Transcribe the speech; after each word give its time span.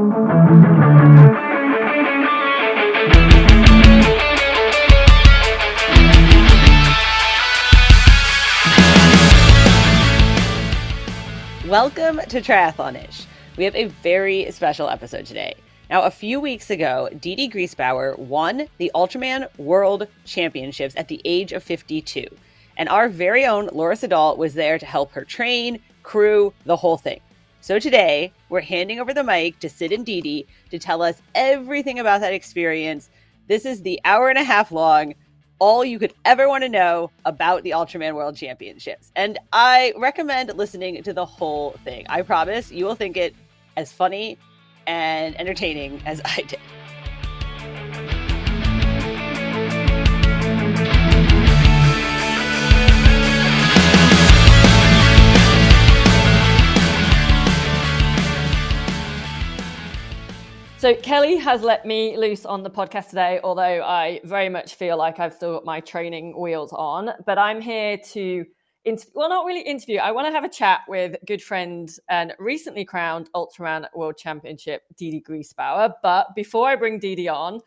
Welcome 0.00 0.12
to 12.28 12.40
Triathlonish. 12.40 13.26
We 13.58 13.64
have 13.64 13.76
a 13.76 13.88
very 14.02 14.50
special 14.52 14.88
episode 14.88 15.26
today. 15.26 15.54
Now, 15.90 16.04
a 16.04 16.10
few 16.10 16.40
weeks 16.40 16.70
ago, 16.70 17.10
Dede 17.20 17.52
Griesbauer 17.52 18.18
won 18.18 18.68
the 18.78 18.90
Ultraman 18.94 19.54
World 19.58 20.06
Championships 20.24 20.96
at 20.96 21.08
the 21.08 21.20
age 21.26 21.52
of 21.52 21.62
52. 21.62 22.26
And 22.78 22.88
our 22.88 23.10
very 23.10 23.44
own 23.44 23.68
Laura 23.70 23.96
Siddall 23.96 24.38
was 24.38 24.54
there 24.54 24.78
to 24.78 24.86
help 24.86 25.12
her 25.12 25.26
train, 25.26 25.78
crew, 26.02 26.54
the 26.64 26.76
whole 26.76 26.96
thing. 26.96 27.20
So 27.60 27.78
today, 27.78 28.32
we're 28.50 28.60
handing 28.60 29.00
over 29.00 29.14
the 29.14 29.24
mic 29.24 29.58
to 29.60 29.68
Sid 29.68 29.92
and 29.92 30.04
Dede 30.04 30.46
to 30.70 30.78
tell 30.78 31.02
us 31.02 31.22
everything 31.34 31.98
about 31.98 32.20
that 32.20 32.34
experience. 32.34 33.08
This 33.46 33.64
is 33.64 33.82
the 33.82 34.00
hour 34.04 34.28
and 34.28 34.38
a 34.38 34.44
half 34.44 34.70
long, 34.70 35.14
all 35.58 35.84
you 35.84 35.98
could 35.98 36.12
ever 36.24 36.48
want 36.48 36.64
to 36.64 36.68
know 36.68 37.10
about 37.24 37.62
the 37.62 37.70
Ultraman 37.70 38.14
World 38.14 38.36
Championships. 38.36 39.12
And 39.14 39.38
I 39.52 39.92
recommend 39.96 40.52
listening 40.56 41.02
to 41.02 41.12
the 41.12 41.24
whole 41.24 41.76
thing. 41.84 42.06
I 42.08 42.22
promise 42.22 42.70
you 42.70 42.84
will 42.84 42.94
think 42.94 43.16
it 43.16 43.34
as 43.76 43.92
funny 43.92 44.36
and 44.86 45.38
entertaining 45.40 46.02
as 46.04 46.20
I 46.24 46.42
did. 46.42 46.60
So 60.80 60.94
Kelly 60.94 61.36
has 61.36 61.60
let 61.60 61.84
me 61.84 62.16
loose 62.16 62.46
on 62.46 62.62
the 62.62 62.70
podcast 62.70 63.10
today, 63.10 63.38
although 63.44 63.82
I 63.82 64.18
very 64.24 64.48
much 64.48 64.76
feel 64.76 64.96
like 64.96 65.20
I've 65.20 65.34
still 65.34 65.52
got 65.52 65.66
my 65.66 65.80
training 65.80 66.40
wheels 66.40 66.72
on. 66.72 67.10
But 67.26 67.36
I'm 67.36 67.60
here 67.60 67.98
to 68.12 68.46
well, 69.12 69.28
not 69.28 69.44
really 69.44 69.60
interview. 69.60 69.98
I 69.98 70.10
want 70.10 70.26
to 70.28 70.32
have 70.32 70.42
a 70.42 70.48
chat 70.48 70.80
with 70.88 71.16
good 71.26 71.42
friend 71.42 71.94
and 72.08 72.32
recently 72.38 72.86
crowned 72.86 73.28
Ultraman 73.34 73.88
World 73.94 74.16
Championship 74.16 74.84
Dede 74.96 75.22
Griesbauer. 75.22 75.92
But 76.02 76.28
before 76.34 76.66
I 76.66 76.76
bring 76.76 76.98
Dede 76.98 77.28
on, 77.28 77.60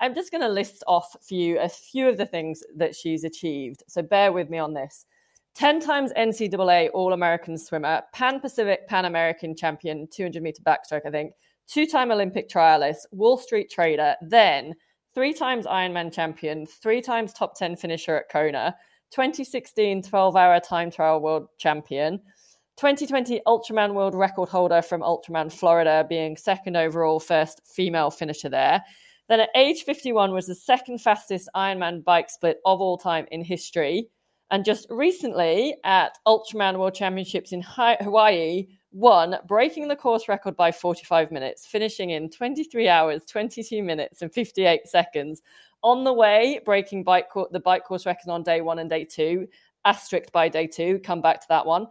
I'm 0.00 0.12
just 0.12 0.32
going 0.32 0.42
to 0.42 0.48
list 0.48 0.82
off 0.88 1.14
for 1.22 1.34
you 1.34 1.60
a 1.60 1.68
few 1.68 2.08
of 2.08 2.16
the 2.16 2.26
things 2.26 2.64
that 2.74 2.96
she's 2.96 3.22
achieved. 3.22 3.84
So 3.86 4.02
bear 4.02 4.32
with 4.32 4.50
me 4.50 4.58
on 4.58 4.74
this. 4.74 5.06
10 5.54 5.78
times 5.78 6.12
NCAA 6.14 6.90
All 6.92 7.12
American 7.12 7.56
swimmer, 7.58 8.02
Pan 8.12 8.40
Pacific 8.40 8.88
Pan 8.88 9.04
American 9.04 9.54
champion, 9.54 10.08
200 10.12 10.42
meter 10.42 10.62
backstroke, 10.64 11.06
I 11.06 11.10
think, 11.10 11.32
two 11.66 11.86
time 11.86 12.10
Olympic 12.10 12.48
trialist, 12.48 13.06
Wall 13.12 13.36
Street 13.36 13.70
trader, 13.70 14.14
then 14.22 14.74
three 15.14 15.32
times 15.32 15.66
Ironman 15.66 16.12
champion, 16.12 16.66
three 16.66 17.00
times 17.00 17.32
top 17.32 17.56
10 17.56 17.76
finisher 17.76 18.16
at 18.16 18.30
Kona, 18.30 18.74
2016 19.10 20.02
12 20.02 20.36
hour 20.36 20.60
time 20.60 20.90
trial 20.90 21.20
world 21.20 21.48
champion, 21.58 22.20
2020 22.76 23.40
Ultraman 23.46 23.94
world 23.94 24.14
record 24.14 24.50
holder 24.50 24.82
from 24.82 25.00
Ultraman 25.00 25.50
Florida, 25.50 26.04
being 26.06 26.36
second 26.36 26.76
overall, 26.76 27.18
first 27.18 27.62
female 27.66 28.10
finisher 28.10 28.50
there. 28.50 28.82
Then 29.28 29.40
at 29.40 29.48
age 29.56 29.82
51 29.82 30.32
was 30.32 30.46
the 30.46 30.54
second 30.54 31.00
fastest 31.00 31.48
Ironman 31.56 32.04
bike 32.04 32.28
split 32.28 32.58
of 32.66 32.80
all 32.82 32.98
time 32.98 33.26
in 33.30 33.42
history. 33.42 34.08
And 34.50 34.64
just 34.64 34.86
recently 34.90 35.76
at 35.84 36.12
Ultraman 36.26 36.78
World 36.78 36.94
Championships 36.94 37.52
in 37.52 37.62
Hawaii, 37.62 38.66
won, 38.96 39.36
breaking 39.46 39.88
the 39.88 39.96
course 39.96 40.26
record 40.26 40.56
by 40.56 40.72
45 40.72 41.30
minutes, 41.30 41.66
finishing 41.66 42.10
in 42.10 42.30
23 42.30 42.88
hours, 42.88 43.26
22 43.26 43.82
minutes, 43.82 44.22
and 44.22 44.32
58 44.32 44.88
seconds 44.88 45.42
on 45.82 46.02
the 46.02 46.12
way, 46.12 46.60
breaking 46.64 47.04
bike 47.04 47.28
co- 47.30 47.48
the 47.52 47.60
bike 47.60 47.84
course 47.84 48.06
record 48.06 48.30
on 48.30 48.42
day 48.42 48.62
one 48.62 48.78
and 48.78 48.88
day 48.88 49.04
two, 49.04 49.46
asterisk 49.84 50.32
by 50.32 50.48
day 50.48 50.66
two. 50.66 50.98
Come 51.00 51.20
back 51.20 51.40
to 51.42 51.46
that 51.50 51.66
one. 51.66 51.86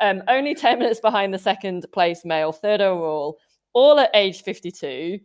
Um, 0.00 0.22
only 0.28 0.54
10 0.54 0.78
minutes 0.78 1.00
behind 1.00 1.32
the 1.32 1.38
second 1.38 1.86
place 1.92 2.24
male, 2.24 2.52
third 2.52 2.82
overall, 2.82 3.38
all 3.72 3.98
at 3.98 4.10
age 4.14 4.42
52. 4.42 5.18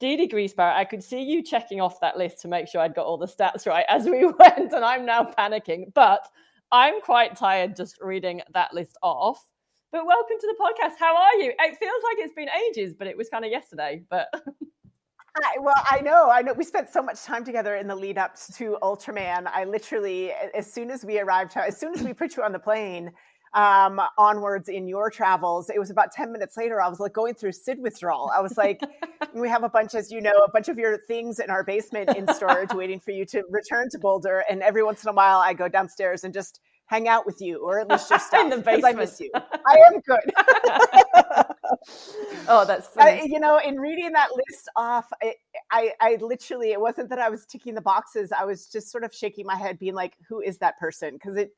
Dede 0.00 0.30
Griesbauer, 0.30 0.74
I 0.74 0.84
could 0.84 1.02
see 1.02 1.22
you 1.22 1.44
checking 1.44 1.80
off 1.80 2.00
that 2.00 2.16
list 2.16 2.40
to 2.40 2.48
make 2.48 2.66
sure 2.66 2.80
I'd 2.80 2.94
got 2.94 3.06
all 3.06 3.18
the 3.18 3.26
stats 3.26 3.68
right 3.68 3.86
as 3.88 4.06
we 4.06 4.26
went, 4.38 4.72
and 4.72 4.84
I'm 4.84 5.06
now 5.06 5.22
panicking. 5.22 5.94
But 5.94 6.26
I'm 6.72 7.00
quite 7.02 7.36
tired 7.36 7.76
just 7.76 8.00
reading 8.00 8.42
that 8.52 8.74
list 8.74 8.98
off. 9.00 9.51
But 9.92 10.06
welcome 10.06 10.36
to 10.40 10.46
the 10.46 10.56
podcast. 10.58 10.94
How 10.98 11.14
are 11.14 11.34
you? 11.34 11.50
It 11.50 11.76
feels 11.76 12.02
like 12.02 12.16
it's 12.16 12.32
been 12.32 12.48
ages, 12.70 12.94
but 12.98 13.06
it 13.06 13.14
was 13.14 13.28
kind 13.28 13.44
of 13.44 13.50
yesterday. 13.50 14.02
But 14.08 14.28
I, 15.36 15.58
well, 15.60 15.74
I 15.86 16.00
know, 16.00 16.30
I 16.30 16.40
know. 16.40 16.54
We 16.54 16.64
spent 16.64 16.88
so 16.88 17.02
much 17.02 17.22
time 17.24 17.44
together 17.44 17.76
in 17.76 17.88
the 17.88 17.94
lead 17.94 18.16
up 18.16 18.34
to 18.54 18.78
Ultraman. 18.82 19.46
I 19.52 19.64
literally, 19.64 20.32
as 20.54 20.72
soon 20.72 20.90
as 20.90 21.04
we 21.04 21.20
arrived, 21.20 21.54
as 21.58 21.76
soon 21.76 21.92
as 21.92 22.02
we 22.02 22.14
put 22.14 22.38
you 22.38 22.42
on 22.42 22.52
the 22.52 22.58
plane, 22.58 23.12
um, 23.52 24.00
onwards 24.16 24.70
in 24.70 24.88
your 24.88 25.10
travels, 25.10 25.68
it 25.68 25.78
was 25.78 25.90
about 25.90 26.10
10 26.10 26.32
minutes 26.32 26.56
later. 26.56 26.80
I 26.80 26.88
was 26.88 26.98
like 26.98 27.12
going 27.12 27.34
through 27.34 27.52
Sid 27.52 27.78
withdrawal. 27.78 28.32
I 28.34 28.40
was 28.40 28.56
like, 28.56 28.80
we 29.34 29.46
have 29.50 29.62
a 29.62 29.68
bunch, 29.68 29.94
as 29.94 30.10
you 30.10 30.22
know, 30.22 30.32
a 30.46 30.50
bunch 30.50 30.70
of 30.70 30.78
your 30.78 30.96
things 31.06 31.38
in 31.38 31.50
our 31.50 31.64
basement 31.64 32.16
in 32.16 32.32
storage 32.32 32.72
waiting 32.72 32.98
for 32.98 33.10
you 33.10 33.26
to 33.26 33.42
return 33.50 33.90
to 33.90 33.98
Boulder. 33.98 34.42
And 34.48 34.62
every 34.62 34.82
once 34.82 35.04
in 35.04 35.10
a 35.10 35.12
while, 35.12 35.40
I 35.40 35.52
go 35.52 35.68
downstairs 35.68 36.24
and 36.24 36.32
just 36.32 36.60
hang 36.92 37.08
out 37.08 37.24
with 37.24 37.40
you, 37.40 37.56
or 37.56 37.80
at 37.80 37.88
least 37.88 38.10
your 38.10 38.18
stuff. 38.18 38.40
in 38.40 38.50
the 38.50 38.58
basement. 38.58 38.84
I 38.84 38.92
miss 38.92 39.18
you. 39.18 39.30
I 39.34 39.78
am 39.86 40.00
good. 40.00 40.32
oh, 42.48 42.66
that's 42.66 42.88
funny. 42.88 43.22
I, 43.22 43.24
you 43.24 43.40
know, 43.40 43.58
in 43.58 43.80
reading 43.80 44.12
that 44.12 44.28
list 44.34 44.68
off, 44.76 45.10
I, 45.22 45.34
I, 45.70 45.92
I 46.00 46.18
literally, 46.20 46.72
it 46.72 46.80
wasn't 46.80 47.08
that 47.08 47.18
I 47.18 47.30
was 47.30 47.46
ticking 47.46 47.74
the 47.74 47.80
boxes. 47.80 48.30
I 48.30 48.44
was 48.44 48.66
just 48.66 48.90
sort 48.90 49.04
of 49.04 49.14
shaking 49.14 49.46
my 49.46 49.56
head, 49.56 49.78
being 49.78 49.94
like, 49.94 50.18
"Who 50.28 50.42
is 50.42 50.58
that 50.58 50.78
person?" 50.78 51.14
Because 51.14 51.36
it, 51.36 51.56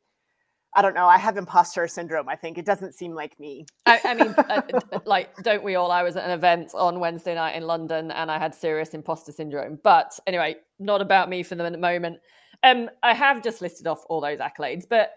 I 0.76 0.82
don't 0.82 0.94
know. 0.94 1.08
I 1.08 1.18
have 1.18 1.36
imposter 1.36 1.88
syndrome. 1.88 2.28
I 2.28 2.36
think 2.36 2.56
it 2.56 2.64
doesn't 2.64 2.94
seem 2.94 3.12
like 3.12 3.36
me. 3.40 3.66
I, 3.86 4.00
I 4.04 4.14
mean, 4.14 4.36
uh, 4.38 4.62
like, 5.04 5.36
don't 5.42 5.64
we 5.64 5.74
all? 5.74 5.90
I 5.90 6.04
was 6.04 6.16
at 6.16 6.24
an 6.24 6.30
event 6.30 6.70
on 6.74 7.00
Wednesday 7.00 7.34
night 7.34 7.56
in 7.56 7.64
London, 7.64 8.12
and 8.12 8.30
I 8.30 8.38
had 8.38 8.54
serious 8.54 8.94
imposter 8.94 9.32
syndrome. 9.32 9.80
But 9.82 10.16
anyway, 10.28 10.58
not 10.78 11.00
about 11.00 11.28
me 11.28 11.42
for 11.42 11.56
the 11.56 11.76
moment. 11.76 12.20
Um, 12.64 12.90
I 13.02 13.12
have 13.14 13.42
just 13.42 13.60
listed 13.60 13.86
off 13.86 14.04
all 14.08 14.20
those 14.20 14.38
accolades, 14.38 14.88
but 14.88 15.10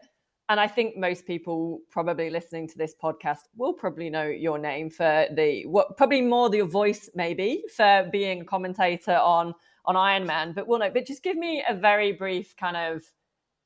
and 0.50 0.60
I 0.60 0.68
think 0.68 0.96
most 0.96 1.26
people 1.26 1.80
probably 1.90 2.30
listening 2.30 2.68
to 2.70 2.78
this 2.78 2.94
podcast 3.02 3.42
will 3.56 3.74
probably 3.74 4.10
know 4.10 4.26
your 4.26 4.58
name 4.58 4.90
for 4.90 5.28
the 5.34 5.66
what 5.66 5.98
probably 5.98 6.22
more 6.22 6.54
your 6.54 6.68
voice 6.68 7.10
maybe 7.16 7.64
for 7.76 8.08
being 8.12 8.42
a 8.42 8.46
commentator 8.46 9.16
on 9.16 9.54
on 9.86 9.96
Ironman, 9.96 10.54
but 10.54 10.68
we'll 10.68 10.80
know. 10.80 10.92
But 10.94 11.06
just 11.06 11.24
give 11.24 11.38
me 11.38 11.64
a 11.68 11.74
very 11.74 12.12
brief 12.12 12.56
kind 12.58 12.76
of 12.78 13.02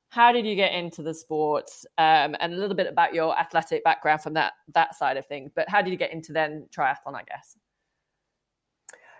how 0.09 0.31
did 0.31 0.45
you 0.45 0.55
get 0.55 0.73
into 0.73 1.01
the 1.01 1.13
sports 1.13 1.85
um, 1.97 2.35
and 2.39 2.53
a 2.53 2.57
little 2.57 2.75
bit 2.75 2.87
about 2.87 3.13
your 3.13 3.37
athletic 3.39 3.83
background 3.83 4.21
from 4.21 4.33
that 4.35 4.53
that 4.73 4.95
side 4.95 5.17
of 5.17 5.25
things. 5.25 5.51
But 5.55 5.69
how 5.69 5.81
did 5.81 5.91
you 5.91 5.97
get 5.97 6.13
into 6.13 6.33
then 6.33 6.67
triathlon? 6.75 7.15
I 7.15 7.23
guess. 7.27 7.55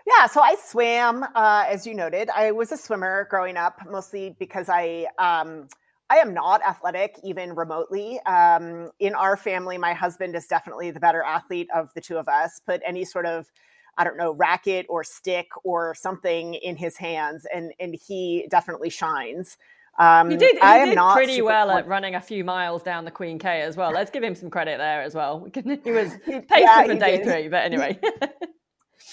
Yeah, 0.06 0.26
so 0.26 0.40
I 0.40 0.56
swam, 0.56 1.24
uh, 1.34 1.64
as 1.68 1.86
you 1.86 1.94
noted. 1.94 2.28
I 2.30 2.50
was 2.52 2.72
a 2.72 2.76
swimmer 2.76 3.26
growing 3.30 3.56
up, 3.56 3.80
mostly 3.88 4.34
because 4.38 4.68
I 4.68 5.06
um, 5.18 5.68
I 6.10 6.16
am 6.16 6.34
not 6.34 6.60
athletic, 6.66 7.16
even 7.24 7.54
remotely. 7.54 8.20
Um, 8.26 8.90
in 8.98 9.14
our 9.14 9.36
family, 9.36 9.78
my 9.78 9.94
husband 9.94 10.36
is 10.36 10.46
definitely 10.46 10.90
the 10.90 11.00
better 11.00 11.22
athlete 11.22 11.68
of 11.74 11.90
the 11.94 12.00
two 12.00 12.18
of 12.18 12.28
us. 12.28 12.60
Put 12.66 12.82
any 12.86 13.04
sort 13.04 13.26
of, 13.26 13.50
I 13.96 14.04
don't 14.04 14.16
know, 14.16 14.32
racket 14.32 14.86
or 14.88 15.04
stick 15.04 15.48
or 15.64 15.94
something 15.94 16.54
in 16.54 16.76
his 16.76 16.96
hands, 16.96 17.46
and 17.54 17.72
and 17.78 17.96
he 18.06 18.46
definitely 18.50 18.90
shines. 18.90 19.56
Um, 19.98 20.30
he 20.30 20.36
did. 20.36 20.56
He 20.56 20.62
I 20.62 20.78
am 20.78 20.88
did 20.88 20.94
not 20.96 21.14
pretty 21.14 21.42
well 21.42 21.70
at 21.70 21.86
running 21.86 22.14
a 22.14 22.20
few 22.20 22.44
miles 22.44 22.82
down 22.82 23.04
the 23.04 23.10
Queen 23.10 23.38
K 23.38 23.62
as 23.62 23.76
well. 23.76 23.92
Let's 23.92 24.10
give 24.10 24.22
him 24.22 24.34
some 24.34 24.50
credit 24.50 24.78
there 24.78 25.02
as 25.02 25.14
well. 25.14 25.46
He 25.54 25.90
was 25.90 26.16
pacing 26.26 26.46
yeah, 26.50 26.84
for 26.84 26.94
day 26.94 27.16
did. 27.18 27.24
three, 27.24 27.48
but 27.48 27.64
anyway. 27.64 27.98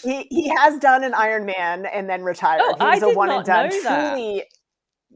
he 0.03 0.27
he 0.29 0.49
has 0.49 0.79
done 0.79 1.03
an 1.03 1.13
Ironman 1.13 1.87
and 1.91 2.09
then 2.09 2.23
retired. 2.23 2.61
Oh, 2.63 2.75
he 2.79 2.85
was 2.85 3.03
I 3.03 3.11
a 3.11 3.15
one 3.15 3.31
and 3.31 3.45
done. 3.45 3.69
Truly, 3.69 4.43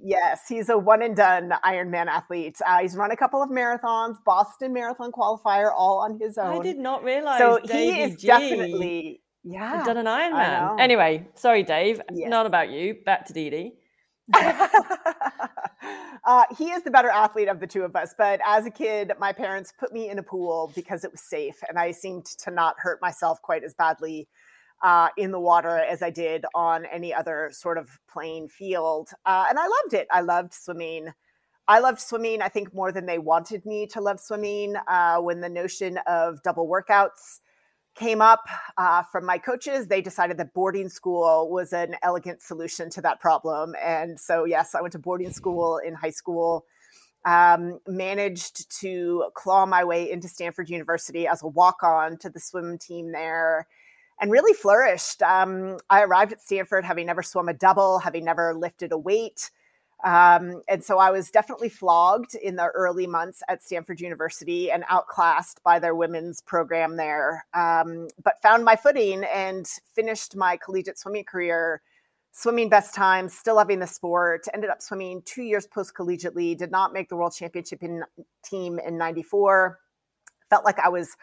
Yes, 0.05 0.47
he's 0.49 0.67
a 0.67 0.77
one 0.77 1.01
and 1.01 1.15
done 1.15 1.53
Ironman 1.63 2.07
athlete. 2.07 2.57
Uh, 2.65 2.79
he's 2.79 2.95
run 2.95 3.11
a 3.11 3.15
couple 3.15 3.41
of 3.41 3.49
marathons, 3.49 4.17
Boston 4.25 4.73
Marathon 4.73 5.13
qualifier, 5.13 5.71
all 5.73 5.99
on 5.99 6.19
his 6.19 6.37
own. 6.37 6.59
I 6.59 6.63
did 6.63 6.77
not 6.77 7.03
realize. 7.03 7.37
So 7.37 7.59
Davey 7.63 7.91
he 7.91 8.01
is 8.01 8.17
G 8.17 8.27
definitely 8.27 9.21
yeah 9.43 9.83
done 9.85 9.97
an 9.97 10.05
Ironman. 10.05 10.79
Anyway, 10.79 11.27
sorry, 11.35 11.63
Dave. 11.63 12.01
Yes. 12.11 12.29
Not 12.29 12.45
about 12.45 12.69
you. 12.69 12.95
Back 13.05 13.25
to 13.27 13.33
Dee 13.33 13.73
uh, 14.33 14.69
he 16.57 16.71
is 16.71 16.83
the 16.83 16.91
better 16.91 17.09
athlete 17.09 17.49
of 17.49 17.59
the 17.59 17.67
two 17.67 17.83
of 17.83 17.95
us. 17.95 18.15
But 18.17 18.39
as 18.45 18.65
a 18.65 18.71
kid, 18.71 19.11
my 19.19 19.33
parents 19.33 19.73
put 19.77 19.91
me 19.91 20.09
in 20.09 20.17
a 20.17 20.23
pool 20.23 20.71
because 20.75 21.03
it 21.03 21.11
was 21.11 21.21
safe, 21.21 21.61
and 21.69 21.77
I 21.77 21.91
seemed 21.91 22.25
to 22.25 22.51
not 22.51 22.75
hurt 22.79 23.01
myself 23.01 23.41
quite 23.41 23.63
as 23.63 23.73
badly 23.73 24.27
uh, 24.83 25.07
in 25.17 25.31
the 25.31 25.39
water 25.39 25.77
as 25.77 26.03
I 26.03 26.09
did 26.09 26.45
on 26.53 26.85
any 26.85 27.13
other 27.13 27.49
sort 27.51 27.77
of 27.77 27.89
playing 28.11 28.49
field. 28.49 29.09
Uh, 29.25 29.45
and 29.49 29.57
I 29.57 29.63
loved 29.63 29.93
it. 29.93 30.07
I 30.11 30.21
loved 30.21 30.53
swimming. 30.53 31.07
I 31.67 31.79
loved 31.79 32.01
swimming, 32.01 32.41
I 32.41 32.49
think, 32.49 32.73
more 32.73 32.91
than 32.91 33.05
they 33.05 33.17
wanted 33.17 33.65
me 33.65 33.87
to 33.87 34.01
love 34.01 34.19
swimming. 34.19 34.75
Uh, 34.87 35.19
when 35.19 35.39
the 35.39 35.49
notion 35.49 35.97
of 36.05 36.43
double 36.43 36.67
workouts 36.67 37.39
came 37.95 38.21
up 38.21 38.41
uh, 38.77 39.03
from 39.03 39.25
my 39.25 39.37
coaches. 39.37 39.87
They 39.87 40.01
decided 40.01 40.37
that 40.37 40.53
boarding 40.53 40.89
school 40.89 41.49
was 41.49 41.73
an 41.73 41.95
elegant 42.01 42.41
solution 42.41 42.89
to 42.91 43.01
that 43.01 43.19
problem. 43.19 43.75
And 43.81 44.19
so, 44.19 44.45
yes, 44.45 44.73
I 44.75 44.81
went 44.81 44.93
to 44.93 44.99
boarding 44.99 45.31
school 45.31 45.77
in 45.77 45.93
high 45.93 46.09
school. 46.09 46.65
Um, 47.25 47.79
managed 47.87 48.69
to 48.81 49.29
claw 49.33 49.65
my 49.65 49.83
way 49.83 50.11
into 50.11 50.27
Stanford 50.27 50.69
University 50.69 51.25
as 51.25 51.41
a 51.41 51.47
walk 51.47 51.81
on 51.83 52.17
to 52.17 52.29
the 52.29 52.39
swim 52.39 52.77
team 52.77 53.13
there 53.13 53.67
and 54.23 54.31
really 54.31 54.53
flourished. 54.53 55.21
Um, 55.21 55.79
I 55.89 56.01
arrived 56.01 56.31
at 56.31 56.39
Stanford 56.39 56.85
having 56.85 57.07
never 57.07 57.21
swum 57.21 57.49
a 57.49 57.53
double, 57.53 57.99
having 57.99 58.23
never 58.23 58.53
lifted 58.55 58.93
a 58.93 58.97
weight. 58.97 59.51
Um, 60.05 60.61
and 60.69 60.81
so 60.81 60.97
I 60.97 61.11
was 61.11 61.29
definitely 61.29 61.67
flogged 61.67 62.33
in 62.35 62.55
the 62.55 62.67
early 62.67 63.05
months 63.05 63.43
at 63.49 63.61
Stanford 63.61 63.99
University 63.99 64.71
and 64.71 64.85
outclassed 64.87 65.61
by 65.65 65.77
their 65.77 65.93
women's 65.93 66.39
program 66.39 66.95
there, 66.95 67.45
um, 67.53 68.07
but 68.23 68.41
found 68.41 68.63
my 68.63 68.77
footing 68.77 69.25
and 69.25 69.67
finished 69.93 70.37
my 70.37 70.55
collegiate 70.55 70.97
swimming 70.97 71.25
career 71.25 71.81
swimming 72.31 72.69
best 72.69 72.95
times, 72.95 73.33
still 73.33 73.55
loving 73.55 73.79
the 73.79 73.87
sport. 73.87 74.45
Ended 74.53 74.69
up 74.69 74.81
swimming 74.81 75.21
two 75.25 75.43
years 75.43 75.67
post 75.67 75.93
collegiately, 75.95 76.57
did 76.57 76.71
not 76.71 76.93
make 76.93 77.09
the 77.09 77.17
world 77.17 77.35
championship 77.35 77.83
in, 77.83 78.05
team 78.41 78.79
in 78.79 78.97
94. 78.97 79.79
Felt 80.49 80.63
like 80.63 80.79
I 80.79 80.87
was 80.87 81.17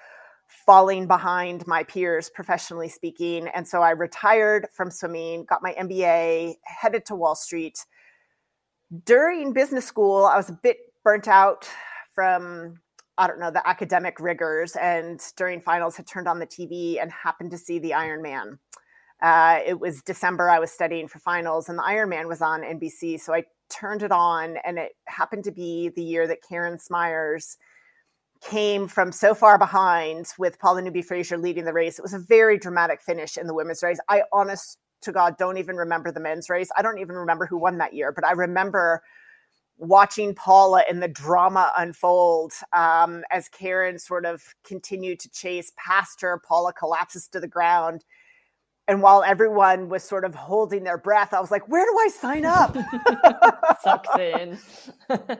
falling 0.67 1.07
behind 1.07 1.67
my 1.67 1.85
peers 1.85 2.29
professionally 2.29 2.89
speaking. 2.89 3.49
And 3.49 3.67
so 3.67 3.83
I 3.83 3.91
retired 3.91 4.67
from 4.77 4.91
swimming, 4.91 5.45
got 5.49 5.63
my 5.63 5.75
MBA, 5.75 6.55
headed 6.65 7.07
to 7.07 7.15
Wall 7.15 7.35
Street 7.35 7.79
during 9.05 9.53
business 9.53 9.87
school, 9.87 10.27
I 10.27 10.37
was 10.37 10.49
a 10.49 10.59
bit 10.63 10.79
burnt 11.05 11.29
out 11.29 11.69
from 12.15 12.81
I 13.19 13.27
don't 13.27 13.39
know 13.39 13.51
the 13.51 13.67
academic 13.69 14.19
rigors, 14.19 14.77
and 14.77 15.21
during 15.37 15.61
finals 15.61 15.97
had 15.97 16.07
turned 16.07 16.27
on 16.27 16.39
the 16.39 16.47
TV 16.47 17.01
and 17.01 17.13
happened 17.13 17.51
to 17.51 17.59
see 17.59 17.79
the 17.79 17.91
Ironman. 17.91 18.59
Uh, 19.23 19.59
it 19.67 19.79
was 19.79 20.01
December. 20.03 20.49
I 20.49 20.59
was 20.59 20.71
studying 20.71 21.07
for 21.07 21.19
finals, 21.19 21.69
and 21.69 21.79
the 21.79 21.83
Ironman 21.83 22.29
was 22.29 22.41
on 22.41 22.63
NBC. 22.63 23.21
So 23.21 23.35
I 23.35 23.45
turned 23.69 24.03
it 24.03 24.11
on, 24.11 24.57
and 24.65 24.79
it 24.79 24.93
happened 25.07 25.45
to 25.45 25.53
be 25.53 25.91
the 25.91 26.03
year 26.03 26.27
that 26.27 26.39
Karen 26.49 26.79
Smyers 26.79 27.59
came 28.41 28.89
from 28.89 29.13
so 29.13 29.35
far 29.35 29.59
behind 29.59 30.27
with 30.39 30.59
Paula 30.59 30.83
Newby 30.83 31.03
Fraser 31.03 31.37
leading 31.37 31.65
the 31.65 31.73
race. 31.73 31.99
It 31.99 32.03
was 32.03 32.15
a 32.15 32.19
very 32.19 32.59
dramatic 32.59 33.03
finish 33.03 33.37
in 33.37 33.47
the 33.47 33.55
women's 33.55 33.83
race. 33.83 33.99
I 34.09 34.23
honest 34.33 34.79
to 35.03 35.13
God 35.13 35.37
don't 35.39 35.59
even 35.59 35.77
remember 35.77 36.11
the 36.11 36.21
men's 36.21 36.49
race. 36.49 36.71
I 36.77 36.83
don't 36.83 36.99
even 36.99 37.17
remember 37.17 37.47
who 37.47 37.59
won 37.59 37.79
that 37.79 37.95
year, 37.95 38.13
but 38.13 38.25
I 38.25 38.33
remember 38.33 39.03
watching 39.79 40.35
Paula 40.35 40.85
and 40.89 41.03
the 41.03 41.09
drama 41.09 41.73
unfold 41.77 42.53
um, 42.73 43.25
as 43.31 43.49
Karen 43.49 43.99
sort 43.99 44.27
of 44.27 44.43
continued 44.65 45.21
to 45.21 45.31
chase 45.31 45.73
past 45.77 46.21
her. 46.21 46.41
Paula 46.47 46.73
collapses 46.73 47.29
to 47.29 47.41
the 47.41 47.49
ground. 47.49 48.05
And 48.89 49.03
while 49.03 49.23
everyone 49.23 49.89
was 49.89 50.03
sort 50.03 50.25
of 50.25 50.35
holding 50.35 50.85
their 50.85 50.99
breath, 50.99 51.33
I 51.33 51.41
was 51.41 51.51
like, 51.51 51.69
where 51.69 51.85
do 51.85 51.97
I 51.99 52.09
sign 52.09 52.45
up? 52.45 52.77
Sucked 53.83 54.19
in. 54.19 54.59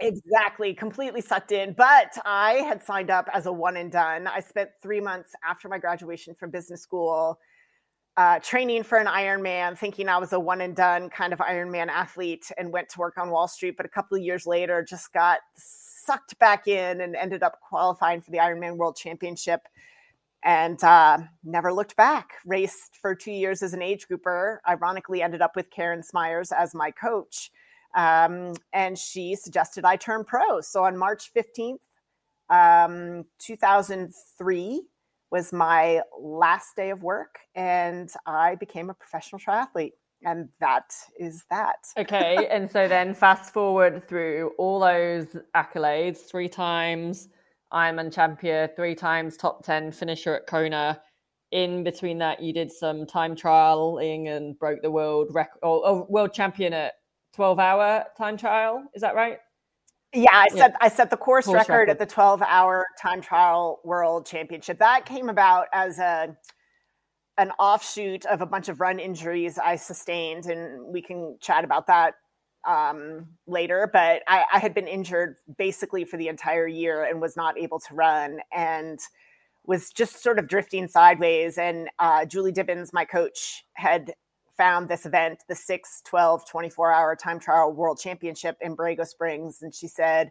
exactly, 0.00 0.74
completely 0.74 1.20
sucked 1.20 1.52
in. 1.52 1.72
But 1.72 2.16
I 2.24 2.54
had 2.54 2.82
signed 2.82 3.10
up 3.10 3.28
as 3.32 3.46
a 3.46 3.52
one 3.52 3.76
and 3.76 3.90
done. 3.90 4.26
I 4.26 4.40
spent 4.40 4.70
three 4.82 5.00
months 5.00 5.32
after 5.48 5.68
my 5.68 5.78
graduation 5.78 6.34
from 6.34 6.50
business 6.50 6.82
school 6.82 7.38
uh, 8.16 8.38
training 8.38 8.84
for 8.84 8.98
an 8.98 9.06
Ironman, 9.06 9.76
thinking 9.76 10.08
I 10.08 10.18
was 10.18 10.32
a 10.32 10.38
one 10.38 10.60
and 10.60 10.76
done 10.76 11.10
kind 11.10 11.32
of 11.32 11.40
Ironman 11.40 11.88
athlete, 11.88 12.50
and 12.56 12.72
went 12.72 12.88
to 12.90 12.98
work 13.00 13.18
on 13.18 13.30
Wall 13.30 13.48
Street. 13.48 13.76
But 13.76 13.86
a 13.86 13.88
couple 13.88 14.16
of 14.16 14.22
years 14.22 14.46
later, 14.46 14.84
just 14.88 15.12
got 15.12 15.40
sucked 15.56 16.38
back 16.38 16.68
in 16.68 17.00
and 17.00 17.16
ended 17.16 17.42
up 17.42 17.58
qualifying 17.68 18.20
for 18.20 18.30
the 18.30 18.38
Ironman 18.38 18.76
World 18.76 18.96
Championship, 18.96 19.62
and 20.44 20.82
uh, 20.84 21.18
never 21.42 21.72
looked 21.72 21.96
back. 21.96 22.34
Raced 22.46 22.94
for 22.94 23.16
two 23.16 23.32
years 23.32 23.62
as 23.62 23.74
an 23.74 23.82
age 23.82 24.06
grouper. 24.06 24.60
Ironically, 24.68 25.20
ended 25.20 25.42
up 25.42 25.56
with 25.56 25.70
Karen 25.70 26.02
Smyers 26.02 26.52
as 26.52 26.72
my 26.72 26.92
coach, 26.92 27.50
um, 27.94 28.54
and 28.72 28.98
she 28.98 29.34
suggested 29.34 29.84
I 29.84 29.96
turn 29.96 30.24
pro. 30.24 30.60
So 30.60 30.84
on 30.84 30.96
March 30.96 31.30
fifteenth, 31.30 31.82
um, 32.50 33.24
two 33.38 33.56
thousand 33.56 34.12
three 34.38 34.82
was 35.34 35.52
my 35.52 36.00
last 36.20 36.76
day 36.76 36.90
of 36.90 37.02
work 37.02 37.40
and 37.56 38.08
I 38.24 38.54
became 38.54 38.88
a 38.88 38.94
professional 38.94 39.40
triathlete. 39.40 39.94
And 40.22 40.48
that 40.60 40.94
is 41.18 41.44
that. 41.50 41.84
okay. 41.98 42.46
And 42.50 42.70
so 42.70 42.86
then 42.86 43.14
fast 43.14 43.52
forward 43.52 44.06
through 44.08 44.52
all 44.58 44.78
those 44.78 45.36
accolades 45.56 46.18
three 46.18 46.48
times 46.48 47.28
Ironman 47.72 48.14
champion, 48.14 48.70
three 48.76 48.94
times 48.94 49.36
top 49.36 49.64
10 49.64 49.90
finisher 49.90 50.36
at 50.36 50.46
Kona. 50.46 51.02
In 51.50 51.82
between 51.82 52.18
that, 52.18 52.40
you 52.40 52.52
did 52.52 52.70
some 52.70 53.04
time 53.04 53.34
trialing 53.34 54.28
and 54.28 54.56
broke 54.58 54.82
the 54.82 54.90
world 54.90 55.28
record, 55.32 55.58
or, 55.62 55.86
or 55.86 56.06
world 56.08 56.32
champion 56.32 56.72
at 56.72 56.94
12 57.34 57.58
hour 57.58 58.04
time 58.16 58.36
trial. 58.36 58.84
Is 58.94 59.02
that 59.02 59.14
right? 59.14 59.38
Yeah, 60.12 60.28
I 60.32 60.48
set 60.48 60.70
yeah. 60.70 60.76
I 60.80 60.88
set 60.88 61.10
the 61.10 61.16
course, 61.16 61.46
course 61.46 61.56
record, 61.56 61.72
record, 61.72 61.90
at 61.90 61.98
the 61.98 62.06
12 62.06 62.42
hour 62.42 62.86
time 63.00 63.20
trial 63.20 63.80
world 63.84 64.26
championship. 64.26 64.78
That 64.78 65.06
came 65.06 65.28
about 65.28 65.66
as 65.72 65.98
a 65.98 66.36
an 67.36 67.50
offshoot 67.58 68.24
of 68.26 68.40
a 68.40 68.46
bunch 68.46 68.68
of 68.68 68.80
run 68.80 69.00
injuries 69.00 69.58
I 69.58 69.76
sustained, 69.76 70.46
and 70.46 70.86
we 70.86 71.02
can 71.02 71.36
chat 71.40 71.64
about 71.64 71.88
that 71.88 72.14
um, 72.64 73.26
later. 73.48 73.90
But 73.92 74.22
I, 74.28 74.44
I 74.52 74.58
had 74.60 74.72
been 74.72 74.86
injured 74.86 75.36
basically 75.58 76.04
for 76.04 76.16
the 76.16 76.28
entire 76.28 76.68
year 76.68 77.02
and 77.02 77.20
was 77.20 77.36
not 77.36 77.58
able 77.58 77.80
to 77.80 77.94
run, 77.94 78.38
and 78.52 79.00
was 79.66 79.90
just 79.90 80.22
sort 80.22 80.38
of 80.38 80.46
drifting 80.46 80.86
sideways. 80.86 81.58
And 81.58 81.88
uh, 81.98 82.24
Julie 82.24 82.52
Dibbens, 82.52 82.92
my 82.92 83.04
coach, 83.04 83.64
had 83.72 84.12
found 84.56 84.88
this 84.88 85.06
event, 85.06 85.40
the 85.48 85.54
6, 85.54 86.02
12, 86.04 86.48
24 86.48 86.92
hour 86.92 87.16
time 87.16 87.40
trial 87.40 87.72
world 87.72 87.98
championship 88.00 88.56
in 88.60 88.76
Borrego 88.76 89.06
Springs. 89.06 89.58
And 89.62 89.74
she 89.74 89.88
said, 89.88 90.30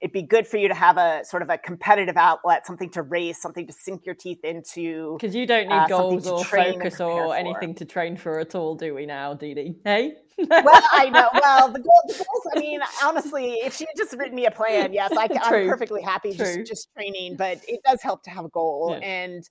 it'd 0.00 0.12
be 0.12 0.22
good 0.22 0.46
for 0.46 0.58
you 0.58 0.68
to 0.68 0.74
have 0.74 0.98
a 0.98 1.24
sort 1.24 1.42
of 1.42 1.48
a 1.48 1.56
competitive 1.56 2.16
outlet, 2.16 2.66
something 2.66 2.90
to 2.90 3.02
race, 3.02 3.40
something 3.40 3.66
to 3.66 3.72
sink 3.72 4.04
your 4.04 4.14
teeth 4.14 4.44
into. 4.44 5.16
Because 5.18 5.34
you 5.34 5.46
don't 5.46 5.68
need 5.68 5.74
uh, 5.74 5.86
goals 5.88 6.26
or 6.26 6.44
focus 6.44 7.00
or 7.00 7.34
anything 7.34 7.74
to 7.76 7.84
train 7.84 8.16
for 8.16 8.38
at 8.38 8.54
all, 8.54 8.74
do 8.74 8.94
we 8.94 9.06
now, 9.06 9.34
Dede? 9.34 9.76
Hey? 9.84 10.16
well, 10.38 10.82
I 10.92 11.08
know. 11.08 11.30
Well, 11.46 11.68
the, 11.68 11.78
goal, 11.78 12.02
the 12.08 12.14
goals, 12.14 12.54
I 12.54 12.60
mean, 12.60 12.80
honestly, 13.02 13.52
if 13.54 13.74
she 13.74 13.86
had 13.86 13.96
just 13.96 14.14
written 14.16 14.34
me 14.34 14.46
a 14.46 14.50
plan, 14.50 14.92
yes, 14.92 15.12
I, 15.16 15.28
am 15.30 15.68
perfectly 15.68 16.02
happy 16.02 16.32
just, 16.32 16.66
just 16.66 16.92
training, 16.94 17.36
but 17.36 17.60
it 17.68 17.80
does 17.84 18.02
help 18.02 18.22
to 18.24 18.30
have 18.30 18.44
a 18.44 18.48
goal. 18.48 18.96
Yeah. 19.00 19.06
And 19.06 19.48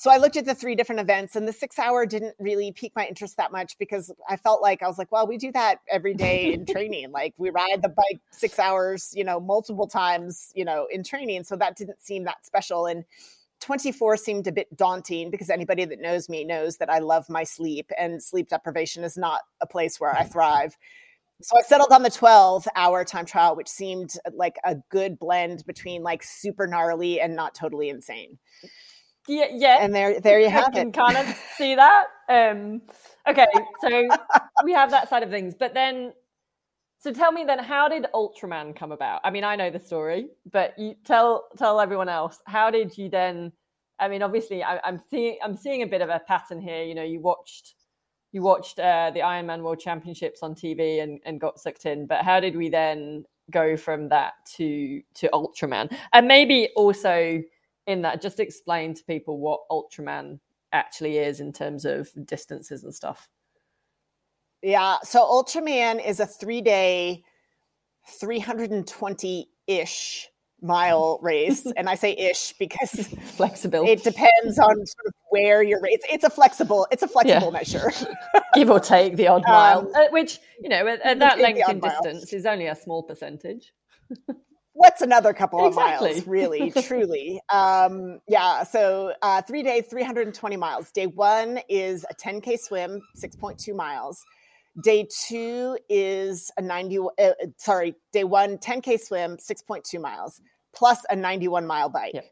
so 0.00 0.10
I 0.10 0.16
looked 0.16 0.38
at 0.38 0.46
the 0.46 0.54
three 0.54 0.76
different 0.76 1.02
events, 1.02 1.36
and 1.36 1.46
the 1.46 1.52
six 1.52 1.78
hour 1.78 2.06
didn't 2.06 2.34
really 2.38 2.72
pique 2.72 2.96
my 2.96 3.04
interest 3.04 3.36
that 3.36 3.52
much 3.52 3.76
because 3.76 4.10
I 4.26 4.38
felt 4.38 4.62
like 4.62 4.82
I 4.82 4.88
was 4.88 4.96
like, 4.96 5.12
well, 5.12 5.26
we 5.26 5.36
do 5.36 5.52
that 5.52 5.80
every 5.92 6.14
day 6.14 6.54
in 6.54 6.64
training. 6.72 7.12
Like 7.12 7.34
we 7.36 7.50
ride 7.50 7.82
the 7.82 7.90
bike 7.90 8.22
six 8.30 8.58
hours, 8.58 9.12
you 9.14 9.24
know, 9.24 9.38
multiple 9.38 9.86
times, 9.86 10.52
you 10.54 10.64
know, 10.64 10.86
in 10.90 11.04
training. 11.04 11.44
So 11.44 11.54
that 11.56 11.76
didn't 11.76 12.00
seem 12.00 12.24
that 12.24 12.46
special. 12.46 12.86
And 12.86 13.04
24 13.60 14.16
seemed 14.16 14.46
a 14.46 14.52
bit 14.52 14.74
daunting 14.74 15.30
because 15.30 15.50
anybody 15.50 15.84
that 15.84 16.00
knows 16.00 16.30
me 16.30 16.46
knows 16.46 16.78
that 16.78 16.88
I 16.88 17.00
love 17.00 17.28
my 17.28 17.44
sleep, 17.44 17.90
and 17.98 18.22
sleep 18.22 18.48
deprivation 18.48 19.04
is 19.04 19.18
not 19.18 19.42
a 19.60 19.66
place 19.66 20.00
where 20.00 20.16
I 20.16 20.24
thrive. 20.24 20.78
So 21.42 21.58
I 21.58 21.60
settled 21.60 21.92
on 21.92 22.04
the 22.04 22.10
12 22.10 22.66
hour 22.74 23.04
time 23.04 23.26
trial, 23.26 23.54
which 23.54 23.68
seemed 23.68 24.14
uh, 24.24 24.30
like 24.34 24.56
a 24.64 24.76
good 24.90 25.18
blend 25.18 25.66
between 25.66 26.02
like 26.02 26.22
super 26.22 26.66
gnarly 26.66 27.20
and 27.20 27.36
not 27.36 27.54
totally 27.54 27.90
insane. 27.90 28.38
Yeah, 29.30 29.46
yeah. 29.52 29.78
And 29.80 29.94
there, 29.94 30.20
there 30.20 30.40
you 30.40 30.50
have 30.50 30.66
I 30.66 30.70
can 30.70 30.88
it. 30.88 30.94
kind 30.94 31.16
of 31.16 31.26
see 31.56 31.76
that. 31.76 32.06
Um, 32.28 32.82
okay, 33.28 33.46
so 33.80 34.08
we 34.64 34.72
have 34.72 34.90
that 34.90 35.08
side 35.08 35.22
of 35.22 35.30
things, 35.30 35.54
but 35.56 35.72
then, 35.72 36.12
so 36.98 37.12
tell 37.12 37.30
me 37.30 37.44
then, 37.44 37.60
how 37.60 37.88
did 37.88 38.06
Ultraman 38.12 38.74
come 38.74 38.90
about? 38.90 39.20
I 39.22 39.30
mean, 39.30 39.44
I 39.44 39.54
know 39.54 39.70
the 39.70 39.78
story, 39.78 40.30
but 40.50 40.76
you 40.76 40.96
tell 41.04 41.46
tell 41.56 41.80
everyone 41.80 42.08
else. 42.08 42.40
How 42.46 42.72
did 42.72 42.98
you 42.98 43.08
then? 43.08 43.52
I 44.00 44.08
mean, 44.08 44.22
obviously, 44.22 44.64
I, 44.64 44.80
am 44.82 45.00
seeing 45.08 45.38
I'm 45.44 45.56
seeing 45.56 45.82
a 45.82 45.86
bit 45.86 46.02
of 46.02 46.08
a 46.08 46.20
pattern 46.26 46.60
here. 46.60 46.82
You 46.82 46.96
know, 46.96 47.04
you 47.04 47.20
watched 47.20 47.74
you 48.32 48.42
watched 48.42 48.80
uh, 48.80 49.12
the 49.14 49.20
Ironman 49.20 49.62
World 49.62 49.78
Championships 49.78 50.42
on 50.42 50.56
TV 50.56 51.02
and, 51.02 51.20
and 51.24 51.40
got 51.40 51.60
sucked 51.60 51.86
in, 51.86 52.06
but 52.06 52.24
how 52.24 52.40
did 52.40 52.56
we 52.56 52.68
then 52.68 53.24
go 53.52 53.76
from 53.76 54.08
that 54.08 54.32
to 54.56 55.00
to 55.14 55.28
Ultraman? 55.32 55.96
And 56.12 56.26
maybe 56.26 56.70
also 56.74 57.40
in 57.90 58.02
that 58.02 58.22
just 58.22 58.40
explain 58.40 58.94
to 58.94 59.04
people 59.04 59.38
what 59.38 59.60
ultraman 59.70 60.40
actually 60.72 61.18
is 61.18 61.40
in 61.40 61.52
terms 61.52 61.84
of 61.84 62.10
distances 62.24 62.84
and 62.84 62.94
stuff. 62.94 63.28
Yeah 64.62 64.98
so 65.02 65.20
ultraman 65.20 66.06
is 66.06 66.20
a 66.20 66.26
three 66.26 66.60
day 66.60 67.24
320-ish 68.22 70.28
mile 70.62 71.18
race. 71.22 71.66
And 71.76 71.88
i 71.88 71.94
say 71.94 72.12
ish 72.12 72.52
because 72.58 73.08
flexible. 73.36 73.86
it 73.86 74.04
depends 74.04 74.58
on 74.58 74.74
sort 74.74 75.06
of 75.06 75.14
where 75.30 75.62
you're 75.62 75.80
it's, 75.84 76.04
it's 76.10 76.24
a 76.24 76.30
flexible 76.30 76.86
it's 76.90 77.02
a 77.02 77.08
flexible 77.08 77.50
yeah. 77.52 77.58
measure. 77.58 77.90
Give 78.54 78.70
or 78.70 78.80
take 78.80 79.16
the 79.16 79.28
odd 79.28 79.44
mile 79.46 79.80
um, 79.80 79.92
uh, 79.94 80.08
which 80.10 80.38
you 80.60 80.68
know 80.68 80.86
at, 80.86 81.00
at 81.02 81.18
that 81.18 81.38
length 81.38 81.62
and 81.68 81.80
distance 81.80 82.32
mile. 82.32 82.38
is 82.38 82.46
only 82.46 82.66
a 82.66 82.76
small 82.76 83.02
percentage 83.02 83.72
what's 84.74 85.02
another 85.02 85.32
couple 85.32 85.66
exactly. 85.66 86.10
of 86.10 86.16
miles 86.16 86.26
really 86.26 86.70
truly? 86.82 87.40
Um 87.52 88.20
yeah 88.28 88.62
so 88.62 89.12
uh 89.22 89.42
three 89.42 89.62
days 89.62 89.86
320 89.86 90.56
miles. 90.56 90.90
Day 90.90 91.06
one 91.06 91.60
is 91.68 92.04
a 92.10 92.14
10k 92.14 92.58
swim 92.58 93.00
6.2 93.16 93.74
miles. 93.74 94.24
Day 94.82 95.06
two 95.26 95.76
is 95.88 96.50
a 96.56 96.62
90 96.62 96.98
uh, 96.98 97.32
sorry 97.56 97.94
day 98.12 98.24
one 98.24 98.58
10k 98.58 99.00
swim 99.00 99.36
6.2 99.36 100.00
miles 100.00 100.40
plus 100.72 101.04
a 101.10 101.16
91 101.16 101.66
mile 101.66 101.88
bike. 101.88 102.14
Yep. 102.14 102.24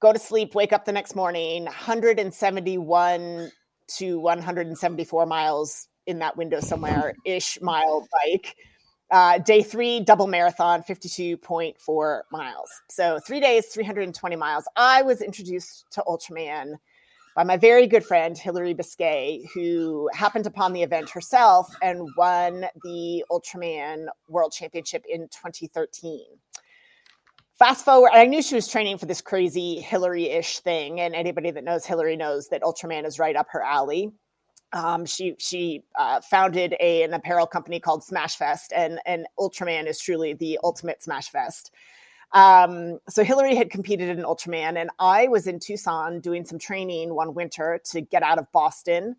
go 0.00 0.12
to 0.12 0.18
sleep 0.18 0.54
wake 0.54 0.72
up 0.72 0.84
the 0.84 0.92
next 0.92 1.14
morning 1.14 1.64
171 1.64 3.52
to 3.86 4.18
174 4.18 5.26
miles 5.26 5.88
in 6.06 6.18
that 6.18 6.36
window 6.36 6.60
somewhere 6.60 7.14
ish 7.24 7.60
mile 7.62 8.06
bike 8.24 8.56
uh, 9.10 9.38
day 9.38 9.62
three, 9.62 10.00
double 10.00 10.26
marathon, 10.26 10.82
52.4 10.82 12.20
miles. 12.30 12.70
So 12.88 13.18
three 13.26 13.40
days, 13.40 13.66
320 13.66 14.36
miles. 14.36 14.64
I 14.76 15.02
was 15.02 15.20
introduced 15.20 15.86
to 15.92 16.02
Ultraman 16.06 16.74
by 17.34 17.42
my 17.42 17.56
very 17.56 17.86
good 17.86 18.04
friend, 18.04 18.38
Hillary 18.38 18.74
Biscay, 18.74 19.42
who 19.54 20.08
happened 20.12 20.46
upon 20.46 20.72
the 20.72 20.82
event 20.82 21.10
herself 21.10 21.74
and 21.82 22.08
won 22.16 22.66
the 22.84 23.24
Ultraman 23.30 24.06
World 24.28 24.52
Championship 24.52 25.04
in 25.08 25.22
2013. 25.22 26.24
Fast 27.54 27.84
forward, 27.84 28.10
I 28.12 28.26
knew 28.26 28.42
she 28.42 28.56
was 28.56 28.68
training 28.68 28.98
for 28.98 29.06
this 29.06 29.20
crazy 29.20 29.80
hillary-ish 29.80 30.58
thing. 30.60 31.00
And 31.00 31.14
anybody 31.14 31.50
that 31.52 31.62
knows 31.62 31.86
hillary 31.86 32.16
knows 32.16 32.48
that 32.48 32.62
Ultraman 32.62 33.04
is 33.04 33.18
right 33.18 33.36
up 33.36 33.46
her 33.50 33.62
alley. 33.62 34.12
Um, 34.74 35.06
she 35.06 35.36
she 35.38 35.84
uh, 35.96 36.20
founded 36.20 36.74
a, 36.80 37.04
an 37.04 37.14
apparel 37.14 37.46
company 37.46 37.78
called 37.78 38.02
Smashfest, 38.02 38.72
and 38.74 38.98
and 39.06 39.26
Ultraman 39.38 39.86
is 39.86 40.00
truly 40.00 40.34
the 40.34 40.58
ultimate 40.62 41.00
Smashfest. 41.00 41.70
Um, 42.32 42.98
so 43.08 43.22
Hillary 43.22 43.54
had 43.54 43.70
competed 43.70 44.08
in 44.08 44.24
Ultraman, 44.24 44.76
and 44.76 44.90
I 44.98 45.28
was 45.28 45.46
in 45.46 45.60
Tucson 45.60 46.18
doing 46.18 46.44
some 46.44 46.58
training 46.58 47.14
one 47.14 47.34
winter 47.34 47.80
to 47.92 48.00
get 48.00 48.24
out 48.24 48.38
of 48.38 48.50
Boston. 48.50 49.14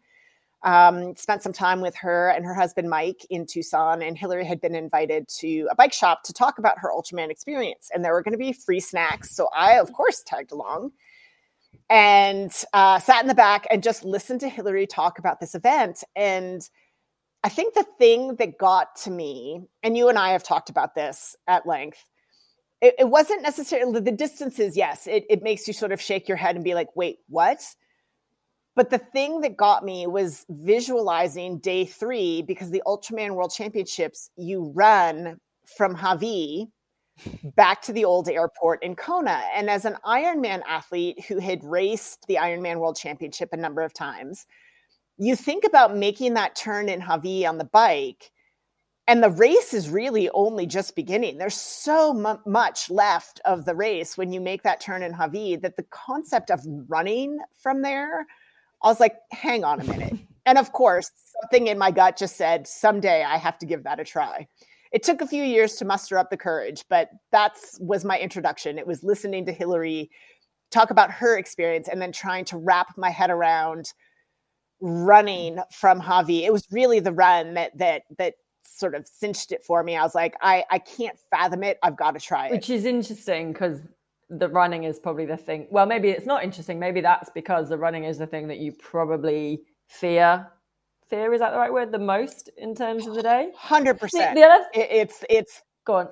Um, 0.64 1.16
spent 1.16 1.44
some 1.44 1.54
time 1.54 1.80
with 1.80 1.96
her 1.96 2.30
and 2.30 2.44
her 2.44 2.54
husband 2.54 2.90
Mike 2.90 3.26
in 3.30 3.46
Tucson, 3.46 4.02
and 4.02 4.18
Hillary 4.18 4.46
had 4.46 4.60
been 4.60 4.76
invited 4.76 5.28
to 5.40 5.68
a 5.72 5.76
bike 5.76 5.94
shop 5.94 6.24
to 6.24 6.34
talk 6.34 6.58
about 6.58 6.80
her 6.80 6.92
Ultraman 6.92 7.30
experience, 7.30 7.90
and 7.94 8.04
there 8.04 8.12
were 8.12 8.24
going 8.24 8.34
to 8.34 8.38
be 8.38 8.52
free 8.52 8.82
snacks. 8.82 9.34
So 9.34 9.48
I, 9.56 9.80
of 9.80 9.94
course, 9.94 10.22
tagged 10.22 10.52
along 10.52 10.92
and 11.90 12.52
uh, 12.74 13.00
sat 13.00 13.22
in 13.22 13.28
the 13.28 13.36
back 13.36 13.68
and 13.70 13.84
just 13.84 14.04
listened 14.04 14.40
to 14.42 14.50
Hillary 14.50 14.88
talk 14.88 15.20
about 15.20 15.40
this 15.40 15.56
event. 15.56 16.04
And 16.16 16.68
I 17.44 17.50
think 17.50 17.74
the 17.74 17.86
thing 18.00 18.36
that 18.36 18.58
got 18.58 18.96
to 19.04 19.12
me, 19.12 19.62
and 19.84 19.96
you 19.96 20.10
and 20.10 20.18
I 20.18 20.30
have 20.30 20.44
talked 20.44 20.70
about 20.70 20.96
this 20.96 21.36
at 21.48 21.68
length, 21.68 22.08
it, 22.82 22.96
it 23.00 23.10
wasn't 23.10 23.44
necessarily 23.44 24.00
the 24.00 24.12
distances. 24.12 24.76
Yes, 24.76 25.08
it, 25.08 25.26
it 25.30 25.44
makes 25.44 25.68
you 25.68 25.74
sort 25.74 25.92
of 25.92 26.02
shake 26.02 26.28
your 26.28 26.38
head 26.38 26.56
and 26.56 26.64
be 26.64 26.74
like, 26.74 26.90
wait, 26.96 27.20
what? 27.28 27.64
But 28.76 28.90
the 28.90 28.98
thing 28.98 29.42
that 29.42 29.56
got 29.56 29.86
me 29.86 30.06
was 30.06 30.46
visualizing 30.50 31.60
day 31.60 31.86
three 31.86 32.42
because 32.42 32.72
the 32.72 32.84
Ultraman 32.86 33.36
World 33.36 33.54
Championships 33.56 34.30
you 34.36 34.72
run 34.76 35.40
from 35.78 35.96
Hawi 35.96 36.68
back 37.56 37.82
to 37.84 37.94
the 37.94 38.06
old 38.06 38.30
airport 38.30 38.84
in 38.84 38.96
Kona. 38.96 39.44
And 39.56 39.70
as 39.70 39.86
an 39.86 39.98
Ironman 40.06 40.62
athlete 40.68 41.26
who 41.26 41.40
had 41.40 41.64
raced 41.64 42.26
the 42.28 42.36
Ironman 42.36 42.80
World 42.80 42.98
Championship 42.98 43.50
a 43.52 43.58
number 43.58 43.82
of 43.82 43.94
times, 43.94 44.46
you 45.18 45.36
think 45.36 45.64
about 45.64 45.96
making 45.96 46.34
that 46.34 46.56
turn 46.56 46.90
in 46.90 47.00
Hawi 47.00 47.46
on 47.46 47.58
the 47.58 47.66
bike, 47.66 48.32
and 49.08 49.24
the 49.24 49.30
race 49.30 49.74
is 49.74 49.90
really 49.90 50.30
only 50.32 50.66
just 50.66 50.96
beginning. 50.96 51.38
There's 51.38 51.56
so 51.56 52.40
much 52.46 52.90
left 52.90 53.40
of 53.46 53.66
the 53.66 53.76
race 53.76 54.18
when 54.18 54.34
you 54.34 54.42
make 54.42 54.64
that 54.64 54.82
turn 54.82 55.04
in 55.04 55.14
Hawi 55.14 55.56
that 55.58 55.78
the 55.78 55.86
concept 55.92 56.50
of 56.50 56.62
running 56.88 57.38
from 57.54 57.82
there, 57.82 58.26
I 58.82 58.88
was 58.88 59.00
like, 59.00 59.16
hang 59.32 59.64
on 59.64 59.80
a 59.80 59.84
minute. 59.84 60.16
and 60.46 60.58
of 60.58 60.74
course, 60.74 61.12
something 61.42 61.68
in 61.68 61.78
my 61.78 61.92
gut 61.92 62.18
just 62.18 62.36
said, 62.36 62.68
someday 62.68 63.24
I 63.24 63.38
have 63.38 63.58
to 63.60 63.66
give 63.66 63.84
that 63.84 64.00
a 64.00 64.04
try 64.04 64.48
it 64.96 65.04
took 65.04 65.20
a 65.20 65.28
few 65.28 65.44
years 65.44 65.76
to 65.76 65.84
muster 65.84 66.18
up 66.18 66.30
the 66.30 66.38
courage, 66.38 66.86
but 66.90 67.10
that's 67.30 67.78
was 67.82 68.06
my 68.06 68.18
introduction. 68.18 68.80
It 68.80 68.88
was 68.88 69.04
listening 69.04 69.46
to 69.46 69.52
Hillary 69.52 70.10
talk 70.72 70.90
about 70.90 71.12
her 71.12 71.38
experience 71.38 71.90
and 71.90 72.02
then 72.02 72.14
trying 72.14 72.46
to 72.46 72.58
wrap 72.58 72.98
my 72.98 73.10
head 73.10 73.30
around 73.30 73.92
running 74.80 75.60
from 75.70 76.00
Hawi. 76.00 76.46
It 76.46 76.54
was 76.54 76.66
really 76.72 77.02
the 77.02 77.12
run 77.12 77.56
that 77.56 77.78
that 77.78 78.04
that 78.18 78.36
sort 78.64 78.96
of 78.96 79.06
cinched 79.06 79.52
it 79.52 79.66
for 79.66 79.84
me. 79.84 79.98
I 79.98 80.04
was 80.04 80.16
like, 80.16 80.34
I 80.42 80.64
I 80.72 80.80
can't 80.80 81.20
fathom 81.30 81.62
it. 81.66 81.78
I've 81.84 81.98
got 81.98 82.12
to 82.12 82.20
try 82.22 82.48
it. 82.48 82.52
Which 82.52 82.70
is 82.70 82.86
interesting 82.86 83.52
because 83.52 83.82
the 84.30 84.48
running 84.48 84.86
is 84.86 84.98
probably 84.98 85.26
the 85.26 85.36
thing. 85.36 85.68
Well, 85.72 85.86
maybe 85.86 86.08
it's 86.08 86.26
not 86.26 86.42
interesting. 86.42 86.80
Maybe 86.80 87.02
that's 87.02 87.30
because 87.32 87.68
the 87.68 87.78
running 87.78 88.06
is 88.06 88.18
the 88.18 88.28
thing 88.28 88.48
that 88.48 88.60
you 88.60 88.72
probably 88.72 89.60
fear 89.90 90.48
fear 91.10 91.34
is 91.34 91.40
that 91.40 91.52
the 91.52 91.58
right 91.58 91.72
word 91.72 91.92
the 91.92 92.00
most 92.00 92.50
in 92.58 92.76
terms 92.76 93.08
of 93.08 93.16
the 93.16 93.24
day? 93.24 93.50
100% 93.60 94.00
the, 94.00 94.32
the 94.36 94.44
other 94.44 94.66
th- 94.74 94.88
it's 94.92 95.24
it's 95.30 95.62
go 95.86 95.96
on. 95.96 96.10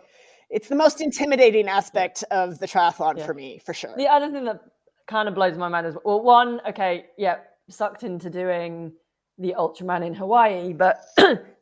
it's 0.49 0.67
the 0.67 0.75
most 0.75 1.01
intimidating 1.01 1.67
aspect 1.67 2.23
of 2.31 2.59
the 2.59 2.67
triathlon 2.67 3.17
yeah. 3.17 3.25
for 3.25 3.33
me 3.33 3.59
for 3.65 3.73
sure. 3.73 3.93
The 3.97 4.07
other 4.07 4.31
thing 4.31 4.45
that 4.45 4.61
kind 5.07 5.27
of 5.27 5.35
blows 5.35 5.57
my 5.57 5.67
mind 5.67 5.87
is 5.87 5.97
well 6.05 6.21
one 6.21 6.61
okay 6.67 7.05
yeah 7.17 7.37
sucked 7.69 8.03
into 8.03 8.29
doing 8.29 8.93
the 9.37 9.53
ultraman 9.57 10.05
in 10.05 10.13
hawaii 10.13 10.73
but 10.73 11.01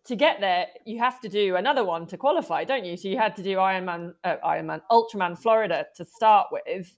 to 0.05 0.15
get 0.15 0.39
there 0.39 0.67
you 0.85 0.99
have 0.99 1.19
to 1.21 1.29
do 1.29 1.55
another 1.55 1.83
one 1.83 2.05
to 2.07 2.17
qualify 2.17 2.63
don't 2.63 2.85
you? 2.85 2.97
So 2.97 3.07
you 3.07 3.17
had 3.17 3.35
to 3.35 3.43
do 3.43 3.57
ironman 3.57 4.13
uh, 4.23 4.35
ironman 4.43 4.81
ultraman 4.91 5.37
florida 5.37 5.85
to 5.95 6.05
start 6.05 6.47
with. 6.51 6.97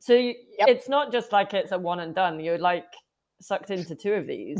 So 0.00 0.14
you, 0.14 0.34
yep. 0.58 0.68
it's 0.68 0.88
not 0.88 1.12
just 1.12 1.32
like 1.32 1.52
it's 1.52 1.72
a 1.72 1.78
one 1.78 2.00
and 2.00 2.14
done 2.14 2.40
you're 2.40 2.58
like 2.58 2.86
sucked 3.40 3.70
into 3.70 3.94
two 3.94 4.12
of 4.12 4.26
these 4.26 4.58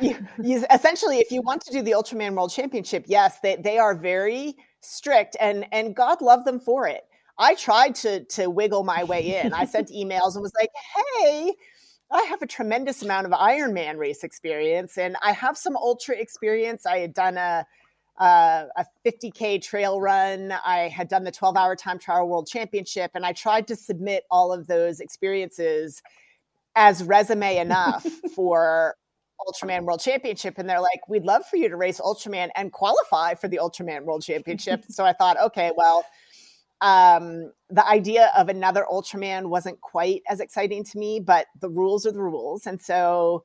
you, 0.00 0.16
you, 0.42 0.64
essentially, 0.72 1.18
if 1.18 1.30
you 1.30 1.42
want 1.42 1.62
to 1.62 1.72
do 1.72 1.82
the 1.82 1.92
Ultraman 1.92 2.34
World 2.34 2.50
Championship, 2.50 3.04
yes, 3.06 3.38
they, 3.40 3.56
they 3.56 3.78
are 3.78 3.94
very 3.94 4.56
strict, 4.80 5.36
and 5.40 5.66
and 5.72 5.94
God 5.94 6.20
love 6.20 6.44
them 6.44 6.60
for 6.60 6.86
it. 6.86 7.04
I 7.38 7.54
tried 7.54 7.94
to 7.96 8.24
to 8.24 8.48
wiggle 8.48 8.84
my 8.84 9.04
way 9.04 9.40
in. 9.40 9.52
I 9.52 9.64
sent 9.64 9.88
emails 9.94 10.34
and 10.34 10.42
was 10.42 10.52
like, 10.58 10.70
"Hey, 10.94 11.54
I 12.10 12.22
have 12.22 12.42
a 12.42 12.46
tremendous 12.46 13.02
amount 13.02 13.26
of 13.26 13.32
Ironman 13.32 13.98
race 13.98 14.24
experience, 14.24 14.98
and 14.98 15.16
I 15.22 15.32
have 15.32 15.56
some 15.56 15.76
ultra 15.76 16.16
experience. 16.16 16.86
I 16.86 16.98
had 16.98 17.14
done 17.14 17.36
a 17.36 17.66
uh, 18.18 18.66
a 18.76 18.84
50k 19.06 19.62
trail 19.62 20.00
run. 20.00 20.52
I 20.66 20.88
had 20.88 21.08
done 21.08 21.24
the 21.24 21.30
12 21.30 21.56
hour 21.56 21.76
time 21.76 21.98
trial 21.98 22.28
world 22.28 22.48
championship, 22.48 23.12
and 23.14 23.24
I 23.24 23.32
tried 23.32 23.68
to 23.68 23.76
submit 23.76 24.24
all 24.30 24.52
of 24.52 24.66
those 24.66 25.00
experiences 25.00 26.02
as 26.74 27.04
resume 27.04 27.58
enough 27.58 28.04
for 28.34 28.96
Ultraman 29.46 29.84
World 29.84 30.00
Championship, 30.00 30.58
and 30.58 30.68
they're 30.68 30.80
like, 30.80 31.08
"We'd 31.08 31.24
love 31.24 31.44
for 31.46 31.56
you 31.56 31.68
to 31.68 31.76
race 31.76 32.00
Ultraman 32.00 32.48
and 32.56 32.72
qualify 32.72 33.34
for 33.34 33.48
the 33.48 33.58
Ultraman 33.58 34.04
World 34.04 34.22
Championship." 34.22 34.84
so 34.88 35.04
I 35.04 35.12
thought, 35.12 35.40
okay, 35.40 35.72
well, 35.76 36.04
um, 36.80 37.52
the 37.70 37.86
idea 37.86 38.30
of 38.36 38.48
another 38.48 38.86
Ultraman 38.90 39.46
wasn't 39.46 39.80
quite 39.80 40.22
as 40.28 40.40
exciting 40.40 40.84
to 40.84 40.98
me, 40.98 41.20
but 41.20 41.46
the 41.60 41.68
rules 41.68 42.06
are 42.06 42.12
the 42.12 42.22
rules, 42.22 42.66
and 42.66 42.80
so 42.80 43.44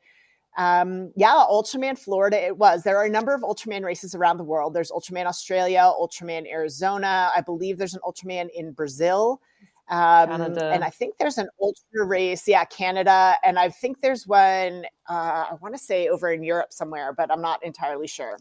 um, 0.58 1.12
yeah, 1.16 1.44
Ultraman 1.50 1.98
Florida. 1.98 2.44
It 2.44 2.58
was. 2.58 2.84
There 2.84 2.98
are 2.98 3.06
a 3.06 3.10
number 3.10 3.34
of 3.34 3.42
Ultraman 3.42 3.84
races 3.84 4.14
around 4.14 4.38
the 4.38 4.44
world. 4.44 4.74
There's 4.74 4.92
Ultraman 4.92 5.26
Australia, 5.26 5.92
Ultraman 6.00 6.48
Arizona. 6.50 7.32
I 7.36 7.42
believe 7.42 7.78
there's 7.78 7.96
an 7.96 8.02
Ultraman 8.06 8.50
in 8.54 8.72
Brazil. 8.72 9.42
Um, 9.90 10.32
and 10.32 10.84
I 10.84 10.90
think 10.90 11.18
there's 11.20 11.38
an 11.38 11.50
ultra 11.62 12.06
race, 12.06 12.48
yeah, 12.48 12.64
Canada, 12.66 13.36
and 13.44 13.60
I 13.60 13.70
think 13.70 14.00
there's 14.00 14.26
one 14.26 14.86
uh, 15.10 15.46
I 15.52 15.56
want 15.62 15.76
to 15.76 15.80
say 15.80 16.08
over 16.08 16.32
in 16.32 16.42
Europe 16.42 16.72
somewhere, 16.72 17.14
but 17.14 17.30
I'm 17.32 17.42
not 17.42 17.64
entirely 17.64 18.08
sure. 18.08 18.38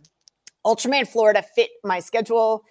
Ultraman 0.64 1.08
Florida 1.08 1.42
fit 1.42 1.70
my 1.82 1.98
schedule. 1.98 2.64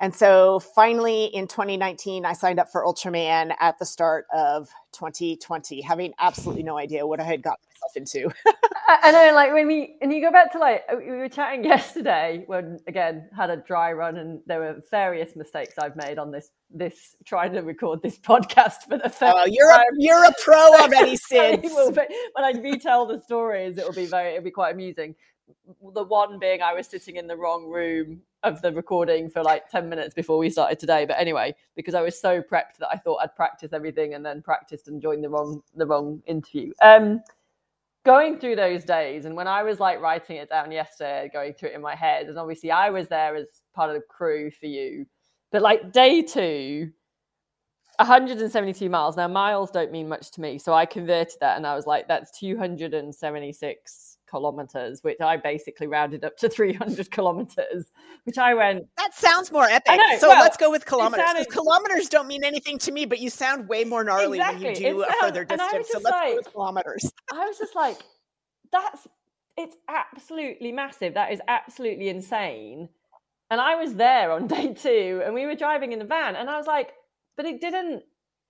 And 0.00 0.14
so 0.14 0.60
finally 0.60 1.24
in 1.26 1.46
2019, 1.48 2.26
I 2.26 2.34
signed 2.34 2.58
up 2.58 2.70
for 2.70 2.84
Ultraman 2.84 3.54
at 3.60 3.78
the 3.78 3.86
start 3.86 4.26
of 4.34 4.68
2020, 4.92 5.80
having 5.80 6.12
absolutely 6.18 6.62
no 6.62 6.76
idea 6.76 7.06
what 7.06 7.18
I 7.18 7.22
had 7.24 7.42
gotten 7.42 7.64
myself 7.72 7.96
into. 7.96 8.30
I 8.88 9.10
know, 9.10 9.34
like 9.34 9.52
when 9.54 9.66
we, 9.66 9.96
and 10.02 10.12
you 10.12 10.20
go 10.20 10.30
back 10.30 10.52
to 10.52 10.58
like, 10.58 10.82
we 10.98 11.06
were 11.16 11.28
chatting 11.30 11.64
yesterday 11.74 12.44
when 12.46 12.78
again 12.86 13.28
had 13.34 13.48
a 13.48 13.56
dry 13.56 13.92
run 13.92 14.18
and 14.18 14.40
there 14.46 14.60
were 14.60 14.82
various 14.90 15.34
mistakes 15.34 15.74
I've 15.78 15.96
made 15.96 16.18
on 16.18 16.30
this, 16.30 16.50
this 16.70 17.16
trying 17.24 17.52
to 17.54 17.60
record 17.60 18.02
this 18.02 18.18
podcast 18.20 18.82
for 18.88 18.98
the 18.98 19.08
first 19.08 19.22
Oh, 19.34 19.46
you're 19.46 19.70
time. 19.72 19.80
a, 19.80 19.96
you're 19.96 20.24
a 20.24 20.32
pro 20.44 20.74
already, 20.74 21.16
Sid. 21.16 21.62
when 21.62 22.44
I 22.44 22.52
retell 22.60 23.06
the 23.06 23.22
stories, 23.22 23.78
it 23.78 23.84
will 23.86 23.94
be 23.94 24.06
very, 24.06 24.32
it'll 24.32 24.44
be 24.44 24.50
quite 24.50 24.74
amusing. 24.74 25.14
The 25.94 26.02
one 26.04 26.38
being 26.38 26.60
I 26.60 26.74
was 26.74 26.86
sitting 26.86 27.16
in 27.16 27.26
the 27.26 27.36
wrong 27.36 27.66
room 27.66 28.20
of 28.46 28.62
the 28.62 28.72
recording 28.72 29.28
for 29.28 29.42
like 29.42 29.68
10 29.68 29.88
minutes 29.88 30.14
before 30.14 30.38
we 30.38 30.50
started 30.50 30.78
today. 30.78 31.04
But 31.04 31.18
anyway, 31.18 31.54
because 31.74 31.94
I 31.94 32.02
was 32.02 32.18
so 32.18 32.40
prepped 32.40 32.78
that 32.78 32.88
I 32.92 32.96
thought 32.96 33.18
I'd 33.22 33.34
practice 33.34 33.72
everything 33.72 34.14
and 34.14 34.24
then 34.24 34.42
practiced 34.42 34.88
and 34.88 35.00
joined 35.02 35.24
the 35.24 35.28
wrong 35.28 35.62
the 35.74 35.86
wrong 35.86 36.22
interview. 36.26 36.72
Um 36.82 37.20
going 38.04 38.38
through 38.38 38.54
those 38.54 38.84
days 38.84 39.24
and 39.24 39.34
when 39.34 39.48
I 39.48 39.64
was 39.64 39.80
like 39.80 40.00
writing 40.00 40.36
it 40.36 40.48
down 40.48 40.70
yesterday, 40.70 41.28
going 41.32 41.54
through 41.54 41.70
it 41.70 41.74
in 41.74 41.82
my 41.82 41.96
head, 41.96 42.28
and 42.28 42.38
obviously 42.38 42.70
I 42.70 42.90
was 42.90 43.08
there 43.08 43.34
as 43.34 43.48
part 43.74 43.90
of 43.90 43.96
the 43.96 44.02
crew 44.02 44.50
for 44.50 44.66
you. 44.66 45.06
But 45.50 45.62
like 45.62 45.92
day 45.92 46.22
two, 46.22 46.92
172 47.98 48.88
miles. 48.90 49.16
Now, 49.16 49.28
miles 49.28 49.70
don't 49.70 49.90
mean 49.90 50.08
much 50.08 50.30
to 50.32 50.40
me. 50.40 50.58
So 50.58 50.74
I 50.74 50.86
converted 50.86 51.38
that 51.40 51.56
and 51.56 51.66
I 51.66 51.74
was 51.74 51.86
like, 51.86 52.08
that's 52.08 52.36
276 52.38 54.15
kilometers, 54.26 55.02
which 55.02 55.20
I 55.20 55.36
basically 55.36 55.86
rounded 55.86 56.24
up 56.24 56.36
to 56.38 56.48
300 56.50 57.10
kilometers, 57.10 57.92
which 58.24 58.38
I 58.38 58.54
went. 58.54 58.86
That 58.96 59.14
sounds 59.14 59.52
more 59.52 59.64
epic. 59.64 59.98
Know, 59.98 60.18
so 60.18 60.28
well, 60.28 60.40
let's 60.40 60.56
go 60.56 60.70
with 60.70 60.84
kilometers. 60.86 61.24
Sounded, 61.24 61.48
kilometers 61.50 62.08
don't 62.08 62.26
mean 62.26 62.44
anything 62.44 62.78
to 62.78 62.92
me, 62.92 63.06
but 63.06 63.18
you 63.18 63.30
sound 63.30 63.68
way 63.68 63.84
more 63.84 64.04
gnarly 64.04 64.38
exactly. 64.38 64.64
when 64.64 64.74
you 64.74 64.80
do 64.80 65.02
a 65.02 65.12
further 65.20 65.44
distance. 65.44 65.88
So 65.90 65.98
let's 65.98 66.14
like, 66.14 66.28
go 66.30 66.36
with 66.36 66.52
kilometers. 66.52 67.12
I 67.32 67.46
was 67.46 67.58
just 67.58 67.74
like, 67.74 67.98
that's, 68.72 69.06
it's 69.56 69.76
absolutely 69.88 70.72
massive. 70.72 71.14
That 71.14 71.32
is 71.32 71.40
absolutely 71.48 72.08
insane. 72.08 72.88
And 73.50 73.60
I 73.60 73.76
was 73.76 73.94
there 73.94 74.32
on 74.32 74.46
day 74.48 74.74
two 74.74 75.22
and 75.24 75.34
we 75.34 75.46
were 75.46 75.54
driving 75.54 75.92
in 75.92 75.98
the 75.98 76.04
van 76.04 76.36
and 76.36 76.50
I 76.50 76.56
was 76.56 76.66
like, 76.66 76.92
but 77.36 77.46
it 77.46 77.60
didn't 77.60 78.02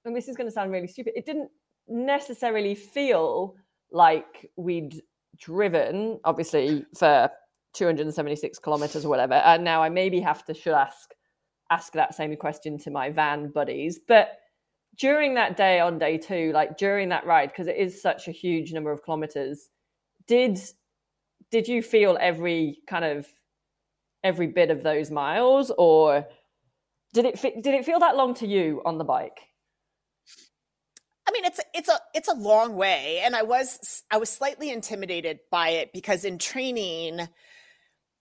and 0.04 0.16
this 0.16 0.28
is 0.28 0.36
going 0.36 0.46
to 0.46 0.52
sound 0.52 0.70
really 0.70 0.86
stupid 0.86 1.12
it 1.16 1.26
didn't 1.26 1.50
necessarily 1.88 2.74
feel 2.74 3.54
like 3.90 4.50
we'd 4.56 5.02
driven 5.38 6.18
obviously 6.24 6.84
for 6.94 7.30
276 7.74 8.58
kilometers 8.58 9.04
or 9.04 9.08
whatever 9.08 9.34
and 9.34 9.62
now 9.62 9.82
i 9.82 9.88
maybe 9.88 10.20
have 10.20 10.44
to 10.44 10.54
should 10.54 10.72
ask 10.72 11.10
ask 11.70 11.92
that 11.92 12.14
same 12.14 12.34
question 12.36 12.78
to 12.78 12.90
my 12.90 13.10
van 13.10 13.48
buddies 13.48 13.98
but 14.06 14.38
during 14.98 15.34
that 15.34 15.56
day 15.56 15.80
on 15.80 15.98
day 15.98 16.16
two 16.16 16.52
like 16.52 16.78
during 16.78 17.08
that 17.08 17.26
ride 17.26 17.50
because 17.50 17.66
it 17.66 17.76
is 17.76 18.00
such 18.00 18.28
a 18.28 18.32
huge 18.32 18.72
number 18.72 18.90
of 18.90 19.02
kilometers 19.02 19.68
did 20.26 20.58
did 21.50 21.68
you 21.68 21.82
feel 21.82 22.16
every 22.20 22.78
kind 22.88 23.04
of 23.04 23.26
every 24.24 24.46
bit 24.46 24.70
of 24.70 24.82
those 24.82 25.10
miles 25.10 25.70
or 25.78 26.26
did 27.14 27.24
it 27.24 27.40
did 27.40 27.74
it 27.74 27.84
feel 27.84 28.00
that 28.00 28.16
long 28.16 28.34
to 28.34 28.46
you 28.46 28.82
on 28.84 28.98
the 28.98 29.04
bike? 29.04 29.40
I 31.28 31.32
mean, 31.32 31.44
it's 31.44 31.60
it's 31.74 31.88
a 31.88 31.98
it's 32.14 32.28
a 32.28 32.34
long 32.34 32.76
way, 32.76 33.20
and 33.24 33.34
I 33.34 33.42
was 33.42 34.02
I 34.10 34.18
was 34.18 34.30
slightly 34.30 34.70
intimidated 34.70 35.40
by 35.50 35.70
it 35.70 35.92
because 35.92 36.24
in 36.24 36.38
training, 36.38 37.20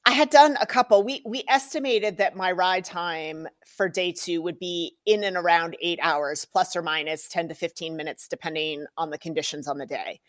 I 0.06 0.12
had 0.12 0.30
done 0.30 0.58
a 0.60 0.66
couple. 0.66 1.04
We 1.04 1.22
we 1.26 1.44
estimated 1.48 2.18
that 2.18 2.36
my 2.36 2.52
ride 2.52 2.86
time 2.86 3.48
for 3.78 3.88
day 3.90 4.12
two 4.12 4.42
would 4.42 4.58
be 4.58 4.96
in 5.06 5.24
and 5.24 5.38
around 5.38 5.78
eight 5.82 6.00
hours, 6.02 6.46
plus 6.46 6.76
or 6.76 6.82
minus 6.82 7.28
ten 7.28 7.48
to 7.50 7.56
fifteen 7.56 7.96
minutes, 7.96 8.28
depending 8.28 8.86
on 8.98 9.12
the 9.12 9.20
conditions 9.20 9.68
on 9.68 9.78
the 9.78 9.86
day. 9.86 10.20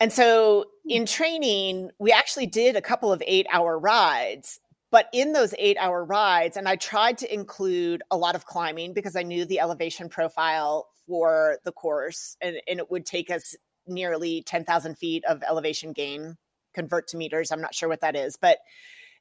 And 0.00 0.12
so 0.12 0.66
hmm. 0.84 0.90
in 0.90 1.06
training, 1.06 1.90
we 1.98 2.12
actually 2.12 2.46
did 2.46 2.76
a 2.76 2.82
couple 2.82 3.12
of 3.12 3.22
eight 3.26 3.46
hour 3.50 3.78
rides, 3.78 4.58
but 4.90 5.06
in 5.12 5.32
those 5.32 5.54
eight 5.58 5.76
hour 5.78 6.04
rides, 6.04 6.56
and 6.56 6.68
I 6.68 6.76
tried 6.76 7.18
to 7.18 7.32
include 7.32 8.02
a 8.10 8.16
lot 8.16 8.34
of 8.34 8.44
climbing 8.44 8.92
because 8.92 9.14
I 9.16 9.22
knew 9.22 9.44
the 9.44 9.60
elevation 9.60 10.08
profile 10.08 10.88
for 11.06 11.58
the 11.64 11.72
course, 11.72 12.36
and, 12.40 12.56
and 12.66 12.80
it 12.80 12.90
would 12.90 13.06
take 13.06 13.30
us 13.30 13.54
nearly 13.86 14.42
10,000 14.46 14.96
feet 14.96 15.24
of 15.24 15.42
elevation 15.48 15.92
gain, 15.92 16.36
convert 16.74 17.08
to 17.08 17.16
meters. 17.16 17.52
I'm 17.52 17.60
not 17.60 17.74
sure 17.74 17.88
what 17.88 18.00
that 18.00 18.16
is, 18.16 18.36
but 18.40 18.58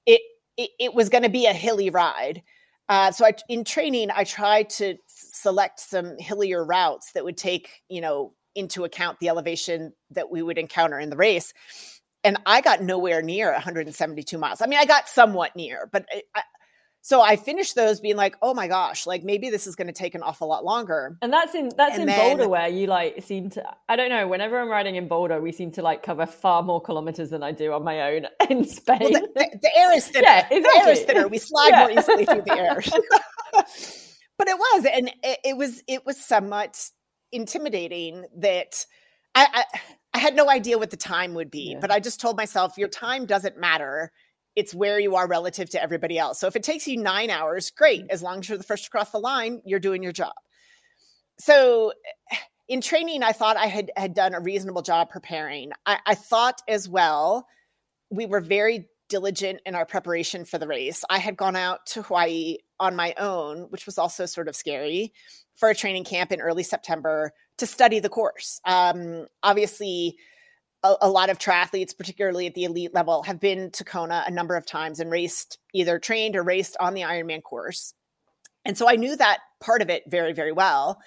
it, 0.06 0.22
it, 0.58 0.72
it 0.80 0.94
was 0.94 1.10
going 1.10 1.24
to 1.24 1.30
be 1.30 1.46
a 1.46 1.54
hilly 1.54 1.90
ride. 1.90 2.42
Uh, 2.88 3.12
so 3.12 3.26
I, 3.26 3.34
in 3.48 3.64
training, 3.64 4.10
I 4.14 4.24
tried 4.24 4.70
to 4.72 4.96
select 5.08 5.80
some 5.80 6.18
hillier 6.18 6.66
routes 6.66 7.12
that 7.14 7.24
would 7.24 7.38
take, 7.38 7.84
you 7.88 8.02
know, 8.02 8.34
into 8.56 8.84
account 8.84 9.20
the 9.20 9.30
elevation 9.30 9.94
that 10.10 10.32
we 10.32 10.42
would 10.42 10.58
encounter 10.58 11.00
in 11.00 11.12
the 11.12 11.16
race 11.16 11.54
and 12.24 12.38
I 12.46 12.62
got 12.62 12.82
nowhere 12.82 13.22
near 13.22 13.52
172 13.54 14.38
miles. 14.38 14.62
I 14.62 14.66
mean, 14.66 14.80
I 14.80 14.86
got 14.86 15.08
somewhat 15.08 15.56
near, 15.56 15.90
but 15.92 16.06
I, 16.36 16.42
so 17.02 17.22
I 17.22 17.38
finished 17.38 17.76
those 17.76 18.02
being 18.02 18.18
like, 18.18 18.36
oh 18.42 18.54
my 18.54 18.68
gosh, 18.68 19.08
like 19.08 19.24
maybe 19.24 19.50
this 19.50 19.68
is 19.68 19.76
going 19.76 19.88
to 19.88 19.94
take 19.94 20.16
an 20.16 20.22
awful 20.22 20.50
lot 20.50 20.66
longer. 20.66 21.18
And 21.22 21.32
that's 21.32 21.56
in 21.56 21.72
that's 21.78 21.94
and 21.94 22.02
in 22.02 22.08
then, 22.08 22.38
Boulder 22.38 22.50
where 22.50 22.68
you 22.68 22.88
like 22.88 23.24
seem 23.24 23.50
to. 23.52 23.64
I 23.88 23.96
don't 23.96 24.10
know. 24.10 24.28
Whenever 24.28 24.60
I'm 24.60 24.70
riding 24.70 24.96
in 24.96 25.08
Boulder, 25.08 25.40
we 25.40 25.52
seem 25.52 25.72
to 25.74 25.82
like 25.82 26.04
cover 26.04 26.26
far 26.26 26.62
more 26.62 26.82
kilometers 26.82 27.30
than 27.30 27.41
I 27.41 27.52
do 27.54 27.72
on 27.72 27.84
my 27.84 28.02
own 28.02 28.28
in 28.50 28.67
Spain. 28.67 28.98
Well, 29.00 29.12
the, 29.12 29.30
the, 29.34 29.60
the, 29.62 29.78
air 29.78 29.96
is 29.96 30.08
thinner. 30.08 30.28
Yeah, 30.28 30.48
exactly. 30.52 30.62
The 30.62 30.78
air 30.78 30.89
is 30.89 31.02
thinner. 31.04 31.28
We 31.28 31.38
slide 31.39 31.70
yeah. 31.70 31.80
more 31.80 31.91
easily 31.91 32.26
through 32.26 32.41
the 32.41 32.58
air. 32.58 32.76
but 34.38 34.48
it 34.48 34.58
was, 34.58 34.86
and 34.86 35.12
it, 35.24 35.39
it 35.46 35.58
was 35.58 35.82
it 35.88 36.06
was 36.06 36.24
somewhat 36.28 36.91
intimidating 37.32 38.26
that 38.38 38.86
I, 39.36 39.63
I 39.74 39.80
I 40.13 40.19
had 40.19 40.36
no 40.36 40.50
idea 40.50 40.78
what 40.78 40.89
the 40.89 40.98
time 40.98 41.34
would 41.36 41.52
be, 41.52 41.72
yeah. 41.72 41.80
but 41.80 41.91
I 41.91 42.00
just 42.00 42.19
told 42.19 42.38
myself 42.38 42.78
your 42.78 42.88
time 42.88 43.26
doesn't 43.26 43.58
matter. 43.58 44.12
It's 44.56 44.74
where 44.74 45.00
you 45.00 45.15
are 45.15 45.28
relative 45.28 45.69
to 45.72 45.82
everybody 45.82 46.17
else. 46.17 46.39
So 46.39 46.48
if 46.48 46.56
it 46.56 46.63
takes 46.63 46.88
you 46.88 46.98
nine 46.98 47.30
hours, 47.30 47.69
great. 47.69 48.04
Mm. 48.04 48.10
As 48.10 48.24
long 48.24 48.39
as 48.39 48.50
you're 48.50 48.58
the 48.58 48.63
first 48.63 48.86
to 48.86 48.89
cross 48.89 49.12
the 49.12 49.19
line, 49.19 49.62
you're 49.65 49.80
doing 49.80 50.02
your 50.02 50.12
job. 50.12 50.34
So 51.39 51.93
in 52.67 52.82
training, 52.82 53.24
I 53.24 53.32
thought 53.32 53.58
I 53.58 53.67
had, 53.67 53.91
had 53.95 54.13
done 54.13 54.34
a 54.34 54.39
reasonable 54.39 54.82
job 54.82 55.10
preparing. 55.10 55.72
I, 55.86 56.00
I 56.06 56.15
thought 56.15 56.62
as 56.67 56.89
well, 56.89 57.45
we 58.10 58.26
were 58.26 58.41
very 58.41 58.88
diligent 59.10 59.60
in 59.65 59.76
our 59.76 59.86
preparation 59.86 60.45
for 60.45 60.58
the 60.58 60.67
race. 60.67 61.04
I 61.10 61.19
had 61.19 61.36
gone 61.36 61.56
out 61.56 61.86
to 61.88 62.04
Hawaii 62.04 62.58
on 62.80 62.95
my 62.95 63.13
own, 63.17 63.67
which 63.69 63.86
was 63.86 63.98
also 63.98 64.26
sort 64.26 64.48
of 64.48 64.56
scary 64.56 65.13
for 65.60 65.69
a 65.69 65.76
training 65.76 66.06
camp 66.06 66.32
in 66.32 66.39
early 66.39 66.63
September 66.63 67.34
to 67.58 67.67
study 67.67 68.00
the 68.00 68.10
course. 68.10 68.62
Um, 68.65 69.28
obviously, 69.43 70.15
a, 70.84 70.95
a, 71.02 71.10
lot 71.10 71.30
of 71.30 71.38
triathletes, 71.38 71.95
particularly 71.95 72.48
at 72.48 72.56
the 72.56 72.63
elite 72.63 72.93
level, 72.93 73.24
have 73.24 73.41
been 73.41 73.69
to 73.72 73.84
Kona 73.84 74.24
a 74.26 74.32
number 74.32 74.56
of 74.56 74.65
times 74.65 75.02
and 75.02 75.12
raced, 75.12 75.60
either 75.74 76.00
trained 76.00 76.38
or 76.38 76.43
raced 76.43 76.78
on 76.80 76.93
the 76.93 77.02
Ironman 77.02 77.43
course. 77.43 77.93
And 78.63 78.78
so 78.78 78.89
I 78.89 78.95
knew 78.95 79.17
that 79.17 79.39
part 79.60 79.82
of 79.82 79.89
it 79.89 80.04
very, 80.08 80.32
very 80.32 80.54
well. 80.54 81.02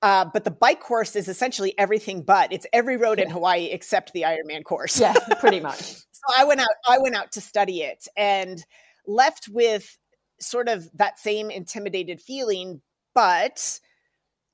Uh, 0.00 0.24
but 0.32 0.44
the 0.44 0.50
bike 0.50 0.80
course 0.80 1.16
is 1.16 1.28
essentially 1.28 1.72
everything 1.78 2.22
but 2.22 2.52
it's 2.52 2.66
every 2.74 2.98
road 2.98 3.18
yeah. 3.18 3.24
in 3.24 3.30
Hawaii 3.30 3.70
except 3.70 4.12
the 4.12 4.22
Ironman 4.22 4.64
course. 4.64 4.98
Yeah, 4.98 5.14
pretty 5.40 5.60
much. 5.60 5.80
so 5.80 6.22
I 6.34 6.44
went 6.44 6.60
out, 6.60 6.68
I 6.88 6.98
went 6.98 7.14
out 7.14 7.32
to 7.32 7.40
study 7.40 7.82
it 7.82 8.06
and 8.16 8.64
left 9.06 9.48
with 9.48 9.98
sort 10.40 10.68
of 10.68 10.90
that 10.94 11.18
same 11.18 11.50
intimidated 11.50 12.20
feeling, 12.20 12.82
but 13.14 13.80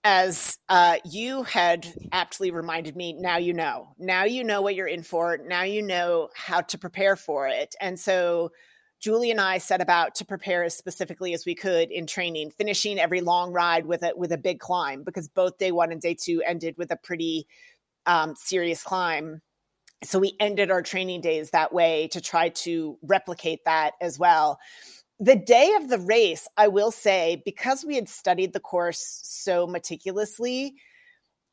as 0.02 0.58
uh, 0.68 0.96
you 1.04 1.42
had 1.42 1.86
aptly 2.12 2.50
reminded 2.50 2.96
me, 2.96 3.12
now 3.12 3.36
you 3.36 3.52
know. 3.52 3.88
Now 3.98 4.24
you 4.24 4.44
know 4.44 4.62
what 4.62 4.74
you're 4.74 4.86
in 4.86 5.02
for. 5.02 5.38
Now 5.38 5.62
you 5.62 5.82
know 5.82 6.28
how 6.34 6.62
to 6.62 6.78
prepare 6.78 7.16
for 7.16 7.48
it. 7.48 7.74
And 7.80 8.00
so 8.00 8.50
Julie 9.00 9.30
and 9.30 9.40
I 9.40 9.58
set 9.58 9.80
about 9.80 10.14
to 10.16 10.24
prepare 10.24 10.64
as 10.64 10.76
specifically 10.76 11.34
as 11.34 11.44
we 11.44 11.54
could 11.54 11.90
in 11.90 12.06
training, 12.06 12.50
finishing 12.50 12.98
every 12.98 13.20
long 13.20 13.52
ride 13.52 13.86
with 13.86 14.02
a 14.02 14.12
with 14.16 14.32
a 14.32 14.38
big 14.38 14.58
climb 14.58 15.02
because 15.02 15.28
both 15.28 15.58
day 15.58 15.72
one 15.72 15.92
and 15.92 16.00
day 16.00 16.14
two 16.14 16.42
ended 16.46 16.76
with 16.78 16.90
a 16.90 16.96
pretty 16.96 17.46
um, 18.06 18.34
serious 18.36 18.82
climb. 18.82 19.42
So 20.02 20.18
we 20.18 20.34
ended 20.40 20.70
our 20.70 20.82
training 20.82 21.20
days 21.20 21.50
that 21.50 21.74
way 21.74 22.08
to 22.12 22.22
try 22.22 22.50
to 22.50 22.98
replicate 23.02 23.60
that 23.66 23.92
as 24.00 24.18
well 24.18 24.58
the 25.20 25.36
day 25.36 25.74
of 25.74 25.90
the 25.90 25.98
race, 25.98 26.48
I 26.56 26.68
will 26.68 26.90
say, 26.90 27.42
because 27.44 27.84
we 27.84 27.94
had 27.94 28.08
studied 28.08 28.54
the 28.54 28.60
course 28.60 29.20
so 29.22 29.66
meticulously, 29.66 30.74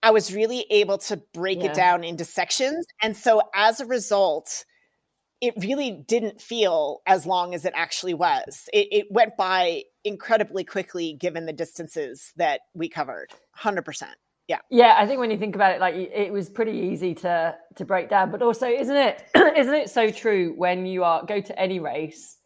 I 0.02 0.12
was 0.12 0.34
really 0.34 0.66
able 0.70 0.98
to 1.00 1.18
break 1.34 1.60
yeah. 1.60 1.72
it 1.72 1.74
down 1.76 2.06
into 2.06 2.24
sections. 2.24 2.86
And 3.02 3.16
so 3.16 3.42
as 3.54 3.82
a 3.82 3.86
result, 3.86 4.64
it 5.42 5.54
really 5.58 5.92
didn't 5.92 6.40
feel 6.40 7.02
as 7.06 7.26
long 7.26 7.54
as 7.54 7.66
it 7.66 7.74
actually 7.76 8.14
was. 8.14 8.70
It, 8.72 8.88
it 8.92 9.08
went 9.12 9.36
by 9.38 9.84
incredibly 10.06 10.64
quickly 10.64 11.14
given 11.20 11.46
the 11.46 11.54
distances 11.54 12.32
that 12.38 12.62
we 12.74 12.88
covered. 12.88 13.32
100%. 13.60 14.04
Yeah. 14.48 14.60
Yeah, 14.70 14.96
I 14.98 15.06
think 15.06 15.20
when 15.20 15.30
you 15.30 15.38
think 15.38 15.56
about 15.56 15.76
it, 15.76 15.82
like 15.82 15.96
it 15.96 16.32
was 16.32 16.48
pretty 16.48 16.72
easy 16.72 17.14
to 17.16 17.54
to 17.76 17.84
break 17.84 18.10
down. 18.10 18.32
But 18.32 18.42
also, 18.42 18.66
isn't 18.66 18.96
it 18.96 19.26
isn't 19.36 19.74
it 19.74 19.90
so 19.90 20.10
true 20.10 20.54
when 20.56 20.86
you 20.86 21.04
are 21.04 21.26
go 21.26 21.42
to 21.42 21.60
any 21.60 21.82
race 21.82 22.37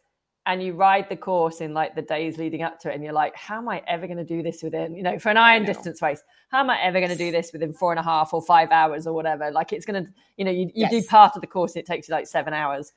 and 0.46 0.62
you 0.62 0.74
ride 0.74 1.08
the 1.08 1.16
course 1.16 1.60
in 1.60 1.72
like 1.72 1.94
the 1.94 2.02
days 2.02 2.36
leading 2.36 2.62
up 2.62 2.78
to 2.80 2.90
it 2.90 2.94
and 2.94 3.04
you're 3.04 3.12
like 3.12 3.34
how 3.36 3.58
am 3.58 3.68
i 3.68 3.82
ever 3.86 4.06
going 4.06 4.16
to 4.16 4.24
do 4.24 4.42
this 4.42 4.62
within 4.62 4.94
you 4.94 5.02
know 5.02 5.18
for 5.18 5.28
an 5.28 5.36
iron 5.36 5.64
distance 5.64 6.02
race 6.02 6.22
how 6.52 6.60
am 6.60 6.68
i 6.68 6.80
ever 6.82 6.98
going 6.98 7.10
to 7.10 7.16
do 7.16 7.30
this 7.30 7.52
within 7.52 7.72
four 7.72 7.92
and 7.92 7.98
a 7.98 8.02
half 8.02 8.34
or 8.34 8.42
five 8.42 8.70
hours 8.70 9.06
or 9.06 9.14
whatever? 9.14 9.50
Like 9.50 9.72
it's 9.72 9.86
going 9.86 10.04
to 10.04 10.12
you 10.36 10.44
know 10.44 10.50
you, 10.50 10.66
you 10.66 10.86
yes. 10.88 10.90
do 10.90 11.02
part 11.04 11.32
of 11.34 11.40
the 11.40 11.46
course 11.46 11.76
it 11.76 11.86
takes 11.86 12.08
you 12.08 12.14
like 12.14 12.26
seven 12.26 12.52
hours. 12.52 12.92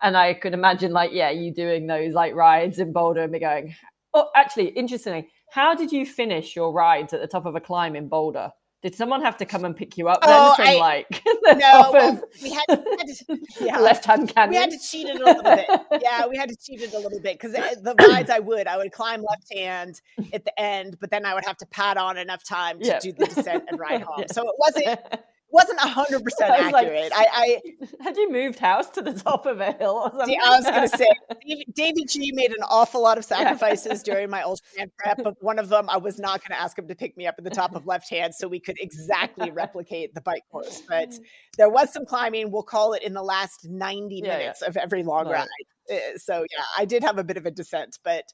And 0.00 0.16
i 0.16 0.32
could 0.32 0.54
imagine 0.54 0.92
like 0.92 1.10
yeah 1.12 1.30
you 1.30 1.52
doing 1.52 1.88
those 1.88 2.14
like 2.14 2.32
rides 2.34 2.78
in 2.78 2.92
boulder 2.92 3.22
and 3.22 3.32
be 3.32 3.40
going 3.40 3.74
oh 4.14 4.28
actually 4.36 4.68
interestingly 4.68 5.28
how 5.50 5.74
did 5.74 5.90
you 5.90 6.06
finish 6.06 6.54
your 6.54 6.72
rides 6.72 7.12
at 7.12 7.20
the 7.20 7.26
top 7.26 7.46
of 7.46 7.56
a 7.56 7.60
climb 7.60 7.96
in 7.96 8.06
boulder 8.06 8.52
did 8.82 8.94
someone 8.94 9.22
have 9.22 9.36
to 9.38 9.44
come 9.44 9.64
and 9.64 9.74
pick 9.76 9.98
you 9.98 10.08
up 10.08 10.20
oh, 10.22 10.54
from 10.54 10.66
I, 10.66 10.74
like 10.76 11.22
no, 11.42 11.90
well, 11.92 12.22
we 12.42 12.50
had, 12.50 12.64
had 12.68 12.78
to, 12.78 13.38
yeah, 13.60 13.78
left 13.78 14.04
hand 14.04 14.32
canyon? 14.32 14.50
We 14.50 14.56
had 14.56 14.70
to 14.70 14.78
cheat 14.78 15.08
it 15.08 15.20
a 15.20 15.24
little 15.24 15.42
bit. 15.42 15.66
Yeah, 16.00 16.26
we 16.26 16.36
had 16.36 16.48
to 16.48 16.56
cheat 16.56 16.80
it 16.82 16.92
a 16.92 16.98
little 16.98 17.20
bit 17.20 17.40
because 17.40 17.52
the 17.52 17.94
rides 18.08 18.30
I 18.30 18.38
would, 18.38 18.66
I 18.66 18.76
would 18.76 18.92
climb 18.92 19.22
left 19.22 19.52
hand 19.52 20.00
at 20.32 20.44
the 20.44 20.60
end, 20.60 20.96
but 21.00 21.10
then 21.10 21.26
I 21.26 21.34
would 21.34 21.44
have 21.44 21.56
to 21.58 21.66
pad 21.66 21.98
on 21.98 22.16
enough 22.16 22.44
time 22.44 22.78
to 22.80 22.98
do 23.02 23.12
the 23.12 23.26
descent 23.26 23.64
and 23.68 23.78
ride 23.78 24.02
home. 24.08 24.20
Yeah. 24.20 24.26
So 24.32 24.48
it 24.48 24.54
wasn't 24.58 25.20
wasn't 25.50 25.80
hundred 25.80 26.22
percent 26.24 26.50
accurate. 26.50 27.10
Like, 27.10 27.28
I, 27.32 27.60
I 27.62 27.86
had 28.02 28.16
you 28.16 28.30
moved 28.30 28.58
house 28.58 28.90
to 28.90 29.02
the 29.02 29.12
top 29.12 29.46
of 29.46 29.60
a 29.60 29.72
hill 29.72 30.02
or 30.04 30.10
something. 30.10 30.38
I 30.42 30.48
was 30.50 30.64
going 30.64 30.88
to 30.88 30.96
say, 30.96 31.64
Davey 31.74 32.04
G 32.04 32.32
made 32.32 32.50
an 32.50 32.62
awful 32.68 33.02
lot 33.02 33.18
of 33.18 33.24
sacrifices 33.24 34.02
during 34.02 34.30
my 34.30 34.42
Ultraman 34.42 34.90
prep, 34.98 35.18
but 35.22 35.42
one 35.42 35.58
of 35.58 35.68
them 35.68 35.88
I 35.88 35.96
was 35.96 36.18
not 36.18 36.40
going 36.40 36.56
to 36.56 36.62
ask 36.62 36.78
him 36.78 36.88
to 36.88 36.94
pick 36.94 37.16
me 37.16 37.26
up 37.26 37.36
at 37.38 37.44
the 37.44 37.50
top 37.50 37.74
of 37.74 37.86
left 37.86 38.10
hand 38.10 38.34
so 38.34 38.48
we 38.48 38.60
could 38.60 38.76
exactly 38.80 39.50
replicate 39.50 40.14
the 40.14 40.20
bike 40.20 40.42
course. 40.50 40.82
But 40.88 41.14
there 41.56 41.70
was 41.70 41.92
some 41.92 42.04
climbing. 42.04 42.50
We'll 42.50 42.62
call 42.62 42.92
it 42.92 43.02
in 43.02 43.14
the 43.14 43.22
last 43.22 43.66
ninety 43.68 44.20
yeah, 44.22 44.38
minutes 44.38 44.60
yeah. 44.62 44.68
of 44.68 44.76
every 44.76 45.02
long 45.02 45.26
right. 45.26 45.48
ride. 45.90 45.96
Uh, 45.96 46.18
so 46.18 46.40
yeah, 46.40 46.64
I 46.76 46.84
did 46.84 47.02
have 47.02 47.18
a 47.18 47.24
bit 47.24 47.36
of 47.36 47.46
a 47.46 47.50
descent, 47.50 47.98
but 48.04 48.24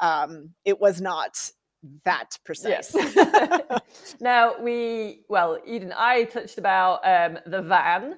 um, 0.00 0.50
it 0.64 0.80
was 0.80 1.00
not 1.00 1.50
that 2.04 2.38
precise. 2.44 2.94
Yes. 2.94 3.80
now 4.20 4.60
we 4.60 5.22
well, 5.28 5.58
Eden, 5.66 5.92
I 5.96 6.24
touched 6.24 6.58
about 6.58 7.00
um, 7.04 7.38
the 7.46 7.62
van 7.62 8.16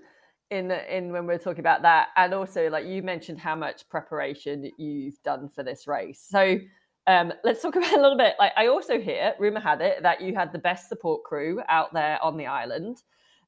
in 0.51 0.71
in 0.71 1.13
when 1.13 1.27
we 1.27 1.35
are 1.35 1.39
talking 1.39 1.61
about 1.61 1.83
that, 1.83 2.09
and 2.17 2.35
also 2.35 2.69
like 2.69 2.87
you 2.87 3.03
mentioned 3.03 3.39
how 3.39 3.55
much 3.55 3.89
preparation 3.89 4.71
you've 4.77 5.21
done 5.23 5.49
for 5.49 5.63
this 5.63 5.87
race. 5.87 6.25
So 6.29 6.59
um, 7.07 7.33
let's 7.45 7.63
talk 7.63 7.77
about 7.77 7.93
a 7.93 8.01
little 8.01 8.19
bit. 8.19 8.35
Like 8.39 8.53
I 8.57 8.67
also 8.67 9.01
hear, 9.01 9.35
rumor 9.39 9.61
had 9.61 9.81
it 9.81 10.03
that 10.03 10.21
you 10.21 10.35
had 10.35 10.53
the 10.53 10.59
best 10.59 10.89
support 10.89 11.25
crew 11.25 11.61
out 11.69 11.93
there 11.93 12.23
on 12.23 12.37
the 12.37 12.47
island. 12.47 13.03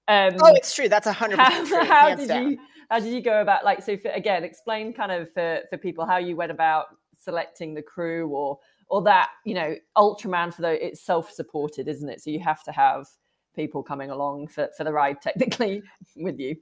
Um, 0.07 0.35
oh, 0.40 0.53
it's 0.55 0.74
true. 0.74 0.88
That's 0.88 1.07
a 1.07 1.12
hundred 1.12 1.38
percent 1.38 1.68
true. 1.68 1.85
How 1.85 2.14
did 2.14 2.29
down. 2.29 2.50
you 2.50 2.59
how 2.90 3.00
did 3.00 3.12
you 3.12 3.22
go 3.22 3.40
about 3.40 3.64
like 3.64 3.83
so? 3.83 3.96
For, 3.96 4.11
again, 4.11 4.44
explain 4.44 4.92
kind 4.92 5.12
of 5.12 5.33
for 5.33 5.61
for 5.70 5.79
people 5.79 6.07
how 6.07 6.18
you 6.18 6.37
went 6.37 6.53
about 6.53 6.87
selecting 7.18 7.74
the 7.74 7.83
crew 7.83 8.29
or 8.29 8.59
or 8.88 9.03
that 9.03 9.31
you 9.44 9.55
know 9.55 9.75
ultraman 9.97 10.53
for 10.53 10.62
the 10.62 10.87
it's 10.87 11.05
self-supported 11.05 11.88
isn't 11.88 12.09
it? 12.09 12.20
So 12.23 12.31
you 12.31 12.40
have 12.40 12.62
to 12.64 12.73
have 12.73 13.07
people 13.55 13.83
coming 13.83 14.11
along 14.11 14.49
for, 14.49 14.68
for 14.77 14.85
the 14.85 14.92
ride 14.92 15.20
technically 15.23 15.83
with 16.16 16.38
you. 16.38 16.57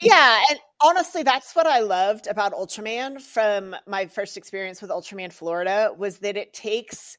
Yeah 0.00 0.42
and 0.50 0.58
honestly 0.82 1.22
that's 1.22 1.56
what 1.56 1.66
i 1.66 1.80
loved 1.80 2.26
about 2.26 2.52
ultraman 2.52 3.20
from 3.20 3.74
my 3.86 4.06
first 4.06 4.36
experience 4.36 4.82
with 4.82 4.90
ultraman 4.90 5.32
florida 5.32 5.90
was 5.96 6.18
that 6.18 6.36
it 6.36 6.52
takes 6.52 7.16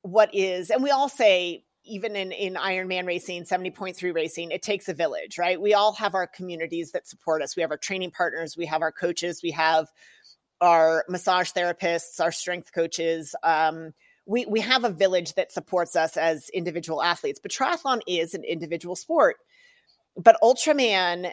what 0.00 0.34
is 0.34 0.70
and 0.70 0.82
we 0.82 0.90
all 0.90 1.08
say 1.08 1.62
even 1.84 2.16
in 2.16 2.32
in 2.32 2.54
ironman 2.54 3.06
racing 3.06 3.44
70.3 3.44 4.14
racing 4.14 4.50
it 4.50 4.62
takes 4.62 4.88
a 4.88 4.94
village 4.94 5.38
right? 5.38 5.60
We 5.60 5.74
all 5.74 5.92
have 5.94 6.14
our 6.14 6.26
communities 6.26 6.92
that 6.92 7.06
support 7.06 7.42
us. 7.42 7.56
We 7.56 7.62
have 7.62 7.70
our 7.70 7.78
training 7.78 8.10
partners. 8.10 8.56
We 8.56 8.66
have 8.66 8.82
our 8.82 8.92
coaches. 8.92 9.40
We 9.42 9.50
have 9.52 9.88
our 10.60 11.04
massage 11.08 11.50
therapists, 11.52 12.20
our 12.20 12.32
strength 12.32 12.72
coaches. 12.72 13.34
Um, 13.42 13.92
we, 14.26 14.44
we 14.46 14.60
have 14.60 14.84
a 14.84 14.90
village 14.90 15.34
that 15.34 15.52
supports 15.52 15.96
us 15.96 16.16
as 16.16 16.50
individual 16.50 17.02
athletes, 17.02 17.40
but 17.40 17.50
triathlon 17.50 18.00
is 18.06 18.34
an 18.34 18.44
individual 18.44 18.96
sport. 18.96 19.36
But 20.16 20.36
Ultraman 20.42 21.32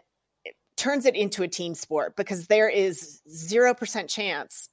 turns 0.77 1.05
it 1.05 1.15
into 1.15 1.43
a 1.43 1.47
team 1.47 1.75
sport 1.75 2.15
because 2.15 2.47
there 2.47 2.69
is 2.69 3.21
0% 3.29 4.09
chance 4.09 4.69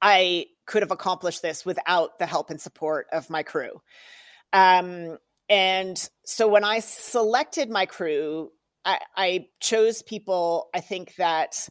I 0.00 0.46
could 0.66 0.82
have 0.82 0.90
accomplished 0.90 1.42
this 1.42 1.64
without 1.64 2.18
the 2.18 2.26
help 2.26 2.50
and 2.50 2.60
support 2.60 3.06
of 3.12 3.30
my 3.30 3.42
crew. 3.42 3.80
Um, 4.52 5.18
and 5.48 6.08
so 6.24 6.48
when 6.48 6.64
I 6.64 6.80
selected 6.80 7.70
my 7.70 7.86
crew, 7.86 8.50
I, 8.84 8.98
I 9.16 9.46
chose 9.60 10.02
people 10.02 10.68
I 10.74 10.80
think 10.80 11.16
that 11.16 11.68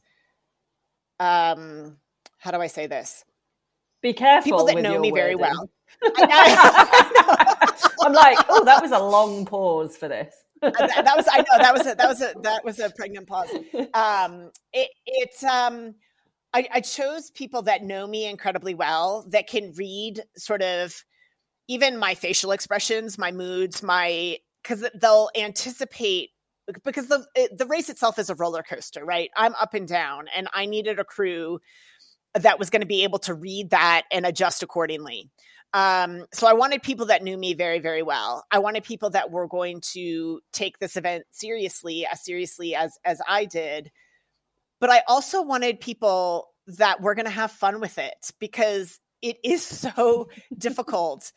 um 1.20 1.98
how 2.38 2.52
do 2.52 2.60
I 2.60 2.68
say 2.68 2.88
this? 2.88 3.24
Be 4.02 4.14
careful. 4.14 4.52
People 4.52 4.66
that 4.68 4.82
know 4.82 5.00
me 5.00 5.12
wording. 5.12 5.16
very 5.16 5.36
well. 5.36 5.70
I'm 8.02 8.14
like, 8.14 8.38
oh, 8.50 8.64
that 8.66 8.82
was 8.82 8.92
a 8.92 9.00
long 9.00 9.46
pause 9.46 9.98
for 9.98 10.08
this. 10.08 10.36
that, 10.62 10.74
that, 10.78 11.18
was 11.18 11.28
I 11.32 11.40
know 11.40 11.58
that 11.58 11.74
was 11.74 11.88
a 11.88 11.96
that 11.96 12.08
was 12.08 12.22
a 12.22 12.34
that 12.42 12.64
was 12.64 12.80
a 12.80 12.90
pregnant 12.92 13.28
pause. 13.28 13.50
Um 13.94 14.52
it 14.74 14.90
it 15.06 15.44
um 15.44 15.96
I, 16.54 16.68
I 16.76 16.80
chose 16.82 17.32
people 17.32 17.64
that 17.64 17.84
know 17.84 18.08
me 18.08 18.28
incredibly 18.28 18.74
well, 18.76 19.26
that 19.30 19.48
can 19.48 19.74
read 19.74 20.24
sort 20.38 20.62
of 20.62 21.04
even 21.68 21.98
my 21.98 22.16
facial 22.16 22.52
expressions, 22.52 23.18
my 23.18 23.32
moods, 23.32 23.84
my 23.84 24.38
because 24.64 24.88
they'll 25.00 25.30
anticipate 25.36 26.30
because 26.84 27.08
the 27.08 27.26
the 27.56 27.68
race 27.68 27.90
itself 27.90 28.20
is 28.20 28.30
a 28.30 28.36
roller 28.36 28.64
coaster, 28.64 29.06
right? 29.06 29.30
I'm 29.36 29.56
up 29.56 29.74
and 29.74 29.88
down, 29.88 30.28
and 30.36 30.48
I 30.54 30.66
needed 30.66 31.00
a 31.00 31.04
crew 31.04 31.60
that 32.34 32.60
was 32.60 32.70
going 32.70 32.82
to 32.82 32.88
be 32.88 33.04
able 33.04 33.20
to 33.20 33.34
read 33.34 33.70
that 33.70 34.04
and 34.12 34.26
adjust 34.26 34.62
accordingly. 34.62 35.30
Um, 35.74 36.26
so 36.34 36.48
I 36.48 36.54
wanted 36.54 36.84
people 36.84 37.08
that 37.08 37.24
knew 37.24 37.38
me 37.38 37.54
very, 37.54 37.80
very 37.80 38.02
well. 38.02 38.46
I 38.52 38.60
wanted 38.60 38.84
people 38.84 39.10
that 39.12 39.32
were 39.32 39.48
going 39.48 39.82
to 39.94 40.40
take 40.54 40.80
this 40.80 40.96
event 40.96 41.26
seriously, 41.32 42.08
as 42.12 42.24
seriously 42.24 42.76
as 42.76 42.98
as 43.06 43.22
I 43.28 43.46
did. 43.46 43.92
But 44.80 44.90
I 44.90 45.04
also 45.08 45.42
wanted 45.42 45.80
people 45.80 46.50
that 46.68 47.02
were 47.02 47.16
going 47.16 47.26
to 47.26 47.32
have 47.32 47.52
fun 47.52 47.80
with 47.80 47.98
it 47.98 48.32
because 48.40 49.00
it 49.22 49.38
is 49.44 49.64
so 49.64 50.30
difficult 50.58 51.32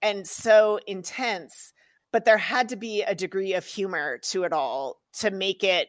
and 0.00 0.26
so 0.26 0.78
intense 0.86 1.72
but 2.12 2.24
there 2.24 2.38
had 2.38 2.68
to 2.68 2.76
be 2.76 3.02
a 3.02 3.14
degree 3.14 3.54
of 3.54 3.64
humor 3.64 4.18
to 4.18 4.44
it 4.44 4.52
all 4.52 5.00
to 5.20 5.30
make 5.30 5.64
it 5.64 5.88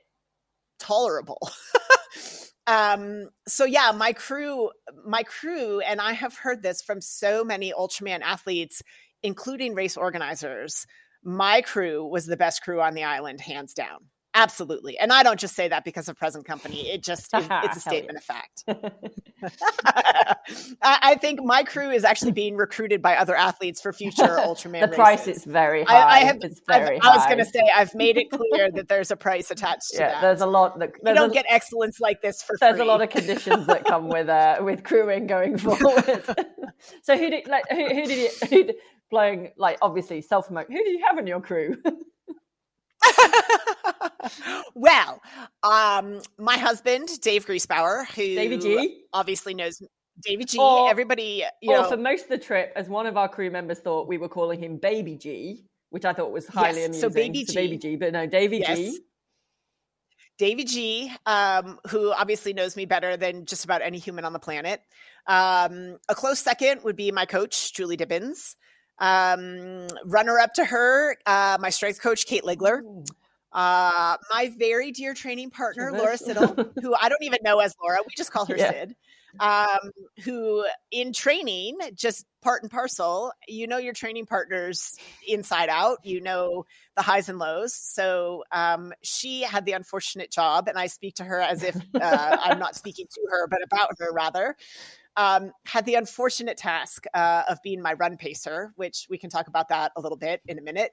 tolerable. 0.79 1.39
um 2.67 3.27
so 3.45 3.65
yeah 3.65 3.91
my 3.93 4.13
crew 4.13 4.69
my 5.05 5.21
crew 5.23 5.81
and 5.81 5.99
i 5.99 6.13
have 6.13 6.33
heard 6.33 6.63
this 6.63 6.81
from 6.81 7.01
so 7.01 7.43
many 7.43 7.73
ultraman 7.73 8.21
athletes 8.21 8.81
including 9.21 9.75
race 9.75 9.97
organizers 9.97 10.85
my 11.25 11.61
crew 11.61 12.05
was 12.05 12.25
the 12.25 12.37
best 12.37 12.63
crew 12.63 12.81
on 12.81 12.93
the 12.93 13.03
island 13.03 13.41
hands 13.41 13.73
down 13.73 13.97
Absolutely. 14.35 14.97
And 14.97 15.13
I 15.13 15.21
don't 15.21 15.39
just 15.39 15.55
say 15.55 15.67
that 15.67 15.85
because 15.85 16.09
of 16.09 16.17
present 16.17 16.45
company. 16.45 16.89
It 16.89 17.03
just 17.03 17.33
is, 17.35 17.45
it's 17.49 17.77
a 17.77 17.79
statement 17.79 18.17
of 18.17 18.23
fact. 18.23 18.63
I 20.81 21.15
think 21.21 21.43
my 21.43 21.63
crew 21.63 21.91
is 21.91 22.03
actually 22.03 22.31
being 22.31 22.55
recruited 22.55 23.01
by 23.01 23.15
other 23.15 23.35
athletes 23.35 23.79
for 23.79 23.93
future 23.93 24.23
Ultraman 24.23 24.81
The 24.81 24.87
races. 24.87 24.95
price 24.95 25.27
is 25.27 25.45
very 25.45 25.83
high. 25.83 25.97
I, 25.97 26.15
I 26.15 26.19
have, 26.19 26.41
very 26.67 26.99
i 27.01 27.15
was 27.15 27.25
going 27.27 27.37
to 27.37 27.45
say, 27.45 27.61
I've 27.75 27.93
made 27.93 28.17
it 28.17 28.31
clear 28.31 28.71
that 28.71 28.87
there's 28.87 29.11
a 29.11 29.15
price 29.15 29.51
attached 29.51 29.91
to 29.91 29.97
yeah, 29.99 30.13
that. 30.13 30.21
There's 30.21 30.41
a 30.41 30.47
lot 30.47 30.79
that 30.79 30.93
you 31.05 31.13
don't 31.13 31.29
a, 31.29 31.33
get 31.33 31.45
excellence 31.47 31.99
like 31.99 32.21
this 32.21 32.41
for 32.41 32.55
There's 32.59 32.77
free. 32.77 32.81
a 32.81 32.85
lot 32.85 33.01
of 33.01 33.09
conditions 33.09 33.67
that 33.67 33.85
come 33.85 34.09
with 34.09 34.29
uh, 34.29 34.57
with 34.61 34.83
crewing 34.83 35.27
going 35.27 35.57
forward. 35.59 36.23
so 37.03 37.17
who 37.17 37.29
did 37.29 37.47
like 37.47 37.65
who, 37.69 37.87
who 37.87 38.05
did 38.05 38.17
you 38.17 38.29
who 38.49 38.63
did, 38.63 38.75
playing 39.11 39.51
like 39.57 39.77
obviously 39.81 40.21
self 40.21 40.47
promote? 40.47 40.67
Who 40.69 40.83
do 40.83 40.89
you 40.89 41.03
have 41.07 41.19
in 41.19 41.27
your 41.27 41.41
crew? 41.41 41.75
Well, 44.75 45.21
um, 45.63 46.21
my 46.37 46.57
husband, 46.57 47.09
Dave 47.21 47.45
Griesbauer, 47.45 48.05
who 48.07 48.35
David 48.35 48.61
G 48.61 49.03
obviously 49.13 49.53
knows 49.53 49.81
David 50.23 50.47
G. 50.47 50.57
Or, 50.59 50.89
Everybody, 50.89 51.43
you 51.61 51.71
know, 51.71 51.87
for 51.89 51.97
most 51.97 52.23
of 52.23 52.29
the 52.29 52.37
trip, 52.37 52.71
as 52.75 52.87
one 52.87 53.05
of 53.05 53.17
our 53.17 53.27
crew 53.27 53.49
members 53.49 53.79
thought, 53.79 54.07
we 54.07 54.17
were 54.17 54.29
calling 54.29 54.61
him 54.61 54.77
Baby 54.77 55.15
G, 55.15 55.65
which 55.89 56.05
I 56.05 56.13
thought 56.13 56.31
was 56.31 56.47
highly 56.47 56.79
yes, 56.79 56.87
amusing. 56.87 57.09
So 57.09 57.13
Baby 57.13 57.39
G, 57.39 57.45
so 57.45 57.53
Baby 57.55 57.77
G, 57.77 57.95
but 57.95 58.13
no, 58.13 58.25
Davy 58.25 58.57
yes. 58.57 58.77
G. 58.77 58.99
Davy 60.39 60.63
G, 60.63 61.11
um, 61.25 61.79
who 61.89 62.11
obviously 62.11 62.53
knows 62.53 62.75
me 62.75 62.85
better 62.85 63.15
than 63.15 63.45
just 63.45 63.65
about 63.65 63.81
any 63.81 63.99
human 63.99 64.25
on 64.25 64.33
the 64.33 64.39
planet. 64.39 64.81
Um, 65.27 65.97
a 66.09 66.15
close 66.15 66.39
second 66.39 66.83
would 66.83 66.95
be 66.95 67.11
my 67.11 67.25
coach, 67.25 67.73
Julie 67.73 67.97
Dibbens. 67.97 68.55
Um, 68.99 69.89
runner 70.05 70.39
up 70.39 70.53
to 70.55 70.65
her, 70.65 71.17
uh, 71.25 71.57
my 71.59 71.69
strength 71.69 72.01
coach, 72.01 72.25
Kate 72.25 72.43
Ligler. 72.43 72.81
Uh, 73.53 74.17
my 74.31 74.51
very 74.57 74.91
dear 74.91 75.13
training 75.13 75.49
partner, 75.49 75.91
Laura 75.91 76.17
Siddall, 76.17 76.55
who 76.81 76.95
I 76.99 77.09
don't 77.09 77.21
even 77.21 77.39
know 77.43 77.59
as 77.59 77.75
Laura, 77.81 77.99
we 78.01 78.13
just 78.17 78.31
call 78.31 78.45
her 78.47 78.57
yeah. 78.57 78.71
Sid, 78.71 78.95
um, 79.39 79.91
who 80.23 80.65
in 80.91 81.13
training, 81.13 81.77
just 81.93 82.25
part 82.41 82.63
and 82.63 82.71
parcel, 82.71 83.31
you 83.47 83.67
know 83.67 83.77
your 83.77 83.93
training 83.93 84.25
partners 84.25 84.95
inside 85.27 85.69
out, 85.69 85.99
you 86.03 86.19
know 86.19 86.65
the 86.95 87.03
highs 87.03 87.29
and 87.29 87.37
lows. 87.37 87.73
So 87.73 88.43
um, 88.51 88.91
she 89.03 89.41
had 89.41 89.65
the 89.65 89.73
unfortunate 89.73 90.31
job, 90.31 90.67
and 90.67 90.77
I 90.77 90.87
speak 90.87 91.15
to 91.15 91.23
her 91.23 91.39
as 91.39 91.63
if 91.63 91.75
uh, 91.99 92.37
I'm 92.41 92.59
not 92.59 92.75
speaking 92.75 93.05
to 93.13 93.21
her, 93.29 93.47
but 93.47 93.63
about 93.63 93.91
her 93.99 94.11
rather 94.11 94.55
um, 95.15 95.51
had 95.65 95.85
the 95.85 95.95
unfortunate 95.95 96.57
task 96.57 97.05
uh, 97.13 97.43
of 97.47 97.61
being 97.63 97.81
my 97.81 97.93
run 97.93 98.17
pacer, 98.17 98.73
which 98.75 99.07
we 99.09 99.17
can 99.17 99.29
talk 99.29 99.47
about 99.47 99.69
that 99.69 99.91
a 99.95 100.01
little 100.01 100.17
bit 100.17 100.41
in 100.47 100.57
a 100.57 100.61
minute. 100.61 100.91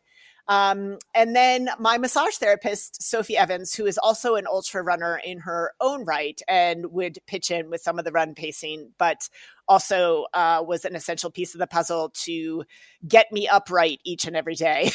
Um, 0.50 0.98
and 1.14 1.36
then 1.36 1.70
my 1.78 1.96
massage 1.96 2.34
therapist, 2.34 3.00
Sophie 3.00 3.36
Evans, 3.36 3.72
who 3.72 3.86
is 3.86 3.96
also 3.98 4.34
an 4.34 4.48
ultra 4.48 4.82
runner 4.82 5.20
in 5.24 5.38
her 5.38 5.74
own 5.80 6.04
right 6.04 6.42
and 6.48 6.86
would 6.86 7.18
pitch 7.28 7.52
in 7.52 7.70
with 7.70 7.80
some 7.80 8.00
of 8.00 8.04
the 8.04 8.10
run 8.10 8.34
pacing, 8.34 8.90
but 8.98 9.28
also 9.68 10.26
uh, 10.34 10.60
was 10.66 10.84
an 10.84 10.96
essential 10.96 11.30
piece 11.30 11.54
of 11.54 11.60
the 11.60 11.68
puzzle 11.68 12.10
to 12.14 12.64
get 13.06 13.30
me 13.30 13.46
upright 13.46 14.00
each 14.04 14.24
and 14.24 14.36
every 14.36 14.56
day. 14.56 14.90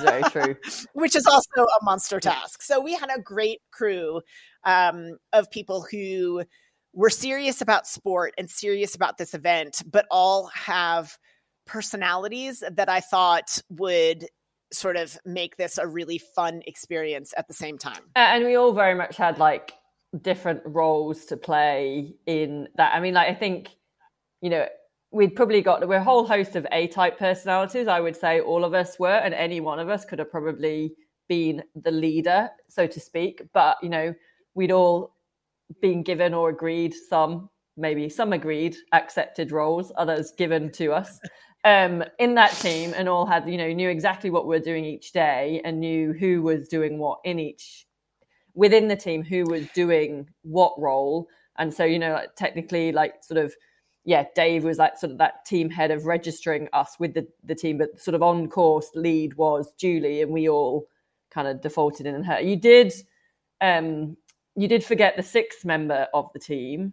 very 0.00 0.22
true. 0.30 0.54
Which 0.92 1.16
is 1.16 1.26
also 1.26 1.62
a 1.62 1.84
monster 1.84 2.20
task. 2.20 2.62
So 2.62 2.80
we 2.80 2.94
had 2.94 3.10
a 3.12 3.20
great 3.20 3.62
crew 3.72 4.22
um, 4.62 5.18
of 5.32 5.50
people 5.50 5.84
who 5.90 6.44
we're 6.92 7.10
serious 7.10 7.60
about 7.60 7.88
sport 7.88 8.32
and 8.38 8.48
serious 8.48 8.94
about 8.94 9.18
this 9.18 9.34
event, 9.34 9.82
but 9.90 10.06
all 10.08 10.46
have 10.54 11.18
personalities 11.66 12.62
that 12.70 12.88
I 12.88 13.00
thought 13.00 13.58
would 13.70 14.28
sort 14.74 14.96
of 14.96 15.16
make 15.24 15.56
this 15.56 15.78
a 15.78 15.86
really 15.86 16.18
fun 16.18 16.62
experience 16.66 17.32
at 17.36 17.48
the 17.48 17.54
same 17.54 17.78
time. 17.78 18.02
And 18.16 18.44
we 18.44 18.56
all 18.56 18.72
very 18.72 18.94
much 18.94 19.16
had 19.16 19.38
like 19.38 19.72
different 20.22 20.60
roles 20.64 21.24
to 21.26 21.36
play 21.36 22.14
in 22.26 22.68
that. 22.76 22.94
I 22.94 23.00
mean, 23.00 23.14
like 23.14 23.28
I 23.28 23.34
think, 23.34 23.70
you 24.40 24.50
know, 24.50 24.66
we'd 25.10 25.36
probably 25.36 25.62
got 25.62 25.86
we're 25.86 25.96
a 25.96 26.04
whole 26.04 26.26
host 26.26 26.56
of 26.56 26.66
A 26.72 26.88
type 26.88 27.18
personalities. 27.18 27.86
I 27.86 28.00
would 28.00 28.16
say 28.16 28.40
all 28.40 28.64
of 28.64 28.74
us 28.74 28.98
were, 28.98 29.16
and 29.16 29.32
any 29.32 29.60
one 29.60 29.78
of 29.78 29.88
us 29.88 30.04
could 30.04 30.18
have 30.18 30.30
probably 30.30 30.94
been 31.28 31.62
the 31.74 31.90
leader, 31.90 32.50
so 32.68 32.86
to 32.86 33.00
speak. 33.00 33.42
But 33.52 33.76
you 33.82 33.88
know, 33.88 34.14
we'd 34.54 34.72
all 34.72 35.14
been 35.80 36.02
given 36.02 36.34
or 36.34 36.50
agreed 36.50 36.94
some, 37.08 37.48
maybe 37.76 38.08
some 38.08 38.32
agreed, 38.32 38.76
accepted 38.92 39.52
roles, 39.52 39.92
others 39.96 40.32
given 40.36 40.70
to 40.72 40.92
us. 40.92 41.20
Um, 41.64 42.04
in 42.18 42.34
that 42.34 42.52
team, 42.52 42.92
and 42.94 43.08
all 43.08 43.24
had, 43.24 43.48
you 43.48 43.56
know, 43.56 43.72
knew 43.72 43.88
exactly 43.88 44.28
what 44.28 44.46
we 44.46 44.54
are 44.54 44.60
doing 44.60 44.84
each 44.84 45.12
day 45.12 45.62
and 45.64 45.80
knew 45.80 46.12
who 46.12 46.42
was 46.42 46.68
doing 46.68 46.98
what 46.98 47.20
in 47.24 47.38
each 47.38 47.86
within 48.52 48.88
the 48.88 48.96
team, 48.96 49.24
who 49.24 49.44
was 49.44 49.66
doing 49.74 50.28
what 50.42 50.78
role. 50.78 51.26
And 51.56 51.72
so, 51.72 51.84
you 51.84 51.98
know, 51.98 52.12
like, 52.12 52.36
technically, 52.36 52.92
like 52.92 53.24
sort 53.24 53.42
of 53.42 53.54
yeah, 54.04 54.24
Dave 54.34 54.64
was 54.64 54.78
like 54.78 54.98
sort 54.98 55.12
of 55.12 55.18
that 55.18 55.46
team 55.46 55.70
head 55.70 55.90
of 55.90 56.04
registering 56.04 56.68
us 56.72 56.96
with 56.98 57.14
the, 57.14 57.26
the 57.42 57.54
team, 57.54 57.78
but 57.78 57.98
sort 58.00 58.14
of 58.14 58.22
on 58.22 58.48
course 58.48 58.90
lead 58.94 59.34
was 59.34 59.72
Julie, 59.78 60.20
and 60.20 60.30
we 60.30 60.48
all 60.48 60.86
kind 61.30 61.48
of 61.48 61.62
defaulted 61.62 62.06
in 62.06 62.14
and 62.14 62.26
her. 62.26 62.40
You 62.40 62.56
did 62.56 62.92
um 63.60 64.16
you 64.56 64.68
did 64.68 64.84
forget 64.84 65.16
the 65.16 65.22
sixth 65.22 65.64
member 65.64 66.06
of 66.14 66.32
the 66.32 66.38
team, 66.38 66.92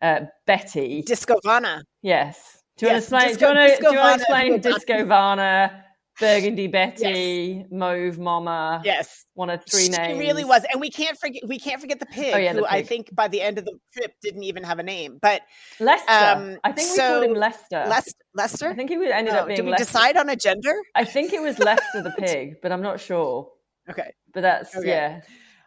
uh, 0.00 0.20
Betty. 0.46 1.02
Discovana. 1.02 1.82
Yes. 2.00 2.62
Do 2.76 2.86
you 2.86 2.92
yes, 2.92 3.10
want 3.10 3.24
to 3.24 3.30
explain? 3.30 3.56
Disco, 3.56 3.88
do 3.88 3.94
you 3.94 4.00
want 4.00 4.20
to, 4.20 4.26
do 4.26 4.32
you 4.34 4.40
want 4.40 4.60
to 4.60 4.72
explain 4.72 4.98
Discovana? 4.98 5.82
Burgundy 6.18 6.66
Betty, 6.66 7.58
yes. 7.60 7.66
Mauve 7.70 8.18
Mama. 8.18 8.80
Yes, 8.84 9.26
one 9.34 9.50
of 9.50 9.62
three 9.66 9.84
she 9.84 9.88
names. 9.90 10.18
really 10.18 10.44
was, 10.44 10.64
and 10.72 10.80
we 10.80 10.88
can't 10.88 11.18
forget. 11.18 11.42
We 11.46 11.58
can't 11.58 11.78
forget 11.78 12.00
the 12.00 12.06
pig, 12.06 12.34
oh, 12.34 12.38
yeah, 12.38 12.54
the 12.54 12.60
who 12.60 12.64
pig. 12.64 12.74
I 12.74 12.82
think 12.82 13.14
by 13.14 13.28
the 13.28 13.42
end 13.42 13.58
of 13.58 13.66
the 13.66 13.78
trip 13.92 14.14
didn't 14.22 14.42
even 14.42 14.62
have 14.62 14.78
a 14.78 14.82
name. 14.82 15.18
But 15.20 15.42
Lester, 15.78 16.10
um, 16.10 16.58
I 16.64 16.72
think 16.72 16.88
we 16.88 16.96
so, 16.96 17.20
called 17.20 17.24
him 17.24 17.34
Lester. 17.34 17.84
Lester. 17.86 18.12
Lester. 18.34 18.68
I 18.70 18.74
think 18.74 18.90
he 18.90 18.96
ended 18.96 19.34
oh, 19.34 19.38
up 19.38 19.46
being. 19.46 19.56
Did 19.56 19.64
we 19.66 19.72
Lester. 19.72 19.84
decide 19.84 20.16
on 20.16 20.30
a 20.30 20.36
gender? 20.36 20.74
I 20.94 21.04
think 21.04 21.34
it 21.34 21.42
was 21.42 21.58
Lester 21.58 22.02
the 22.02 22.10
pig, 22.18 22.56
but 22.62 22.72
I'm 22.72 22.82
not 22.82 22.98
sure. 22.98 23.50
Okay, 23.90 24.10
but 24.32 24.40
that's 24.40 24.74
okay. 24.74 24.88
yeah. 24.88 25.20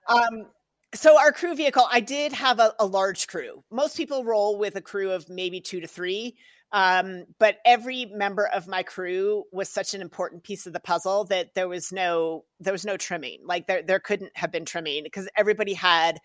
Um, 0.07 0.47
so 0.95 1.19
our 1.19 1.31
crew 1.31 1.55
vehicle, 1.55 1.87
I 1.91 1.99
did 1.99 2.33
have 2.33 2.59
a, 2.59 2.73
a 2.79 2.85
large 2.87 3.27
crew. 3.27 3.63
Most 3.69 3.95
people 3.95 4.23
roll 4.23 4.57
with 4.57 4.75
a 4.75 4.81
crew 4.81 5.11
of 5.11 5.29
maybe 5.29 5.61
two 5.61 5.79
to 5.79 5.87
three. 5.87 6.35
Um, 6.71 7.25
but 7.39 7.57
every 7.65 8.05
member 8.05 8.45
of 8.47 8.67
my 8.67 8.83
crew 8.83 9.45
was 9.51 9.69
such 9.69 9.93
an 9.93 10.01
important 10.01 10.43
piece 10.43 10.67
of 10.67 10.73
the 10.73 10.79
puzzle 10.79 11.25
that 11.25 11.55
there 11.55 11.67
was 11.67 11.91
no 11.91 12.45
there 12.59 12.73
was 12.73 12.85
no 12.85 12.95
trimming. 12.95 13.39
Like 13.43 13.67
there 13.67 13.81
there 13.81 13.99
couldn't 13.99 14.31
have 14.35 14.51
been 14.51 14.65
trimming 14.65 15.03
because 15.03 15.27
everybody 15.35 15.73
had 15.73 16.19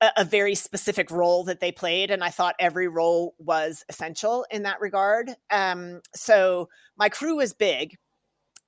a, 0.00 0.10
a 0.18 0.24
very 0.24 0.54
specific 0.54 1.10
role 1.10 1.44
that 1.44 1.60
they 1.60 1.72
played, 1.72 2.10
and 2.10 2.22
I 2.22 2.30
thought 2.30 2.54
every 2.60 2.88
role 2.88 3.34
was 3.38 3.84
essential 3.88 4.46
in 4.50 4.62
that 4.62 4.80
regard. 4.80 5.30
Um, 5.50 6.02
so 6.14 6.68
my 6.96 7.08
crew 7.08 7.36
was 7.36 7.52
big. 7.52 7.96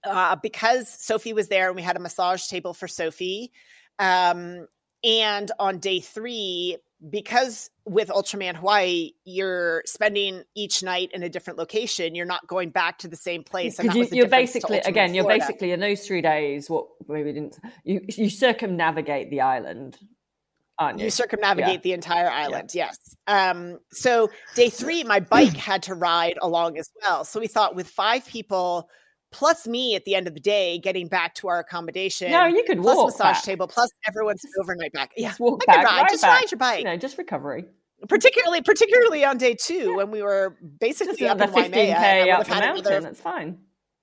Uh, 0.02 0.34
because 0.42 0.88
Sophie 0.88 1.34
was 1.34 1.48
there 1.48 1.66
and 1.66 1.76
we 1.76 1.82
had 1.82 1.94
a 1.94 2.00
massage 2.00 2.46
table 2.46 2.72
for 2.72 2.88
Sophie. 2.88 3.52
Um, 3.98 4.66
and 5.04 5.52
on 5.58 5.78
day 5.78 6.00
three, 6.00 6.78
because 7.08 7.70
with 7.86 8.08
Ultraman 8.08 8.56
Hawaii, 8.56 9.12
you're 9.24 9.82
spending 9.86 10.44
each 10.54 10.82
night 10.82 11.10
in 11.14 11.22
a 11.22 11.28
different 11.28 11.58
location. 11.58 12.14
You're 12.14 12.26
not 12.26 12.46
going 12.46 12.70
back 12.70 12.98
to 12.98 13.08
the 13.08 13.16
same 13.16 13.42
place. 13.42 13.78
And 13.78 13.92
you, 13.94 14.24
are 14.24 14.28
basically 14.28 14.78
again, 14.78 15.14
you're 15.14 15.26
basically 15.26 15.72
in 15.72 15.80
those 15.80 16.06
three 16.06 16.20
days. 16.20 16.68
What 16.68 16.86
maybe 17.08 17.32
didn't 17.32 17.58
you? 17.84 18.04
You 18.08 18.28
circumnavigate 18.28 19.30
the 19.30 19.40
island. 19.40 19.98
You? 20.00 21.04
you? 21.04 21.10
circumnavigate 21.10 21.74
yeah. 21.74 21.80
the 21.82 21.92
entire 21.92 22.30
island, 22.30 22.70
yeah. 22.74 22.86
yes. 22.86 23.16
Um, 23.26 23.78
so 23.92 24.30
day 24.56 24.70
three, 24.70 25.04
my 25.04 25.20
bike 25.20 25.54
had 25.54 25.82
to 25.84 25.94
ride 25.94 26.38
along 26.40 26.78
as 26.78 26.90
well. 27.02 27.24
So 27.24 27.38
we 27.38 27.48
thought 27.48 27.74
with 27.74 27.86
five 27.86 28.26
people, 28.26 28.88
plus 29.32 29.66
me 29.66 29.94
at 29.94 30.04
the 30.04 30.14
end 30.14 30.26
of 30.26 30.34
the 30.34 30.40
day 30.40 30.78
getting 30.78 31.08
back 31.08 31.34
to 31.36 31.48
our 31.48 31.58
accommodation. 31.60 32.30
No, 32.30 32.46
you 32.46 32.64
could 32.66 32.78
plus 32.78 32.96
walk 32.96 33.06
massage 33.06 33.36
back. 33.36 33.42
table, 33.42 33.66
plus 33.66 33.90
everyone's 34.06 34.44
overnight 34.60 34.92
back. 34.92 35.12
Yeah, 35.16 35.28
just 35.28 35.40
walk 35.40 35.62
I 35.68 35.76
could 35.76 35.84
ride. 35.84 36.08
just 36.10 36.22
back. 36.22 36.40
ride 36.40 36.50
your 36.50 36.58
bike. 36.58 36.78
You 36.78 36.84
know, 36.84 36.96
just 36.96 37.18
recovery. 37.18 37.64
Particularly, 38.08 38.62
particularly 38.62 39.24
on 39.24 39.36
day 39.36 39.54
two 39.54 39.94
when 39.96 40.10
we 40.10 40.22
were 40.22 40.56
basically 40.78 41.16
just 41.16 41.30
up 41.30 41.40
in 41.40 41.52
Waimea. 41.52 41.94
15k 41.94 42.32
up 42.32 42.46
the 42.46 42.54
mountain. 42.54 43.02
That's 43.02 43.20
fine. 43.20 43.58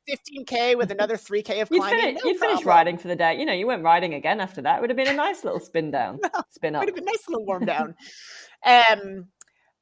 15k 0.07 0.77
with 0.77 0.91
another 0.91 1.17
3k 1.17 1.61
of 1.61 1.69
climbing. 1.69 1.71
You'd, 1.71 2.01
finish, 2.01 2.23
no 2.23 2.29
you'd 2.29 2.39
finish, 2.39 2.65
riding 2.65 2.97
for 2.97 3.07
the 3.07 3.15
day. 3.15 3.37
You 3.37 3.45
know, 3.45 3.53
you 3.53 3.67
went 3.67 3.83
riding 3.83 4.13
again 4.13 4.39
after 4.39 4.61
that. 4.61 4.77
It 4.77 4.81
would 4.81 4.89
have 4.89 4.97
been 4.97 5.07
a 5.07 5.13
nice 5.13 5.43
little 5.43 5.59
spin 5.59 5.91
down, 5.91 6.19
no, 6.23 6.29
spin 6.49 6.75
up. 6.75 6.81
Would 6.81 6.89
have 6.89 6.95
been 6.95 7.03
a 7.03 7.11
nice 7.11 7.27
little 7.27 7.45
warm 7.45 7.65
down. 7.65 7.95
um, 8.65 9.27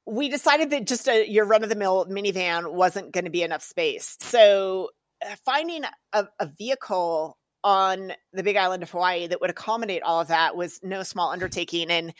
we 0.07 0.29
decided 0.29 0.69
that 0.69 0.85
just 0.87 1.07
a 1.07 1.29
your 1.29 1.45
run 1.45 1.63
of 1.63 1.69
the 1.69 1.75
mill 1.75 2.05
minivan 2.05 2.73
wasn't 2.73 3.11
going 3.11 3.25
to 3.25 3.31
be 3.31 3.43
enough 3.43 3.63
space. 3.63 4.17
So 4.19 4.89
Uh, 5.25 5.35
finding 5.43 5.83
a, 6.13 6.27
a 6.39 6.47
vehicle 6.57 7.37
on 7.63 8.13
the 8.31 8.43
big 8.43 8.57
island 8.57 8.83
of 8.83 8.91
Hawaii 8.91 9.27
that 9.27 9.41
would 9.41 9.49
accommodate 9.49 10.03
all 10.03 10.21
of 10.21 10.27
that 10.27 10.55
was 10.55 10.79
no 10.83 11.01
small 11.03 11.31
undertaking. 11.31 11.89
And 11.89 12.13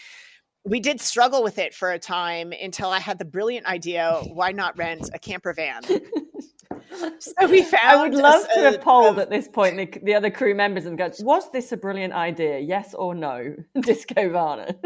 we 0.63 0.80
did 0.80 1.00
struggle 1.00 1.44
with 1.44 1.60
it 1.60 1.76
for 1.76 1.91
a 1.91 2.00
time 2.00 2.52
until 2.52 2.89
I 2.89 3.00
had 3.00 3.20
the 3.20 3.26
brilliant 3.26 3.68
idea 3.68 4.22
why 4.34 4.52
not 4.52 4.76
rent 4.76 5.10
a 5.13 5.20
camper 5.20 5.54
van? 5.54 5.84
so 7.20 7.48
we 7.48 7.62
found. 7.63 7.84
I 7.84 8.02
would 8.02 8.15
love 8.15 8.44
a, 8.52 8.56
to 8.56 8.62
have 8.72 8.82
polled 8.82 9.20
a, 9.20 9.22
at 9.22 9.30
this 9.30 9.48
point 9.48 9.78
the, 9.78 10.00
the, 10.02 10.15
other 10.15 10.32
crew 10.32 10.56
members 10.56 10.88
and 10.88 10.98
go, 10.98 11.12
was 11.20 11.52
this 11.52 11.72
a 11.72 11.78
brilliant 11.78 12.13
idea? 12.13 12.58
Yes 12.60 12.96
or 12.96 13.13
no? 13.13 13.56
Disco 13.82 14.30
Vana. 14.32 14.76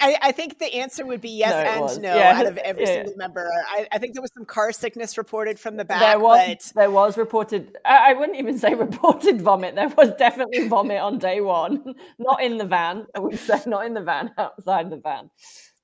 I, 0.00 0.16
I, 0.22 0.32
think 0.32 0.58
the 0.58 0.72
answer 0.74 1.04
would 1.04 1.20
be 1.20 1.30
yes 1.30 1.50
no, 1.50 1.70
and 1.70 1.80
was. 1.80 1.98
no 1.98 2.16
yeah. 2.16 2.38
out 2.38 2.46
of 2.46 2.56
every 2.58 2.84
yeah. 2.84 2.94
single 2.94 3.14
member. 3.16 3.50
I, 3.68 3.86
I, 3.90 3.98
think 3.98 4.14
there 4.14 4.22
was 4.22 4.32
some 4.32 4.44
car 4.44 4.70
sickness 4.70 5.18
reported 5.18 5.58
from 5.58 5.76
the 5.76 5.84
back. 5.84 6.00
There 6.00 6.20
was, 6.20 6.46
but... 6.46 6.72
there 6.74 6.90
was 6.90 7.18
reported. 7.18 7.76
I, 7.84 8.10
I, 8.10 8.12
wouldn't 8.12 8.38
even 8.38 8.58
say 8.58 8.74
reported 8.76 9.42
vomit. 9.42 9.74
There 9.74 9.88
was 9.88 10.14
definitely 10.16 10.68
vomit 10.68 11.00
on 11.00 11.18
day 11.18 11.40
one. 11.40 11.94
Not 12.18 12.42
in 12.42 12.58
the 12.58 12.64
van. 12.64 13.06
I 13.14 13.20
would 13.20 13.38
say 13.38 13.60
not 13.66 13.86
in 13.86 13.94
the 13.94 14.02
van, 14.02 14.30
outside 14.38 14.90
the 14.90 14.98
van. 14.98 15.30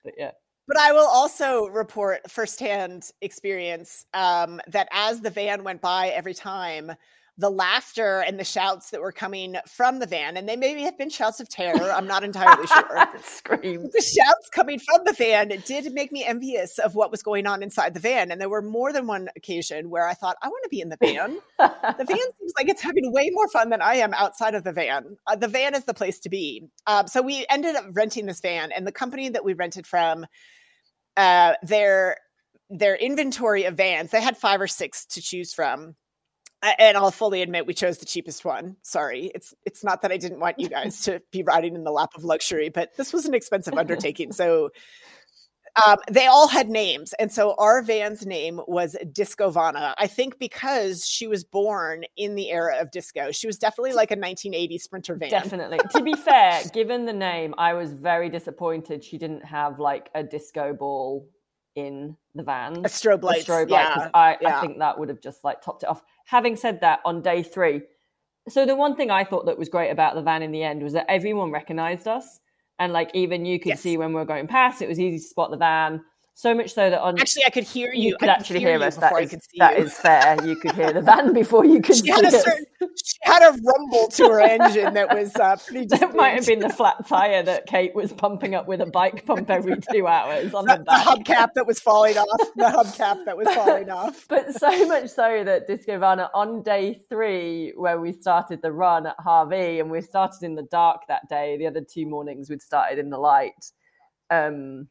But 0.05 0.15
yeah. 0.17 0.31
But 0.67 0.79
I 0.79 0.93
will 0.93 1.07
also 1.07 1.67
report 1.67 2.31
firsthand 2.31 3.11
experience 3.21 4.07
um, 4.15 4.61
that 4.69 4.89
as 4.93 5.21
the 5.21 5.31
van 5.31 5.65
went 5.65 5.81
by 5.81 6.09
every 6.09 6.35
time, 6.35 6.93
the 7.37 7.51
laughter 7.51 8.21
and 8.21 8.39
the 8.39 8.45
shouts 8.45 8.91
that 8.91 9.01
were 9.01 9.11
coming 9.11 9.57
from 9.67 9.99
the 9.99 10.07
van, 10.07 10.37
and 10.37 10.49
they 10.49 10.55
maybe 10.55 10.83
have 10.83 10.97
been 10.97 11.11
shouts 11.11 11.41
of 11.41 11.49
terror. 11.49 11.91
I'm 11.91 12.07
not 12.07 12.23
entirely 12.23 12.67
sure. 12.69 13.09
Scream. 13.23 13.83
The 13.93 14.01
shouts 14.01 14.49
coming 14.53 14.79
from 14.79 15.01
the 15.05 15.13
van 15.13 15.49
did 15.67 15.93
make 15.93 16.13
me 16.13 16.25
envious 16.25 16.79
of 16.79 16.95
what 16.95 17.11
was 17.11 17.23
going 17.23 17.47
on 17.47 17.63
inside 17.63 17.95
the 17.95 18.01
van. 18.01 18.31
And 18.31 18.41
there 18.41 18.49
were 18.49 18.63
more 18.63 18.93
than 18.93 19.09
one 19.09 19.29
occasion 19.37 19.91
where 19.91 20.07
I 20.07 20.15
thought, 20.15 20.37
I 20.43 20.49
want 20.49 20.63
to 20.63 20.69
be 20.69 20.81
in 20.81 20.91
the 20.91 20.97
van. 21.01 21.39
the 21.59 22.05
van 22.07 22.17
seems 22.39 22.53
like 22.57 22.69
it's 22.69 22.83
having 22.83 23.13
way 23.13 23.31
more 23.33 23.49
fun 23.49 23.71
than 23.71 23.83
I 23.83 23.97
am 23.97 24.15
outside 24.15 24.55
of 24.55 24.63
the 24.63 24.73
van. 24.73 25.17
Uh, 25.27 25.35
the 25.35 25.49
van 25.49 25.75
is 25.75 25.85
the 25.85 25.95
place 25.95 26.21
to 26.21 26.29
be. 26.29 26.69
Um, 26.87 27.09
so 27.09 27.21
we 27.21 27.45
ended 27.51 27.75
up 27.75 27.87
renting 27.93 28.27
this 28.27 28.41
van, 28.41 28.71
and 28.71 28.87
the 28.87 28.93
company 28.93 29.29
that 29.31 29.45
we 29.45 29.55
rented 29.55 29.87
from, 29.87 30.27
uh, 31.17 31.55
their 31.63 32.19
their 32.71 32.97
inventory 32.97 33.65
of 33.65 33.77
vans, 33.77 34.11
they 34.11 34.23
had 34.23 34.37
five 34.37 34.61
or 34.61 34.67
six 34.67 35.05
to 35.05 35.21
choose 35.21 35.53
from 35.53 35.95
and 36.79 36.97
I'll 36.97 37.11
fully 37.11 37.43
admit 37.43 37.67
we 37.67 37.75
chose 37.75 37.99
the 37.99 38.07
cheapest 38.07 38.45
one. 38.45 38.77
Sorry, 38.83 39.31
it's 39.35 39.55
it's 39.65 39.85
not 39.85 40.03
that 40.03 40.13
I 40.13 40.17
didn't 40.17 40.41
want 40.41 40.59
you 40.59 40.69
guys 40.69 41.03
to 41.03 41.21
be 41.31 41.43
riding 41.43 41.75
in 41.75 41.85
the 41.85 41.91
lap 41.91 42.11
of 42.17 42.25
luxury, 42.25 42.69
but 42.69 42.97
this 42.97 43.13
was 43.13 43.27
an 43.27 43.35
expensive 43.35 43.75
undertaking. 43.75 44.33
So 44.33 44.71
um, 45.85 45.97
they 46.09 46.27
all 46.27 46.47
had 46.47 46.69
names, 46.69 47.15
and 47.19 47.33
so 47.33 47.55
our 47.59 47.83
van's 47.83 48.25
name 48.25 48.61
was 48.69 48.97
Discovana. 49.13 49.95
I 49.99 50.07
think 50.07 50.39
because 50.39 51.07
she 51.07 51.27
was 51.27 51.43
born 51.43 52.05
in 52.17 52.37
the 52.37 52.51
era 52.51 52.77
of 52.81 52.93
disco. 52.93 53.33
She 53.33 53.47
was 53.49 53.59
definitely 53.59 53.93
like 53.93 54.13
a 54.13 54.17
1980s 54.17 54.83
sprinter 54.83 55.17
van. 55.17 55.31
Definitely. 55.31 55.81
to 55.97 56.03
be 56.03 56.15
fair, 56.15 56.63
given 56.73 57.07
the 57.07 57.13
name, 57.13 57.55
I 57.59 57.75
was 57.75 57.93
very 57.93 58.29
disappointed 58.29 59.03
she 59.03 59.19
didn't 59.19 59.45
have 59.45 59.81
like 59.81 60.11
a 60.15 60.23
disco 60.23 60.73
ball 60.75 61.29
in 61.75 62.17
the 62.35 62.43
van. 62.43 62.77
A 62.77 62.89
strobe 62.89 63.23
light. 63.23 63.43
A 63.43 63.45
strobe 63.45 63.71
light. 63.71 63.97
Yeah, 63.97 64.11
I, 64.15 64.37
yeah. 64.41 64.59
I 64.59 64.61
think 64.61 64.79
that 64.79 64.99
would 64.99 65.09
have 65.09 65.21
just 65.21 65.43
like 65.45 65.61
topped 65.61 65.83
it 65.83 65.89
off. 65.89 66.03
Having 66.25 66.57
said 66.57 66.81
that, 66.81 67.01
on 67.05 67.23
day 67.23 67.43
three, 67.43 67.83
so 68.49 68.67
the 68.67 68.77
one 68.77 68.95
thing 68.97 69.11
I 69.11 69.25
thought 69.25 69.47
that 69.47 69.59
was 69.59 69.69
great 69.69 69.91
about 69.91 70.15
the 70.15 70.23
van 70.23 70.43
in 70.43 70.53
the 70.53 70.63
end 70.63 70.83
was 70.83 70.93
that 70.93 71.11
everyone 71.11 71.51
recognized 71.51 72.07
us. 72.07 72.41
And 72.79 72.93
like 72.93 73.11
even 73.15 73.47
you 73.47 73.59
could 73.59 73.71
yes. 73.71 73.81
see 73.81 73.97
when 73.97 74.09
we 74.09 74.17
were 74.17 74.25
going 74.25 74.47
past, 74.47 74.83
it 74.83 74.89
was 74.89 75.01
easy 75.01 75.19
to 75.19 75.25
spot 75.25 75.51
the 75.51 75.57
van. 75.57 76.03
So 76.37 76.53
much 76.53 76.75
so 76.75 76.91
that 76.91 77.01
on 77.01 77.19
actually 77.19 77.45
I 77.47 77.51
could 77.51 77.63
hear 77.63 77.93
you. 77.93 78.11
You 78.11 78.17
could 78.17 78.29
actually 78.29 78.59
hear, 78.59 78.77
hear 78.77 78.83
us. 78.87 78.97
That 78.97 79.23
is 79.23 79.39
that 79.57 79.79
is 79.79 79.95
fair. 79.95 80.37
You 80.45 80.57
could 80.57 80.73
hear 80.73 80.93
the 80.93 81.01
van 81.01 81.33
before 81.33 81.65
you 81.65 81.81
could. 81.81 81.95
She 81.95 82.11
had 82.11 82.25
a 82.25 82.31
certain 82.33 82.67
she 82.81 83.17
had 83.23 83.43
a 83.43 83.57
rumble 83.63 84.09
to 84.09 84.25
her 84.25 84.41
engine 84.41 84.95
that 84.95 85.15
was 85.15 85.35
uh, 85.37 85.57
pretty. 85.67 85.87
That 85.87 86.15
might 86.17 86.35
have 86.35 86.45
been 86.45 86.59
the 86.59 86.69
flat 86.69 87.07
tire 87.07 87.45
that 87.45 87.67
Kate 87.67 87.95
was 87.95 88.13
pumping 88.13 88.57
up 88.57 88.67
with 88.67 88.81
a 88.81 88.87
bike 88.87 89.25
pump 89.25 89.49
every 89.49 89.77
two 89.93 90.09
hours 90.09 90.53
on 90.55 90.67
the, 90.67 90.79
the, 90.79 90.85
the 90.85 90.91
hubcap 90.91 91.51
that 91.55 91.69
was 91.69 91.79
falling 91.79 92.17
off. 92.17 92.49
The 92.57 92.65
hubcap 92.65 93.25
that 93.27 93.37
was 93.37 93.49
falling 93.49 93.91
off. 93.91 94.27
But 94.35 94.55
so 94.55 94.89
much 94.89 95.11
so 95.11 95.45
that 95.45 95.69
Disco 95.69 95.99
Discovana 95.99 96.31
on 96.35 96.63
day 96.63 97.01
three, 97.09 97.73
where 97.77 98.01
we 98.01 98.13
started 98.13 98.61
the 98.61 98.73
run 98.73 99.07
at 99.07 99.17
Hawi, 99.21 99.79
and 99.79 99.91
we 99.91 100.01
started 100.01 100.43
in 100.43 100.57
the 100.57 100.65
dark 100.65 101.03
that 101.07 101.29
day. 101.29 101.57
The 101.57 101.67
other 101.67 101.83
two 101.83 102.07
mornings 102.07 102.51
we'd 102.51 102.63
started 102.63 102.99
in 102.99 103.11
the 103.11 103.19
light. 103.19 103.71
Um, 104.31 104.89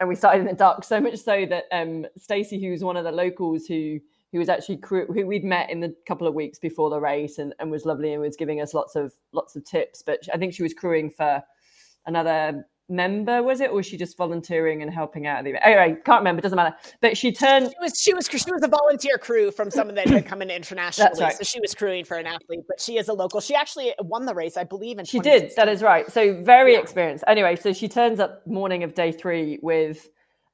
and 0.00 0.08
we 0.08 0.14
started 0.16 0.40
in 0.40 0.46
the 0.46 0.54
dark 0.54 0.82
so 0.82 1.00
much 1.00 1.18
so 1.18 1.46
that 1.46 1.64
um, 1.72 2.06
Stacey, 2.16 2.60
who's 2.60 2.82
one 2.82 2.96
of 2.96 3.04
the 3.04 3.12
locals 3.12 3.66
who 3.66 4.00
who 4.32 4.38
was 4.38 4.48
actually 4.48 4.76
crew, 4.76 5.06
who 5.06 5.26
we'd 5.26 5.44
met 5.44 5.70
in 5.70 5.80
the 5.80 5.94
couple 6.06 6.26
of 6.26 6.34
weeks 6.34 6.58
before 6.58 6.88
the 6.88 7.00
race 7.00 7.38
and, 7.38 7.52
and 7.58 7.70
was 7.70 7.84
lovely 7.84 8.12
and 8.12 8.22
was 8.22 8.36
giving 8.36 8.60
us 8.60 8.74
lots 8.74 8.96
of 8.96 9.12
lots 9.32 9.56
of 9.56 9.64
tips. 9.64 10.02
But 10.02 10.20
I 10.32 10.38
think 10.38 10.54
she 10.54 10.62
was 10.62 10.72
crewing 10.72 11.10
for 11.10 11.42
another 12.06 12.64
member, 12.90 13.42
was 13.42 13.60
it, 13.60 13.70
or 13.70 13.76
was 13.76 13.86
she 13.86 13.96
just 13.96 14.16
volunteering 14.16 14.82
and 14.82 14.92
helping 14.92 15.26
out? 15.26 15.44
The 15.44 15.66
anyway, 15.66 15.96
can't 16.04 16.20
remember. 16.20 16.42
Doesn't 16.42 16.56
matter. 16.56 16.76
But 17.00 17.16
she 17.16 17.32
turned. 17.32 17.68
She 17.70 17.74
was 17.80 17.98
she 17.98 18.14
was 18.14 18.28
she 18.28 18.52
was 18.52 18.62
a 18.62 18.68
volunteer 18.68 19.16
crew 19.18 19.50
from 19.50 19.70
someone 19.70 19.94
that 19.94 20.08
had 20.08 20.26
come 20.26 20.42
in 20.42 20.50
internationally. 20.50 21.20
Right. 21.20 21.34
So 21.34 21.44
she 21.44 21.60
was 21.60 21.74
crewing 21.74 22.04
for 22.04 22.16
an 22.16 22.26
athlete, 22.26 22.64
but 22.68 22.80
she 22.80 22.98
is 22.98 23.08
a 23.08 23.12
local. 23.12 23.40
She 23.40 23.54
actually 23.54 23.94
won 24.00 24.26
the 24.26 24.34
race, 24.34 24.56
I 24.56 24.64
believe. 24.64 24.98
In 24.98 25.04
she 25.04 25.20
did. 25.20 25.52
That 25.56 25.68
is 25.68 25.82
right. 25.82 26.10
So 26.10 26.42
very 26.42 26.74
yeah. 26.74 26.80
experienced. 26.80 27.24
Anyway, 27.26 27.56
so 27.56 27.72
she 27.72 27.88
turns 27.88 28.20
up 28.20 28.46
morning 28.46 28.82
of 28.82 28.94
day 28.94 29.12
three 29.12 29.58
with 29.62 30.08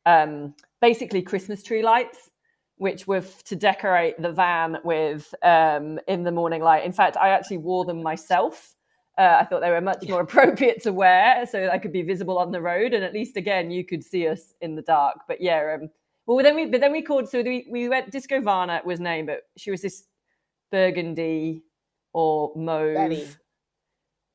um, 0.05 0.55
basically 0.81 1.23
Christmas 1.23 1.63
tree 1.63 1.83
lights 1.83 2.31
which 2.79 3.07
were 3.07 3.23
to 3.45 3.57
decorate 3.57 4.21
the 4.21 4.31
van 4.31 4.77
with 4.85 5.35
um, 5.43 5.99
in 6.09 6.25
the 6.25 6.31
morning 6.31 6.63
light. 6.63 6.85
In 6.85 6.93
fact, 6.93 7.17
I 7.17 7.31
actually 7.31 7.59
wore 7.59 7.85
them 7.85 8.03
myself. 8.03 8.76
Uh, 9.19 9.39
I 9.41 9.45
thought 9.45 9.61
they 9.61 9.71
were 9.71 9.81
much 9.81 10.07
more 10.09 10.21
appropriate 10.29 10.83
to 10.83 10.93
wear 10.93 11.47
so 11.47 11.71
I 11.71 11.79
could 11.79 11.93
be 11.93 12.03
visible 12.03 12.39
on 12.39 12.53
the 12.53 12.61
road, 12.61 12.93
and 12.93 13.03
at 13.05 13.13
least 13.15 13.37
again 13.37 13.71
you 13.71 13.85
could 13.85 14.05
see 14.05 14.29
us 14.29 14.55
in 14.61 14.75
the 14.75 14.83
dark. 14.83 15.19
But 15.27 15.41
yeah, 15.41 15.79
um, 15.81 15.89
well 16.27 16.43
then 16.43 16.55
we 16.55 16.67
but 16.67 16.81
then 16.81 16.93
we 16.93 17.03
called 17.03 17.29
so 17.29 17.43
we 17.43 17.67
we 17.71 17.89
went 17.89 18.11
Disco 18.11 18.41
Vana 18.41 18.83
was 18.85 19.01
named, 19.01 19.29
but 19.29 19.43
she 19.57 19.71
was 19.71 19.83
this 19.83 20.05
burgundy 20.71 21.63
or 22.13 22.53
mauve. 22.57 22.95
Betty. 22.95 23.29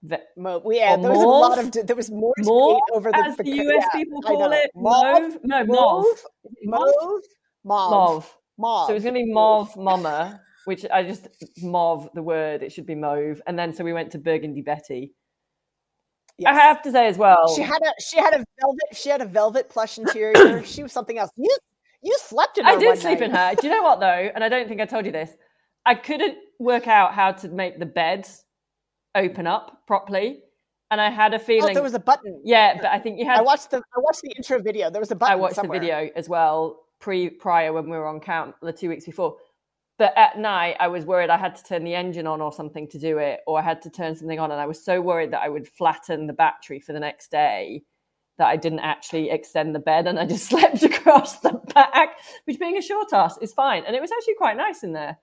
Ve- 0.04 0.18
Mo- 0.36 0.64
yeah, 0.72 0.98
there 0.98 1.12
was 1.12 1.22
a 1.22 1.28
lot 1.28 1.60
of 1.60 1.72
there 1.86 1.96
was 1.96 2.10
more 2.10 2.34
mauve, 2.40 2.82
over 2.94 3.12
the, 3.12 3.18
as 3.18 3.38
the, 3.38 3.44
the 3.44 3.52
US 3.52 3.86
yeah, 3.94 4.00
people 4.00 4.22
call 4.22 4.52
it. 4.52 4.72
Mauve, 4.76 5.38
no, 5.44 5.64
mauve, 5.64 6.06
mauve, 6.64 6.94
mauve, 7.04 7.24
Mauve. 7.64 7.92
Mauve. 7.92 8.38
Mauve. 8.58 8.88
So 8.88 8.92
it 8.92 8.96
was 8.96 9.04
going 9.04 9.16
to 9.16 9.24
be 9.26 9.32
Mauve 9.32 9.76
Mama, 9.78 10.42
which 10.66 10.86
I 10.92 11.04
just 11.04 11.28
mauve 11.62 12.10
the 12.14 12.22
word. 12.22 12.64
It 12.64 12.72
should 12.72 12.86
be 12.86 12.96
mauve. 12.96 13.42
And 13.48 13.58
then 13.58 13.74
so 13.74 13.84
we 13.84 13.94
went 13.94 14.12
to 14.12 14.18
Burgundy 14.18 14.62
Betty. 14.62 15.14
Yes. 16.38 16.56
I 16.56 16.60
have 16.60 16.82
to 16.84 16.92
say 16.92 17.08
as 17.08 17.18
well. 17.18 17.54
She 17.56 17.62
had 17.62 17.82
a 17.82 18.02
she 18.02 18.18
had 18.18 18.34
a 18.34 18.44
velvet 18.60 18.84
she 18.94 19.10
had 19.10 19.22
a 19.22 19.26
velvet 19.26 19.70
plush 19.70 19.98
interior. 19.98 20.64
she 20.66 20.84
was 20.84 20.92
something 20.92 21.18
else. 21.18 21.32
You 21.36 21.56
you 22.02 22.18
slept 22.20 22.58
in 22.58 22.66
her. 22.66 22.72
I 22.72 22.78
did 22.78 22.98
sleep 22.98 23.20
night. 23.20 23.30
in 23.30 23.36
her. 23.36 23.56
Do 23.56 23.68
you 23.68 23.74
know 23.74 23.84
what 23.84 24.00
though? 24.00 24.30
And 24.34 24.44
I 24.44 24.50
don't 24.50 24.68
think 24.68 24.82
I 24.82 24.86
told 24.86 25.06
you 25.06 25.12
this. 25.12 25.32
I 25.86 25.96
couldn't 25.96 26.38
work 26.60 26.88
out 26.88 27.14
how 27.14 27.32
to 27.32 27.50
make 27.50 27.80
the 27.80 27.86
bed 27.86 28.28
open 29.16 29.48
up 29.48 29.84
properly. 29.88 30.44
And 30.90 31.00
I 31.00 31.10
had 31.10 31.34
a 31.34 31.40
feeling 31.40 31.72
oh, 31.72 31.74
there 31.74 31.84
was 31.84 31.94
a 31.94 32.00
button. 32.00 32.42
Yeah, 32.44 32.76
but 32.76 32.88
I 32.88 33.00
think 33.00 33.18
you 33.18 33.26
had. 33.26 33.40
I 33.40 33.42
watched 33.42 33.72
the 33.72 33.78
I 33.78 34.00
watched 34.00 34.22
the 34.22 34.34
intro 34.36 34.62
video. 34.62 34.90
There 34.90 35.00
was 35.00 35.12
a 35.12 35.16
button. 35.16 35.34
I 35.34 35.36
watched 35.36 35.56
somewhere. 35.56 35.80
the 35.80 35.86
video 35.86 36.10
as 36.16 36.28
well 36.28 36.82
pre 37.00 37.30
prior 37.30 37.72
when 37.72 37.86
we 37.86 37.98
were 37.98 38.08
on 38.08 38.20
count 38.20 38.56
the 38.62 38.74
two 38.74 38.90
weeks 38.90 39.06
before. 39.06 39.38
But 40.02 40.18
at 40.18 40.36
night, 40.36 40.78
I 40.80 40.88
was 40.88 41.06
worried 41.06 41.30
I 41.30 41.38
had 41.38 41.56
to 41.58 41.64
turn 41.64 41.84
the 41.84 41.94
engine 41.94 42.26
on 42.26 42.42
or 42.42 42.52
something 42.52 42.88
to 42.88 42.98
do 42.98 43.20
it, 43.20 43.42
or 43.46 43.60
I 43.60 43.62
had 43.62 43.84
to 43.84 43.92
turn 43.92 44.16
something 44.16 44.40
on, 44.40 44.50
and 44.50 44.60
I 44.60 44.66
was 44.66 44.84
so 44.84 45.00
worried 45.00 45.30
that 45.30 45.44
I 45.44 45.50
would 45.50 45.68
flatten 45.68 46.26
the 46.26 46.34
battery 46.34 46.80
for 46.80 46.92
the 46.92 47.00
next 47.00 47.30
day 47.30 47.84
that 48.40 48.48
I 48.48 48.56
didn't 48.56 48.80
actually 48.80 49.30
extend 49.30 49.76
the 49.76 49.80
bed, 49.80 50.08
and 50.08 50.18
I 50.18 50.26
just 50.26 50.46
slept 50.50 50.82
across 50.82 51.42
the 51.42 51.52
back, 51.76 52.18
which 52.46 52.58
being 52.58 52.78
a 52.78 52.82
short 52.82 53.14
ass 53.14 53.38
is 53.44 53.54
fine, 53.54 53.84
and 53.86 53.96
it 53.96 54.02
was 54.02 54.10
actually 54.12 54.34
quite 54.40 54.58
nice 54.58 54.82
in 54.82 54.94
there. 54.94 55.20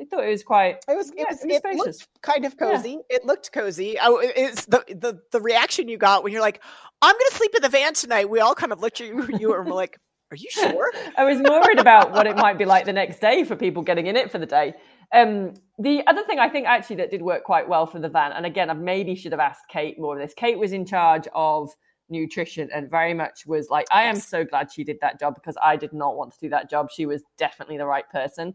I 0.00 0.04
thought 0.04 0.22
it 0.22 0.30
was 0.30 0.44
quite. 0.44 0.84
It 0.86 0.96
was. 0.96 1.10
Yeah, 1.16 1.24
it, 1.24 1.30
was, 1.30 1.44
it, 1.44 1.62
it 1.64 1.76
looked 1.76 2.06
kind 2.22 2.44
of 2.44 2.56
cozy. 2.56 2.90
Yeah. 2.90 3.16
It 3.16 3.24
looked 3.24 3.50
cozy. 3.50 3.96
Oh, 4.00 4.20
it's 4.22 4.66
the 4.66 4.84
the 4.90 5.22
the 5.32 5.40
reaction 5.40 5.88
you 5.88 5.98
got 5.98 6.22
when 6.22 6.32
you're 6.32 6.40
like, 6.40 6.62
"I'm 7.02 7.14
going 7.14 7.30
to 7.30 7.36
sleep 7.36 7.52
in 7.56 7.62
the 7.62 7.68
van 7.68 7.94
tonight." 7.94 8.30
We 8.30 8.38
all 8.38 8.54
kind 8.54 8.70
of 8.70 8.80
looked 8.80 9.00
at 9.00 9.08
you. 9.08 9.28
You 9.40 9.48
were 9.48 9.64
like, 9.64 9.98
are 10.34 10.36
you 10.36 10.50
sure? 10.50 10.92
I 11.16 11.24
was 11.24 11.40
worried 11.40 11.78
about 11.78 12.12
what 12.12 12.26
it 12.26 12.36
might 12.36 12.58
be 12.58 12.64
like 12.64 12.84
the 12.84 12.92
next 12.92 13.20
day 13.20 13.44
for 13.44 13.56
people 13.56 13.82
getting 13.82 14.06
in 14.06 14.16
it 14.16 14.30
for 14.30 14.38
the 14.38 14.46
day. 14.46 14.74
Um, 15.12 15.54
the 15.78 16.02
other 16.06 16.24
thing 16.24 16.38
I 16.38 16.48
think 16.48 16.66
actually 16.66 16.96
that 16.96 17.10
did 17.10 17.22
work 17.22 17.44
quite 17.44 17.68
well 17.68 17.86
for 17.86 18.00
the 18.00 18.08
van, 18.08 18.32
and 18.32 18.44
again, 18.44 18.68
I 18.68 18.74
maybe 18.74 19.14
should 19.14 19.32
have 19.32 19.40
asked 19.40 19.68
Kate 19.68 19.98
more 19.98 20.18
of 20.18 20.22
this. 20.22 20.34
Kate 20.34 20.58
was 20.58 20.72
in 20.72 20.84
charge 20.84 21.28
of 21.34 21.70
nutrition 22.10 22.68
and 22.74 22.90
very 22.90 23.14
much 23.14 23.46
was 23.46 23.70
like, 23.70 23.86
I 23.90 24.02
am 24.02 24.16
so 24.16 24.44
glad 24.44 24.72
she 24.72 24.84
did 24.84 24.98
that 25.00 25.18
job 25.18 25.34
because 25.34 25.56
I 25.62 25.76
did 25.76 25.92
not 25.92 26.16
want 26.16 26.32
to 26.32 26.40
do 26.40 26.48
that 26.50 26.68
job. 26.68 26.90
She 26.90 27.06
was 27.06 27.22
definitely 27.38 27.78
the 27.78 27.86
right 27.86 28.08
person. 28.10 28.54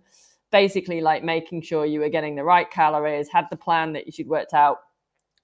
Basically, 0.52 1.02
like 1.02 1.24
making 1.24 1.62
sure 1.62 1.86
you 1.86 2.00
were 2.00 2.10
getting 2.10 2.36
the 2.36 2.44
right 2.44 2.70
calories, 2.70 3.30
had 3.32 3.46
the 3.50 3.58
plan 3.58 3.94
that 3.94 4.18
you'd 4.18 4.28
worked 4.28 4.54
out 4.54 4.80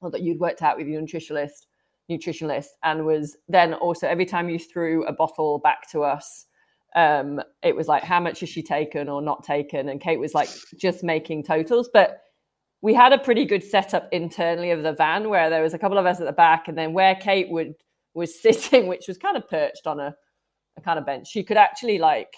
or 0.01 0.11
that 0.11 0.21
you'd 0.21 0.39
worked 0.39 0.61
out 0.61 0.77
with 0.77 0.87
your 0.87 1.01
nutritionist 1.01 1.67
nutritionist 2.09 2.67
and 2.83 3.05
was 3.05 3.37
then 3.47 3.73
also 3.73 4.07
every 4.07 4.25
time 4.25 4.49
you 4.49 4.59
threw 4.59 5.05
a 5.05 5.13
bottle 5.13 5.59
back 5.59 5.89
to 5.91 6.03
us 6.03 6.45
um, 6.95 7.41
it 7.61 7.75
was 7.75 7.87
like 7.87 8.03
how 8.03 8.21
much 8.21 8.39
has 8.39 8.49
she 8.49 8.63
taken 8.63 9.09
or 9.09 9.21
not 9.21 9.43
taken? 9.43 9.89
And 9.89 9.99
kate 9.99 10.19
was 10.19 10.33
like 10.33 10.49
just 10.77 11.03
making 11.03 11.43
totals. 11.43 11.89
But 11.93 12.21
we 12.81 12.93
had 12.93 13.11
a 13.11 13.17
pretty 13.17 13.45
good 13.45 13.63
setup 13.63 14.07
internally 14.11 14.71
of 14.71 14.81
the 14.81 14.93
van 14.93 15.29
where 15.29 15.49
there 15.49 15.61
was 15.61 15.73
a 15.73 15.77
couple 15.77 15.97
of 15.97 16.05
us 16.05 16.19
at 16.19 16.25
the 16.25 16.31
back 16.31 16.67
and 16.67 16.77
then 16.77 16.93
where 16.93 17.15
kate 17.15 17.49
would 17.49 17.73
was 18.13 18.41
sitting 18.41 18.87
which 18.87 19.07
was 19.07 19.17
kind 19.17 19.35
of 19.35 19.47
perched 19.49 19.85
on 19.85 19.99
a, 19.99 20.15
a 20.77 20.81
kind 20.81 20.97
of 20.97 21.05
bench. 21.05 21.27
She 21.27 21.43
could 21.43 21.57
actually 21.57 21.97
like 21.97 22.33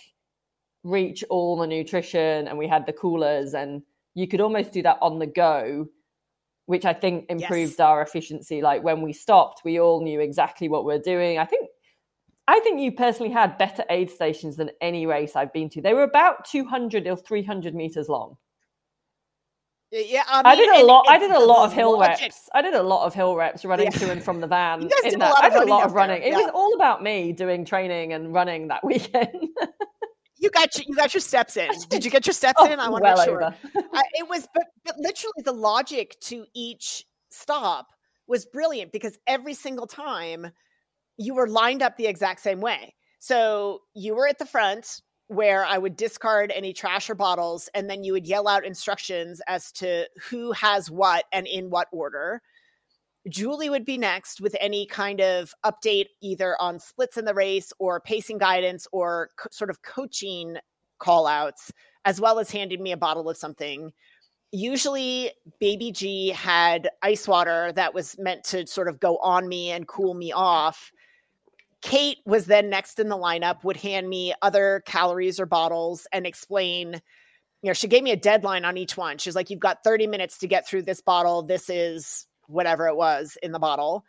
reach 0.83 1.23
all 1.29 1.57
the 1.57 1.67
nutrition 1.67 2.47
and 2.47 2.57
we 2.57 2.67
had 2.67 2.85
the 2.85 2.93
coolers 2.93 3.53
and 3.53 3.83
you 4.15 4.27
could 4.27 4.41
almost 4.41 4.71
do 4.71 4.81
that 4.81 4.97
on 5.01 5.19
the 5.19 5.27
go 5.27 5.87
which 6.67 6.85
I 6.85 6.93
think 6.93 7.25
improved 7.29 7.71
yes. 7.71 7.79
our 7.79 8.01
efficiency. 8.01 8.61
Like 8.61 8.83
when 8.83 9.01
we 9.01 9.13
stopped, 9.13 9.61
we 9.65 9.79
all 9.79 10.03
knew 10.03 10.19
exactly 10.19 10.69
what 10.69 10.85
we 10.85 10.93
are 10.93 10.99
doing. 10.99 11.39
I 11.39 11.45
think 11.45 11.67
I 12.47 12.59
think 12.59 12.79
you 12.79 12.91
personally 12.91 13.31
had 13.31 13.57
better 13.57 13.83
aid 13.89 14.09
stations 14.09 14.55
than 14.55 14.69
any 14.79 15.05
race 15.05 15.35
I've 15.35 15.51
been 15.51 15.69
to. 15.69 15.81
They 15.81 15.93
were 15.93 16.03
about 16.03 16.45
200 16.45 17.07
or 17.07 17.17
300 17.17 17.73
meters 17.73 18.07
long. 18.07 18.37
Yeah, 19.91 20.23
I, 20.27 20.37
mean, 20.37 20.45
I 20.45 20.55
did 20.55 20.81
a 20.81 20.85
lot. 20.85 21.05
I 21.07 21.17
did 21.17 21.31
a 21.31 21.39
lot 21.39 21.65
of 21.65 21.71
hill 21.71 21.97
logic. 21.97 22.19
reps. 22.21 22.49
I 22.53 22.61
did 22.61 22.73
a 22.73 22.83
lot 22.83 23.05
of 23.05 23.13
hill 23.13 23.37
reps 23.37 23.63
running 23.63 23.85
yeah. 23.85 23.99
to 23.99 24.11
and 24.11 24.21
from 24.21 24.41
the 24.41 24.47
van. 24.55 24.81
You 24.81 24.89
guys 24.89 25.11
did 25.11 25.21
that. 25.21 25.29
a 25.29 25.33
lot 25.33 25.43
I 25.43 25.49
did 25.49 25.63
a 25.63 25.65
lot 25.65 25.85
of 25.85 25.93
running. 25.93 26.21
There. 26.21 26.33
It 26.33 26.35
was 26.35 26.51
all 26.53 26.73
about 26.75 27.01
me 27.01 27.31
doing 27.31 27.63
training 27.63 28.11
and 28.11 28.33
running 28.33 28.67
that 28.67 28.83
weekend. 28.85 29.47
You 30.39 30.49
got 30.49 30.75
your, 30.77 30.85
you 30.87 30.95
got 30.95 31.13
your 31.13 31.21
steps 31.21 31.57
in. 31.57 31.69
Did 31.89 32.05
you 32.05 32.11
get 32.11 32.25
your 32.25 32.33
steps 32.33 32.59
oh, 32.61 32.71
in? 32.71 32.79
I 32.79 32.89
want 32.89 33.03
to 33.03 33.13
well 33.13 33.17
make 33.17 33.25
sure. 33.25 33.43
uh, 33.43 33.51
it 34.13 34.27
was, 34.29 34.47
but, 34.53 34.65
but 34.85 34.97
literally 34.97 35.43
the 35.43 35.53
logic 35.53 36.17
to 36.21 36.45
each 36.53 37.05
stop 37.29 37.87
was 38.27 38.45
brilliant 38.45 38.91
because 38.91 39.17
every 39.27 39.53
single 39.53 39.87
time 39.87 40.51
you 41.17 41.33
were 41.33 41.47
lined 41.47 41.81
up 41.81 41.97
the 41.97 42.07
exact 42.07 42.41
same 42.41 42.61
way. 42.61 42.93
So 43.19 43.81
you 43.95 44.15
were 44.15 44.27
at 44.27 44.37
the 44.37 44.45
front 44.45 45.01
where 45.27 45.65
I 45.65 45.77
would 45.77 45.97
discard 45.97 46.51
any 46.55 46.71
trash 46.71 47.09
or 47.09 47.15
bottles, 47.15 47.69
and 47.73 47.89
then 47.89 48.03
you 48.03 48.13
would 48.13 48.25
yell 48.25 48.47
out 48.47 48.65
instructions 48.65 49.41
as 49.47 49.71
to 49.73 50.07
who 50.29 50.53
has 50.53 50.89
what 50.89 51.25
and 51.33 51.45
in 51.47 51.69
what 51.69 51.87
order. 51.91 52.41
Julie 53.27 53.69
would 53.69 53.85
be 53.85 53.97
next 53.97 54.41
with 54.41 54.55
any 54.59 54.85
kind 54.85 55.21
of 55.21 55.53
update, 55.65 56.07
either 56.21 56.55
on 56.61 56.79
splits 56.79 57.17
in 57.17 57.25
the 57.25 57.33
race 57.33 57.73
or 57.79 57.99
pacing 57.99 58.37
guidance 58.37 58.87
or 58.91 59.29
co- 59.37 59.49
sort 59.51 59.69
of 59.69 59.81
coaching 59.81 60.57
call 60.99 61.27
outs, 61.27 61.71
as 62.05 62.21
well 62.21 62.39
as 62.39 62.51
handing 62.51 62.81
me 62.81 62.91
a 62.91 62.97
bottle 62.97 63.29
of 63.29 63.37
something. 63.37 63.91
Usually, 64.51 65.31
Baby 65.59 65.91
G 65.91 66.29
had 66.29 66.89
ice 67.01 67.27
water 67.27 67.71
that 67.73 67.93
was 67.93 68.17
meant 68.17 68.43
to 68.45 68.65
sort 68.65 68.87
of 68.87 68.99
go 68.99 69.17
on 69.17 69.47
me 69.47 69.71
and 69.71 69.87
cool 69.87 70.13
me 70.13 70.31
off. 70.31 70.91
Kate 71.81 72.17
was 72.25 72.45
then 72.45 72.69
next 72.69 72.99
in 72.99 73.09
the 73.09 73.17
lineup, 73.17 73.63
would 73.63 73.77
hand 73.77 74.09
me 74.09 74.33
other 74.41 74.81
calories 74.85 75.39
or 75.39 75.45
bottles 75.45 76.07
and 76.11 76.25
explain 76.25 77.01
you 77.63 77.69
know, 77.69 77.73
she 77.73 77.87
gave 77.87 78.03
me 78.03 78.11
a 78.11 78.17
deadline 78.17 78.65
on 78.65 78.77
each 78.77 78.95
one. 78.97 79.17
She's 79.17 79.35
like, 79.35 79.49
You've 79.49 79.59
got 79.59 79.83
30 79.83 80.07
minutes 80.07 80.37
to 80.39 80.47
get 80.47 80.67
through 80.67 80.83
this 80.83 81.01
bottle. 81.01 81.41
This 81.41 81.69
is 81.69 82.27
whatever 82.47 82.87
it 82.87 82.95
was 82.95 83.37
in 83.43 83.51
the 83.51 83.59
bottle. 83.59 84.03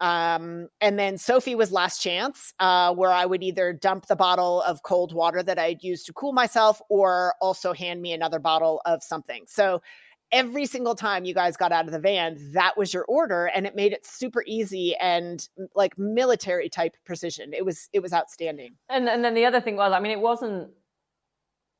Um, 0.00 0.68
and 0.80 0.96
then 0.96 1.18
Sophie 1.18 1.56
was 1.56 1.72
last 1.72 2.00
chance, 2.00 2.54
uh, 2.60 2.94
where 2.94 3.10
I 3.10 3.26
would 3.26 3.42
either 3.42 3.72
dump 3.72 4.06
the 4.06 4.14
bottle 4.14 4.62
of 4.62 4.82
cold 4.84 5.12
water 5.12 5.42
that 5.42 5.58
I'd 5.58 5.82
used 5.82 6.06
to 6.06 6.12
cool 6.12 6.32
myself 6.32 6.80
or 6.88 7.34
also 7.40 7.72
hand 7.72 8.00
me 8.00 8.12
another 8.12 8.38
bottle 8.38 8.80
of 8.84 9.02
something. 9.02 9.44
So 9.48 9.82
every 10.30 10.66
single 10.66 10.94
time 10.94 11.24
you 11.24 11.34
guys 11.34 11.56
got 11.56 11.72
out 11.72 11.86
of 11.86 11.92
the 11.92 11.98
van, 11.98 12.38
that 12.52 12.76
was 12.76 12.94
your 12.94 13.04
order. 13.06 13.46
And 13.46 13.66
it 13.66 13.74
made 13.74 13.92
it 13.92 14.06
super 14.06 14.44
easy 14.46 14.94
and 14.96 15.48
like 15.74 15.98
military 15.98 16.68
type 16.68 16.96
precision. 17.04 17.52
It 17.52 17.64
was, 17.64 17.88
it 17.92 18.00
was 18.00 18.12
outstanding. 18.12 18.74
And, 18.88 19.08
and 19.08 19.24
then 19.24 19.34
the 19.34 19.46
other 19.46 19.60
thing 19.60 19.74
was, 19.74 19.92
I 19.92 19.98
mean, 19.98 20.12
it 20.12 20.20
wasn't, 20.20 20.70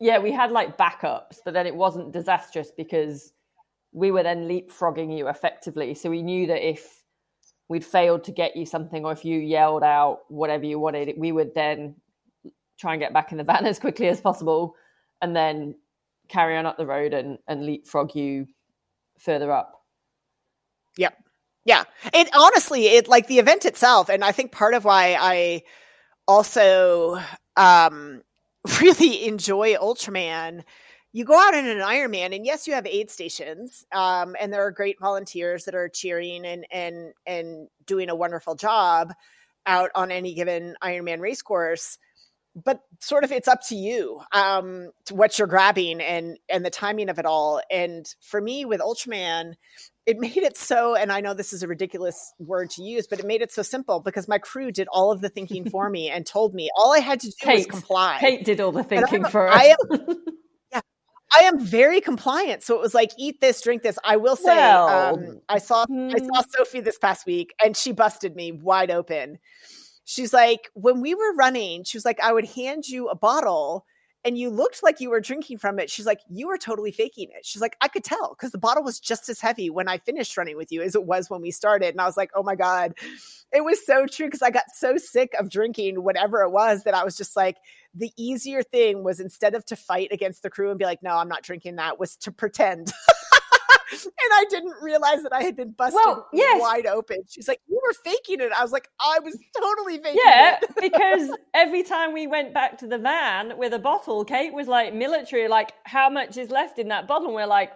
yeah, 0.00 0.18
we 0.18 0.32
had 0.32 0.50
like 0.50 0.76
backups, 0.76 1.38
but 1.44 1.54
then 1.54 1.66
it 1.66 1.74
wasn't 1.76 2.12
disastrous 2.12 2.72
because 2.76 3.32
we 3.92 4.10
were 4.10 4.22
then 4.22 4.48
leapfrogging 4.48 5.16
you 5.16 5.28
effectively. 5.28 5.94
So 5.94 6.10
we 6.10 6.22
knew 6.22 6.46
that 6.48 6.66
if 6.66 7.02
we'd 7.68 7.84
failed 7.84 8.24
to 8.24 8.32
get 8.32 8.56
you 8.56 8.66
something 8.66 9.04
or 9.04 9.12
if 9.12 9.24
you 9.24 9.38
yelled 9.38 9.82
out 9.82 10.20
whatever 10.28 10.64
you 10.64 10.78
wanted, 10.78 11.14
we 11.16 11.32
would 11.32 11.54
then 11.54 11.96
try 12.78 12.94
and 12.94 13.00
get 13.00 13.12
back 13.12 13.32
in 13.32 13.38
the 13.38 13.44
van 13.44 13.66
as 13.66 13.78
quickly 13.78 14.08
as 14.08 14.20
possible 14.20 14.74
and 15.20 15.34
then 15.34 15.74
carry 16.28 16.56
on 16.56 16.66
up 16.66 16.76
the 16.76 16.86
road 16.86 17.14
and, 17.14 17.38
and 17.46 17.64
leapfrog 17.64 18.14
you 18.14 18.46
further 19.18 19.52
up. 19.52 19.82
Yep. 20.96 21.16
Yeah. 21.64 21.84
It 22.12 22.28
honestly, 22.34 22.86
it 22.86 23.08
like 23.08 23.26
the 23.26 23.38
event 23.38 23.64
itself, 23.64 24.08
and 24.08 24.24
I 24.24 24.32
think 24.32 24.52
part 24.52 24.74
of 24.74 24.84
why 24.84 25.16
I 25.18 25.62
also 26.26 27.20
um 27.56 28.22
really 28.80 29.26
enjoy 29.26 29.74
Ultraman 29.74 30.64
you 31.12 31.24
go 31.24 31.38
out 31.38 31.54
in 31.54 31.66
an 31.66 31.78
Ironman, 31.78 32.34
and 32.34 32.44
yes, 32.44 32.66
you 32.66 32.74
have 32.74 32.86
aid 32.86 33.10
stations, 33.10 33.84
um, 33.92 34.36
and 34.40 34.52
there 34.52 34.66
are 34.66 34.70
great 34.70 35.00
volunteers 35.00 35.64
that 35.64 35.74
are 35.74 35.88
cheering 35.88 36.44
and 36.44 36.66
and 36.70 37.12
and 37.26 37.68
doing 37.86 38.10
a 38.10 38.14
wonderful 38.14 38.54
job 38.54 39.12
out 39.66 39.90
on 39.94 40.10
any 40.10 40.34
given 40.34 40.74
Ironman 40.82 41.20
race 41.20 41.42
course. 41.42 41.98
But 42.54 42.80
sort 42.98 43.22
of, 43.22 43.30
it's 43.30 43.46
up 43.46 43.60
to 43.68 43.76
you 43.76 44.20
um, 44.32 44.90
to 45.06 45.14
what 45.14 45.38
you're 45.38 45.48
grabbing 45.48 46.00
and 46.00 46.38
and 46.48 46.64
the 46.64 46.70
timing 46.70 47.08
of 47.08 47.18
it 47.18 47.26
all. 47.26 47.62
And 47.70 48.06
for 48.20 48.40
me, 48.40 48.64
with 48.64 48.80
Ultraman, 48.80 49.54
it 50.04 50.18
made 50.18 50.38
it 50.38 50.56
so. 50.56 50.94
And 50.94 51.12
I 51.12 51.20
know 51.20 51.34
this 51.34 51.52
is 51.52 51.62
a 51.62 51.68
ridiculous 51.68 52.32
word 52.38 52.70
to 52.70 52.82
use, 52.82 53.06
but 53.06 53.20
it 53.20 53.26
made 53.26 53.42
it 53.42 53.52
so 53.52 53.62
simple 53.62 54.00
because 54.00 54.26
my 54.26 54.38
crew 54.38 54.72
did 54.72 54.88
all 54.88 55.12
of 55.12 55.20
the 55.20 55.28
thinking 55.28 55.70
for 55.70 55.88
me 55.90 56.10
and 56.10 56.26
told 56.26 56.54
me 56.54 56.70
all 56.76 56.94
I 56.94 56.98
had 57.00 57.20
to 57.20 57.28
do 57.28 57.34
Kate, 57.40 57.56
was 57.58 57.66
comply. 57.66 58.16
Kate 58.18 58.44
did 58.44 58.60
all 58.60 58.72
the 58.72 58.82
thinking 58.82 59.24
for 59.24 59.48
us. 59.48 59.54
I 59.54 59.64
am, 59.66 60.16
I 61.34 61.40
am 61.40 61.60
very 61.60 62.00
compliant. 62.00 62.62
So 62.62 62.74
it 62.74 62.80
was 62.80 62.94
like, 62.94 63.10
eat 63.18 63.40
this, 63.40 63.60
drink 63.60 63.82
this. 63.82 63.98
I 64.04 64.16
will 64.16 64.36
say, 64.36 64.56
well, 64.56 64.88
um, 64.88 65.40
I 65.48 65.58
saw 65.58 65.86
hmm. 65.86 66.10
I 66.14 66.18
saw 66.18 66.42
Sophie 66.56 66.80
this 66.80 66.98
past 66.98 67.26
week, 67.26 67.54
and 67.64 67.76
she 67.76 67.92
busted 67.92 68.34
me 68.34 68.52
wide 68.52 68.90
open. 68.90 69.38
She's 70.04 70.32
like, 70.32 70.70
when 70.72 71.00
we 71.02 71.14
were 71.14 71.34
running, 71.34 71.84
she 71.84 71.98
was 71.98 72.04
like, 72.06 72.18
I 72.20 72.32
would 72.32 72.46
hand 72.46 72.88
you 72.88 73.08
a 73.08 73.14
bottle 73.14 73.84
and 74.24 74.36
you 74.36 74.50
looked 74.50 74.82
like 74.82 75.00
you 75.00 75.10
were 75.10 75.20
drinking 75.20 75.58
from 75.58 75.78
it. 75.78 75.90
She's 75.90 76.06
like, 76.06 76.20
you 76.28 76.48
were 76.48 76.58
totally 76.58 76.90
faking 76.90 77.28
it. 77.34 77.46
She's 77.46 77.62
like, 77.62 77.76
I 77.80 77.88
could 77.88 78.04
tell 78.04 78.30
because 78.34 78.52
the 78.52 78.58
bottle 78.58 78.82
was 78.82 78.98
just 78.98 79.28
as 79.28 79.40
heavy 79.40 79.70
when 79.70 79.88
I 79.88 79.98
finished 79.98 80.36
running 80.36 80.56
with 80.56 80.72
you 80.72 80.82
as 80.82 80.94
it 80.94 81.04
was 81.04 81.30
when 81.30 81.40
we 81.40 81.50
started. 81.50 81.90
And 81.90 82.00
I 82.00 82.06
was 82.06 82.16
like, 82.16 82.30
oh 82.34 82.42
my 82.42 82.56
God, 82.56 82.94
it 83.52 83.64
was 83.64 83.84
so 83.86 84.06
true 84.06 84.26
because 84.26 84.42
I 84.42 84.50
got 84.50 84.64
so 84.74 84.96
sick 84.96 85.34
of 85.38 85.50
drinking 85.50 86.02
whatever 86.02 86.42
it 86.42 86.50
was 86.50 86.84
that 86.84 86.94
I 86.94 87.04
was 87.04 87.16
just 87.16 87.36
like, 87.36 87.58
the 87.94 88.12
easier 88.16 88.62
thing 88.62 89.04
was 89.04 89.20
instead 89.20 89.54
of 89.54 89.64
to 89.66 89.76
fight 89.76 90.08
against 90.12 90.42
the 90.42 90.50
crew 90.50 90.70
and 90.70 90.78
be 90.78 90.84
like, 90.84 91.02
no, 91.02 91.16
I'm 91.16 91.28
not 91.28 91.42
drinking 91.42 91.76
that, 91.76 91.98
was 91.98 92.16
to 92.18 92.32
pretend. 92.32 92.92
and 93.92 94.32
I 94.32 94.44
didn't 94.50 94.74
realize 94.82 95.22
that 95.22 95.32
I 95.32 95.42
had 95.42 95.56
been 95.56 95.72
busted 95.72 96.00
well, 96.04 96.28
yes. 96.32 96.60
wide 96.60 96.86
open. 96.86 97.18
She's 97.28 97.48
like, 97.48 97.60
"You 97.68 97.80
were 97.86 97.94
faking 98.04 98.40
it." 98.40 98.52
I 98.52 98.62
was 98.62 98.72
like, 98.72 98.88
"I 99.00 99.18
was 99.20 99.38
totally 99.56 99.98
faking 99.98 100.20
yeah, 100.24 100.56
it." 100.56 100.64
Yeah, 100.68 100.74
because 100.80 101.38
every 101.54 101.82
time 101.82 102.12
we 102.12 102.26
went 102.26 102.54
back 102.54 102.78
to 102.78 102.86
the 102.86 102.98
van 102.98 103.58
with 103.58 103.72
a 103.72 103.78
bottle, 103.78 104.24
Kate 104.24 104.52
was 104.52 104.68
like, 104.68 104.94
"Military, 104.94 105.48
like, 105.48 105.72
how 105.84 106.10
much 106.10 106.36
is 106.36 106.50
left 106.50 106.78
in 106.78 106.88
that 106.88 107.08
bottle?" 107.08 107.28
And 107.28 107.34
we're 107.34 107.46
like, 107.46 107.72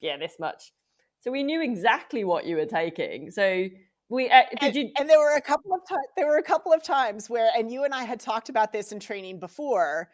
"Yeah, 0.00 0.16
this 0.16 0.36
much." 0.38 0.72
So 1.20 1.30
we 1.30 1.42
knew 1.42 1.62
exactly 1.62 2.24
what 2.24 2.44
you 2.44 2.56
were 2.56 2.66
taking. 2.66 3.30
So 3.30 3.68
we 4.10 4.28
uh, 4.28 4.42
did 4.50 4.62
and, 4.62 4.74
you? 4.76 4.90
And 4.98 5.08
there 5.08 5.18
were 5.18 5.36
a 5.36 5.40
couple 5.40 5.72
of 5.72 5.80
times. 5.88 6.06
There 6.16 6.26
were 6.26 6.38
a 6.38 6.42
couple 6.42 6.72
of 6.72 6.82
times 6.82 7.30
where, 7.30 7.50
and 7.56 7.70
you 7.70 7.84
and 7.84 7.94
I 7.94 8.04
had 8.04 8.20
talked 8.20 8.48
about 8.50 8.72
this 8.72 8.92
in 8.92 9.00
training 9.00 9.40
before. 9.40 10.10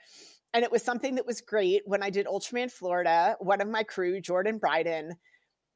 And 0.53 0.65
it 0.65 0.73
was 0.73 0.83
something 0.83 1.15
that 1.15 1.27
was 1.27 1.41
great 1.41 1.83
when 1.85 2.03
I 2.03 2.11
did 2.11 2.27
Ultraman 2.27 2.71
Florida. 2.71 3.37
One 3.39 3.61
of 3.61 3.69
my 3.69 3.85
crew, 3.85 4.21
Jordan 4.21 4.59
Bryden, 4.59 5.15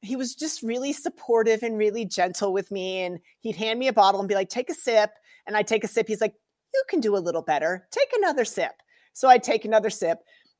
he 0.04 0.16
was 0.16 0.34
just 0.34 0.62
really 0.62 0.92
supportive 0.92 1.62
and 1.62 1.78
really 1.78 2.04
gentle 2.04 2.52
with 2.52 2.70
me. 2.70 3.02
And 3.02 3.18
he'd 3.40 3.56
hand 3.56 3.78
me 3.78 3.88
a 3.88 3.92
bottle 3.92 4.20
and 4.20 4.28
be 4.28 4.34
like, 4.34 4.48
take 4.48 4.70
a 4.70 4.74
sip. 4.74 5.10
And 5.46 5.56
I'd 5.56 5.66
take 5.66 5.84
a 5.84 5.88
sip. 5.88 6.08
He's 6.08 6.20
like, 6.20 6.34
you 6.72 6.82
can 6.88 7.00
do 7.00 7.16
a 7.16 7.18
little 7.18 7.42
better. 7.42 7.86
Take 7.90 8.10
another 8.16 8.44
sip. 8.44 8.72
So 9.12 9.28
I'd 9.28 9.42
take 9.42 9.64
another 9.64 9.90
sip. 9.90 10.18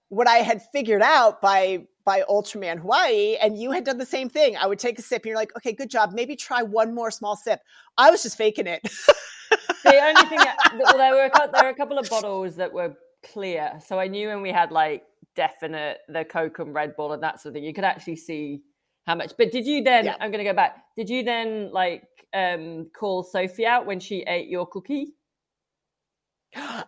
What 0.09 0.29
I 0.29 0.37
had 0.37 0.63
figured 0.73 1.03
out 1.03 1.41
by 1.41 1.87
by 2.05 2.23
Ultraman 2.29 2.81
Hawaii, 2.81 3.37
and 3.37 3.59
you 3.59 3.71
had 3.71 3.85
done 3.85 3.97
the 3.97 4.05
same 4.05 4.29
thing. 4.29 4.59
I 4.59 4.67
would 4.67 4.79
take 4.79 4.99
a 4.99 5.03
sip, 5.03 5.23
and 5.23 5.31
you're 5.31 5.37
like, 5.37 5.57
okay, 5.57 5.73
good 5.73 5.89
job. 5.89 6.13
Maybe 6.13 6.37
try 6.37 6.63
one 6.63 6.95
more 6.95 7.11
small 7.11 7.35
sip. 7.35 7.61
I 7.97 8.11
was 8.11 8.23
just 8.23 8.37
faking 8.37 8.67
it. 8.67 8.83
the 9.85 9.99
only 10.03 10.29
thing, 10.29 10.39
that, 10.39 10.57
well, 10.79 10.99
there 10.99 11.15
were 11.15 11.25
a, 11.25 11.51
there 11.51 11.65
were 11.65 11.71
a 11.71 11.75
couple 11.75 11.99
of 11.99 12.09
bottles 12.11 12.57
that 12.57 12.71
were 12.71 12.95
clear, 13.23 13.81
so 13.85 13.99
I 13.99 14.09
knew 14.09 14.29
when 14.29 14.43
we 14.43 14.53
had 14.53 14.71
like 14.71 15.05
definite 15.35 16.01
the 16.09 16.25
Coke 16.25 16.59
and 16.59 16.75
Red 16.75 16.95
Bull 16.95 17.13
and 17.13 17.23
that 17.23 17.41
sort 17.41 17.51
of 17.51 17.55
thing, 17.55 17.65
you 17.65 17.73
could 17.73 17.85
actually 17.85 18.17
see 18.17 18.61
how 19.07 19.15
much. 19.15 19.33
But 19.37 19.53
did 19.53 19.67
you 19.67 19.83
then? 19.83 20.07
Yeah. 20.07 20.17
I'm 20.21 20.31
going 20.31 20.45
to 20.45 20.51
go 20.51 20.55
back. 20.55 20.77
Did 20.97 21.11
you 21.11 21.23
then 21.23 21.71
like 21.73 22.05
um, 22.33 22.91
call 22.99 23.23
Sophie 23.23 23.67
out 23.67 23.87
when 23.87 24.01
she 24.01 24.23
ate 24.23 24.49
your 24.49 24.67
cookie? 24.67 25.15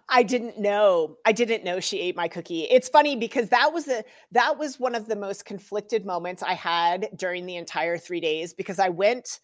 I 0.08 0.22
didn't 0.22 0.58
know. 0.58 1.16
I 1.24 1.32
didn't 1.32 1.64
know 1.64 1.80
she 1.80 2.00
ate 2.00 2.16
my 2.16 2.28
cookie. 2.28 2.62
It's 2.62 2.88
funny 2.88 3.16
because 3.16 3.48
that 3.48 3.72
was 3.72 3.88
a 3.88 4.04
that 4.32 4.58
was 4.58 4.78
one 4.78 4.94
of 4.94 5.08
the 5.08 5.16
most 5.16 5.44
conflicted 5.44 6.06
moments 6.06 6.42
I 6.42 6.54
had 6.54 7.08
during 7.16 7.46
the 7.46 7.56
entire 7.56 7.98
3 7.98 8.20
days 8.20 8.54
because 8.54 8.78
I 8.78 8.90
went 8.90 9.40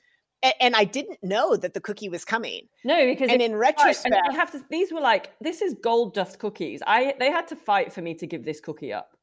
and 0.61 0.75
I 0.75 0.85
didn't 0.85 1.19
know 1.23 1.57
that 1.57 1.75
the 1.75 1.81
cookie 1.81 2.09
was 2.09 2.25
coming. 2.25 2.69
No, 2.85 3.05
because 3.05 3.31
and 3.31 3.41
in 3.41 3.55
retrospect, 3.55 4.15
and 4.15 4.15
I 4.29 4.35
have 4.35 4.51
to. 4.53 4.65
These 4.71 4.93
were 4.93 5.01
like 5.01 5.33
this 5.41 5.63
is 5.63 5.75
gold 5.83 6.15
dust 6.15 6.39
cookies. 6.39 6.83
I 6.87 7.15
they 7.19 7.31
had 7.31 7.49
to 7.49 7.57
fight 7.57 7.93
for 7.93 8.03
me 8.03 8.15
to 8.15 8.27
give 8.27 8.45
this 8.45 8.61
cookie 8.61 8.93
up. 8.93 9.17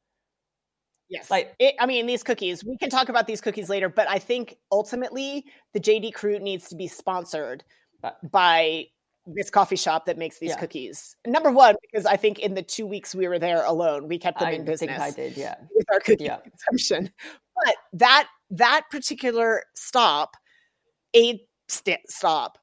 Yes. 1.10 1.30
Like, 1.30 1.54
it, 1.58 1.74
I 1.80 1.86
mean, 1.86 2.06
these 2.06 2.22
cookies, 2.22 2.64
we 2.64 2.76
can 2.78 2.88
talk 2.88 3.08
about 3.08 3.26
these 3.26 3.40
cookies 3.40 3.68
later, 3.68 3.88
but 3.88 4.08
I 4.08 4.18
think 4.18 4.56
ultimately 4.70 5.44
the 5.74 5.80
JD 5.80 6.14
Crew 6.14 6.38
needs 6.38 6.68
to 6.68 6.76
be 6.76 6.86
sponsored 6.86 7.64
by 8.30 8.86
this 9.26 9.50
coffee 9.50 9.76
shop 9.76 10.06
that 10.06 10.16
makes 10.16 10.38
these 10.38 10.50
yeah. 10.50 10.58
cookies. 10.58 11.16
Number 11.26 11.50
one, 11.50 11.74
because 11.82 12.06
I 12.06 12.16
think 12.16 12.38
in 12.38 12.54
the 12.54 12.62
two 12.62 12.86
weeks 12.86 13.14
we 13.14 13.28
were 13.28 13.38
there 13.38 13.64
alone, 13.64 14.08
we 14.08 14.18
kept 14.18 14.38
them 14.38 14.48
I 14.48 14.52
in 14.52 14.64
business. 14.64 15.00
I 15.00 15.10
did, 15.10 15.36
yeah. 15.36 15.56
With 15.74 15.86
our 15.92 16.00
cookie 16.00 16.24
yeah. 16.24 16.38
consumption. 16.38 17.10
But 17.64 17.74
that 17.94 18.28
that 18.50 18.86
particular 18.90 19.64
stop, 19.74 20.36
a 21.14 21.44
st- 21.68 22.08
stop, 22.08 22.58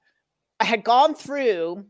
I 0.59 0.65
had 0.65 0.83
gone 0.83 1.13
through 1.13 1.85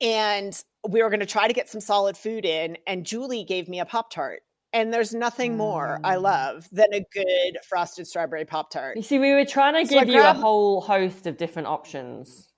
and 0.00 0.60
we 0.88 1.02
were 1.02 1.10
going 1.10 1.20
to 1.20 1.26
try 1.26 1.46
to 1.46 1.54
get 1.54 1.68
some 1.68 1.80
solid 1.80 2.16
food 2.16 2.44
in, 2.44 2.78
and 2.86 3.04
Julie 3.04 3.44
gave 3.44 3.68
me 3.68 3.80
a 3.80 3.84
Pop 3.84 4.12
Tart. 4.12 4.42
And 4.72 4.92
there's 4.92 5.14
nothing 5.14 5.56
more 5.56 5.98
I 6.04 6.16
mm. 6.16 6.22
love 6.22 6.68
than 6.70 6.92
a 6.92 7.04
good 7.12 7.58
frosted 7.66 8.06
strawberry 8.06 8.44
Pop 8.44 8.70
Tart. 8.70 8.96
You 8.96 9.02
see, 9.02 9.18
we 9.18 9.32
were 9.32 9.46
trying 9.46 9.74
to 9.82 9.90
so 9.90 9.98
give 9.98 10.08
you 10.08 10.22
a 10.22 10.34
whole 10.34 10.82
host 10.82 11.26
of 11.26 11.38
different 11.38 11.68
options. 11.68 12.48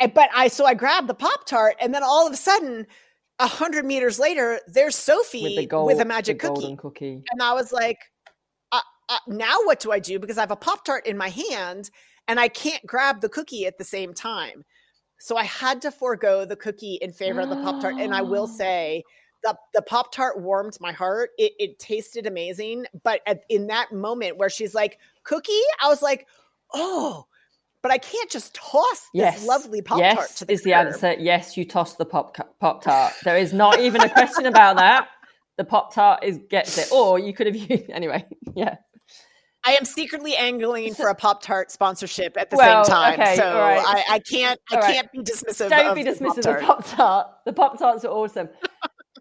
But 0.00 0.30
I, 0.34 0.48
so 0.48 0.64
I 0.64 0.74
grabbed 0.74 1.08
the 1.08 1.14
Pop 1.14 1.46
Tart, 1.46 1.76
and 1.80 1.94
then 1.94 2.02
all 2.02 2.26
of 2.26 2.32
a 2.32 2.36
sudden, 2.36 2.86
a 3.38 3.46
hundred 3.46 3.84
meters 3.84 4.18
later, 4.18 4.60
there's 4.66 4.94
Sophie 4.94 5.56
with, 5.56 5.68
gold, 5.68 5.86
with 5.86 6.00
a 6.00 6.04
magic 6.04 6.38
cookie. 6.38 6.76
cookie. 6.76 7.22
And 7.30 7.42
I 7.42 7.52
was 7.52 7.72
like, 7.72 7.98
uh, 8.72 8.80
uh, 9.08 9.18
now 9.26 9.58
what 9.64 9.80
do 9.80 9.92
I 9.92 9.98
do? 9.98 10.18
Because 10.18 10.38
I 10.38 10.42
have 10.42 10.50
a 10.50 10.56
Pop 10.56 10.84
Tart 10.84 11.06
in 11.06 11.16
my 11.16 11.28
hand 11.28 11.90
and 12.28 12.40
I 12.40 12.48
can't 12.48 12.84
grab 12.86 13.20
the 13.20 13.28
cookie 13.28 13.66
at 13.66 13.78
the 13.78 13.84
same 13.84 14.14
time. 14.14 14.64
So 15.18 15.36
I 15.36 15.44
had 15.44 15.80
to 15.82 15.90
forego 15.90 16.44
the 16.44 16.56
cookie 16.56 16.98
in 17.00 17.12
favor 17.12 17.40
of 17.40 17.48
the 17.48 17.56
Pop 17.56 17.80
Tart. 17.80 17.96
And 17.98 18.14
I 18.14 18.22
will 18.22 18.46
say, 18.46 19.02
the 19.42 19.56
the 19.74 19.82
pop 19.82 20.12
tart 20.12 20.40
warmed 20.40 20.76
my 20.80 20.92
heart. 20.92 21.30
It, 21.38 21.52
it 21.58 21.78
tasted 21.78 22.26
amazing, 22.26 22.86
but 23.02 23.20
at, 23.26 23.44
in 23.48 23.66
that 23.68 23.92
moment 23.92 24.36
where 24.36 24.50
she's 24.50 24.74
like 24.74 24.98
cookie, 25.22 25.52
I 25.82 25.88
was 25.88 26.02
like, 26.02 26.26
oh. 26.74 27.26
But 27.82 27.92
I 27.92 27.98
can't 27.98 28.28
just 28.28 28.52
toss 28.52 29.08
yes. 29.14 29.38
this 29.38 29.46
lovely 29.46 29.80
pop 29.80 30.00
tart. 30.00 30.16
Yes, 30.16 30.34
to 30.36 30.44
the 30.44 30.52
is 30.52 30.60
curb. 30.60 30.64
the 30.64 30.74
answer. 30.74 31.14
Yes, 31.20 31.56
you 31.56 31.64
toss 31.64 31.94
the 31.94 32.04
pop 32.04 32.36
pop 32.58 32.82
tart. 32.82 33.12
There 33.22 33.36
is 33.36 33.52
not 33.52 33.78
even 33.78 34.00
a 34.00 34.08
question 34.08 34.46
about 34.46 34.76
that. 34.76 35.08
The 35.56 35.64
pop 35.64 35.94
tart 35.94 36.24
is 36.24 36.40
gets 36.50 36.78
it, 36.78 36.90
or 36.90 37.20
you 37.20 37.32
could 37.32 37.46
have 37.46 37.56
used 37.56 37.90
anyway. 37.90 38.24
Yeah. 38.54 38.76
I 39.64 39.72
am 39.72 39.84
secretly 39.84 40.36
angling 40.36 40.94
for 40.94 41.08
a 41.08 41.14
Pop 41.14 41.42
Tart 41.42 41.72
sponsorship 41.72 42.36
at 42.38 42.50
the 42.50 42.56
well, 42.56 42.84
same 42.84 42.94
time, 42.94 43.12
okay, 43.14 43.36
so 43.36 43.44
right. 43.58 43.84
I, 43.84 44.14
I, 44.14 44.18
can't. 44.20 44.60
I 44.70 44.76
right. 44.76 44.94
can't 44.94 45.10
be 45.10 45.18
dismissive. 45.18 45.70
Don't 45.70 45.94
be 45.96 46.04
dismissive 46.04 46.38
of 46.38 46.44
the 46.44 46.58
Pop 46.62 46.86
Tart. 46.86 47.26
The 47.44 47.52
Pop 47.52 47.76
Tarts 47.76 48.04
are 48.04 48.12
awesome 48.12 48.48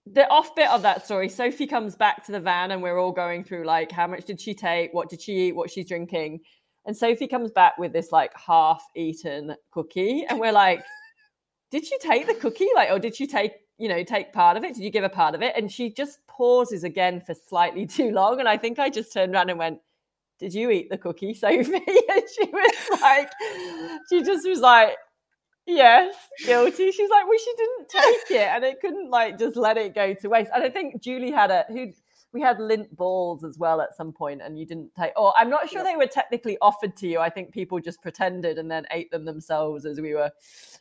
the 0.05 0.27
off 0.29 0.55
bit 0.55 0.69
of 0.69 0.81
that 0.83 1.05
story, 1.05 1.29
Sophie 1.29 1.67
comes 1.67 1.95
back 1.95 2.23
to 2.25 2.31
the 2.31 2.39
van 2.39 2.71
and 2.71 2.81
we're 2.81 2.99
all 2.99 3.11
going 3.11 3.43
through 3.43 3.63
like 3.65 3.91
how 3.91 4.05
much 4.05 4.25
did 4.25 4.39
she 4.39 4.53
take, 4.53 4.93
what 4.93 5.09
did 5.09 5.21
she 5.21 5.47
eat, 5.47 5.55
what 5.55 5.71
she's 5.71 5.87
drinking. 5.87 6.41
And 6.85 6.95
Sophie 6.95 7.27
comes 7.27 7.51
back 7.51 7.77
with 7.79 7.91
this 7.91 8.11
like 8.11 8.31
half 8.37 8.85
eaten 8.95 9.55
cookie. 9.71 10.23
And 10.29 10.39
we're 10.39 10.51
like, 10.51 10.83
did 11.71 11.85
she 11.85 11.97
take 11.97 12.27
the 12.27 12.35
cookie? 12.35 12.67
Like, 12.75 12.91
or 12.91 12.99
did 12.99 13.15
she 13.15 13.25
take, 13.25 13.53
you 13.79 13.89
know, 13.89 14.03
take 14.03 14.31
part 14.31 14.57
of 14.57 14.63
it? 14.63 14.75
Did 14.75 14.83
you 14.83 14.91
give 14.91 15.03
a 15.03 15.09
part 15.09 15.33
of 15.33 15.41
it? 15.41 15.53
And 15.57 15.71
she 15.71 15.89
just 15.89 16.25
pauses 16.27 16.83
again 16.83 17.19
for 17.19 17.33
slightly 17.33 17.87
too 17.87 18.11
long. 18.11 18.39
And 18.39 18.47
I 18.47 18.57
think 18.57 18.77
I 18.77 18.91
just 18.91 19.11
turned 19.11 19.33
around 19.33 19.49
and 19.49 19.57
went, 19.57 19.79
did 20.37 20.53
you 20.53 20.69
eat 20.69 20.89
the 20.89 20.97
cookie, 20.97 21.33
Sophie? 21.33 21.63
And 22.15 22.23
she 22.33 22.49
was 22.51 23.01
like, 23.01 23.31
she 24.09 24.21
just 24.21 24.47
was 24.47 24.59
like, 24.59 24.95
yes, 25.66 26.16
guilty. 26.45 26.91
She's 26.91 27.09
like, 27.09 27.28
well, 27.28 27.38
she 27.38 27.53
didn't 27.57 27.89
take 27.89 28.32
it, 28.32 28.47
and 28.47 28.63
it 28.63 28.82
couldn't 28.82 29.09
like 29.09 29.38
just 29.39 29.55
let 29.55 29.78
it 29.78 29.95
go 29.95 30.13
to 30.13 30.28
waste. 30.28 30.51
And 30.53 30.63
I 30.63 30.70
think 30.70 31.01
Julie 31.01 31.32
had 31.32 31.51
a 31.51 31.66
who 31.68 31.93
we 32.36 32.41
had 32.41 32.59
lint 32.59 32.93
balls 32.97 33.45
as 33.45 33.57
well 33.57 33.79
at 33.79 33.95
some 33.95 34.11
point, 34.11 34.41
and 34.43 34.59
you 34.59 34.65
didn't 34.65 34.93
take. 34.93 35.13
Or 35.15 35.33
I'm 35.38 35.49
not 35.49 35.69
sure 35.69 35.86
they 35.86 35.95
were 35.95 36.05
technically 36.05 36.57
offered 36.61 36.93
to 36.97 37.07
you. 37.07 37.21
I 37.21 37.29
think 37.29 37.53
people 37.53 37.79
just 37.79 38.01
pretended 38.01 38.57
and 38.57 38.69
then 38.69 38.86
ate 38.91 39.09
them 39.09 39.23
themselves 39.23 39.86
as 39.86 40.01
we 40.01 40.13
were 40.13 40.29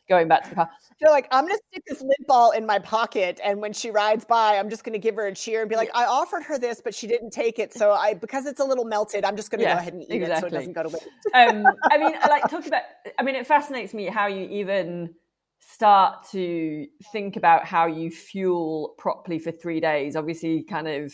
going 0.09 0.27
back 0.27 0.43
to 0.43 0.49
the 0.49 0.55
car. 0.55 0.69
They're 0.99 1.09
like, 1.09 1.29
I'm 1.31 1.45
gonna 1.45 1.57
stick 1.71 1.81
this 1.87 2.01
lint 2.01 2.27
ball 2.27 2.51
in 2.51 2.65
my 2.65 2.77
pocket, 2.77 3.39
and 3.41 3.61
when 3.61 3.71
she 3.71 3.89
rides 3.89 4.25
by, 4.25 4.57
I'm 4.57 4.69
just 4.69 4.83
gonna 4.83 4.99
give 4.99 5.15
her 5.15 5.27
a 5.27 5.33
cheer 5.33 5.61
and 5.61 5.69
be 5.69 5.77
like, 5.77 5.89
I 5.95 6.05
offered 6.05 6.43
her 6.43 6.59
this, 6.59 6.81
but 6.83 6.93
she 6.93 7.07
didn't 7.07 7.31
take 7.31 7.57
it. 7.57 7.73
So 7.73 7.93
I, 7.93 8.15
because 8.15 8.45
it's 8.45 8.59
a 8.59 8.65
little 8.65 8.83
melted, 8.83 9.23
I'm 9.23 9.37
just 9.37 9.49
gonna 9.49 9.63
yeah, 9.63 9.75
go 9.75 9.79
ahead 9.79 9.93
and 9.93 10.03
eat 10.03 10.11
exactly. 10.11 10.35
it 10.35 10.41
so 10.41 10.47
it 10.47 10.59
doesn't 10.59 10.73
go 10.73 10.83
to 10.83 10.89
waste. 10.89 11.07
um, 11.33 11.65
I 11.89 11.97
mean, 11.97 12.15
I 12.21 12.27
like 12.27 12.49
talk 12.49 12.67
about. 12.67 12.81
I 13.17 13.23
mean, 13.23 13.35
it 13.35 13.47
fascinates 13.47 13.93
me 13.93 14.07
how 14.07 14.27
you 14.27 14.45
even 14.49 15.15
start 15.61 16.27
to 16.31 16.85
think 17.13 17.37
about 17.37 17.65
how 17.65 17.85
you 17.85 18.11
fuel 18.11 18.93
properly 18.97 19.39
for 19.39 19.51
three 19.51 19.79
days. 19.79 20.17
Obviously, 20.17 20.63
kind 20.63 20.89
of 20.89 21.13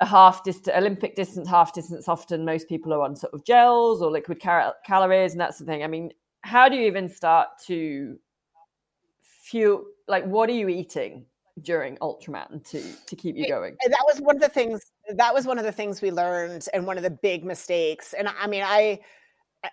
a 0.00 0.06
half 0.06 0.44
distance, 0.44 0.76
Olympic 0.76 1.16
distance, 1.16 1.48
half 1.48 1.72
distance. 1.72 2.08
Often, 2.08 2.44
most 2.44 2.68
people 2.68 2.92
are 2.92 3.02
on 3.02 3.16
sort 3.16 3.34
of 3.34 3.44
gels 3.44 4.02
or 4.02 4.10
liquid 4.10 4.40
cal- 4.40 4.76
calories, 4.84 5.32
and 5.32 5.40
that's 5.40 5.58
the 5.58 5.64
thing. 5.64 5.82
I 5.82 5.86
mean, 5.86 6.12
how 6.42 6.68
do 6.68 6.76
you 6.76 6.86
even 6.86 7.08
start 7.08 7.48
to 7.66 8.18
fuel? 9.22 9.84
Like, 10.06 10.24
what 10.24 10.48
are 10.48 10.54
you 10.54 10.68
eating 10.68 11.26
during 11.60 11.96
Ultraman 11.96 12.64
to 12.70 12.82
to 13.06 13.16
keep 13.16 13.36
you 13.36 13.48
going? 13.48 13.76
That 13.86 14.04
was 14.06 14.20
one 14.20 14.36
of 14.36 14.42
the 14.42 14.48
things. 14.48 14.80
That 15.16 15.34
was 15.34 15.46
one 15.46 15.58
of 15.58 15.64
the 15.64 15.72
things 15.72 16.00
we 16.00 16.10
learned, 16.10 16.66
and 16.72 16.86
one 16.86 16.96
of 16.96 17.02
the 17.02 17.10
big 17.10 17.44
mistakes. 17.44 18.14
And 18.14 18.28
I 18.28 18.46
mean, 18.46 18.62
I 18.64 19.00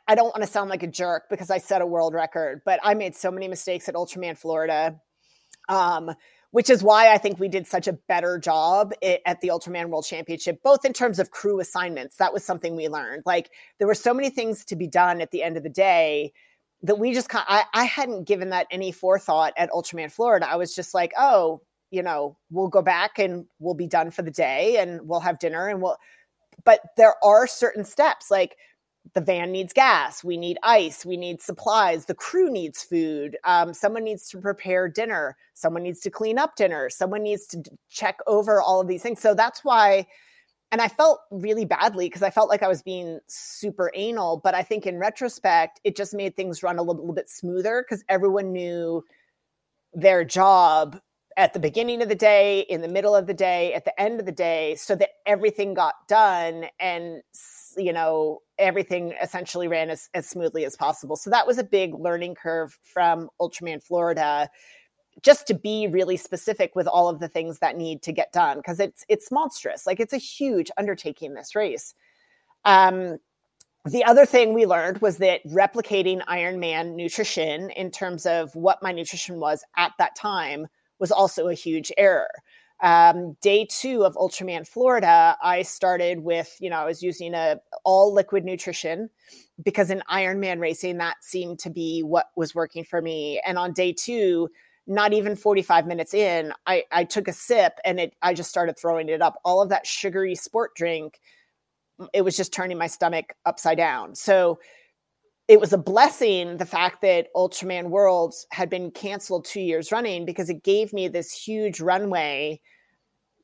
I 0.07 0.15
don't 0.15 0.25
want 0.25 0.41
to 0.41 0.47
sound 0.47 0.69
like 0.69 0.83
a 0.83 0.87
jerk 0.87 1.25
because 1.29 1.51
I 1.51 1.59
set 1.59 1.81
a 1.81 1.85
world 1.85 2.13
record, 2.13 2.61
but 2.65 2.79
I 2.83 2.95
made 2.95 3.15
so 3.15 3.29
many 3.29 3.47
mistakes 3.47 3.87
at 3.87 3.95
Ultraman 3.95 4.37
Florida. 4.37 4.99
Um, 5.69 6.11
which 6.55 6.69
is 6.69 6.81
why 6.81 7.11
I 7.11 7.17
think 7.17 7.37
we 7.37 7.49
did 7.49 7.67
such 7.67 7.85
a 7.85 7.91
better 8.07 8.39
job 8.39 8.93
at 9.03 9.41
the 9.41 9.49
Ultraman 9.49 9.89
World 9.89 10.05
Championship, 10.05 10.63
both 10.63 10.85
in 10.85 10.93
terms 10.93 11.19
of 11.19 11.29
crew 11.29 11.59
assignments. 11.59 12.15
That 12.15 12.31
was 12.31 12.45
something 12.45 12.77
we 12.77 12.87
learned. 12.87 13.23
Like 13.25 13.51
there 13.77 13.87
were 13.87 13.93
so 13.93 14.13
many 14.13 14.29
things 14.29 14.63
to 14.65 14.77
be 14.77 14.87
done 14.87 15.19
at 15.19 15.31
the 15.31 15.43
end 15.43 15.57
of 15.57 15.63
the 15.63 15.69
day 15.69 16.31
that 16.83 16.95
we 16.95 17.13
just 17.13 17.27
I, 17.33 17.65
I 17.73 17.83
hadn't 17.83 18.23
given 18.25 18.51
that 18.51 18.67
any 18.71 18.93
forethought 18.93 19.51
at 19.57 19.69
Ultraman 19.71 20.09
Florida. 20.09 20.49
I 20.49 20.55
was 20.55 20.73
just 20.73 20.93
like, 20.93 21.11
oh, 21.19 21.59
you 21.91 22.01
know, 22.01 22.37
we'll 22.49 22.69
go 22.69 22.81
back 22.81 23.19
and 23.19 23.47
we'll 23.59 23.73
be 23.73 23.87
done 23.87 24.09
for 24.09 24.21
the 24.21 24.31
day 24.31 24.77
and 24.77 25.01
we'll 25.09 25.19
have 25.19 25.39
dinner 25.39 25.67
and 25.67 25.81
we'll. 25.81 25.97
But 26.63 26.79
there 26.95 27.15
are 27.21 27.47
certain 27.47 27.83
steps 27.83 28.31
like 28.31 28.55
the 29.13 29.21
van 29.21 29.51
needs 29.51 29.71
gas 29.71 30.23
we 30.23 30.35
need 30.35 30.57
ice 30.63 31.05
we 31.05 31.15
need 31.15 31.41
supplies 31.41 32.05
the 32.05 32.15
crew 32.15 32.49
needs 32.49 32.83
food 32.83 33.37
um, 33.43 33.73
someone 33.73 34.03
needs 34.03 34.27
to 34.29 34.39
prepare 34.39 34.87
dinner 34.87 35.37
someone 35.53 35.83
needs 35.83 35.99
to 35.99 36.09
clean 36.09 36.37
up 36.37 36.55
dinner 36.55 36.89
someone 36.89 37.23
needs 37.23 37.47
to 37.47 37.63
check 37.89 38.19
over 38.27 38.61
all 38.61 38.81
of 38.81 38.87
these 38.87 39.03
things. 39.03 39.21
So 39.21 39.33
that's 39.33 39.63
why 39.63 40.05
and 40.71 40.81
i 40.81 40.87
felt 40.87 41.21
really 41.31 41.65
badly 41.65 42.07
because 42.07 42.23
i 42.23 42.29
felt 42.29 42.49
like 42.49 42.63
i 42.63 42.67
was 42.67 42.81
being 42.81 43.19
super 43.27 43.91
anal 43.93 44.41
but 44.43 44.55
i 44.55 44.63
think 44.63 44.85
in 44.85 44.97
retrospect 44.97 45.79
it 45.83 45.95
just 45.95 46.13
made 46.13 46.35
things 46.35 46.63
run 46.63 46.77
a 46.77 46.81
little, 46.81 47.01
little 47.01 47.13
bit 47.13 47.29
smoother 47.29 47.85
because 47.87 48.03
everyone 48.09 48.51
knew 48.51 49.03
their 49.93 50.25
job 50.25 50.99
at 51.37 51.53
the 51.53 51.59
beginning 51.59 52.01
of 52.01 52.07
the 52.07 52.15
day, 52.15 52.61
in 52.61 52.81
the 52.81 52.87
middle 52.87 53.13
of 53.15 53.27
the 53.27 53.33
day, 53.33 53.73
at 53.73 53.83
the 53.83 53.99
end 53.99 54.19
of 54.19 54.25
the 54.25 54.31
day, 54.31 54.75
so 54.75 54.95
that 54.95 55.09
everything 55.25 55.73
got 55.73 55.95
done 56.07 56.65
and, 56.79 57.21
you 57.77 57.91
know, 57.91 58.41
everything 58.57 59.13
essentially 59.21 59.67
ran 59.67 59.89
as, 59.89 60.09
as 60.13 60.27
smoothly 60.27 60.63
as 60.63 60.77
possible. 60.77 61.17
So 61.17 61.29
that 61.31 61.45
was 61.45 61.57
a 61.57 61.63
big 61.63 61.93
learning 61.93 62.35
curve 62.35 62.79
from 62.83 63.29
Ultraman 63.41 63.83
Florida 63.83 64.49
just 65.21 65.47
to 65.47 65.53
be 65.53 65.87
really 65.87 66.17
specific 66.17 66.75
with 66.75 66.87
all 66.87 67.09
of 67.09 67.19
the 67.19 67.27
things 67.27 67.59
that 67.59 67.77
need 67.77 68.01
to 68.03 68.11
get 68.11 68.31
done 68.33 68.57
because 68.57 68.79
it's 68.79 69.05
it's 69.07 69.31
monstrous 69.31 69.87
like 69.87 69.99
it's 70.01 70.11
a 70.11 70.17
huge 70.17 70.69
undertaking 70.77 71.33
this 71.33 71.55
race 71.55 71.93
um 72.65 73.17
the 73.85 74.03
other 74.03 74.25
thing 74.25 74.53
we 74.53 74.65
learned 74.65 74.97
was 75.01 75.17
that 75.19 75.41
replicating 75.45 76.21
ironman 76.25 76.95
nutrition 76.95 77.69
in 77.71 77.91
terms 77.91 78.25
of 78.25 78.53
what 78.55 78.83
my 78.83 78.91
nutrition 78.91 79.39
was 79.39 79.63
at 79.77 79.93
that 79.99 80.15
time 80.17 80.67
was 80.99 81.11
also 81.11 81.47
a 81.47 81.53
huge 81.53 81.91
error. 81.97 82.29
Um, 82.81 83.37
day 83.41 83.67
two 83.69 84.03
of 84.03 84.15
Ultraman 84.15 84.67
Florida, 84.67 85.37
I 85.41 85.61
started 85.61 86.19
with, 86.19 86.55
you 86.59 86.69
know, 86.69 86.77
I 86.77 86.85
was 86.85 87.01
using 87.01 87.33
a 87.33 87.59
all 87.83 88.13
liquid 88.13 88.43
nutrition 88.43 89.09
because 89.63 89.89
in 89.89 90.03
Ironman 90.11 90.59
racing, 90.59 90.97
that 90.97 91.23
seemed 91.23 91.59
to 91.59 91.69
be 91.69 92.01
what 92.01 92.27
was 92.35 92.53
working 92.53 92.83
for 92.83 93.01
me. 93.01 93.41
And 93.45 93.57
on 93.57 93.71
day 93.71 93.93
two, 93.93 94.49
not 94.87 95.13
even 95.13 95.35
45 95.35 95.87
minutes 95.87 96.13
in, 96.13 96.51
I, 96.67 96.83
I 96.91 97.05
took 97.05 97.27
a 97.27 97.33
sip 97.33 97.79
and 97.85 97.99
it 97.99 98.15
I 98.21 98.33
just 98.33 98.49
started 98.49 98.77
throwing 98.77 99.09
it 99.09 99.21
up. 99.21 99.39
All 99.45 99.61
of 99.61 99.69
that 99.69 99.87
sugary 99.87 100.35
sport 100.35 100.75
drink, 100.75 101.19
it 102.13 102.21
was 102.23 102.35
just 102.35 102.53
turning 102.53 102.77
my 102.77 102.87
stomach 102.87 103.33
upside 103.45 103.77
down. 103.77 104.15
So 104.15 104.59
it 105.47 105.59
was 105.59 105.73
a 105.73 105.77
blessing 105.77 106.57
the 106.57 106.65
fact 106.65 107.01
that 107.01 107.27
Ultraman 107.35 107.89
Worlds 107.89 108.47
had 108.51 108.69
been 108.69 108.91
canceled 108.91 109.45
two 109.45 109.61
years 109.61 109.91
running 109.91 110.25
because 110.25 110.49
it 110.49 110.63
gave 110.63 110.91
me 110.91 111.07
this 111.07 111.31
huge 111.31 111.79
runway 111.79 112.59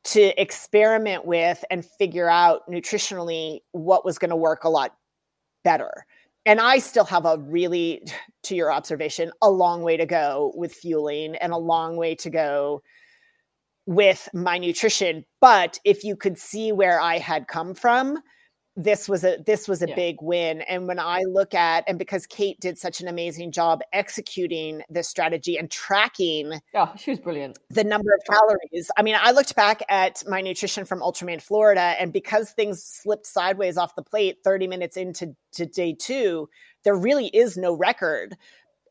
to 0.03 0.41
experiment 0.41 1.25
with 1.25 1.63
and 1.69 1.85
figure 1.85 2.29
out 2.29 2.67
nutritionally 2.67 3.59
what 3.71 4.03
was 4.03 4.17
going 4.17 4.31
to 4.31 4.35
work 4.35 4.63
a 4.63 4.69
lot 4.69 4.95
better. 5.63 6.05
And 6.47 6.59
I 6.59 6.79
still 6.79 7.05
have 7.05 7.25
a 7.25 7.37
really, 7.37 8.03
to 8.43 8.55
your 8.55 8.71
observation, 8.71 9.31
a 9.41 9.49
long 9.49 9.83
way 9.83 9.97
to 9.97 10.07
go 10.07 10.53
with 10.55 10.73
fueling 10.73 11.35
and 11.35 11.53
a 11.53 11.57
long 11.57 11.97
way 11.97 12.15
to 12.15 12.29
go 12.31 12.81
with 13.85 14.27
my 14.33 14.57
nutrition. 14.57 15.23
But 15.39 15.79
if 15.85 16.03
you 16.03 16.15
could 16.15 16.39
see 16.39 16.71
where 16.71 16.99
I 16.99 17.19
had 17.19 17.47
come 17.47 17.75
from, 17.75 18.17
this 18.77 19.09
was 19.09 19.23
a 19.25 19.37
this 19.45 19.67
was 19.67 19.81
a 19.81 19.89
yeah. 19.89 19.95
big 19.95 20.15
win 20.21 20.61
and 20.61 20.87
when 20.87 20.97
i 20.97 21.21
look 21.27 21.53
at 21.53 21.83
and 21.87 21.99
because 21.99 22.25
kate 22.25 22.57
did 22.61 22.77
such 22.77 23.01
an 23.01 23.07
amazing 23.07 23.51
job 23.51 23.81
executing 23.91 24.81
this 24.89 25.09
strategy 25.09 25.57
and 25.57 25.69
tracking 25.69 26.53
oh 26.75 26.91
she 26.97 27.11
was 27.11 27.19
brilliant 27.19 27.59
the 27.69 27.83
number 27.83 28.13
of 28.13 28.21
calories 28.33 28.89
i 28.95 29.03
mean 29.03 29.15
i 29.19 29.31
looked 29.31 29.55
back 29.57 29.81
at 29.89 30.23
my 30.25 30.39
nutrition 30.39 30.85
from 30.85 31.01
ultraman 31.01 31.41
florida 31.41 31.95
and 31.99 32.13
because 32.13 32.51
things 32.51 32.81
slipped 32.81 33.25
sideways 33.25 33.77
off 33.77 33.93
the 33.95 34.03
plate 34.03 34.37
30 34.43 34.67
minutes 34.67 34.95
into 34.95 35.35
to 35.51 35.65
day 35.65 35.93
two 35.93 36.47
there 36.83 36.95
really 36.95 37.27
is 37.27 37.57
no 37.57 37.73
record 37.73 38.37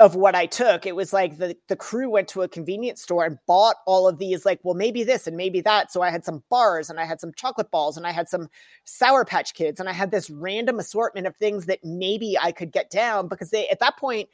of 0.01 0.15
what 0.17 0.35
I 0.35 0.47
took. 0.47 0.87
It 0.87 0.97
was 0.97 1.13
like 1.13 1.37
the 1.37 1.55
the 1.69 1.77
crew 1.77 2.09
went 2.09 2.27
to 2.29 2.41
a 2.41 2.49
convenience 2.49 3.03
store 3.03 3.25
and 3.27 3.39
bought 3.47 3.77
all 3.87 4.09
of 4.09 4.19
these 4.19 4.47
like, 4.47 4.59
well, 4.63 4.75
maybe 4.75 5.05
this 5.05 5.27
and 5.27 5.37
maybe 5.37 5.61
that. 5.61 5.93
So 5.93 6.01
I 6.01 6.11
had 6.11 6.25
some 6.25 6.43
bars 6.49 6.89
and 6.89 6.99
I 6.99 7.05
had 7.05 7.21
some 7.21 7.33
chocolate 7.35 7.71
balls 7.71 7.99
and 7.99 8.07
I 8.07 8.11
had 8.11 8.29
some 8.29 8.49
sour 8.85 9.27
patch 9.27 9.53
kids 9.53 9.79
and 9.79 9.89
I 9.91 9.93
had 9.93 10.11
this 10.11 10.31
random 10.31 10.79
assortment 10.79 11.27
of 11.27 11.37
things 11.37 11.67
that 11.67 11.85
maybe 11.85 12.37
I 12.41 12.51
could 12.51 12.73
get 12.73 12.91
down 12.91 13.29
because 13.29 13.51
they 13.51 13.69
at 13.69 13.81
that 13.81 13.99
point 13.99 14.31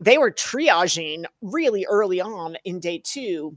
they 0.00 0.16
were 0.16 0.32
triaging 0.32 1.26
really 1.42 1.86
early 1.86 2.20
on 2.20 2.56
in 2.64 2.80
day 2.80 3.00
2. 3.04 3.54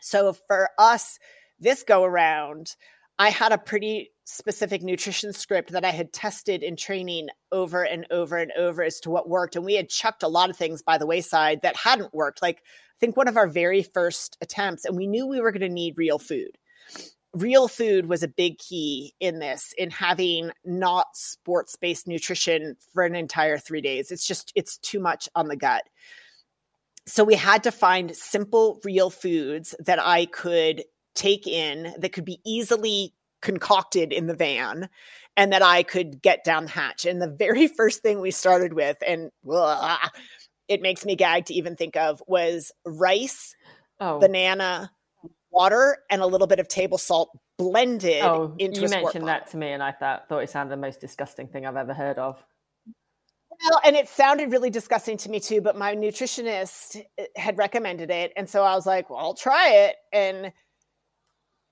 So 0.00 0.32
for 0.32 0.70
us 0.78 1.18
this 1.58 1.82
go 1.82 2.04
around, 2.04 2.76
I 3.18 3.30
had 3.30 3.50
a 3.50 3.58
pretty 3.58 4.12
specific 4.24 4.82
nutrition 4.82 5.32
script 5.32 5.72
that 5.72 5.84
I 5.84 5.90
had 5.90 6.12
tested 6.12 6.62
in 6.62 6.76
training 6.76 7.28
over 7.52 7.82
and 7.82 8.06
over 8.10 8.38
and 8.38 8.52
over 8.52 8.82
as 8.82 8.98
to 9.00 9.10
what 9.10 9.28
worked. 9.28 9.54
And 9.54 9.64
we 9.64 9.74
had 9.74 9.88
chucked 9.88 10.22
a 10.22 10.28
lot 10.28 10.50
of 10.50 10.56
things 10.56 10.82
by 10.82 10.98
the 10.98 11.06
wayside 11.06 11.60
that 11.62 11.76
hadn't 11.76 12.14
worked. 12.14 12.40
Like, 12.40 12.58
I 12.58 12.98
think 12.98 13.16
one 13.16 13.28
of 13.28 13.36
our 13.36 13.46
very 13.46 13.82
first 13.82 14.38
attempts, 14.40 14.84
and 14.84 14.96
we 14.96 15.06
knew 15.06 15.26
we 15.26 15.40
were 15.40 15.52
going 15.52 15.60
to 15.60 15.68
need 15.68 15.98
real 15.98 16.18
food. 16.18 16.56
Real 17.34 17.68
food 17.68 18.06
was 18.06 18.22
a 18.22 18.28
big 18.28 18.58
key 18.58 19.12
in 19.20 19.40
this, 19.40 19.74
in 19.76 19.90
having 19.90 20.52
not 20.64 21.08
sports 21.14 21.76
based 21.76 22.06
nutrition 22.06 22.76
for 22.92 23.02
an 23.02 23.14
entire 23.14 23.58
three 23.58 23.80
days. 23.80 24.10
It's 24.10 24.26
just, 24.26 24.52
it's 24.54 24.78
too 24.78 25.00
much 25.00 25.28
on 25.34 25.48
the 25.48 25.56
gut. 25.56 25.82
So 27.06 27.24
we 27.24 27.34
had 27.34 27.64
to 27.64 27.72
find 27.72 28.16
simple, 28.16 28.80
real 28.84 29.10
foods 29.10 29.74
that 29.80 29.98
I 30.00 30.26
could 30.26 30.84
take 31.14 31.46
in 31.46 31.92
that 31.98 32.12
could 32.12 32.24
be 32.24 32.40
easily 32.44 33.12
concocted 33.44 34.12
in 34.12 34.26
the 34.26 34.34
van 34.34 34.88
and 35.36 35.52
that 35.52 35.62
I 35.62 35.84
could 35.84 36.20
get 36.20 36.42
down 36.42 36.64
the 36.64 36.70
hatch. 36.70 37.04
And 37.04 37.22
the 37.22 37.28
very 37.28 37.66
first 37.76 38.02
thing 38.02 38.20
we 38.20 38.32
started 38.32 38.72
with, 38.72 38.96
and 39.06 39.30
it 40.68 40.82
makes 40.82 41.04
me 41.04 41.14
gag 41.14 41.44
to 41.46 41.54
even 41.54 41.76
think 41.76 41.96
of, 41.96 42.22
was 42.26 42.72
rice, 42.84 43.54
oh. 44.00 44.18
banana, 44.18 44.90
water, 45.52 45.98
and 46.10 46.22
a 46.22 46.26
little 46.26 46.48
bit 46.48 46.58
of 46.58 46.66
table 46.66 46.98
salt 46.98 47.30
blended 47.56 48.24
oh, 48.24 48.52
into 48.58 48.80
you 48.80 48.88
mentioned 48.88 49.28
that 49.28 49.48
to 49.48 49.56
me 49.56 49.70
and 49.70 49.80
i 49.80 49.92
thought 49.92 50.28
thought 50.28 50.40
it 50.40 50.50
sounded 50.50 50.72
the 50.72 50.80
most 50.80 51.00
disgusting 51.00 51.46
thing 51.46 51.64
i've 51.64 51.76
ever 51.76 51.94
heard 51.94 52.18
of 52.18 52.44
well, 53.62 53.80
and 53.84 53.96
it 53.96 54.08
sounded 54.08 54.50
really 54.50 54.70
disgusting 54.70 55.16
to 55.18 55.30
me 55.30 55.40
too, 55.40 55.60
but 55.60 55.76
my 55.76 55.94
nutritionist 55.94 57.02
eh, 57.18 57.26
had 57.36 57.58
recommended 57.58 58.10
it. 58.10 58.32
And 58.36 58.48
so 58.48 58.62
I 58.62 58.74
was 58.74 58.86
like, 58.86 59.10
well, 59.10 59.18
I'll 59.18 59.34
try 59.34 59.70
it. 59.70 59.96
And 60.12 60.52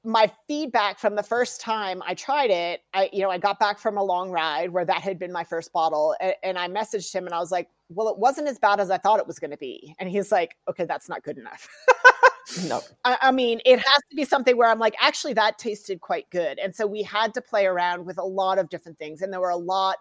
my 0.04 0.30
feedback 0.48 0.98
from 0.98 1.14
the 1.14 1.22
first 1.22 1.60
time 1.60 2.02
I 2.06 2.14
tried 2.14 2.50
it, 2.50 2.80
I 2.92 3.08
you 3.12 3.20
know, 3.22 3.30
I 3.30 3.38
got 3.38 3.58
back 3.58 3.78
from 3.78 3.96
a 3.96 4.02
long 4.02 4.30
ride 4.30 4.70
where 4.70 4.84
that 4.84 5.00
had 5.00 5.18
been 5.18 5.32
my 5.32 5.44
first 5.44 5.72
bottle 5.72 6.16
and, 6.20 6.34
and 6.42 6.58
I 6.58 6.68
messaged 6.68 7.14
him 7.14 7.26
and 7.26 7.34
I 7.34 7.38
was 7.38 7.52
like, 7.52 7.68
"Well, 7.88 8.08
it 8.08 8.18
wasn't 8.18 8.48
as 8.48 8.58
bad 8.58 8.80
as 8.80 8.90
I 8.90 8.98
thought 8.98 9.20
it 9.20 9.26
was 9.26 9.38
going 9.38 9.52
to 9.52 9.56
be." 9.56 9.94
And 9.98 10.08
he's 10.08 10.32
like, 10.32 10.56
"Okay, 10.68 10.84
that's 10.84 11.08
not 11.08 11.22
good 11.22 11.38
enough." 11.38 11.68
no. 12.66 12.80
I, 13.04 13.18
I, 13.22 13.32
mean, 13.32 13.60
it 13.64 13.78
has 13.78 14.02
to 14.10 14.16
be 14.16 14.24
something 14.24 14.56
where 14.56 14.68
I'm 14.68 14.78
like, 14.78 14.94
actually, 15.00 15.34
that 15.34 15.58
tasted 15.58 16.00
quite 16.00 16.28
good. 16.30 16.58
And 16.58 16.74
so 16.74 16.86
we 16.86 17.02
had 17.02 17.34
to 17.34 17.42
play 17.42 17.66
around 17.66 18.04
with 18.04 18.18
a 18.18 18.24
lot 18.24 18.58
of 18.58 18.68
different 18.68 18.98
things. 18.98 19.22
And 19.22 19.32
there 19.32 19.40
were 19.40 19.50
a 19.50 19.56
lot 19.56 19.98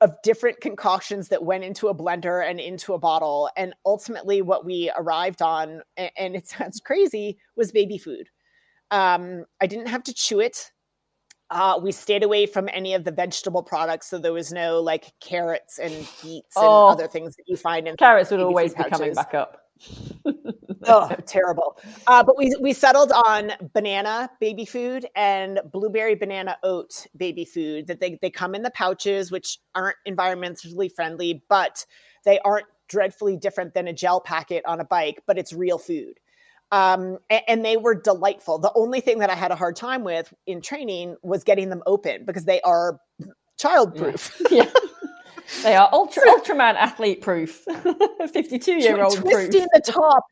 of 0.00 0.14
different 0.22 0.60
concoctions 0.60 1.28
that 1.28 1.42
went 1.42 1.64
into 1.64 1.88
a 1.88 1.94
blender 1.94 2.48
and 2.48 2.60
into 2.60 2.92
a 2.94 2.98
bottle. 2.98 3.50
And 3.56 3.74
ultimately, 3.84 4.42
what 4.42 4.64
we 4.64 4.92
arrived 4.96 5.42
on, 5.42 5.82
and, 5.96 6.10
and 6.16 6.36
it 6.36 6.46
sounds 6.48 6.80
crazy, 6.80 7.38
was 7.56 7.72
baby 7.72 7.98
food. 7.98 8.28
Um, 8.90 9.44
I 9.60 9.66
didn't 9.66 9.86
have 9.86 10.04
to 10.04 10.14
chew 10.14 10.40
it. 10.40 10.70
Uh, 11.48 11.78
we 11.80 11.92
stayed 11.92 12.24
away 12.24 12.46
from 12.46 12.68
any 12.72 12.94
of 12.94 13.04
the 13.04 13.12
vegetable 13.12 13.62
products, 13.62 14.08
so 14.08 14.18
there 14.18 14.32
was 14.32 14.52
no 14.52 14.80
like 14.80 15.12
carrots 15.20 15.78
and 15.78 15.92
beets 16.22 16.54
oh, 16.56 16.88
and 16.88 16.98
other 16.98 17.06
things 17.06 17.36
that 17.36 17.44
you 17.46 17.56
find 17.56 17.86
in 17.86 17.96
carrots 17.96 18.32
would 18.32 18.40
always 18.40 18.74
be 18.74 18.82
coming 18.84 19.14
back 19.14 19.32
up. 19.32 19.62
oh, 20.86 21.14
terrible! 21.24 21.78
Uh, 22.08 22.24
but 22.24 22.36
we 22.36 22.52
we 22.60 22.72
settled 22.72 23.12
on 23.12 23.52
banana 23.74 24.28
baby 24.40 24.64
food 24.64 25.06
and 25.14 25.60
blueberry 25.70 26.16
banana 26.16 26.56
oat 26.64 27.06
baby 27.16 27.44
food. 27.44 27.86
That 27.86 28.00
they 28.00 28.18
they 28.20 28.30
come 28.30 28.56
in 28.56 28.62
the 28.62 28.70
pouches, 28.70 29.30
which 29.30 29.58
aren't 29.76 29.96
environmentally 30.08 30.90
friendly, 30.90 31.44
but 31.48 31.86
they 32.24 32.40
aren't 32.40 32.66
dreadfully 32.88 33.36
different 33.36 33.72
than 33.72 33.86
a 33.86 33.92
gel 33.92 34.20
packet 34.20 34.64
on 34.66 34.80
a 34.80 34.84
bike. 34.84 35.22
But 35.28 35.38
it's 35.38 35.52
real 35.52 35.78
food 35.78 36.18
um, 36.72 37.18
and 37.48 37.64
they 37.64 37.76
were 37.76 37.94
delightful. 37.94 38.58
The 38.58 38.72
only 38.74 39.00
thing 39.00 39.20
that 39.20 39.30
I 39.30 39.34
had 39.34 39.50
a 39.50 39.56
hard 39.56 39.76
time 39.76 40.02
with 40.02 40.32
in 40.46 40.60
training 40.60 41.16
was 41.22 41.44
getting 41.44 41.68
them 41.70 41.82
open 41.86 42.24
because 42.24 42.44
they 42.44 42.60
are 42.62 42.98
childproof. 43.60 44.32
Yeah. 44.50 44.64
yeah. 44.64 44.70
They 45.62 45.76
are 45.76 45.88
ultra 45.92 46.24
Ultraman 46.24 46.74
athlete 46.74 47.20
proof. 47.20 47.64
52 48.32 48.72
year 48.72 49.02
old 49.02 49.16
twisting 49.16 49.60
proof. 49.60 49.68
the 49.72 49.92
top. 49.92 50.24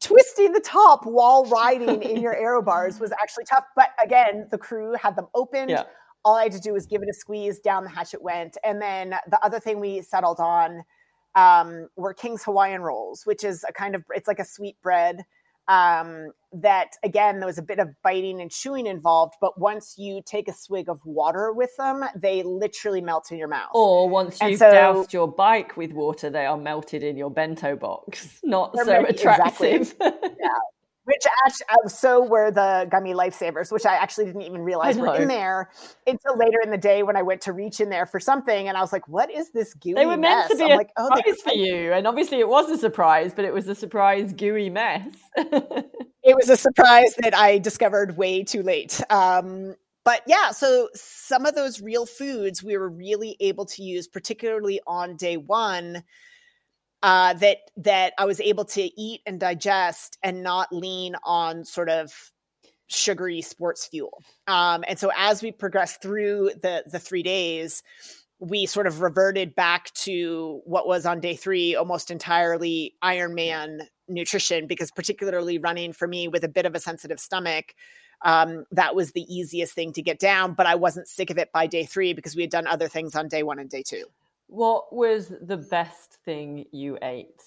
Twisting 0.00 0.52
the 0.52 0.60
top 0.60 1.06
while 1.06 1.46
riding 1.46 2.02
in 2.02 2.20
your 2.20 2.36
aero 2.36 2.60
bars 2.60 3.00
was 3.00 3.10
actually 3.12 3.44
tough. 3.44 3.64
But 3.74 3.88
again, 4.02 4.48
the 4.50 4.58
crew 4.58 4.94
had 5.00 5.16
them 5.16 5.28
open. 5.34 5.70
Yeah. 5.70 5.84
All 6.26 6.36
I 6.36 6.42
had 6.44 6.52
to 6.52 6.60
do 6.60 6.74
was 6.74 6.84
give 6.84 7.02
it 7.02 7.08
a 7.08 7.14
squeeze, 7.14 7.60
down 7.60 7.84
the 7.84 7.90
hatch 7.90 8.12
it 8.12 8.22
went. 8.22 8.58
And 8.62 8.82
then 8.82 9.14
the 9.30 9.42
other 9.42 9.60
thing 9.60 9.80
we 9.80 10.02
settled 10.02 10.40
on 10.40 10.84
um, 11.34 11.88
were 11.96 12.12
King's 12.12 12.44
Hawaiian 12.44 12.82
rolls, 12.82 13.22
which 13.24 13.44
is 13.44 13.64
a 13.66 13.72
kind 13.72 13.94
of 13.94 14.04
it's 14.10 14.28
like 14.28 14.38
a 14.38 14.44
sweet 14.44 14.76
bread 14.82 15.24
um, 15.68 16.30
that 16.52 16.90
again 17.02 17.40
there 17.40 17.46
was 17.46 17.58
a 17.58 17.62
bit 17.62 17.78
of 17.78 17.88
biting 18.02 18.40
and 18.40 18.50
chewing 18.50 18.86
involved 18.86 19.34
but 19.40 19.58
once 19.58 19.94
you 19.98 20.22
take 20.24 20.46
a 20.46 20.52
swig 20.52 20.88
of 20.88 21.00
water 21.04 21.52
with 21.52 21.70
them 21.78 22.04
they 22.14 22.42
literally 22.42 23.00
melt 23.00 23.32
in 23.32 23.38
your 23.38 23.48
mouth. 23.48 23.70
Or 23.74 24.08
once 24.08 24.38
you've 24.40 24.58
so, 24.58 24.70
doused 24.70 25.12
your 25.12 25.28
bike 25.28 25.76
with 25.76 25.92
water 25.92 26.30
they 26.30 26.46
are 26.46 26.58
melted 26.58 27.02
in 27.02 27.16
your 27.16 27.30
bento 27.30 27.76
box. 27.76 28.40
Not 28.44 28.76
so 28.76 29.04
attractive 29.04 29.92
exactly. 29.92 30.18
yeah 30.40 30.48
which 31.04 31.22
actually, 31.46 31.66
uh, 31.70 31.88
so 31.88 32.22
were 32.22 32.50
the 32.50 32.86
gummy 32.90 33.12
lifesavers, 33.12 33.70
which 33.70 33.86
I 33.86 33.94
actually 33.94 34.26
didn't 34.26 34.42
even 34.42 34.62
realize 34.62 34.96
were 34.96 35.14
in 35.16 35.28
there 35.28 35.70
until 36.06 36.36
later 36.36 36.58
in 36.62 36.70
the 36.70 36.78
day 36.78 37.02
when 37.02 37.16
I 37.16 37.22
went 37.22 37.42
to 37.42 37.52
reach 37.52 37.80
in 37.80 37.90
there 37.90 38.06
for 38.06 38.18
something, 38.18 38.68
and 38.68 38.76
I 38.76 38.80
was 38.80 38.92
like, 38.92 39.06
"What 39.08 39.30
is 39.30 39.50
this 39.50 39.74
gooey?" 39.74 39.94
They 39.94 40.06
were 40.06 40.16
meant 40.16 40.48
mess? 40.48 40.50
to 40.50 40.56
be 40.56 40.64
I'm 40.64 40.72
a 40.72 40.76
like, 40.76 40.90
oh, 40.96 41.08
surprise 41.14 41.40
for 41.42 41.52
you, 41.52 41.92
and 41.92 42.06
obviously 42.06 42.40
it 42.40 42.48
was 42.48 42.70
a 42.70 42.78
surprise, 42.78 43.32
but 43.34 43.44
it 43.44 43.52
was 43.52 43.68
a 43.68 43.74
surprise 43.74 44.32
gooey 44.32 44.70
mess. 44.70 45.12
it 45.36 46.36
was 46.36 46.48
a 46.48 46.56
surprise 46.56 47.14
that 47.18 47.36
I 47.36 47.58
discovered 47.58 48.16
way 48.16 48.42
too 48.42 48.62
late. 48.62 49.00
Um, 49.10 49.74
but 50.04 50.22
yeah, 50.26 50.50
so 50.50 50.90
some 50.94 51.46
of 51.46 51.54
those 51.54 51.80
real 51.80 52.04
foods 52.04 52.62
we 52.62 52.76
were 52.76 52.90
really 52.90 53.36
able 53.40 53.64
to 53.66 53.82
use, 53.82 54.06
particularly 54.06 54.80
on 54.86 55.16
day 55.16 55.38
one 55.38 56.04
uh, 57.04 57.34
that 57.34 57.58
that 57.76 58.14
I 58.16 58.24
was 58.24 58.40
able 58.40 58.64
to 58.64 59.00
eat 59.00 59.20
and 59.26 59.38
digest 59.38 60.18
and 60.22 60.42
not 60.42 60.72
lean 60.72 61.16
on 61.22 61.66
sort 61.66 61.90
of 61.90 62.32
sugary 62.86 63.42
sports 63.42 63.86
fuel. 63.86 64.22
Um, 64.46 64.84
and 64.88 64.98
so 64.98 65.10
as 65.14 65.42
we 65.42 65.52
progressed 65.52 66.00
through 66.00 66.52
the 66.62 66.82
the 66.86 66.98
three 66.98 67.22
days, 67.22 67.82
we 68.38 68.64
sort 68.64 68.86
of 68.86 69.02
reverted 69.02 69.54
back 69.54 69.92
to 69.92 70.62
what 70.64 70.86
was 70.88 71.04
on 71.04 71.20
day 71.20 71.36
three 71.36 71.76
almost 71.76 72.10
entirely 72.10 72.94
Ironman 73.04 73.80
nutrition 74.08 74.66
because 74.66 74.90
particularly 74.90 75.58
running 75.58 75.92
for 75.92 76.08
me 76.08 76.26
with 76.26 76.42
a 76.42 76.48
bit 76.48 76.64
of 76.64 76.74
a 76.74 76.80
sensitive 76.80 77.20
stomach 77.20 77.74
um, 78.22 78.64
that 78.70 78.94
was 78.94 79.12
the 79.12 79.22
easiest 79.34 79.74
thing 79.74 79.92
to 79.94 80.02
get 80.02 80.18
down 80.18 80.52
but 80.52 80.66
i 80.66 80.74
wasn't 80.74 81.08
sick 81.08 81.30
of 81.30 81.38
it 81.38 81.50
by 81.52 81.66
day 81.66 81.84
three 81.84 82.12
because 82.12 82.36
we 82.36 82.42
had 82.42 82.50
done 82.50 82.66
other 82.66 82.86
things 82.86 83.16
on 83.16 83.28
day 83.28 83.42
one 83.42 83.58
and 83.58 83.70
day 83.70 83.82
two 83.82 84.04
what 84.54 84.94
was 84.94 85.32
the 85.40 85.56
best 85.56 86.14
thing 86.24 86.64
you 86.70 86.96
ate? 87.02 87.42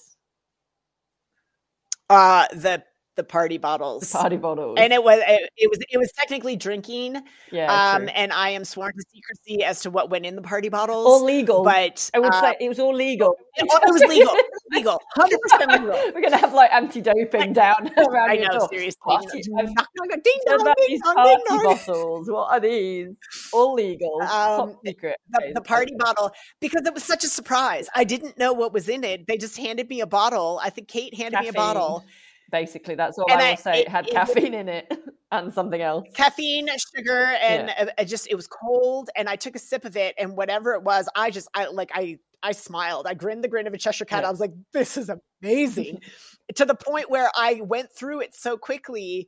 Uh 2.09 2.47
the 2.51 2.83
the 3.17 3.23
party 3.23 3.57
bottles. 3.57 4.11
The 4.11 4.17
party 4.19 4.37
bottles. 4.37 4.77
And 4.79 4.93
it 4.93 5.03
was 5.03 5.19
it, 5.27 5.49
it, 5.57 5.69
was 5.69 5.79
it 5.91 5.97
was 5.97 6.11
technically 6.13 6.55
drinking. 6.55 7.21
Yeah. 7.51 7.93
Um 7.93 8.03
true. 8.03 8.11
and 8.15 8.31
I 8.31 8.49
am 8.51 8.63
sworn 8.63 8.93
to 8.93 9.03
secrecy 9.13 9.65
as 9.65 9.81
to 9.81 9.89
what 9.89 10.09
went 10.09 10.25
in 10.25 10.35
the 10.35 10.41
party 10.41 10.69
bottles. 10.69 11.05
All 11.05 11.23
legal. 11.23 11.63
But 11.63 12.09
I 12.13 12.19
would 12.19 12.33
uh, 12.33 12.41
say 12.41 12.55
it 12.61 12.69
was 12.69 12.79
all 12.79 12.95
legal. 12.95 13.35
It, 13.59 13.65
it 13.65 13.91
was 13.91 14.03
legal. 14.03 14.35
legal. 14.71 15.01
100% 15.17 15.81
legal. 15.81 16.11
We're 16.13 16.21
gonna 16.21 16.37
have 16.37 16.53
like 16.53 16.71
anti-doping 16.71 17.53
down 17.53 17.89
around 17.97 18.29
I 18.29 18.35
know, 18.35 18.59
door. 18.59 18.67
seriously. 18.71 18.99
Party, 19.03 19.41
ding 19.41 19.55
dong, 19.55 19.75
ding 20.23 20.39
dong, 20.45 20.59
party 20.59 20.87
ding 20.87 20.99
bottles. 20.99 22.29
What 22.29 22.51
are 22.51 22.59
these? 22.59 23.15
All 23.51 23.73
legal. 23.73 24.21
Um, 24.21 24.27
Top 24.27 24.73
secret. 24.85 25.17
The, 25.31 25.53
the 25.55 25.61
party 25.61 25.95
bottle 25.97 26.31
because 26.59 26.85
it 26.85 26.93
was 26.93 27.03
such 27.03 27.23
a 27.23 27.27
surprise. 27.29 27.89
I 27.95 28.03
didn't 28.03 28.37
know 28.37 28.53
what 28.53 28.73
was 28.73 28.87
in 28.87 29.03
it. 29.03 29.25
They 29.25 29.37
just 29.37 29.57
handed 29.57 29.89
me 29.89 30.01
a 30.01 30.07
bottle. 30.07 30.61
I 30.63 30.69
think 30.69 30.87
Kate 30.87 31.15
handed 31.15 31.37
Caffeine. 31.37 31.45
me 31.45 31.49
a 31.49 31.53
bottle 31.53 32.05
basically 32.51 32.95
that's 32.95 33.17
all 33.17 33.25
and 33.29 33.41
I 33.41 33.51
will 33.51 33.57
say. 33.57 33.81
It, 33.81 33.87
had 33.87 34.07
it, 34.07 34.11
caffeine 34.11 34.53
it, 34.53 34.59
in 34.61 34.69
it 34.69 34.93
and 35.31 35.53
something 35.53 35.81
else. 35.81 36.07
Caffeine, 36.13 36.69
sugar, 36.95 37.35
and 37.41 37.67
yeah. 37.69 37.89
it 37.97 38.05
just 38.05 38.27
it 38.29 38.35
was 38.35 38.47
cold. 38.47 39.09
And 39.15 39.29
I 39.29 39.35
took 39.35 39.55
a 39.55 39.59
sip 39.59 39.85
of 39.85 39.97
it, 39.97 40.15
and 40.17 40.35
whatever 40.37 40.73
it 40.73 40.83
was, 40.83 41.09
I 41.15 41.31
just 41.31 41.47
I 41.53 41.67
like 41.67 41.91
I 41.93 42.19
I 42.43 42.51
smiled. 42.51 43.07
I 43.07 43.13
grinned 43.13 43.43
the 43.43 43.47
grin 43.47 43.67
of 43.67 43.73
a 43.73 43.77
Cheshire 43.77 44.05
cat. 44.05 44.23
Yeah. 44.23 44.27
I 44.27 44.31
was 44.31 44.39
like, 44.39 44.53
this 44.73 44.97
is 44.97 45.11
amazing. 45.41 46.01
to 46.55 46.65
the 46.65 46.75
point 46.75 47.09
where 47.09 47.29
I 47.35 47.61
went 47.63 47.91
through 47.91 48.21
it 48.21 48.35
so 48.35 48.57
quickly 48.57 49.27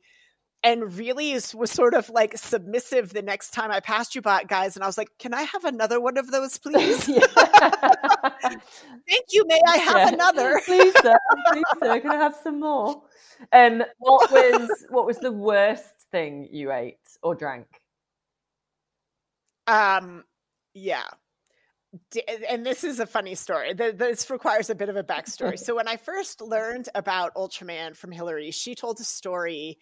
and 0.62 0.94
really 0.94 1.32
was 1.54 1.70
sort 1.70 1.94
of 1.94 2.10
like 2.10 2.36
submissive 2.36 3.12
the 3.12 3.22
next 3.22 3.52
time 3.52 3.70
I 3.70 3.80
passed 3.80 4.14
you 4.14 4.20
by, 4.20 4.44
guys. 4.44 4.76
And 4.76 4.84
I 4.84 4.86
was 4.86 4.98
like, 4.98 5.08
can 5.18 5.32
I 5.32 5.42
have 5.42 5.64
another 5.64 6.00
one 6.00 6.18
of 6.18 6.30
those, 6.30 6.58
please? 6.62 7.06
Thank 7.06 7.20
you. 9.30 9.46
May 9.46 9.60
I 9.66 9.76
have 9.78 9.96
yeah. 9.96 10.08
another? 10.12 10.60
please, 10.64 10.92
sir. 11.00 11.16
Please, 11.50 11.64
sir. 11.78 12.00
Can 12.00 12.10
I 12.10 12.16
have 12.16 12.36
some 12.42 12.60
more? 12.60 13.02
Um, 13.52 13.82
what 13.98 14.30
was 14.30 14.70
what 14.90 15.06
was 15.06 15.18
the 15.18 15.32
worst 15.32 16.08
thing 16.10 16.48
you 16.50 16.72
ate 16.72 16.98
or 17.22 17.34
drank? 17.34 17.66
Um, 19.66 20.24
yeah. 20.74 21.06
And 22.48 22.64
this 22.64 22.84
is 22.84 23.00
a 23.00 23.06
funny 23.06 23.34
story. 23.34 23.74
This 23.74 24.30
requires 24.30 24.70
a 24.70 24.76
bit 24.76 24.88
of 24.88 24.96
a 24.96 25.02
backstory. 25.02 25.58
so 25.58 25.74
when 25.74 25.88
I 25.88 25.96
first 25.96 26.40
learned 26.40 26.88
about 26.94 27.34
Ultraman 27.34 27.96
from 27.96 28.12
Hillary, 28.12 28.52
she 28.52 28.74
told 28.74 29.00
a 29.00 29.04
story 29.04 29.78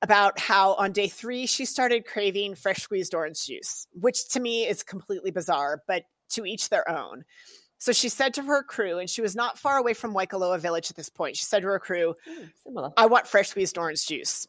about 0.00 0.38
how 0.38 0.74
on 0.74 0.92
day 0.92 1.08
three 1.08 1.46
she 1.46 1.64
started 1.64 2.06
craving 2.06 2.54
fresh 2.54 2.82
squeezed 2.82 3.14
orange 3.14 3.46
juice, 3.46 3.86
which 3.94 4.28
to 4.28 4.40
me 4.40 4.66
is 4.66 4.82
completely 4.82 5.30
bizarre, 5.30 5.82
but 5.88 6.04
to 6.30 6.44
each 6.44 6.68
their 6.68 6.88
own. 6.88 7.24
So 7.84 7.92
she 7.92 8.08
said 8.08 8.32
to 8.32 8.42
her 8.44 8.62
crew, 8.62 8.98
and 8.98 9.10
she 9.10 9.20
was 9.20 9.36
not 9.36 9.58
far 9.58 9.76
away 9.76 9.92
from 9.92 10.14
Waikoloa 10.14 10.58
village 10.58 10.88
at 10.88 10.96
this 10.96 11.10
point. 11.10 11.36
She 11.36 11.44
said 11.44 11.60
to 11.60 11.68
her 11.68 11.78
crew, 11.78 12.14
mm, 12.66 12.92
I 12.96 13.04
want 13.04 13.26
fresh 13.26 13.48
squeezed 13.48 13.76
orange 13.76 14.06
juice. 14.06 14.48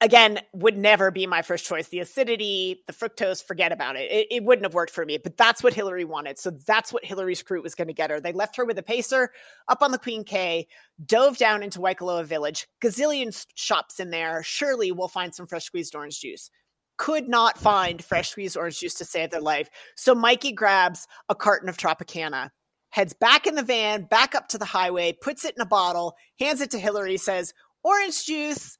Again, 0.00 0.40
would 0.54 0.78
never 0.78 1.10
be 1.10 1.26
my 1.26 1.42
first 1.42 1.66
choice. 1.66 1.88
The 1.88 1.98
acidity, 1.98 2.84
the 2.86 2.94
fructose, 2.94 3.44
forget 3.44 3.70
about 3.70 3.96
it. 3.96 4.10
it. 4.10 4.28
It 4.30 4.44
wouldn't 4.44 4.64
have 4.64 4.72
worked 4.72 4.94
for 4.94 5.04
me, 5.04 5.18
but 5.18 5.36
that's 5.36 5.62
what 5.62 5.74
Hillary 5.74 6.06
wanted. 6.06 6.38
So 6.38 6.52
that's 6.66 6.90
what 6.90 7.04
Hillary's 7.04 7.42
crew 7.42 7.60
was 7.60 7.74
going 7.74 7.88
to 7.88 7.92
get 7.92 8.08
her. 8.08 8.18
They 8.18 8.32
left 8.32 8.56
her 8.56 8.64
with 8.64 8.78
a 8.78 8.82
pacer 8.82 9.30
up 9.68 9.82
on 9.82 9.92
the 9.92 9.98
Queen 9.98 10.24
K, 10.24 10.68
dove 11.04 11.36
down 11.36 11.62
into 11.62 11.80
Waikoloa 11.80 12.24
village, 12.24 12.66
gazillion 12.82 13.46
shops 13.56 14.00
in 14.00 14.08
there. 14.08 14.42
Surely 14.42 14.90
we'll 14.90 15.06
find 15.06 15.34
some 15.34 15.46
fresh 15.46 15.66
squeezed 15.66 15.94
orange 15.94 16.18
juice 16.18 16.48
could 16.96 17.28
not 17.28 17.58
find 17.58 18.04
fresh 18.04 18.30
squeezed 18.30 18.56
orange 18.56 18.80
juice 18.80 18.94
to 18.94 19.04
save 19.04 19.30
their 19.30 19.40
life. 19.40 19.68
So 19.96 20.14
Mikey 20.14 20.52
grabs 20.52 21.06
a 21.28 21.34
carton 21.34 21.68
of 21.68 21.76
Tropicana, 21.76 22.50
heads 22.90 23.12
back 23.12 23.46
in 23.46 23.54
the 23.54 23.62
van, 23.62 24.04
back 24.04 24.34
up 24.34 24.48
to 24.48 24.58
the 24.58 24.64
highway, 24.64 25.12
puts 25.12 25.44
it 25.44 25.54
in 25.56 25.62
a 25.62 25.66
bottle, 25.66 26.14
hands 26.38 26.60
it 26.60 26.70
to 26.72 26.78
Hillary, 26.78 27.16
says, 27.16 27.54
Orange 27.82 28.24
juice. 28.24 28.78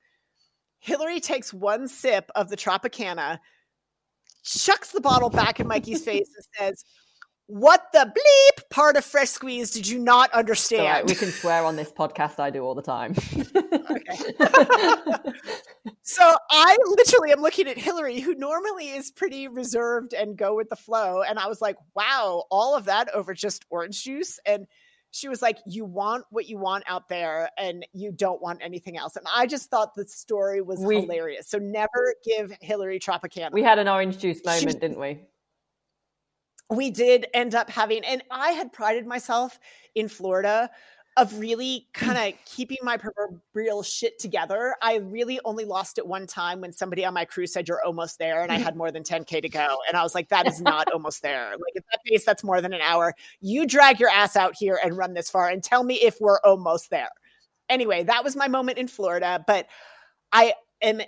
Hillary 0.79 1.21
takes 1.21 1.53
one 1.53 1.89
sip 1.89 2.31
of 2.35 2.49
the 2.49 2.57
Tropicana, 2.57 3.39
chucks 4.45 4.91
the 4.91 5.01
bottle 5.01 5.31
back 5.31 5.61
in 5.61 5.69
Mikey's 5.69 6.05
face, 6.05 6.29
and 6.37 6.45
says, 6.59 6.85
what 7.47 7.82
the 7.93 7.99
bleep 7.99 8.70
part 8.70 8.97
of 8.97 9.05
fresh 9.05 9.28
squeeze 9.28 9.70
did 9.70 9.86
you 9.86 9.99
not 9.99 10.32
understand? 10.32 10.84
Right, 10.84 11.07
we 11.07 11.14
can 11.14 11.30
swear 11.30 11.64
on 11.64 11.76
this 11.76 11.93
podcast. 11.93 12.40
I 12.40 12.51
do 12.51 12.64
all 12.64 12.74
the 12.74 12.82
time. 12.82 13.14
so 16.03 16.34
I 16.51 16.76
literally 16.86 17.32
am 17.32 17.40
looking 17.40 17.68
at 17.68 17.76
Hillary, 17.76 18.20
who 18.20 18.34
normally 18.34 18.90
is 18.90 19.11
pretty 19.11 19.49
reserved 19.49 20.14
and 20.14 20.36
go 20.36 20.57
with 20.57 20.68
the 20.68 20.76
flow. 20.76 21.22
And 21.22 21.38
I 21.38 21.49
was 21.49 21.61
like, 21.61 21.76
wow, 21.95 22.45
all 22.51 22.76
of 22.76 22.86
that 22.86 23.12
over 23.14 23.34
just 23.34 23.64
orange 23.70 24.03
juice. 24.03 24.38
And 24.47 24.66
she 25.12 25.28
was 25.28 25.43
like, 25.43 25.59
You 25.66 25.84
want 25.84 26.24
what 26.30 26.49
you 26.49 26.59
want 26.59 26.84
out 26.88 27.09
there, 27.09 27.51
and 27.59 27.86
you 27.93 28.12
don't 28.12 28.43
want 28.43 28.61
anything 28.62 28.97
else. 28.97 29.16
And 29.16 29.26
I 29.32 29.47
just 29.47 29.70
thought 29.70 29.95
the 29.95 30.09
story 30.09 30.62
was 30.62 30.80
we, 30.80 31.03
hilarious. 31.03 31.49
So 31.49 31.59
never 31.59 32.14
give 32.24 32.53
Hillary 32.61 32.99
Tropicana. 32.99 33.53
We 33.53 33.62
had 33.62 33.78
an 33.78 33.88
orange 33.88 34.18
juice 34.18 34.40
moment, 34.45 34.72
she, 34.72 34.78
didn't 34.78 34.99
we? 34.99 35.20
We 36.73 36.91
did 36.91 37.27
end 37.35 37.55
up 37.55 37.70
having, 37.70 38.05
and 38.05 38.23
I 38.31 38.51
had 38.51 38.73
prided 38.73 39.07
myself 39.07 39.59
in 39.95 40.09
Florida 40.09 40.70
of 41.16 41.39
really 41.39 41.87
mm. 41.89 41.93
kind 41.93 42.33
of 42.33 42.39
keeping 42.47 42.79
my 42.83 42.97
proverbial 42.97 43.83
shit 43.83 44.18
together. 44.18 44.75
I 44.81 44.97
really 44.97 45.41
only 45.45 45.64
lost 45.64 45.99
it 45.99 46.07
one 46.07 46.27
time 46.27 46.61
when 46.61 46.73
somebody 46.73 47.05
on 47.05 47.14
my 47.14 47.25
crew 47.25 47.47
said 47.47 47.68
you're 47.68 47.85
almost 47.85 48.18
there 48.18 48.43
and 48.43 48.51
I 48.51 48.57
had 48.59 48.77
more 48.77 48.91
than 48.91 49.03
10k 49.03 49.43
to 49.43 49.49
go 49.49 49.77
and 49.89 49.97
I 49.97 50.03
was 50.03 50.14
like 50.14 50.29
that 50.31 50.47
is 50.47 50.61
not 50.61 50.91
almost 50.91 51.23
there. 51.23 51.51
Like 51.51 51.77
at 51.77 51.85
that 51.91 52.01
pace 52.05 52.25
that's 52.25 52.43
more 52.43 52.61
than 52.61 52.73
an 52.73 52.81
hour. 52.81 53.14
You 53.41 53.66
drag 53.66 54.01
your 54.01 54.09
ass 54.09 54.37
out 54.37 54.55
here 54.57 54.79
and 54.83 54.97
run 54.97 55.14
this 55.14 55.29
far 55.29 55.49
and 55.49 55.62
tell 55.62 55.85
me 55.85 55.97
if 55.97 56.16
we're 56.20 56.41
almost 56.41 56.91
there. 56.91 57.11
Anyway, 57.68 58.05
that 58.05 58.25
was 58.25 58.37
my 58.37 58.49
moment 58.49 58.79
in 58.79 58.89
Florida, 58.89 59.45
but 59.47 59.66
I 60.33 60.55
am 60.81 61.01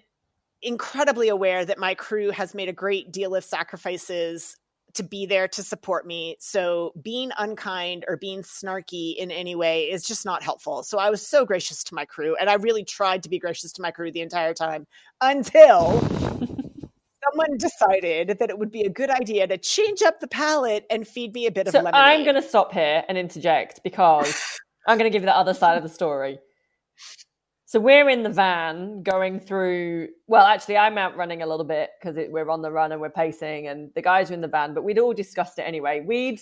incredibly 0.63 1.29
aware 1.29 1.65
that 1.65 1.79
my 1.79 1.95
crew 1.95 2.31
has 2.31 2.55
made 2.55 2.69
a 2.69 2.73
great 2.73 3.13
deal 3.13 3.35
of 3.35 3.45
sacrifices 3.45 4.57
to 4.95 5.03
be 5.03 5.27
there 5.27 5.49
to 5.49 5.63
support 5.63 6.07
me. 6.07 6.37
So 6.39 6.93
being 7.03 7.31
unkind 7.39 8.05
or 8.09 8.17
being 8.17 8.43
snarky 8.43 9.17
in 9.17 9.31
any 9.31 9.55
way 9.55 9.91
is 9.91 10.05
just 10.05 10.25
not 10.25 10.43
helpful. 10.43 10.83
So 10.83 10.99
I 10.99 11.11
was 11.11 11.27
so 11.27 11.45
gracious 11.45 11.83
to 11.85 11.95
my 11.95 12.05
crew 12.05 12.37
and 12.37 12.49
I 12.49 12.55
really 12.55 12.85
tried 12.85 13.23
to 13.25 13.29
be 13.29 13.39
gracious 13.39 13.73
to 13.73 13.83
my 13.83 13.91
crew 13.91 14.13
the 14.13 14.21
entire 14.21 14.55
time 14.55 14.87
until 15.21 16.01
someone 17.31 17.59
decided 17.59 18.39
that 18.39 18.51
it 18.51 18.59
would 18.59 18.71
be 18.71 18.83
a 18.83 18.91
good 18.91 19.11
idea 19.11 19.47
to 19.47 19.59
change 19.59 20.03
up 20.03 20.21
the 20.21 20.29
palette 20.29 20.87
and 20.91 21.07
feed 21.07 21.35
me 21.35 21.47
a 21.47 21.51
bit 21.51 21.69
so 21.69 21.79
of 21.79 21.85
lemonade. 21.85 22.01
I'm 22.01 22.23
going 22.25 22.37
to 22.37 22.43
stop 22.43 22.73
here 22.73 23.05
and 23.09 23.19
interject 23.19 23.81
because 23.83 24.61
I'm 24.87 24.99
going 24.99 25.11
to 25.11 25.13
give 25.13 25.23
you 25.23 25.27
the 25.27 25.37
other 25.37 25.55
side 25.55 25.77
of 25.77 25.83
the 25.83 25.89
story. 25.89 26.39
So 27.75 27.81
we're 27.81 28.09
in 28.09 28.23
the 28.23 28.31
van 28.31 29.03
going 29.03 29.41
through. 29.41 30.11
Well, 30.29 30.47
actually, 30.47 30.77
I'm 30.77 30.97
out 30.97 31.17
running 31.17 31.43
a 31.43 31.47
little 31.49 31.65
bit 31.65 31.91
because 31.99 32.17
we're 32.31 32.49
on 32.49 32.63
the 32.63 32.71
run 32.71 32.93
and 32.93 33.01
we're 33.01 33.11
pacing, 33.11 33.67
and 33.67 33.91
the 33.97 34.01
guys 34.01 34.31
are 34.31 34.35
in 34.35 34.41
the 34.41 34.47
van. 34.47 34.75
But 34.75 34.85
we'd 34.85 35.01
all 35.01 35.13
discussed 35.13 35.59
it 35.59 35.63
anyway. 35.63 36.01
We'd 36.01 36.41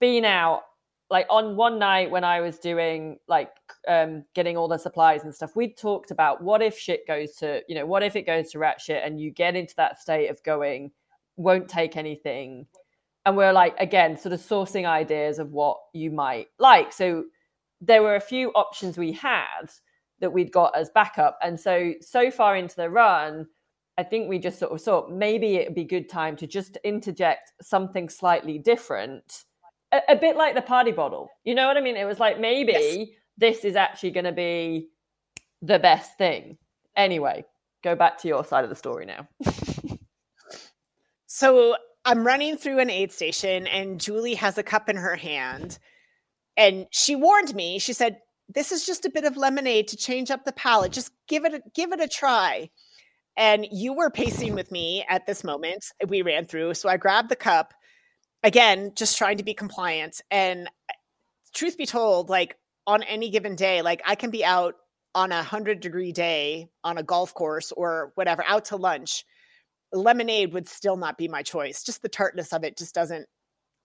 been 0.00 0.24
out 0.24 0.62
like 1.10 1.26
on 1.30 1.54
one 1.54 1.78
night 1.78 2.10
when 2.10 2.24
I 2.24 2.40
was 2.40 2.58
doing 2.58 3.20
like 3.28 3.52
um, 3.86 4.24
getting 4.34 4.56
all 4.56 4.66
the 4.66 4.78
supplies 4.78 5.22
and 5.22 5.32
stuff. 5.32 5.54
We'd 5.54 5.76
talked 5.76 6.10
about 6.10 6.42
what 6.42 6.60
if 6.60 6.76
shit 6.76 7.06
goes 7.06 7.36
to 7.36 7.62
you 7.68 7.76
know 7.76 7.86
what 7.86 8.02
if 8.02 8.16
it 8.16 8.22
goes 8.22 8.50
to 8.50 8.58
rat 8.58 8.80
shit 8.80 9.04
and 9.04 9.20
you 9.20 9.30
get 9.30 9.54
into 9.54 9.76
that 9.76 10.00
state 10.00 10.26
of 10.26 10.42
going 10.42 10.90
won't 11.36 11.68
take 11.68 11.96
anything, 11.96 12.66
and 13.24 13.36
we're 13.36 13.52
like 13.52 13.76
again 13.78 14.16
sort 14.16 14.32
of 14.32 14.40
sourcing 14.40 14.86
ideas 14.86 15.38
of 15.38 15.52
what 15.52 15.78
you 15.92 16.10
might 16.10 16.48
like. 16.58 16.92
So 16.92 17.26
there 17.80 18.02
were 18.02 18.16
a 18.16 18.20
few 18.20 18.50
options 18.54 18.98
we 18.98 19.12
had 19.12 19.70
that 20.20 20.32
we'd 20.32 20.52
got 20.52 20.76
as 20.76 20.90
backup. 20.90 21.38
And 21.42 21.58
so, 21.58 21.94
so 22.00 22.30
far 22.30 22.56
into 22.56 22.76
the 22.76 22.90
run, 22.90 23.46
I 23.96 24.04
think 24.04 24.28
we 24.28 24.38
just 24.38 24.58
sort 24.58 24.72
of 24.72 24.80
thought 24.80 25.10
maybe 25.10 25.56
it'd 25.56 25.74
be 25.74 25.84
good 25.84 26.08
time 26.08 26.36
to 26.36 26.46
just 26.46 26.76
interject 26.84 27.52
something 27.60 28.08
slightly 28.08 28.58
different, 28.58 29.44
a, 29.92 30.00
a 30.10 30.16
bit 30.16 30.36
like 30.36 30.54
the 30.54 30.62
party 30.62 30.92
bottle. 30.92 31.28
You 31.44 31.54
know 31.54 31.66
what 31.66 31.76
I 31.76 31.80
mean? 31.80 31.96
It 31.96 32.04
was 32.04 32.20
like 32.20 32.38
maybe 32.38 32.72
yes. 32.72 33.08
this 33.36 33.64
is 33.64 33.76
actually 33.76 34.12
going 34.12 34.24
to 34.24 34.32
be 34.32 34.88
the 35.62 35.78
best 35.78 36.16
thing. 36.16 36.58
Anyway, 36.96 37.44
go 37.82 37.94
back 37.94 38.18
to 38.18 38.28
your 38.28 38.44
side 38.44 38.64
of 38.64 38.70
the 38.70 38.76
story 38.76 39.06
now. 39.06 39.28
so 41.26 41.76
I'm 42.04 42.26
running 42.26 42.56
through 42.56 42.78
an 42.78 42.90
aid 42.90 43.12
station, 43.12 43.66
and 43.66 44.00
Julie 44.00 44.34
has 44.34 44.58
a 44.58 44.62
cup 44.62 44.88
in 44.88 44.96
her 44.96 45.16
hand. 45.16 45.78
And 46.56 46.86
she 46.90 47.14
warned 47.14 47.54
me, 47.54 47.78
she 47.78 47.92
said, 47.92 48.18
this 48.48 48.72
is 48.72 48.86
just 48.86 49.04
a 49.04 49.10
bit 49.10 49.24
of 49.24 49.36
lemonade 49.36 49.88
to 49.88 49.96
change 49.96 50.30
up 50.30 50.44
the 50.44 50.52
palate. 50.52 50.92
Just 50.92 51.12
give 51.26 51.44
it 51.44 51.54
a, 51.54 51.62
give 51.74 51.92
it 51.92 52.00
a 52.00 52.08
try. 52.08 52.70
And 53.36 53.66
you 53.70 53.92
were 53.92 54.10
pacing 54.10 54.54
with 54.54 54.72
me 54.72 55.04
at 55.08 55.26
this 55.26 55.44
moment. 55.44 55.92
Eh, 56.00 56.06
we 56.08 56.22
ran 56.22 56.46
through, 56.46 56.74
so 56.74 56.88
I 56.88 56.96
grabbed 56.96 57.28
the 57.28 57.36
cup 57.36 57.74
again, 58.42 58.92
just 58.96 59.18
trying 59.18 59.36
to 59.38 59.44
be 59.44 59.54
compliant. 59.54 60.20
And 60.30 60.66
eh, 60.66 60.94
truth 61.54 61.76
be 61.76 61.86
told, 61.86 62.30
like 62.30 62.56
on 62.86 63.02
any 63.02 63.30
given 63.30 63.54
day, 63.54 63.82
like 63.82 64.02
I 64.06 64.14
can 64.14 64.30
be 64.30 64.44
out 64.44 64.74
on 65.14 65.30
a 65.32 65.42
hundred 65.42 65.80
degree 65.80 66.12
day 66.12 66.68
on 66.84 66.98
a 66.98 67.02
golf 67.02 67.34
course 67.34 67.72
or 67.72 68.12
whatever, 68.14 68.44
out 68.46 68.66
to 68.66 68.76
lunch. 68.76 69.24
Lemonade 69.92 70.52
would 70.52 70.68
still 70.68 70.96
not 70.96 71.16
be 71.16 71.28
my 71.28 71.42
choice. 71.42 71.82
Just 71.82 72.02
the 72.02 72.08
tartness 72.08 72.52
of 72.52 72.64
it 72.64 72.76
just 72.76 72.94
doesn't. 72.94 73.26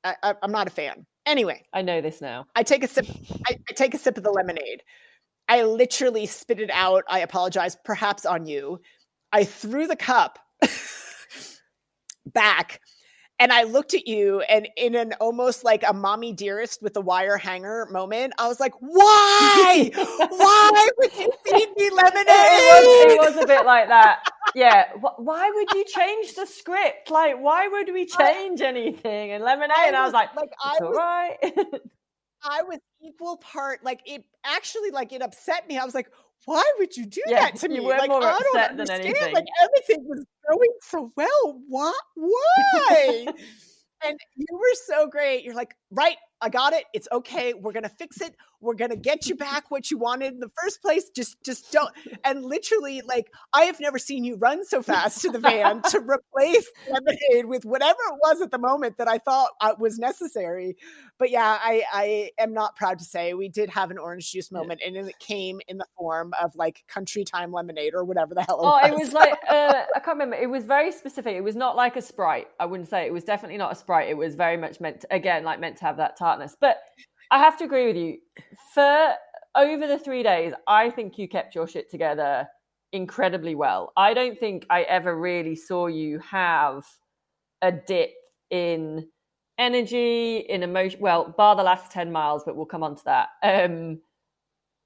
I, 0.04 0.36
am 0.42 0.52
not 0.52 0.68
a 0.68 0.72
fan. 0.72 1.06
Anyway, 1.26 1.64
I 1.74 1.82
know 1.82 2.02
this 2.02 2.22
now. 2.22 2.46
I 2.56 2.64
take 2.64 2.84
a 2.84 2.88
sip. 2.88 3.08
I, 3.48 3.58
I 3.70 3.74
take 3.74 3.94
a 3.94 3.98
sip 3.98 4.18
of 4.18 4.24
the 4.24 4.32
lemonade. 4.32 4.84
I 5.48 5.64
literally 5.64 6.26
spit 6.26 6.60
it 6.60 6.70
out. 6.72 7.04
I 7.10 7.20
apologize, 7.20 7.78
perhaps 7.84 8.26
on 8.26 8.46
you. 8.46 8.80
I 9.32 9.44
threw 9.46 9.88
the 9.88 9.96
cup 9.96 10.40
back 12.26 12.82
and 13.40 13.52
I 13.52 13.64
looked 13.64 13.94
at 13.94 14.08
you, 14.08 14.42
and 14.42 14.68
in 14.78 14.96
an 14.96 15.14
almost 15.20 15.66
like 15.66 15.84
a 15.88 15.94
mommy 15.94 16.32
dearest 16.32 16.82
with 16.82 16.94
the 16.94 17.02
wire 17.02 17.38
hanger 17.38 17.88
moment, 17.92 18.34
I 18.38 18.48
was 18.48 18.60
like, 18.60 18.74
"Why? 18.80 19.92
Why 19.96 20.90
would 20.98 21.12
you 21.18 21.32
feed 21.46 21.70
me 21.76 21.90
lemonade?" 21.90 22.26
It 22.28 22.86
was, 22.86 23.14
it 23.14 23.36
was 23.36 23.44
a 23.44 23.48
bit 23.48 23.66
like 23.66 23.88
that. 23.88 24.24
Yeah. 24.56 24.86
Why 25.18 25.50
would 25.50 25.68
you 25.74 25.86
change 25.86 26.36
the 26.36 26.46
script? 26.46 27.10
Like, 27.10 27.40
why 27.40 27.68
would 27.68 27.92
we 27.92 28.06
change 28.06 28.62
anything? 28.62 29.32
And 29.32 29.44
lemonade, 29.44 29.76
I 29.78 29.88
and 29.88 29.96
I 29.96 30.04
was 30.04 30.14
like, 30.14 30.36
"Like, 30.36 30.52
I 30.64 30.78
was, 30.80 30.96
right." 30.96 31.38
I 32.44 32.62
was 32.64 32.80
equal 33.02 33.38
part 33.38 33.84
like 33.84 34.02
it 34.06 34.26
actually 34.46 34.92
like 34.92 35.14
it 35.14 35.22
upset 35.22 35.68
me. 35.68 35.78
I 35.78 35.86
was 35.86 35.96
like, 35.96 36.10
why 36.46 36.64
would 36.78 36.96
you 36.96 37.06
do 37.06 37.22
yeah, 37.28 37.42
that 37.42 37.56
to 37.58 37.70
me? 37.70 37.80
Were 37.80 37.98
like, 37.98 38.10
more 38.10 38.24
I 38.24 38.34
upset 38.34 38.78
than 38.78 38.90
anything. 38.90 39.34
Like 39.34 39.46
everything 39.62 40.06
was 40.06 40.26
going 40.50 40.70
so 40.82 41.12
well. 41.16 41.62
What? 41.68 41.96
Why? 42.16 43.28
and 44.06 44.20
you 44.36 44.46
were 44.52 44.76
so 44.86 45.08
great. 45.08 45.44
You're 45.44 45.56
like, 45.56 45.76
right, 45.94 46.18
I 46.44 46.50
got 46.50 46.74
it. 46.74 46.84
It's 46.94 47.08
okay. 47.10 47.54
We're 47.54 47.72
gonna 47.72 47.88
fix 47.88 48.20
it. 48.20 48.36
We're 48.60 48.76
gonna 48.76 48.98
get 48.98 49.28
you 49.28 49.36
back 49.36 49.72
what 49.72 49.90
you 49.90 49.98
wanted 49.98 50.34
in 50.34 50.40
the 50.42 50.52
first 50.62 50.82
place. 50.82 51.10
Just, 51.10 51.42
just 51.44 51.72
don't. 51.72 51.90
And 52.26 52.46
literally, 52.46 53.02
like, 53.02 53.30
I 53.54 53.64
have 53.64 53.82
never 53.82 53.98
seen 53.98 54.24
you 54.24 54.38
run 54.38 54.66
so 54.66 54.82
fast 54.82 55.22
to 55.22 55.30
the 55.30 55.40
van 55.40 55.82
to 55.90 56.00
replace 56.10 56.72
lemonade 56.90 57.46
with 57.46 57.66
whatever 57.66 58.00
it 58.08 58.18
was 58.22 58.42
at 58.42 58.50
the 58.50 58.58
moment 58.58 58.98
that 58.98 59.10
I 59.10 59.18
thought 59.18 59.50
uh, 59.60 59.74
was 59.78 60.00
necessary. 60.00 60.78
But 61.20 61.32
yeah, 61.32 61.58
I, 61.62 61.84
I 61.92 62.32
am 62.40 62.54
not 62.54 62.76
proud 62.76 63.00
to 63.00 63.06
say 63.06 63.34
we 63.34 63.50
did 63.50 63.70
have 63.72 63.92
an 63.92 63.98
orange 63.98 64.32
juice 64.32 64.52
moment, 64.52 64.82
and 64.86 64.96
it 64.96 65.20
came 65.20 65.60
in 65.68 65.78
the 65.78 65.86
form 65.98 66.34
of 66.42 66.56
like 66.56 66.84
country 66.88 67.26
time 67.26 67.52
lemonade 67.52 67.94
or 67.94 68.06
whatever 68.06 68.34
the 68.34 68.44
hell. 68.44 68.62
It 68.62 68.66
oh, 68.66 68.72
was. 68.72 68.92
it 68.92 68.96
was 68.96 69.14
like 69.14 69.34
uh, 69.50 69.84
I 69.96 70.00
can't 70.00 70.18
remember. 70.18 70.36
It 70.36 70.50
was 70.50 70.64
very 70.64 70.92
specific. 70.92 71.36
It 71.36 71.44
was 71.44 71.56
not 71.56 71.76
like 71.76 71.98
a 71.98 72.02
sprite. 72.02 72.48
I 72.60 72.66
wouldn't 72.66 72.90
say 72.90 73.06
it 73.06 73.14
was 73.14 73.24
definitely 73.24 73.58
not 73.58 73.72
a 73.72 73.76
sprite. 73.76 74.10
It 74.10 74.18
was 74.18 74.36
very 74.36 74.58
much 74.58 74.80
meant 74.80 75.02
to, 75.02 75.14
again 75.14 75.44
like 75.44 75.60
meant 75.60 75.78
to 75.78 75.83
have 75.84 75.98
that 75.98 76.18
tartness. 76.18 76.58
But 76.60 76.78
I 77.32 77.40
have 77.40 77.58
to 77.58 77.66
agree 77.66 77.88
with 77.88 77.98
you. 77.98 78.18
For 78.74 79.14
over 79.56 79.88
the 79.88 80.00
three 80.00 80.24
days, 80.24 80.54
I 80.68 80.90
think 80.90 81.18
you 81.18 81.28
kept 81.28 81.56
your 81.56 81.68
shit 81.68 81.90
together 81.92 82.48
incredibly 82.92 83.56
well. 83.56 83.92
I 83.98 84.14
don't 84.14 84.40
think 84.40 84.66
I 84.70 84.84
ever 84.84 85.20
really 85.20 85.56
saw 85.56 85.88
you 85.88 86.20
have 86.20 86.86
a 87.62 87.72
dip 87.72 88.12
in 88.50 89.08
energy, 89.58 90.38
in 90.38 90.64
emotion. 90.64 91.00
Well, 91.02 91.34
bar 91.38 91.56
the 91.56 91.64
last 91.64 91.92
10 91.92 92.12
miles, 92.12 92.44
but 92.46 92.56
we'll 92.56 92.66
come 92.66 92.84
on 92.84 92.96
to 92.96 93.04
that. 93.06 93.30
Um, 93.42 94.00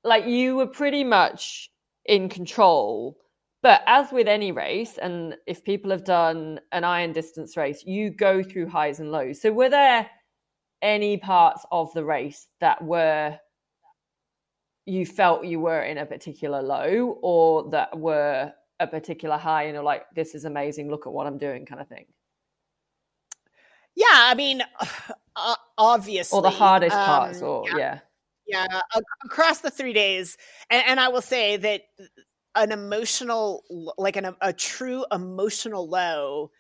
like 0.04 0.26
you 0.26 0.56
were 0.56 0.68
pretty 0.68 1.04
much 1.04 1.70
in 2.06 2.30
control. 2.30 3.18
But 3.64 3.82
as 3.88 4.12
with 4.12 4.28
any 4.28 4.52
race, 4.52 4.98
and 4.98 5.36
if 5.48 5.64
people 5.64 5.92
have 5.92 6.06
done 6.06 6.60
an 6.72 6.84
iron 6.84 7.12
distance 7.12 7.58
race, 7.58 7.84
you 7.86 8.12
go 8.12 8.44
through 8.44 8.70
highs 8.70 9.00
and 9.00 9.12
lows. 9.12 9.42
So 9.42 9.52
were 9.52 9.70
there 9.70 10.10
any 10.82 11.18
parts 11.18 11.66
of 11.72 11.94
the 11.94 12.04
race 12.04 12.48
that 12.60 12.84
were 12.84 13.38
you 14.86 15.06
felt 15.06 15.46
you 15.46 15.60
were 15.60 15.82
in 15.82 15.98
a 15.98 16.06
particular 16.06 16.62
low 16.62 17.20
or 17.22 17.70
that 17.72 17.98
were 18.00 18.52
a 18.80 18.88
particular 18.88 19.38
high 19.38 19.64
and 19.64 19.74
you're 19.74 19.84
like 19.84 20.06
this 20.16 20.34
is 20.34 20.46
amazing 20.46 20.90
look 20.90 21.06
at 21.06 21.14
what 21.14 21.28
i'm 21.28 21.38
doing 21.38 21.66
kind 21.66 21.82
of 21.82 21.88
thing? 21.88 22.06
Yeah 23.96 24.06
i 24.12 24.36
mean 24.36 24.62
uh, 25.36 25.56
obviously 25.78 26.38
or 26.38 26.42
the 26.42 26.50
hardest 26.50 26.96
um, 26.96 27.06
parts 27.06 27.42
or 27.42 27.66
yeah. 27.70 28.00
yeah, 28.48 28.68
yeah 28.72 29.00
across 29.26 29.60
the 29.60 29.72
three 29.72 29.94
days 29.94 30.38
and, 30.70 30.84
and, 30.88 31.00
i 31.00 31.08
will 31.08 31.22
say 31.22 31.58
that 31.58 31.82
an 32.56 32.72
emotional 32.72 33.64
like 33.98 34.16
an, 34.16 34.36
a 34.42 34.54
true 34.54 35.06
emotional 35.12 35.88
low 35.90 36.52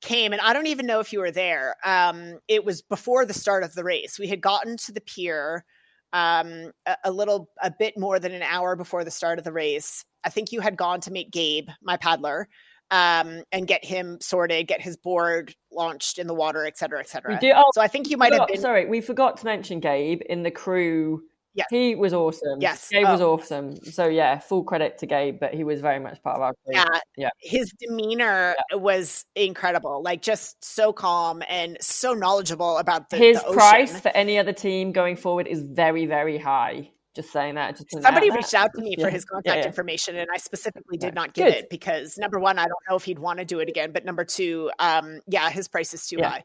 came 0.00 0.32
and 0.32 0.40
i 0.42 0.52
don't 0.52 0.66
even 0.66 0.86
know 0.86 1.00
if 1.00 1.12
you 1.12 1.18
were 1.18 1.30
there 1.30 1.74
um, 1.84 2.38
it 2.48 2.64
was 2.64 2.82
before 2.82 3.26
the 3.26 3.34
start 3.34 3.64
of 3.64 3.74
the 3.74 3.84
race 3.84 4.18
we 4.18 4.28
had 4.28 4.40
gotten 4.40 4.76
to 4.76 4.92
the 4.92 5.00
pier 5.00 5.64
um, 6.12 6.72
a, 6.86 6.96
a, 7.04 7.10
little 7.10 7.50
a 7.62 7.70
bit 7.78 7.98
more 7.98 8.18
than 8.18 8.32
an 8.32 8.42
hour 8.42 8.76
before 8.76 9.04
the 9.04 9.10
start 9.10 9.38
of 9.38 9.44
the 9.44 9.52
race 9.52 10.04
i 10.24 10.30
think 10.30 10.52
you 10.52 10.60
had 10.60 10.76
gone 10.76 11.00
to 11.00 11.10
meet 11.10 11.30
gabe 11.30 11.68
my 11.82 11.96
paddler 11.96 12.48
um, 12.90 13.42
and 13.52 13.66
get 13.66 13.84
him 13.84 14.18
sorted, 14.20 14.66
get 14.66 14.80
his 14.80 14.96
board 14.96 15.54
launched 15.70 16.18
in 16.18 16.26
the 16.26 16.34
water, 16.34 16.64
et 16.64 16.78
cetera, 16.78 17.00
et 17.00 17.08
cetera. 17.08 17.38
Do, 17.38 17.52
oh, 17.54 17.70
so 17.74 17.80
I 17.80 17.88
think 17.88 18.08
you 18.08 18.16
might 18.16 18.32
have 18.32 18.48
been. 18.48 18.60
Sorry, 18.60 18.86
we 18.86 19.00
forgot 19.00 19.36
to 19.38 19.44
mention 19.44 19.80
Gabe 19.80 20.22
in 20.28 20.42
the 20.42 20.50
crew. 20.50 21.22
Yes. 21.54 21.66
He 21.70 21.94
was 21.94 22.14
awesome. 22.14 22.60
Yes. 22.60 22.88
Gabe 22.88 23.06
was 23.06 23.20
awesome. 23.20 23.76
So 23.84 24.06
yeah, 24.06 24.38
full 24.38 24.62
credit 24.62 24.98
to 24.98 25.06
Gabe, 25.06 25.40
but 25.40 25.54
he 25.54 25.64
was 25.64 25.80
very 25.80 25.98
much 25.98 26.22
part 26.22 26.36
of 26.36 26.42
our 26.42 26.54
crew. 26.64 26.74
Yeah. 26.74 26.98
Yeah. 27.16 27.30
His 27.38 27.72
demeanor 27.80 28.54
yeah. 28.70 28.76
was 28.76 29.24
incredible. 29.34 30.02
Like 30.02 30.22
just 30.22 30.62
so 30.64 30.92
calm 30.92 31.42
and 31.48 31.76
so 31.80 32.12
knowledgeable 32.12 32.78
about 32.78 33.10
the 33.10 33.16
his 33.16 33.42
the 33.42 33.52
price 33.52 33.98
for 34.00 34.10
any 34.10 34.38
other 34.38 34.52
team 34.52 34.92
going 34.92 35.16
forward 35.16 35.46
is 35.46 35.62
very, 35.62 36.06
very 36.06 36.38
high. 36.38 36.90
Just 37.16 37.32
saying 37.32 37.56
that. 37.56 37.76
Just 37.76 37.90
Somebody 37.90 38.30
reached 38.30 38.54
out 38.54 38.70
to 38.76 38.80
me 38.80 38.94
yeah. 38.98 39.04
for 39.04 39.10
his 39.10 39.24
contact 39.24 39.56
yeah, 39.56 39.62
yeah. 39.62 39.66
information, 39.66 40.16
and 40.16 40.28
I 40.32 40.38
specifically 40.38 40.98
did 40.98 41.14
not 41.14 41.32
give 41.32 41.46
Good. 41.46 41.54
it 41.54 41.70
because 41.70 42.16
number 42.16 42.38
one, 42.38 42.60
I 42.60 42.62
don't 42.62 42.78
know 42.88 42.94
if 42.94 43.02
he'd 43.02 43.18
want 43.18 43.40
to 43.40 43.44
do 43.44 43.58
it 43.58 43.68
again, 43.68 43.90
but 43.90 44.04
number 44.04 44.24
two, 44.24 44.70
um, 44.78 45.20
yeah, 45.26 45.50
his 45.50 45.66
price 45.66 45.92
is 45.94 46.06
too 46.06 46.20
high. 46.22 46.44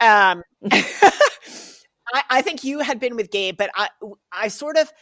Um, 0.00 0.42
I, 2.14 2.22
I 2.30 2.42
think 2.42 2.64
you 2.64 2.80
had 2.80 3.00
been 3.00 3.16
with 3.16 3.30
Gabe, 3.30 3.56
but 3.56 3.70
I, 3.74 3.88
I 4.32 4.48
sort 4.48 4.76
of 4.76 4.92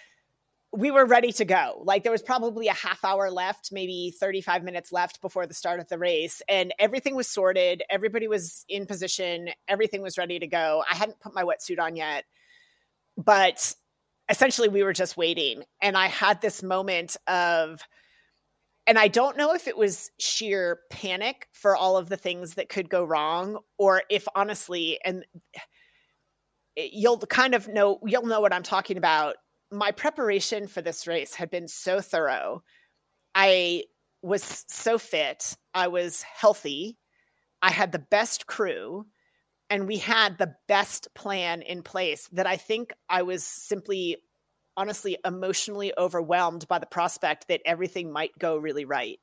we 0.72 0.90
were 0.90 1.07
ready 1.07 1.32
to 1.32 1.44
go. 1.44 1.80
Like 1.84 2.02
there 2.02 2.12
was 2.12 2.22
probably 2.22 2.68
a 2.68 2.74
half 2.74 3.02
hour 3.04 3.30
left, 3.30 3.70
maybe 3.72 4.12
35 4.18 4.62
minutes 4.62 4.92
left 4.92 5.22
before 5.22 5.46
the 5.46 5.54
start 5.54 5.80
of 5.80 5.88
the 5.88 5.96
race. 5.96 6.42
And 6.48 6.74
everything 6.78 7.14
was 7.14 7.28
sorted. 7.28 7.82
Everybody 7.88 8.28
was 8.28 8.64
in 8.68 8.84
position. 8.84 9.50
Everything 9.68 10.02
was 10.02 10.18
ready 10.18 10.38
to 10.38 10.46
go. 10.46 10.84
I 10.90 10.94
hadn't 10.94 11.20
put 11.20 11.34
my 11.34 11.44
wetsuit 11.44 11.80
on 11.80 11.96
yet. 11.96 12.24
But 13.16 13.74
essentially 14.28 14.68
we 14.68 14.82
were 14.82 14.92
just 14.92 15.16
waiting 15.16 15.62
and 15.80 15.96
i 15.96 16.07
had 16.07 16.40
this 16.40 16.62
moment 16.62 17.16
of 17.26 17.80
and 18.86 18.98
i 18.98 19.09
don't 19.09 19.36
know 19.36 19.54
if 19.54 19.68
it 19.68 19.76
was 19.76 20.11
sheer 20.18 20.80
panic 20.90 21.48
for 21.52 21.76
all 21.76 21.96
of 21.96 22.09
the 22.09 22.16
things 22.16 22.54
that 22.54 22.68
could 22.68 22.88
go 22.88 23.04
wrong 23.04 23.59
or 23.78 24.02
if 24.11 24.26
honestly 24.34 24.98
and 25.04 25.24
you'll 26.77 27.18
kind 27.18 27.55
of 27.55 27.68
know 27.68 27.99
you'll 28.05 28.27
know 28.27 28.41
what 28.41 28.53
i'm 28.53 28.62
talking 28.62 28.97
about. 28.97 29.37
My 29.72 29.91
preparation 29.91 30.68
for 30.68 30.81
this 30.81 31.07
race 31.07 31.35
had 31.35 31.51
been 31.51 31.66
so 31.68 32.01
thorough. 32.01 32.62
I 33.35 33.85
was 34.22 34.64
so 34.68 34.99
fit. 34.99 35.57
I 35.74 35.89
was 35.89 36.22
healthy. 36.22 36.97
I 37.62 37.70
had 37.70 37.93
the 37.93 37.99
best 37.99 38.47
crew 38.47 39.07
and 39.70 39.89
we 39.89 39.99
had 39.99 40.39
the 40.39 40.55
best 40.68 41.09
plan 41.14 41.62
in 41.62 41.83
place 41.83 42.29
that 42.33 42.47
I 42.47 42.57
think 42.57 42.93
I 43.09 43.22
was 43.22 43.45
simply 43.45 44.18
honestly 44.77 45.16
emotionally 45.24 45.93
overwhelmed 45.99 46.68
by 46.68 46.79
the 46.79 46.87
prospect 46.87 47.49
that 47.49 47.62
everything 47.64 48.12
might 48.12 48.39
go 48.39 48.57
really 48.57 48.85
right. 48.85 49.18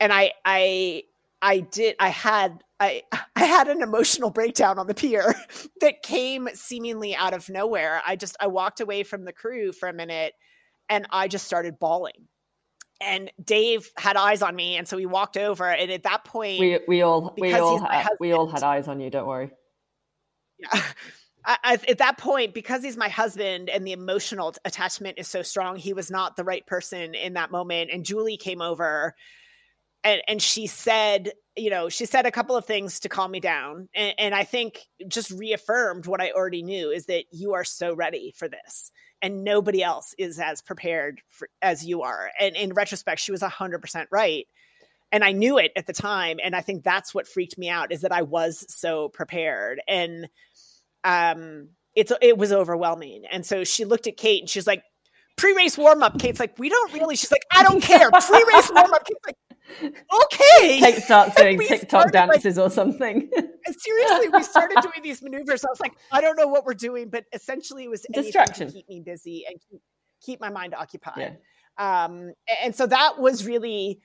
And 0.00 0.12
I 0.12 0.32
I 0.44 1.04
I 1.40 1.60
did 1.60 1.96
I 1.98 2.08
had 2.08 2.62
I 2.80 3.02
I 3.36 3.44
had 3.44 3.68
an 3.68 3.82
emotional 3.82 4.30
breakdown 4.30 4.78
on 4.78 4.86
the 4.86 4.94
pier 4.94 5.34
that 5.80 6.02
came 6.02 6.48
seemingly 6.54 7.14
out 7.14 7.34
of 7.34 7.48
nowhere. 7.48 8.02
I 8.06 8.16
just 8.16 8.36
I 8.40 8.46
walked 8.46 8.80
away 8.80 9.02
from 9.02 9.24
the 9.24 9.32
crew 9.32 9.72
for 9.72 9.88
a 9.88 9.92
minute 9.92 10.34
and 10.88 11.06
I 11.10 11.28
just 11.28 11.46
started 11.46 11.78
bawling 11.78 12.28
and 13.00 13.30
Dave 13.42 13.90
had 13.96 14.16
eyes 14.16 14.42
on 14.42 14.56
me, 14.56 14.76
and 14.76 14.88
so 14.88 14.96
we 14.96 15.06
walked 15.06 15.36
over. 15.36 15.70
And 15.70 15.90
at 15.90 16.02
that 16.02 16.24
point, 16.24 16.60
we 16.60 16.80
we 16.88 17.02
all 17.02 17.34
we 17.38 17.54
all 17.54 17.78
had, 17.78 18.02
husband, 18.02 18.16
we 18.20 18.32
all 18.32 18.48
had 18.48 18.62
eyes 18.62 18.88
on 18.88 19.00
you. 19.00 19.10
Don't 19.10 19.26
worry. 19.26 19.50
Yeah. 20.58 20.82
I, 21.46 21.78
at 21.88 21.98
that 21.98 22.18
point, 22.18 22.52
because 22.52 22.82
he's 22.82 22.96
my 22.96 23.08
husband 23.08 23.70
and 23.70 23.86
the 23.86 23.92
emotional 23.92 24.54
attachment 24.66 25.18
is 25.18 25.28
so 25.28 25.40
strong, 25.40 25.76
he 25.76 25.94
was 25.94 26.10
not 26.10 26.36
the 26.36 26.44
right 26.44 26.66
person 26.66 27.14
in 27.14 27.34
that 27.34 27.50
moment. 27.50 27.88
And 27.90 28.04
Julie 28.04 28.36
came 28.36 28.60
over, 28.60 29.14
and 30.04 30.22
and 30.28 30.42
she 30.42 30.66
said, 30.66 31.32
you 31.56 31.70
know, 31.70 31.88
she 31.88 32.06
said 32.06 32.26
a 32.26 32.30
couple 32.30 32.56
of 32.56 32.64
things 32.64 33.00
to 33.00 33.08
calm 33.08 33.30
me 33.30 33.40
down, 33.40 33.88
and, 33.94 34.14
and 34.18 34.34
I 34.34 34.44
think 34.44 34.86
just 35.08 35.30
reaffirmed 35.30 36.06
what 36.06 36.20
I 36.20 36.30
already 36.30 36.62
knew 36.62 36.90
is 36.90 37.06
that 37.06 37.24
you 37.30 37.54
are 37.54 37.64
so 37.64 37.94
ready 37.94 38.32
for 38.36 38.48
this 38.48 38.90
and 39.22 39.44
nobody 39.44 39.82
else 39.82 40.14
is 40.18 40.38
as 40.38 40.62
prepared 40.62 41.20
for, 41.28 41.48
as 41.62 41.84
you 41.84 42.02
are. 42.02 42.30
And 42.40 42.56
in 42.56 42.72
retrospect, 42.72 43.20
she 43.20 43.32
was 43.32 43.42
100% 43.42 44.06
right. 44.10 44.46
And 45.10 45.24
I 45.24 45.32
knew 45.32 45.58
it 45.58 45.72
at 45.74 45.86
the 45.86 45.92
time. 45.92 46.38
And 46.42 46.54
I 46.54 46.60
think 46.60 46.84
that's 46.84 47.14
what 47.14 47.26
freaked 47.26 47.58
me 47.58 47.68
out 47.68 47.92
is 47.92 48.02
that 48.02 48.12
I 48.12 48.22
was 48.22 48.64
so 48.68 49.08
prepared. 49.08 49.80
And 49.88 50.28
um, 51.02 51.70
it's 51.94 52.12
it 52.20 52.36
was 52.36 52.52
overwhelming. 52.52 53.24
And 53.30 53.44
so 53.44 53.64
she 53.64 53.84
looked 53.84 54.06
at 54.06 54.16
Kate 54.16 54.42
and 54.42 54.50
she's 54.50 54.66
like, 54.66 54.82
pre-race 55.36 55.78
warm-up. 55.78 56.18
Kate's 56.18 56.40
like, 56.40 56.58
we 56.58 56.68
don't 56.68 56.92
really. 56.92 57.16
She's 57.16 57.32
like, 57.32 57.44
I 57.52 57.62
don't 57.62 57.82
care. 57.82 58.10
Pre-race 58.10 58.70
warm-up. 58.74 59.04
Kate's 59.06 59.20
like, 59.26 59.36
okay. 59.82 60.80
Kate 60.80 61.02
starts 61.02 61.34
doing 61.40 61.58
TikTok 61.58 62.12
dances 62.12 62.56
like, 62.56 62.66
or 62.66 62.70
something. 62.70 63.30
seriously, 63.78 64.28
we 64.28 64.42
started 64.42 64.76
doing 64.82 65.02
these 65.02 65.22
maneuvers. 65.22 65.64
I 65.64 65.68
was 65.68 65.80
like, 65.80 65.94
I 66.12 66.20
don't 66.20 66.36
know 66.36 66.48
what 66.48 66.64
we're 66.64 66.74
doing, 66.74 67.10
but 67.10 67.24
essentially 67.32 67.84
it 67.84 67.90
was 67.90 68.06
distraction 68.12 68.68
to 68.68 68.72
keep 68.72 68.88
me 68.88 69.00
busy 69.00 69.44
and 69.48 69.58
keep, 69.70 69.80
keep 70.20 70.40
my 70.40 70.50
mind 70.50 70.74
occupied. 70.74 71.36
Yeah. 71.78 72.04
Um, 72.04 72.32
and 72.62 72.74
so 72.74 72.86
that 72.86 73.18
was 73.18 73.46
really 73.46 74.00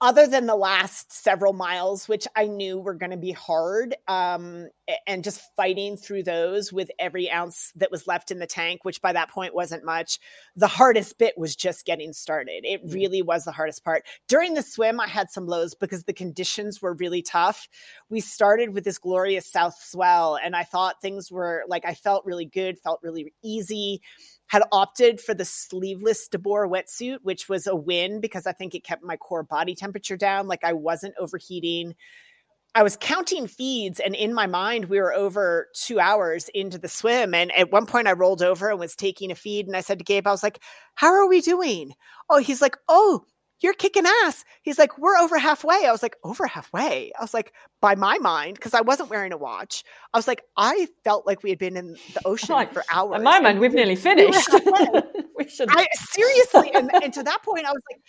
other 0.00 0.26
than 0.26 0.46
the 0.46 0.56
last 0.56 1.12
several 1.12 1.52
miles, 1.52 2.08
which 2.08 2.26
I 2.36 2.46
knew 2.46 2.78
were 2.78 2.94
going 2.94 3.12
to 3.12 3.16
be 3.16 3.32
hard, 3.32 3.94
um, 4.08 4.68
and 5.06 5.24
just 5.24 5.40
fighting 5.56 5.96
through 5.96 6.24
those 6.24 6.72
with 6.72 6.90
every 6.98 7.30
ounce 7.30 7.72
that 7.76 7.90
was 7.90 8.06
left 8.06 8.30
in 8.30 8.38
the 8.38 8.46
tank, 8.46 8.84
which 8.84 9.00
by 9.00 9.12
that 9.12 9.30
point 9.30 9.54
wasn't 9.54 9.84
much. 9.84 10.18
The 10.56 10.66
hardest 10.66 11.18
bit 11.18 11.38
was 11.38 11.56
just 11.56 11.86
getting 11.86 12.12
started. 12.12 12.64
It 12.64 12.82
really 12.84 13.22
was 13.22 13.44
the 13.44 13.52
hardest 13.52 13.84
part. 13.84 14.04
During 14.28 14.54
the 14.54 14.62
swim, 14.62 15.00
I 15.00 15.06
had 15.06 15.30
some 15.30 15.46
lows 15.46 15.74
because 15.74 16.04
the 16.04 16.12
conditions 16.12 16.82
were 16.82 16.94
really 16.94 17.22
tough. 17.22 17.68
We 18.14 18.20
started 18.20 18.72
with 18.72 18.84
this 18.84 18.98
glorious 18.98 19.44
south 19.44 19.76
swell, 19.82 20.38
and 20.40 20.54
I 20.54 20.62
thought 20.62 21.02
things 21.02 21.32
were 21.32 21.64
like 21.66 21.84
I 21.84 21.94
felt 21.94 22.24
really 22.24 22.44
good, 22.44 22.78
felt 22.78 23.00
really 23.02 23.34
easy 23.42 24.00
had 24.46 24.62
opted 24.70 25.20
for 25.20 25.34
the 25.34 25.44
sleeveless 25.44 26.28
DeBoer 26.28 26.70
wetsuit, 26.70 27.18
which 27.24 27.48
was 27.48 27.66
a 27.66 27.74
win 27.74 28.20
because 28.20 28.46
I 28.46 28.52
think 28.52 28.72
it 28.72 28.84
kept 28.84 29.02
my 29.02 29.16
core 29.16 29.42
body 29.42 29.74
temperature 29.74 30.16
down. 30.16 30.46
Like 30.46 30.62
I 30.62 30.74
wasn't 30.74 31.14
overheating. 31.18 31.96
I 32.76 32.84
was 32.84 32.96
counting 32.96 33.48
feeds, 33.48 33.98
and 33.98 34.14
in 34.14 34.32
my 34.32 34.46
mind, 34.46 34.84
we 34.84 35.00
were 35.00 35.12
over 35.12 35.68
two 35.74 35.98
hours 35.98 36.48
into 36.54 36.78
the 36.78 36.88
swim. 36.88 37.34
And 37.34 37.50
at 37.58 37.72
one 37.72 37.86
point, 37.86 38.06
I 38.06 38.12
rolled 38.12 38.42
over 38.42 38.70
and 38.70 38.78
was 38.78 38.94
taking 38.94 39.32
a 39.32 39.34
feed. 39.34 39.66
And 39.66 39.76
I 39.76 39.80
said 39.80 39.98
to 39.98 40.04
Gabe, 40.04 40.28
I 40.28 40.30
was 40.30 40.44
like, 40.44 40.60
How 40.94 41.12
are 41.12 41.28
we 41.28 41.40
doing? 41.40 41.92
Oh, 42.30 42.38
he's 42.38 42.62
like, 42.62 42.76
Oh, 42.88 43.24
you're 43.64 43.72
kicking 43.72 44.04
ass. 44.24 44.44
He's 44.60 44.78
like, 44.78 44.98
we're 44.98 45.16
over 45.16 45.38
halfway. 45.38 45.86
I 45.86 45.90
was 45.90 46.02
like, 46.02 46.16
over 46.22 46.46
halfway. 46.46 47.12
I 47.18 47.22
was 47.22 47.32
like, 47.32 47.54
by 47.80 47.94
my 47.94 48.18
mind, 48.18 48.56
because 48.56 48.74
I 48.74 48.82
wasn't 48.82 49.08
wearing 49.08 49.32
a 49.32 49.38
watch. 49.38 49.82
I 50.12 50.18
was 50.18 50.28
like, 50.28 50.42
I 50.54 50.86
felt 51.02 51.26
like 51.26 51.42
we 51.42 51.48
had 51.48 51.58
been 51.58 51.78
in 51.78 51.96
the 52.12 52.20
ocean 52.26 52.54
like, 52.54 52.74
for 52.74 52.84
hours. 52.92 53.16
In 53.16 53.22
my 53.24 53.40
mind, 53.40 53.60
we've 53.60 53.72
nearly 53.72 53.96
finished. 53.96 54.50
we 55.38 55.48
should. 55.48 55.70
I, 55.70 55.86
seriously, 56.10 56.72
and, 56.74 56.90
and 57.02 57.10
to 57.14 57.22
that 57.24 57.42
point, 57.42 57.64
I 57.64 57.70
was 57.70 57.82
like, 57.90 58.02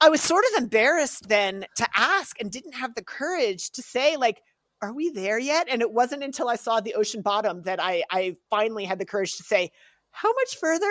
I 0.00 0.08
was 0.08 0.22
sort 0.22 0.44
of 0.50 0.62
embarrassed 0.62 1.28
then 1.28 1.66
to 1.76 1.86
ask, 1.94 2.40
and 2.40 2.50
didn't 2.50 2.72
have 2.72 2.94
the 2.94 3.04
courage 3.04 3.70
to 3.72 3.82
say, 3.82 4.16
like, 4.16 4.40
are 4.80 4.94
we 4.94 5.10
there 5.10 5.38
yet? 5.38 5.68
And 5.70 5.82
it 5.82 5.92
wasn't 5.92 6.24
until 6.24 6.48
I 6.48 6.56
saw 6.56 6.80
the 6.80 6.94
ocean 6.94 7.20
bottom 7.20 7.62
that 7.64 7.80
I, 7.82 8.02
I 8.10 8.36
finally 8.48 8.86
had 8.86 8.98
the 8.98 9.04
courage 9.04 9.36
to 9.36 9.42
say, 9.42 9.72
how 10.10 10.32
much 10.32 10.56
further? 10.56 10.90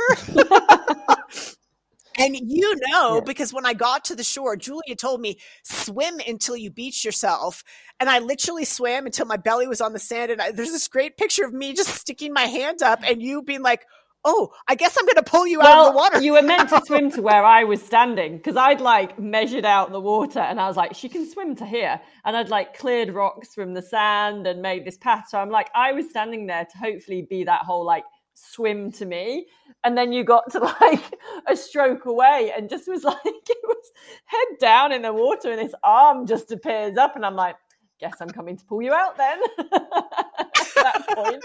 And 2.18 2.36
you 2.36 2.76
know, 2.89 3.16
yeah. 3.16 3.22
because 3.26 3.53
when 3.53 3.66
I 3.66 3.74
got 3.74 4.05
to 4.05 4.16
the 4.16 4.24
shore, 4.24 4.55
Julia 4.55 4.95
told 4.95 5.22
me, 5.22 5.38
swim 5.64 6.20
until 6.28 6.57
you 6.57 6.70
beach 6.70 7.05
yourself. 7.05 7.64
And 7.99 8.09
I 8.09 8.20
literally 8.20 8.66
swam 8.66 9.05
until 9.05 9.26
my 9.26 9.38
belly 9.38 9.68
was 9.68 9.82
on 9.82 9.93
the 9.93 9.99
sand. 9.99 10.32
And 10.32 10.41
I, 10.41 10.51
there's 10.51 10.72
this 10.72 10.88
great 10.88 11.18
picture 11.18 11.45
of 11.45 11.53
me 11.53 11.74
just 11.74 11.89
sticking 11.89 12.34
my 12.34 12.43
hand 12.43 12.82
up 12.82 12.99
and 13.03 13.22
you 13.22 13.41
being 13.41 13.62
like, 13.62 13.86
oh, 14.24 14.51
I 14.68 14.76
guess 14.76 14.97
I'm 14.97 15.05
going 15.05 15.16
to 15.16 15.24
pull 15.24 15.47
you 15.47 15.59
well, 15.59 15.68
out 15.68 15.88
of 15.88 15.93
the 15.93 15.97
water. 15.97 16.22
you 16.22 16.34
were 16.34 16.41
meant 16.41 16.70
to 16.70 16.82
swim 16.86 17.12
to 17.12 17.22
where 17.22 17.43
I 17.43 17.64
was 17.64 17.82
standing 17.82 18.38
because 18.38 18.55
I'd 18.55 18.82
like 18.82 19.18
measured 19.18 19.66
out 19.66 19.91
the 19.91 19.99
water 19.99 20.39
and 20.39 20.59
I 20.59 20.68
was 20.68 20.78
like, 20.78 20.93
she 20.93 21.09
can 21.09 21.30
swim 21.30 21.55
to 21.55 21.66
here. 21.66 21.99
And 22.24 22.38
I'd 22.38 22.49
like 22.49 22.78
cleared 22.78 23.14
rocks 23.14 23.55
from 23.55 23.74
the 23.74 23.82
sand 23.82 24.45
and 24.45 24.62
made 24.62 24.86
this 24.86 24.97
path. 24.97 25.26
So 25.30 25.39
I'm 25.39 25.49
like, 25.49 25.70
I 25.74 25.93
was 25.93 26.09
standing 26.09 26.47
there 26.47 26.66
to 26.66 26.78
hopefully 26.78 27.26
be 27.28 27.45
that 27.45 27.62
whole 27.62 27.86
like 27.86 28.03
swim 28.42 28.92
to 28.92 29.06
me 29.06 29.46
and 29.84 29.98
then 29.98 30.12
you 30.12 30.24
got 30.24 30.52
to 30.52 30.60
like 30.82 31.04
a 31.48 31.56
stroke 31.56 32.06
away 32.06 32.52
and 32.56 32.70
just 32.70 32.88
was 32.88 33.04
like 33.06 33.18
it 33.24 33.58
was 33.64 33.92
head 34.26 34.58
down 34.60 34.92
in 34.92 35.02
the 35.02 35.14
water 35.14 35.52
and 35.52 35.60
this 35.60 35.76
arm 35.84 36.26
just 36.26 36.52
appears 36.52 36.98
up 36.98 37.16
and 37.16 37.26
i'm 37.26 37.36
like 37.36 37.56
guess 38.00 38.16
i'm 38.20 38.30
coming 38.30 38.58
to 38.58 38.66
pull 38.66 38.82
you 38.82 38.92
out 38.92 39.16
then 39.16 39.39
at 39.60 40.74
that 40.76 41.06
point 41.14 41.44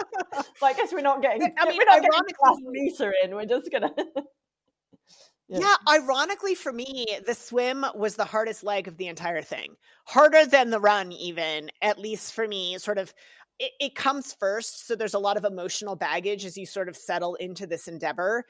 but 0.60 0.66
i 0.66 0.72
guess 0.72 0.92
we're 0.92 1.00
not 1.00 1.20
getting 1.20 1.42
I 1.42 1.68
mean, 1.68 1.76
we're 1.76 1.84
not 1.84 2.00
getting 2.00 2.34
class 2.34 2.56
meter 2.62 3.12
in 3.22 3.34
we're 3.34 3.44
just 3.44 3.70
gonna 3.70 3.92
yeah. 5.48 5.58
yeah. 5.60 5.76
ironically 5.88 6.56
for 6.56 6.72
me, 6.72 7.06
the 7.24 7.34
swim 7.34 7.86
was 7.94 8.16
the 8.16 8.24
hardest 8.24 8.64
leg 8.64 8.88
of 8.88 8.96
the 8.96 9.06
entire 9.06 9.42
thing. 9.42 9.76
Harder 10.04 10.44
than 10.44 10.70
the 10.70 10.80
run, 10.80 11.12
even, 11.12 11.70
at 11.80 12.00
least 12.00 12.32
for 12.32 12.48
me, 12.48 12.78
sort 12.78 12.98
of 12.98 13.14
it, 13.58 13.72
it, 13.80 13.94
comes 13.94 14.34
first. 14.34 14.86
So 14.86 14.94
there's 14.94 15.14
a 15.14 15.18
lot 15.18 15.36
of 15.36 15.44
emotional 15.44 15.96
baggage 15.96 16.44
as 16.44 16.56
you 16.56 16.66
sort 16.66 16.88
of 16.88 16.96
settle 16.96 17.34
into 17.36 17.66
this 17.66 17.88
endeavor. 17.88 18.44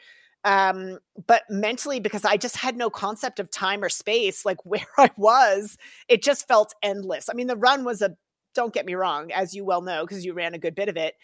Um, 0.44 0.98
but 1.26 1.42
mentally, 1.50 1.98
because 1.98 2.24
I 2.24 2.36
just 2.36 2.56
had 2.56 2.76
no 2.76 2.88
concept 2.88 3.40
of 3.40 3.50
time 3.50 3.82
or 3.82 3.88
space, 3.88 4.44
like 4.44 4.58
where 4.64 4.86
I 4.96 5.10
was, 5.16 5.76
it 6.08 6.22
just 6.22 6.48
felt 6.48 6.74
endless. 6.82 7.28
I 7.28 7.34
mean, 7.34 7.46
the 7.48 7.56
run 7.56 7.84
was 7.84 8.02
a, 8.02 8.16
don't 8.54 8.72
get 8.72 8.86
me 8.86 8.94
wrong, 8.94 9.32
as 9.32 9.54
you 9.54 9.64
well 9.64 9.82
know, 9.82 10.06
because 10.06 10.24
you 10.24 10.32
ran 10.32 10.54
a 10.54 10.58
good 10.58 10.74
bit 10.74 10.88
of 10.88 10.96
it. 10.96 11.14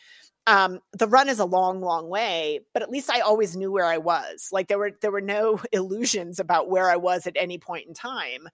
Um, 0.48 0.80
the 0.92 1.06
run 1.06 1.28
is 1.28 1.38
a 1.38 1.44
long, 1.44 1.80
long 1.80 2.08
way, 2.08 2.60
but 2.74 2.82
at 2.82 2.90
least 2.90 3.08
I 3.10 3.20
always 3.20 3.56
knew 3.56 3.70
where 3.70 3.84
I 3.84 3.98
was. 3.98 4.48
Like 4.50 4.66
there 4.66 4.78
were 4.78 4.90
there 5.00 5.12
were 5.12 5.20
no 5.20 5.60
illusions 5.72 6.40
about 6.40 6.68
where 6.68 6.90
I 6.90 6.96
was 6.96 7.26
at 7.26 7.36
any 7.36 7.58
point 7.58 7.86
in 7.86 7.94
time. 7.94 8.48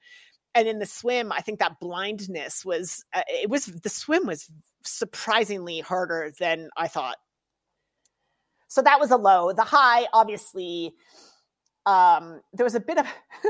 And 0.54 0.66
in 0.66 0.78
the 0.78 0.86
swim, 0.86 1.30
I 1.30 1.40
think 1.40 1.58
that 1.60 1.78
blindness 1.80 2.64
was 2.64 3.04
uh, 3.14 3.22
it 3.28 3.50
was 3.50 3.66
the 3.66 3.88
swim 3.88 4.26
was 4.26 4.50
surprisingly 4.84 5.80
harder 5.80 6.32
than 6.38 6.70
I 6.76 6.88
thought 6.88 7.16
so 8.68 8.82
that 8.82 9.00
was 9.00 9.10
a 9.10 9.16
low. 9.16 9.52
The 9.52 9.64
high, 9.64 10.06
obviously, 10.12 10.94
um, 11.86 12.42
there 12.52 12.64
was 12.64 12.74
a 12.74 12.80
bit 12.80 12.98
of, 12.98 13.06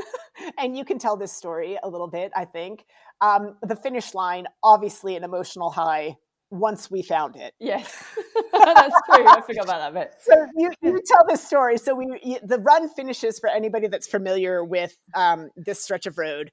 and 0.57 0.75
you 0.77 0.85
can 0.85 0.97
tell 0.97 1.17
this 1.17 1.31
story 1.31 1.77
a 1.83 1.89
little 1.89 2.07
bit, 2.07 2.31
I 2.35 2.45
think. 2.45 2.85
Um, 3.21 3.57
the 3.61 3.75
finish 3.75 4.13
line, 4.13 4.47
obviously, 4.63 5.17
an 5.17 5.25
emotional 5.25 5.69
high 5.69 6.15
once 6.51 6.89
we 6.89 7.03
found 7.03 7.35
it. 7.35 7.53
Yes, 7.59 8.03
that's 8.53 8.95
true. 9.13 9.27
I 9.27 9.41
forgot 9.41 9.65
about 9.65 9.93
that 9.93 9.93
bit. 9.93 10.13
So 10.21 10.47
you, 10.55 10.71
you 10.81 11.01
tell 11.05 11.25
this 11.27 11.45
story. 11.45 11.77
So 11.77 11.93
we 11.93 12.39
the 12.41 12.59
run 12.59 12.87
finishes 12.87 13.39
for 13.39 13.49
anybody 13.49 13.87
that's 13.87 14.07
familiar 14.07 14.63
with 14.63 14.97
um, 15.13 15.49
this 15.57 15.83
stretch 15.83 16.05
of 16.05 16.17
road. 16.17 16.49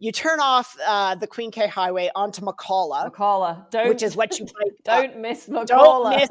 You 0.00 0.12
turn 0.12 0.40
off 0.40 0.76
uh, 0.84 1.14
the 1.14 1.26
Queen 1.26 1.50
K 1.50 1.68
Highway 1.68 2.10
onto 2.16 2.40
Makala, 2.40 3.12
Makala, 3.12 3.70
don't, 3.70 3.88
which 3.90 4.02
is 4.02 4.16
what 4.16 4.38
you 4.38 4.46
don't 4.84 5.18
miss 5.18 5.46
Makala. 5.46 5.66
Don't 5.66 6.18
miss 6.18 6.28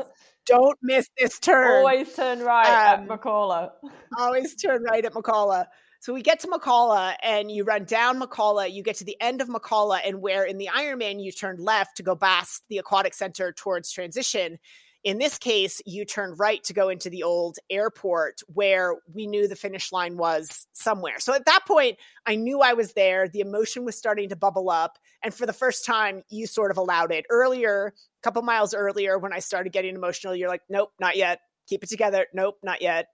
don't 0.48 0.80
miss 0.82 1.08
this 1.18 1.38
turn. 1.38 1.78
Always 1.78 2.14
turn 2.16 2.40
right 2.40 2.96
um, 2.96 3.04
at 3.04 3.08
Makala. 3.08 3.72
always 4.18 4.56
turn 4.56 4.84
right 4.84 5.06
at 5.06 5.14
Makala. 5.14 5.68
So 6.00 6.14
we 6.14 6.24
get 6.24 6.40
to 6.40 6.48
Makala 6.48 7.14
and 7.22 7.52
you 7.52 7.64
run 7.64 7.84
down 7.84 8.20
Makala. 8.20 8.72
You 8.72 8.82
get 8.82 8.96
to 8.98 9.04
the 9.04 9.18
end 9.22 9.40
of 9.40 9.50
Makala, 9.50 10.00
and 10.04 10.20
where 10.20 10.46
in 10.46 10.58
the 10.58 10.70
Ironman 10.74 11.24
you 11.24 11.32
turn 11.32 11.58
left 11.58 11.98
to 11.98 12.04
go 12.04 12.16
past 12.16 12.64
the 12.70 12.80
aquatic 12.80 13.14
center 13.14 13.52
towards 13.52 13.92
transition. 13.92 14.58
In 15.04 15.18
this 15.18 15.38
case, 15.38 15.82
you 15.86 16.04
turned 16.04 16.40
right 16.40 16.62
to 16.66 16.74
go 16.74 16.90
into 16.90 17.10
the 17.10 17.24
old 17.24 17.58
airport 17.70 18.42
where 18.48 18.96
we 19.14 19.28
knew 19.28 19.48
the 19.48 19.56
finish 19.56 19.94
line 19.94 20.18
was 20.18 20.68
somewhere. 20.74 21.20
So 21.20 21.34
at 21.34 21.46
that 21.46 21.62
point, 21.66 21.98
I 22.26 22.36
knew 22.36 22.60
I 22.60 22.74
was 22.74 22.94
there. 22.94 23.30
The 23.30 23.40
emotion 23.40 23.86
was 23.86 23.96
starting 23.96 24.28
to 24.30 24.36
bubble 24.36 24.70
up. 24.70 24.98
And 25.24 25.34
for 25.34 25.46
the 25.46 25.54
first 25.54 25.86
time, 25.86 26.24
you 26.30 26.48
sort 26.48 26.72
of 26.72 26.78
allowed 26.78 27.14
it. 27.14 27.26
Earlier, 27.30 27.94
a 27.96 28.22
couple 28.24 28.42
miles 28.42 28.74
earlier, 28.74 29.18
when 29.18 29.32
I 29.32 29.40
started 29.40 29.72
getting 29.72 29.96
emotional, 29.96 30.36
you're 30.36 30.50
like, 30.50 30.64
nope, 30.70 30.92
not 31.00 31.16
yet. 31.16 31.40
Keep 31.70 31.84
it 31.84 31.90
together. 31.90 32.28
Nope, 32.34 32.58
not 32.62 32.82
yet. 32.82 33.08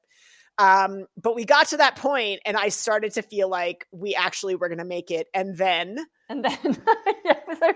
Um, 0.58 1.08
but 1.22 1.36
we 1.36 1.46
got 1.46 1.68
to 1.68 1.78
that 1.78 1.98
point, 1.98 2.40
and 2.46 2.56
I 2.56 2.70
started 2.70 3.14
to 3.14 3.22
feel 3.22 3.50
like 3.50 3.86
we 3.92 4.16
actually 4.16 4.56
were 4.56 4.70
going 4.70 4.80
to 4.80 4.86
make 4.86 5.12
it. 5.12 5.28
And 5.34 5.58
then, 5.58 5.98
and 6.30 6.46
then, 6.46 6.82
yeah, 7.26 7.40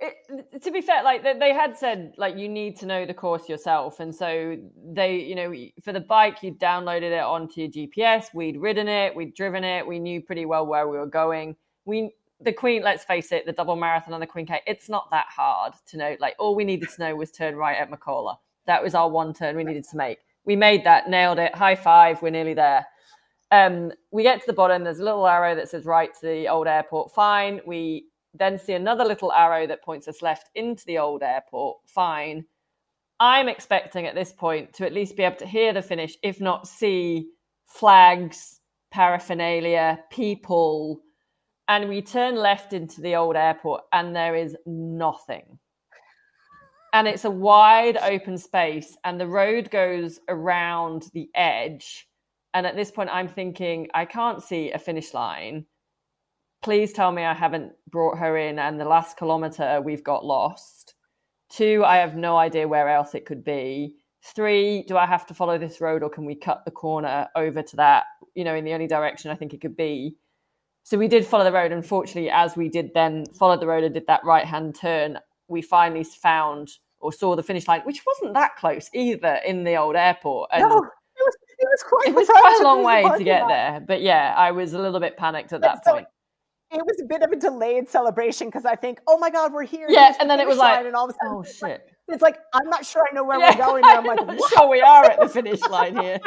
it, 0.00 0.62
to 0.62 0.70
be 0.70 0.80
fair, 0.80 1.02
like 1.02 1.22
they, 1.22 1.52
had 1.52 1.76
said, 1.76 2.14
like 2.16 2.36
you 2.36 2.48
need 2.48 2.78
to 2.78 2.86
know 2.86 3.04
the 3.04 3.14
course 3.14 3.48
yourself, 3.48 3.98
and 3.98 4.14
so 4.14 4.56
they, 4.92 5.16
you 5.16 5.34
know, 5.34 5.52
for 5.82 5.92
the 5.92 6.00
bike, 6.00 6.42
you 6.42 6.52
downloaded 6.52 7.10
it 7.10 7.20
onto 7.20 7.62
your 7.62 7.70
GPS. 7.70 8.32
We'd 8.32 8.58
ridden 8.58 8.86
it, 8.86 9.14
we'd 9.14 9.34
driven 9.34 9.64
it, 9.64 9.86
we 9.86 9.98
knew 9.98 10.22
pretty 10.22 10.46
well 10.46 10.66
where 10.66 10.86
we 10.86 10.98
were 10.98 11.06
going. 11.06 11.56
We, 11.84 12.12
the 12.40 12.52
Queen, 12.52 12.82
let's 12.82 13.04
face 13.04 13.32
it, 13.32 13.44
the 13.44 13.52
double 13.52 13.74
marathon 13.74 14.14
on 14.14 14.20
the 14.20 14.26
Queen 14.26 14.46
K, 14.46 14.60
it's 14.66 14.88
not 14.88 15.10
that 15.10 15.26
hard 15.28 15.74
to 15.88 15.96
know. 15.96 16.16
Like 16.20 16.36
all 16.38 16.54
we 16.54 16.64
needed 16.64 16.90
to 16.90 17.00
know 17.00 17.16
was 17.16 17.32
turn 17.32 17.56
right 17.56 17.76
at 17.76 17.90
Makala. 17.90 18.36
That 18.66 18.82
was 18.82 18.94
our 18.94 19.10
one 19.10 19.34
turn 19.34 19.56
we 19.56 19.64
needed 19.64 19.84
to 19.90 19.96
make. 19.96 20.18
We 20.44 20.54
made 20.54 20.84
that, 20.84 21.10
nailed 21.10 21.40
it. 21.40 21.54
High 21.56 21.74
five, 21.74 22.22
we're 22.22 22.30
nearly 22.30 22.54
there. 22.54 22.86
Um, 23.50 23.90
we 24.12 24.22
get 24.22 24.40
to 24.40 24.46
the 24.46 24.52
bottom. 24.52 24.84
There's 24.84 25.00
a 25.00 25.04
little 25.04 25.26
arrow 25.26 25.54
that 25.56 25.68
says 25.68 25.84
right 25.84 26.14
to 26.14 26.20
the 26.26 26.48
old 26.48 26.68
airport. 26.68 27.12
Fine. 27.12 27.60
We 27.66 28.06
then 28.34 28.58
see 28.58 28.74
another 28.74 29.04
little 29.04 29.32
arrow 29.32 29.66
that 29.66 29.82
points 29.82 30.08
us 30.08 30.22
left 30.22 30.50
into 30.54 30.84
the 30.86 30.98
old 30.98 31.22
airport. 31.22 31.78
Fine. 31.86 32.44
I'm 33.20 33.48
expecting 33.48 34.06
at 34.06 34.14
this 34.14 34.32
point 34.32 34.72
to 34.74 34.86
at 34.86 34.92
least 34.92 35.16
be 35.16 35.24
able 35.24 35.36
to 35.36 35.46
hear 35.46 35.72
the 35.72 35.82
finish, 35.82 36.16
if 36.22 36.40
not 36.40 36.68
see 36.68 37.28
flags, 37.66 38.60
paraphernalia, 38.90 40.00
people. 40.10 41.00
And 41.66 41.88
we 41.88 42.00
turn 42.00 42.36
left 42.36 42.72
into 42.72 43.00
the 43.00 43.16
old 43.16 43.36
airport, 43.36 43.82
and 43.92 44.14
there 44.14 44.36
is 44.36 44.56
nothing. 44.66 45.58
And 46.92 47.06
it's 47.06 47.24
a 47.24 47.30
wide 47.30 47.98
open 47.98 48.38
space, 48.38 48.96
and 49.04 49.20
the 49.20 49.26
road 49.26 49.70
goes 49.70 50.20
around 50.28 51.10
the 51.12 51.28
edge. 51.34 52.08
And 52.54 52.66
at 52.66 52.76
this 52.76 52.90
point, 52.90 53.10
I'm 53.12 53.28
thinking, 53.28 53.88
I 53.92 54.04
can't 54.04 54.42
see 54.42 54.70
a 54.70 54.78
finish 54.78 55.12
line 55.12 55.66
please 56.62 56.92
tell 56.92 57.12
me 57.12 57.24
I 57.24 57.34
haven't 57.34 57.72
brought 57.90 58.18
her 58.18 58.36
in 58.36 58.58
and 58.58 58.80
the 58.80 58.84
last 58.84 59.16
kilometer 59.16 59.80
we've 59.82 60.04
got 60.04 60.24
lost. 60.24 60.94
Two, 61.50 61.82
I 61.86 61.96
have 61.96 62.16
no 62.16 62.36
idea 62.36 62.68
where 62.68 62.88
else 62.88 63.14
it 63.14 63.26
could 63.26 63.44
be. 63.44 63.94
Three, 64.22 64.82
do 64.82 64.96
I 64.96 65.06
have 65.06 65.24
to 65.26 65.34
follow 65.34 65.56
this 65.58 65.80
road 65.80 66.02
or 66.02 66.10
can 66.10 66.24
we 66.24 66.34
cut 66.34 66.64
the 66.64 66.70
corner 66.70 67.28
over 67.36 67.62
to 67.62 67.76
that, 67.76 68.04
you 68.34 68.44
know, 68.44 68.54
in 68.54 68.64
the 68.64 68.74
only 68.74 68.86
direction 68.86 69.30
I 69.30 69.34
think 69.34 69.54
it 69.54 69.60
could 69.60 69.76
be? 69.76 70.16
So 70.82 70.98
we 70.98 71.08
did 71.08 71.26
follow 71.26 71.44
the 71.44 71.52
road. 71.52 71.72
Unfortunately, 71.72 72.30
as 72.30 72.56
we 72.56 72.68
did 72.68 72.92
then 72.94 73.26
follow 73.26 73.58
the 73.58 73.66
road 73.66 73.84
and 73.84 73.94
did 73.94 74.06
that 74.06 74.24
right 74.24 74.44
hand 74.44 74.74
turn, 74.74 75.18
we 75.46 75.62
finally 75.62 76.04
found 76.04 76.70
or 77.00 77.12
saw 77.12 77.36
the 77.36 77.42
finish 77.42 77.68
line, 77.68 77.82
which 77.82 78.02
wasn't 78.04 78.34
that 78.34 78.56
close 78.56 78.90
either 78.92 79.38
in 79.46 79.64
the 79.64 79.76
old 79.76 79.94
airport. 79.94 80.50
And 80.52 80.62
no, 80.62 80.68
it 80.68 80.72
was, 80.72 81.36
it 81.58 81.68
was 81.70 81.82
quite, 81.88 82.08
it 82.08 82.14
was 82.14 82.26
quite 82.32 82.58
a 82.60 82.64
long 82.64 82.82
way 82.82 83.04
to 83.16 83.24
get 83.24 83.46
there. 83.46 83.80
But 83.86 84.02
yeah, 84.02 84.34
I 84.36 84.50
was 84.50 84.72
a 84.72 84.78
little 84.78 85.00
bit 85.00 85.16
panicked 85.16 85.52
at 85.52 85.60
that 85.60 85.84
so, 85.84 85.92
point 85.92 86.08
it 86.70 86.84
was 86.84 87.00
a 87.00 87.06
bit 87.06 87.22
of 87.22 87.32
a 87.32 87.36
delayed 87.36 87.88
celebration 87.88 88.48
because 88.48 88.66
I 88.66 88.74
think, 88.74 89.00
oh 89.06 89.18
my 89.18 89.30
God, 89.30 89.52
we're 89.52 89.64
here. 89.64 89.86
Yeah, 89.88 90.14
and 90.20 90.28
then 90.28 90.38
it 90.38 90.46
was 90.46 90.58
like, 90.58 90.84
and 90.84 90.94
all 90.94 91.08
of 91.08 91.10
a 91.10 91.14
sudden, 91.14 91.36
oh 91.36 91.42
shit. 91.42 91.62
Like, 91.62 91.80
it's 92.08 92.22
like 92.22 92.38
I'm 92.54 92.68
not 92.68 92.84
sure 92.84 93.04
I 93.10 93.14
know 93.14 93.24
where 93.24 93.38
yeah, 93.38 93.56
we're 93.56 93.64
going. 93.64 93.84
And 93.84 93.98
I'm 93.98 94.04
like, 94.04 94.26
what? 94.26 94.52
sure 94.52 94.68
we 94.68 94.80
are 94.80 95.04
at 95.04 95.20
the 95.20 95.28
finish 95.28 95.60
line 95.62 95.96
here. 95.96 96.18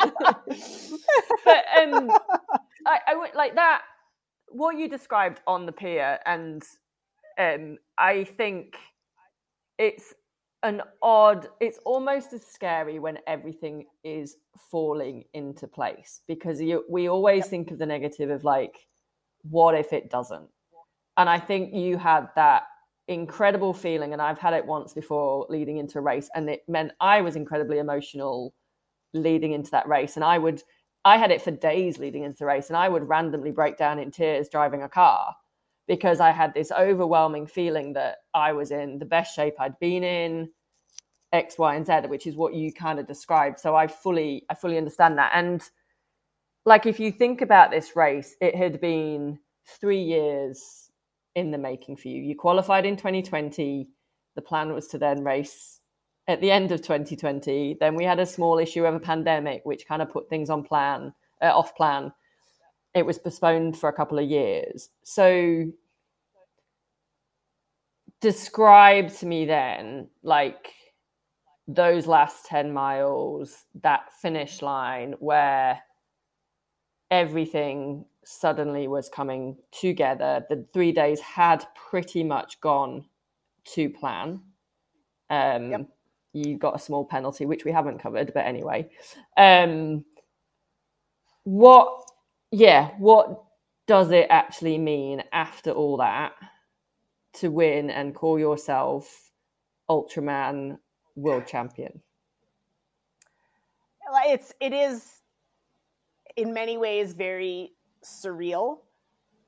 but 1.44 1.64
um, 1.78 2.10
I, 2.86 2.98
I 3.08 3.14
would 3.14 3.34
like 3.34 3.54
that. 3.54 3.82
What 4.50 4.76
you 4.76 4.88
described 4.88 5.40
on 5.46 5.66
the 5.66 5.72
pier, 5.72 6.18
and 6.24 6.62
um, 7.38 7.78
I 7.98 8.24
think 8.24 8.76
it's 9.78 10.14
an 10.62 10.82
odd. 11.02 11.48
It's 11.60 11.78
almost 11.84 12.32
as 12.32 12.46
scary 12.46 12.98
when 12.98 13.18
everything 13.26 13.86
is 14.04 14.36
falling 14.70 15.24
into 15.34 15.66
place 15.66 16.22
because 16.26 16.60
you, 16.60 16.84
we 16.88 17.08
always 17.08 17.44
yep. 17.44 17.50
think 17.50 17.70
of 17.70 17.78
the 17.78 17.86
negative 17.86 18.30
of 18.30 18.44
like 18.44 18.87
what 19.50 19.74
if 19.74 19.92
it 19.92 20.10
doesn't? 20.10 20.48
And 21.16 21.28
I 21.28 21.38
think 21.38 21.74
you 21.74 21.98
had 21.98 22.28
that 22.36 22.64
incredible 23.08 23.74
feeling, 23.74 24.12
and 24.12 24.22
I've 24.22 24.38
had 24.38 24.54
it 24.54 24.66
once 24.66 24.92
before 24.92 25.46
leading 25.48 25.78
into 25.78 25.98
a 25.98 26.02
race, 26.02 26.30
and 26.34 26.48
it 26.48 26.62
meant 26.68 26.92
I 27.00 27.20
was 27.20 27.36
incredibly 27.36 27.78
emotional 27.78 28.54
leading 29.14 29.52
into 29.52 29.70
that 29.72 29.88
race. 29.88 30.16
And 30.16 30.24
I 30.24 30.38
would, 30.38 30.62
I 31.04 31.16
had 31.16 31.30
it 31.30 31.42
for 31.42 31.50
days 31.50 31.98
leading 31.98 32.22
into 32.22 32.38
the 32.38 32.46
race, 32.46 32.68
and 32.68 32.76
I 32.76 32.88
would 32.88 33.08
randomly 33.08 33.50
break 33.50 33.76
down 33.78 33.98
in 33.98 34.10
tears 34.10 34.48
driving 34.48 34.82
a 34.82 34.88
car 34.88 35.34
because 35.86 36.20
I 36.20 36.30
had 36.30 36.52
this 36.52 36.70
overwhelming 36.70 37.46
feeling 37.46 37.94
that 37.94 38.18
I 38.34 38.52
was 38.52 38.70
in 38.70 38.98
the 38.98 39.06
best 39.06 39.34
shape 39.34 39.54
I'd 39.58 39.78
been 39.78 40.04
in. 40.04 40.50
X, 41.32 41.58
Y, 41.58 41.74
and 41.74 41.86
Z, 41.86 41.92
which 42.06 42.26
is 42.26 42.36
what 42.36 42.54
you 42.54 42.72
kind 42.72 42.98
of 42.98 43.06
described. 43.06 43.58
So 43.58 43.76
I 43.76 43.86
fully, 43.86 44.44
I 44.48 44.54
fully 44.54 44.78
understand 44.78 45.18
that. 45.18 45.32
And 45.34 45.62
like 46.68 46.86
if 46.86 47.00
you 47.00 47.10
think 47.10 47.40
about 47.40 47.70
this 47.70 47.96
race, 47.96 48.36
it 48.40 48.54
had 48.54 48.80
been 48.80 49.38
three 49.66 50.02
years 50.02 50.90
in 51.34 51.50
the 51.50 51.58
making 51.58 51.96
for 51.96 52.08
you. 52.08 52.22
You 52.22 52.36
qualified 52.36 52.84
in 52.84 52.96
2020. 52.96 53.88
The 54.36 54.42
plan 54.42 54.72
was 54.72 54.86
to 54.88 54.98
then 54.98 55.24
race 55.24 55.80
at 56.28 56.40
the 56.40 56.50
end 56.50 56.70
of 56.70 56.82
2020. 56.82 57.78
Then 57.80 57.94
we 57.94 58.04
had 58.04 58.20
a 58.20 58.26
small 58.26 58.58
issue 58.58 58.84
of 58.84 58.94
a 58.94 59.00
pandemic, 59.00 59.62
which 59.64 59.86
kind 59.86 60.02
of 60.02 60.12
put 60.12 60.28
things 60.28 60.50
on 60.50 60.62
plan, 60.62 61.12
uh, 61.42 61.46
off 61.46 61.74
plan. 61.74 62.12
It 62.94 63.06
was 63.06 63.18
postponed 63.18 63.78
for 63.78 63.88
a 63.88 63.92
couple 63.92 64.18
of 64.18 64.28
years. 64.28 64.90
So, 65.02 65.72
describe 68.20 69.10
to 69.16 69.26
me 69.26 69.46
then, 69.46 70.08
like 70.22 70.72
those 71.66 72.06
last 72.06 72.46
10 72.46 72.72
miles, 72.72 73.64
that 73.82 74.12
finish 74.20 74.62
line 74.62 75.14
where 75.20 75.80
everything 77.10 78.04
suddenly 78.24 78.88
was 78.88 79.08
coming 79.08 79.56
together. 79.72 80.44
The 80.48 80.66
three 80.72 80.92
days 80.92 81.20
had 81.20 81.64
pretty 81.74 82.22
much 82.22 82.60
gone 82.60 83.04
to 83.72 83.88
plan. 83.88 84.40
Um, 85.30 85.70
yep. 85.70 85.88
You 86.32 86.58
got 86.58 86.76
a 86.76 86.78
small 86.78 87.04
penalty, 87.04 87.46
which 87.46 87.64
we 87.64 87.72
haven't 87.72 87.98
covered, 87.98 88.32
but 88.34 88.44
anyway. 88.44 88.88
Um, 89.36 90.04
what, 91.44 92.04
yeah, 92.50 92.90
what 92.98 93.44
does 93.86 94.10
it 94.10 94.26
actually 94.28 94.78
mean 94.78 95.22
after 95.32 95.70
all 95.70 95.96
that 95.96 96.32
to 97.34 97.50
win 97.50 97.90
and 97.90 98.14
call 98.14 98.38
yourself 98.38 99.30
Ultraman 99.88 100.78
World 101.16 101.46
Champion? 101.46 102.02
it's 104.26 104.52
it 104.60 104.72
is 104.72 105.20
in 106.38 106.54
many 106.54 106.78
ways 106.78 107.14
very 107.14 107.72
surreal. 108.04 108.78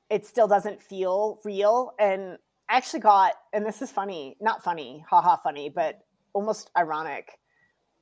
It 0.09 0.25
still 0.25 0.47
doesn't 0.47 0.81
feel 0.81 1.39
real. 1.45 1.93
And 1.97 2.37
I 2.69 2.75
actually 2.75 2.99
got, 2.99 3.31
and 3.53 3.65
this 3.65 3.81
is 3.81 3.89
funny, 3.89 4.35
not 4.41 4.61
funny, 4.61 5.05
haha, 5.09 5.37
funny, 5.37 5.69
but 5.69 5.99
almost 6.33 6.69
ironic. 6.77 7.39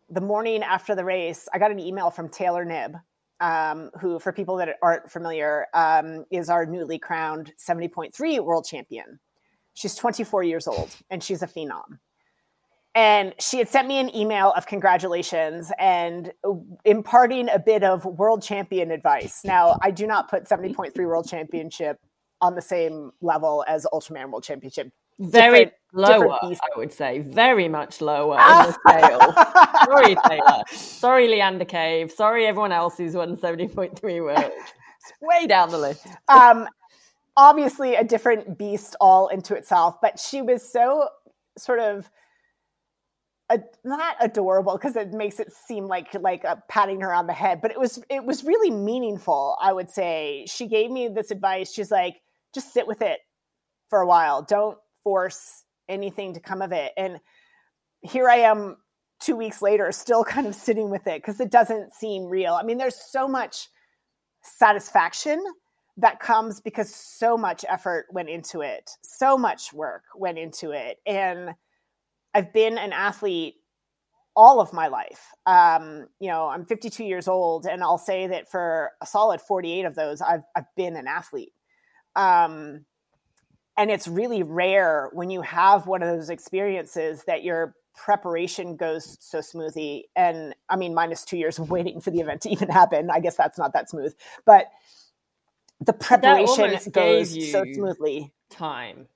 The 0.09 0.21
morning 0.21 0.63
after 0.63 0.95
the 0.95 1.05
race, 1.05 1.47
I 1.53 1.59
got 1.59 1.69
an 1.69 1.79
email 1.79 2.09
from 2.09 2.29
Taylor 2.29 2.65
Knibb, 2.65 2.99
um, 3.39 3.91
who, 4.01 4.17
for 4.17 4.33
people 4.33 4.57
that 4.57 4.77
aren't 4.81 5.11
familiar, 5.11 5.67
um, 5.75 6.25
is 6.31 6.49
our 6.49 6.65
newly 6.65 6.97
crowned 6.97 7.53
70.3 7.59 8.43
world 8.43 8.65
champion. 8.65 9.19
She's 9.75 9.93
24 9.93 10.41
years 10.43 10.67
old 10.67 10.89
and 11.11 11.23
she's 11.23 11.43
a 11.43 11.47
phenom 11.47 11.99
and 12.99 13.33
she 13.39 13.59
had 13.59 13.69
sent 13.69 13.87
me 13.87 13.97
an 13.97 14.13
email 14.13 14.51
of 14.57 14.65
congratulations 14.65 15.71
and 15.79 16.33
imparting 16.83 17.47
a 17.47 17.57
bit 17.57 17.81
of 17.81 18.03
world 18.03 18.43
champion 18.43 18.91
advice. 18.91 19.39
Now, 19.45 19.79
I 19.81 19.89
do 19.89 20.05
not 20.05 20.29
put 20.29 20.43
70.3 20.43 20.93
world 20.97 21.25
championship 21.25 21.97
on 22.41 22.55
the 22.55 22.61
same 22.61 23.13
level 23.21 23.63
as 23.69 23.87
Ultraman 23.93 24.31
World 24.31 24.43
Championship. 24.43 24.91
Very 25.17 25.59
different, 25.59 25.73
lower, 25.93 26.39
different 26.41 26.59
I 26.61 26.77
would 26.77 26.91
say. 26.91 27.19
Very 27.19 27.69
much 27.69 28.01
lower 28.01 28.37
in 28.37 28.67
the 28.67 28.71
scale. 28.73 29.85
Sorry, 29.85 30.17
Taylor. 30.27 30.63
Sorry, 30.69 31.27
Leanda 31.29 31.65
Cave. 31.65 32.11
Sorry, 32.11 32.45
everyone 32.47 32.73
else 32.73 32.97
who's 32.97 33.15
won 33.15 33.37
70.3 33.37 34.01
worlds. 34.21 34.43
It's 34.45 35.13
way 35.21 35.47
down 35.47 35.69
the 35.69 35.77
list. 35.77 36.05
um, 36.27 36.67
obviously, 37.37 37.95
a 37.95 38.03
different 38.03 38.57
beast 38.57 38.97
all 38.99 39.29
into 39.29 39.55
itself, 39.55 39.95
but 40.01 40.19
she 40.19 40.41
was 40.41 40.69
so 40.69 41.07
sort 41.57 41.79
of 41.79 42.09
a, 43.49 43.59
not 43.83 44.15
adorable 44.19 44.73
because 44.73 44.95
it 44.95 45.11
makes 45.11 45.39
it 45.39 45.51
seem 45.51 45.87
like 45.87 46.13
like 46.21 46.43
a 46.43 46.61
patting 46.69 47.01
her 47.01 47.13
on 47.13 47.25
the 47.27 47.33
head 47.33 47.61
but 47.61 47.71
it 47.71 47.79
was 47.79 48.03
it 48.09 48.23
was 48.23 48.43
really 48.43 48.69
meaningful 48.69 49.57
i 49.61 49.73
would 49.73 49.89
say. 49.89 50.45
She 50.47 50.67
gave 50.67 50.91
me 50.91 51.07
this 51.07 51.31
advice. 51.31 51.71
She's 51.71 51.91
like 51.91 52.21
just 52.53 52.73
sit 52.73 52.87
with 52.87 53.01
it 53.01 53.19
for 53.89 53.99
a 53.99 54.07
while. 54.07 54.41
Don't 54.41 54.77
force 55.03 55.63
anything 55.87 56.33
to 56.33 56.39
come 56.39 56.61
of 56.61 56.71
it. 56.71 56.91
And 56.97 57.19
here 58.01 58.29
i 58.29 58.37
am 58.37 58.77
two 59.19 59.35
weeks 59.35 59.61
later 59.61 59.91
still 59.91 60.23
kind 60.35 60.47
of 60.47 60.55
sitting 60.55 60.89
with 60.89 61.07
it 61.07 61.21
because 61.21 61.39
it 61.39 61.51
doesn't 61.51 61.93
seem 61.93 62.25
real. 62.25 62.53
I 62.53 62.63
mean 62.63 62.77
there's 62.77 62.95
so 62.95 63.27
much 63.27 63.67
satisfaction 64.41 65.43
that 65.97 66.19
comes 66.19 66.61
because 66.61 66.93
so 66.93 67.37
much 67.37 67.65
effort 67.67 68.05
went 68.11 68.29
into 68.29 68.61
it. 68.61 68.89
So 69.01 69.37
much 69.37 69.73
work 69.73 70.03
went 70.15 70.37
into 70.37 70.71
it. 70.71 70.99
And 71.05 71.55
I've 72.33 72.53
been 72.53 72.77
an 72.77 72.93
athlete 72.93 73.55
all 74.35 74.61
of 74.61 74.71
my 74.71 74.87
life. 74.87 75.33
Um, 75.45 76.07
you 76.19 76.29
know, 76.29 76.47
I'm 76.47 76.65
52 76.65 77.03
years 77.03 77.27
old, 77.27 77.65
and 77.65 77.83
I'll 77.83 77.97
say 77.97 78.27
that 78.27 78.49
for 78.49 78.91
a 79.01 79.05
solid 79.05 79.41
48 79.41 79.85
of 79.85 79.95
those, 79.95 80.21
I've 80.21 80.43
I've 80.55 80.73
been 80.75 80.95
an 80.95 81.07
athlete. 81.07 81.53
Um, 82.15 82.85
and 83.77 83.89
it's 83.89 84.07
really 84.07 84.43
rare 84.43 85.09
when 85.13 85.29
you 85.29 85.41
have 85.41 85.87
one 85.87 86.03
of 86.03 86.09
those 86.09 86.29
experiences 86.29 87.23
that 87.27 87.43
your 87.43 87.75
preparation 87.95 88.75
goes 88.75 89.17
so 89.21 89.41
smoothly. 89.41 90.09
And 90.15 90.55
I 90.69 90.75
mean, 90.75 90.93
minus 90.93 91.25
two 91.25 91.37
years 91.37 91.59
of 91.59 91.69
waiting 91.71 91.99
for 92.01 92.11
the 92.11 92.19
event 92.19 92.41
to 92.41 92.49
even 92.49 92.69
happen. 92.69 93.09
I 93.09 93.19
guess 93.19 93.35
that's 93.35 93.57
not 93.57 93.73
that 93.73 93.89
smooth, 93.89 94.13
but 94.45 94.67
the 95.81 95.93
preparation 95.93 96.77
goes 96.91 97.51
so 97.51 97.65
smoothly. 97.73 98.33
Time. 98.49 99.07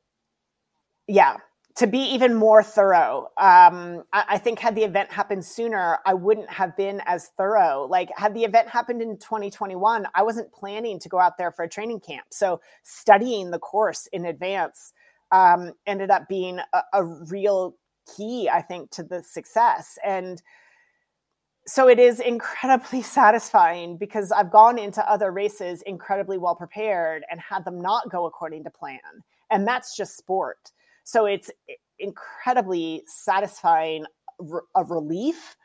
Yeah, 1.07 1.37
to 1.75 1.87
be 1.87 1.99
even 1.99 2.35
more 2.35 2.61
thorough. 2.61 3.31
Um, 3.37 4.03
I, 4.13 4.25
I, 4.29 4.37
think 4.37 4.59
had 4.59 4.75
the 4.75 4.83
event 4.83 5.11
happened 5.11 5.43
sooner, 5.43 5.97
I 6.05 6.13
wouldn't 6.13 6.49
have 6.49 6.77
been 6.77 7.01
as 7.05 7.31
thorough. 7.35 7.87
Like 7.89 8.09
had 8.15 8.35
the 8.35 8.43
event 8.43 8.69
happened 8.69 9.01
in 9.01 9.17
2021, 9.17 10.05
I 10.13 10.21
wasn't 10.21 10.51
planning 10.51 10.99
to 10.99 11.09
go 11.09 11.19
out 11.19 11.37
there 11.37 11.51
for 11.51 11.63
a 11.63 11.69
training 11.69 12.01
camp. 12.01 12.27
So 12.29 12.61
studying 12.83 13.49
the 13.49 13.57
course 13.57 14.07
in 14.13 14.25
advance 14.25 14.93
um, 15.31 15.73
ended 15.87 16.11
up 16.11 16.27
being 16.29 16.59
a, 16.73 16.81
a 16.93 17.03
real 17.03 17.75
key, 18.15 18.49
I 18.49 18.61
think, 18.61 18.91
to 18.91 19.03
the 19.03 19.23
success. 19.23 19.97
And 20.05 20.43
so 21.65 21.87
it 21.87 21.97
is 21.97 22.19
incredibly 22.19 23.01
satisfying 23.01 23.97
because 23.97 24.31
I've 24.31 24.51
gone 24.51 24.77
into 24.77 25.09
other 25.09 25.31
races 25.31 25.81
incredibly 25.83 26.37
well 26.37 26.55
prepared 26.55 27.23
and 27.31 27.39
had 27.39 27.65
them 27.65 27.81
not 27.81 28.11
go 28.11 28.27
according 28.27 28.63
to 28.65 28.69
plan. 28.69 28.99
And 29.49 29.67
that's 29.67 29.95
just 29.95 30.17
sport. 30.17 30.71
So 31.03 31.25
it's 31.25 31.51
incredibly 31.99 33.03
satisfying, 33.05 34.05
a 34.75 34.83
relief 34.83 35.55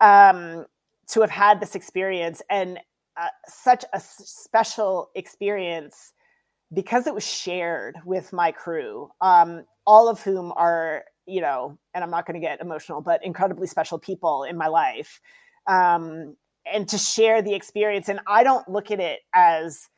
um, 0.00 0.66
to 1.08 1.20
have 1.20 1.30
had 1.30 1.60
this 1.60 1.74
experience 1.74 2.42
and 2.50 2.78
uh, 3.16 3.28
such 3.46 3.84
a 3.92 4.00
special 4.00 5.10
experience 5.14 6.12
because 6.72 7.06
it 7.06 7.14
was 7.14 7.26
shared 7.26 7.96
with 8.04 8.32
my 8.32 8.50
crew, 8.52 9.08
um, 9.20 9.64
all 9.86 10.08
of 10.08 10.20
whom 10.22 10.52
are, 10.56 11.04
you 11.26 11.40
know, 11.40 11.78
and 11.94 12.02
I'm 12.02 12.10
not 12.10 12.26
going 12.26 12.40
to 12.40 12.44
get 12.44 12.60
emotional, 12.60 13.00
but 13.00 13.24
incredibly 13.24 13.66
special 13.66 13.98
people 13.98 14.44
in 14.44 14.56
my 14.56 14.66
life. 14.66 15.20
Um, 15.66 16.36
and 16.72 16.88
to 16.88 16.98
share 16.98 17.42
the 17.42 17.54
experience. 17.54 18.08
And 18.08 18.20
I 18.26 18.42
don't 18.42 18.68
look 18.68 18.90
at 18.90 18.98
it 18.98 19.20
as, 19.34 19.88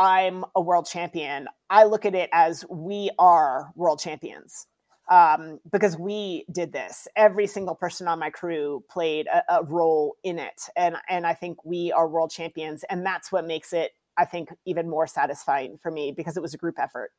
I'm 0.00 0.46
a 0.54 0.62
world 0.62 0.86
champion. 0.86 1.46
I 1.68 1.84
look 1.84 2.06
at 2.06 2.14
it 2.14 2.30
as 2.32 2.64
we 2.70 3.10
are 3.18 3.70
world 3.76 4.00
champions 4.00 4.66
um, 5.10 5.60
because 5.70 5.98
we 5.98 6.46
did 6.50 6.72
this. 6.72 7.06
Every 7.16 7.46
single 7.46 7.74
person 7.74 8.08
on 8.08 8.18
my 8.18 8.30
crew 8.30 8.82
played 8.88 9.26
a, 9.26 9.56
a, 9.56 9.62
role 9.62 10.16
in 10.24 10.38
it, 10.38 10.62
and 10.74 10.96
and 11.10 11.26
I 11.26 11.34
think 11.34 11.62
we 11.66 11.92
are 11.92 12.08
world 12.08 12.30
champions, 12.30 12.82
and 12.88 13.04
that's 13.04 13.30
what 13.30 13.46
makes 13.46 13.74
it, 13.74 13.90
I 14.16 14.24
think, 14.24 14.48
even 14.64 14.88
more 14.88 15.06
satisfying 15.06 15.76
for 15.76 15.90
me 15.90 16.12
because 16.16 16.34
it 16.38 16.42
was 16.42 16.54
a 16.54 16.58
group 16.58 16.76
effort. 16.78 17.10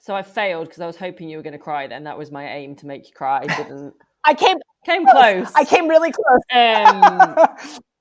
So 0.00 0.16
I 0.16 0.22
failed 0.22 0.66
because 0.66 0.80
I 0.80 0.86
was 0.88 0.96
hoping 0.96 1.28
you 1.28 1.36
were 1.36 1.44
going 1.44 1.52
to 1.52 1.60
cry. 1.60 1.86
Then 1.86 2.02
that 2.04 2.18
was 2.18 2.32
my 2.32 2.48
aim 2.48 2.74
to 2.74 2.86
make 2.86 3.06
you 3.06 3.12
cry. 3.14 3.42
I 3.48 3.56
didn't. 3.56 3.94
I 4.24 4.34
came 4.34 4.58
came 4.84 5.06
close. 5.06 5.14
close. 5.20 5.52
I 5.54 5.64
came 5.64 5.86
really 5.86 6.10
close. 6.10 6.40
Um, 6.52 7.78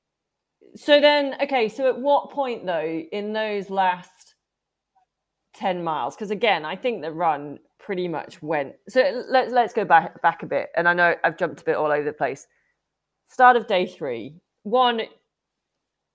So 0.75 0.99
then, 0.99 1.35
okay, 1.41 1.69
so 1.69 1.87
at 1.87 1.97
what 1.97 2.31
point 2.31 2.65
though, 2.65 3.03
in 3.11 3.31
those 3.33 3.69
last 3.69 4.35
10 5.55 5.83
miles, 5.83 6.15
because 6.15 6.31
again, 6.31 6.65
I 6.65 6.75
think 6.75 7.01
the 7.01 7.11
run 7.11 7.59
pretty 7.79 8.07
much 8.07 8.41
went. 8.41 8.73
So 8.89 9.23
let's 9.29 9.51
let's 9.51 9.73
go 9.73 9.85
back 9.85 10.21
back 10.21 10.43
a 10.43 10.45
bit. 10.47 10.69
And 10.75 10.87
I 10.87 10.93
know 10.93 11.15
I've 11.23 11.37
jumped 11.37 11.61
a 11.61 11.63
bit 11.63 11.75
all 11.75 11.91
over 11.91 12.03
the 12.03 12.13
place. 12.13 12.47
Start 13.27 13.55
of 13.55 13.67
day 13.67 13.85
three. 13.85 14.35
One, 14.63 15.01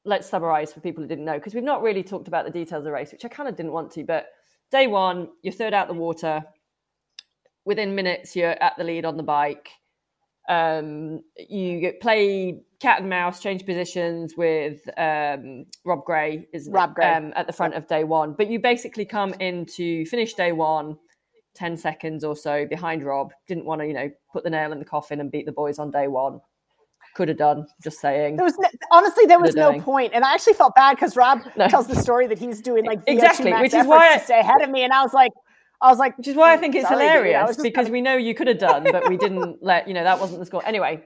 let's 0.05 0.29
summarize 0.29 0.73
for 0.73 0.81
people 0.81 1.03
who 1.03 1.09
didn't 1.09 1.25
know, 1.25 1.35
because 1.35 1.55
we've 1.55 1.65
not 1.65 1.83
really 1.83 2.03
talked 2.03 2.29
about 2.29 2.45
the 2.45 2.51
details 2.51 2.81
of 2.81 2.85
the 2.85 2.93
race, 2.93 3.13
which 3.13 3.25
I 3.25 3.29
kind 3.29 3.49
of 3.49 3.57
didn't 3.57 3.73
want 3.73 3.93
to. 3.93 4.05
But 4.05 4.27
day 4.71 4.87
one, 4.87 5.29
you're 5.43 5.55
third 5.55 5.75
out 5.75 5.89
the 5.89 5.95
water. 5.95 6.45
Within 7.65 7.95
minutes, 7.95 8.37
you're 8.37 8.63
at 8.63 8.77
the 8.77 8.85
lead 8.85 9.05
on 9.05 9.17
the 9.17 9.23
bike. 9.23 9.71
Um, 10.49 11.21
you 11.37 11.93
play 12.01 12.61
cat 12.81 13.01
and 13.01 13.11
mouse, 13.11 13.41
change 13.41 13.65
positions 13.65 14.37
with 14.37 14.81
um, 14.99 15.67
Rob 15.85 16.05
Gray, 16.05 16.49
is 16.53 16.69
Rob 16.71 16.95
Gray 16.95 17.13
um, 17.13 17.33
at 17.37 17.47
the 17.47 17.53
front 17.53 17.75
of 17.75 17.87
day 17.87 18.05
one. 18.05 18.35
But 18.37 18.49
you 18.49 18.59
basically 18.59 19.05
come 19.05 19.35
in 19.35 19.67
to 19.77 20.05
finish 20.07 20.35
day 20.35 20.53
one, 20.53 20.97
10 21.55 21.77
seconds 21.77 22.25
or 22.25 22.35
so 22.35 22.67
behind 22.67 23.05
Rob. 23.05 23.33
Didn't 23.47 23.67
want 23.67 23.83
to, 23.83 23.87
you 23.87 23.93
know, 23.93 24.11
put 24.33 24.45
the 24.45 24.51
nail 24.51 24.73
in 24.73 24.79
the 24.79 24.85
coffin 24.85 25.21
and 25.21 25.31
beat 25.31 25.47
the 25.47 25.53
boys 25.53 25.79
on 25.79 25.91
day 25.91 26.09
one. 26.09 26.41
Could 27.17 27.29
have 27.29 27.39
done, 27.39 27.67
just 27.83 28.01
saying. 28.01 28.37
There 28.37 28.45
was 28.45 28.57
no, 28.57 28.69
honestly 28.93 29.27
there 29.27 29.41
was 29.41 29.57
no 29.57 29.81
point, 29.81 30.13
and 30.15 30.25
I 30.25 30.33
actually 30.33 30.53
felt 30.53 30.77
bad 30.77 30.95
because 30.95 31.17
Rob 31.17 31.41
no. 31.57 31.67
tells 31.67 31.89
the 31.89 31.97
story 31.97 32.29
that 32.29 32.39
he's 32.39 32.61
doing 32.61 32.85
like 32.85 33.01
exactly, 33.09 33.53
which 33.53 33.75
is 33.75 33.85
why 33.85 34.15
I, 34.15 34.19
to 34.19 34.25
stay 34.25 34.39
ahead 34.39 34.63
of 34.63 34.71
me, 34.71 34.85
and 34.85 34.93
I 34.93 35.03
was 35.03 35.13
like, 35.13 35.33
I 35.83 35.89
was 35.89 35.99
like, 35.99 36.19
which 36.19 36.29
is 36.29 36.37
why 36.37 36.53
I 36.53 36.57
think 36.59 36.75
it's 36.75 36.89
hilarious 36.89 37.57
because 37.57 37.89
we 37.89 38.01
know 38.01 38.17
you 38.17 38.35
could 38.35 38.49
have 38.49 38.59
done, 38.59 38.85
but 38.91 39.09
we 39.09 39.17
didn't 39.17 39.59
let 39.63 39.89
you 39.89 39.95
know 39.95 40.05
that 40.05 40.21
wasn't 40.21 40.41
the 40.41 40.47
score. 40.47 40.67
Anyway, 40.67 41.03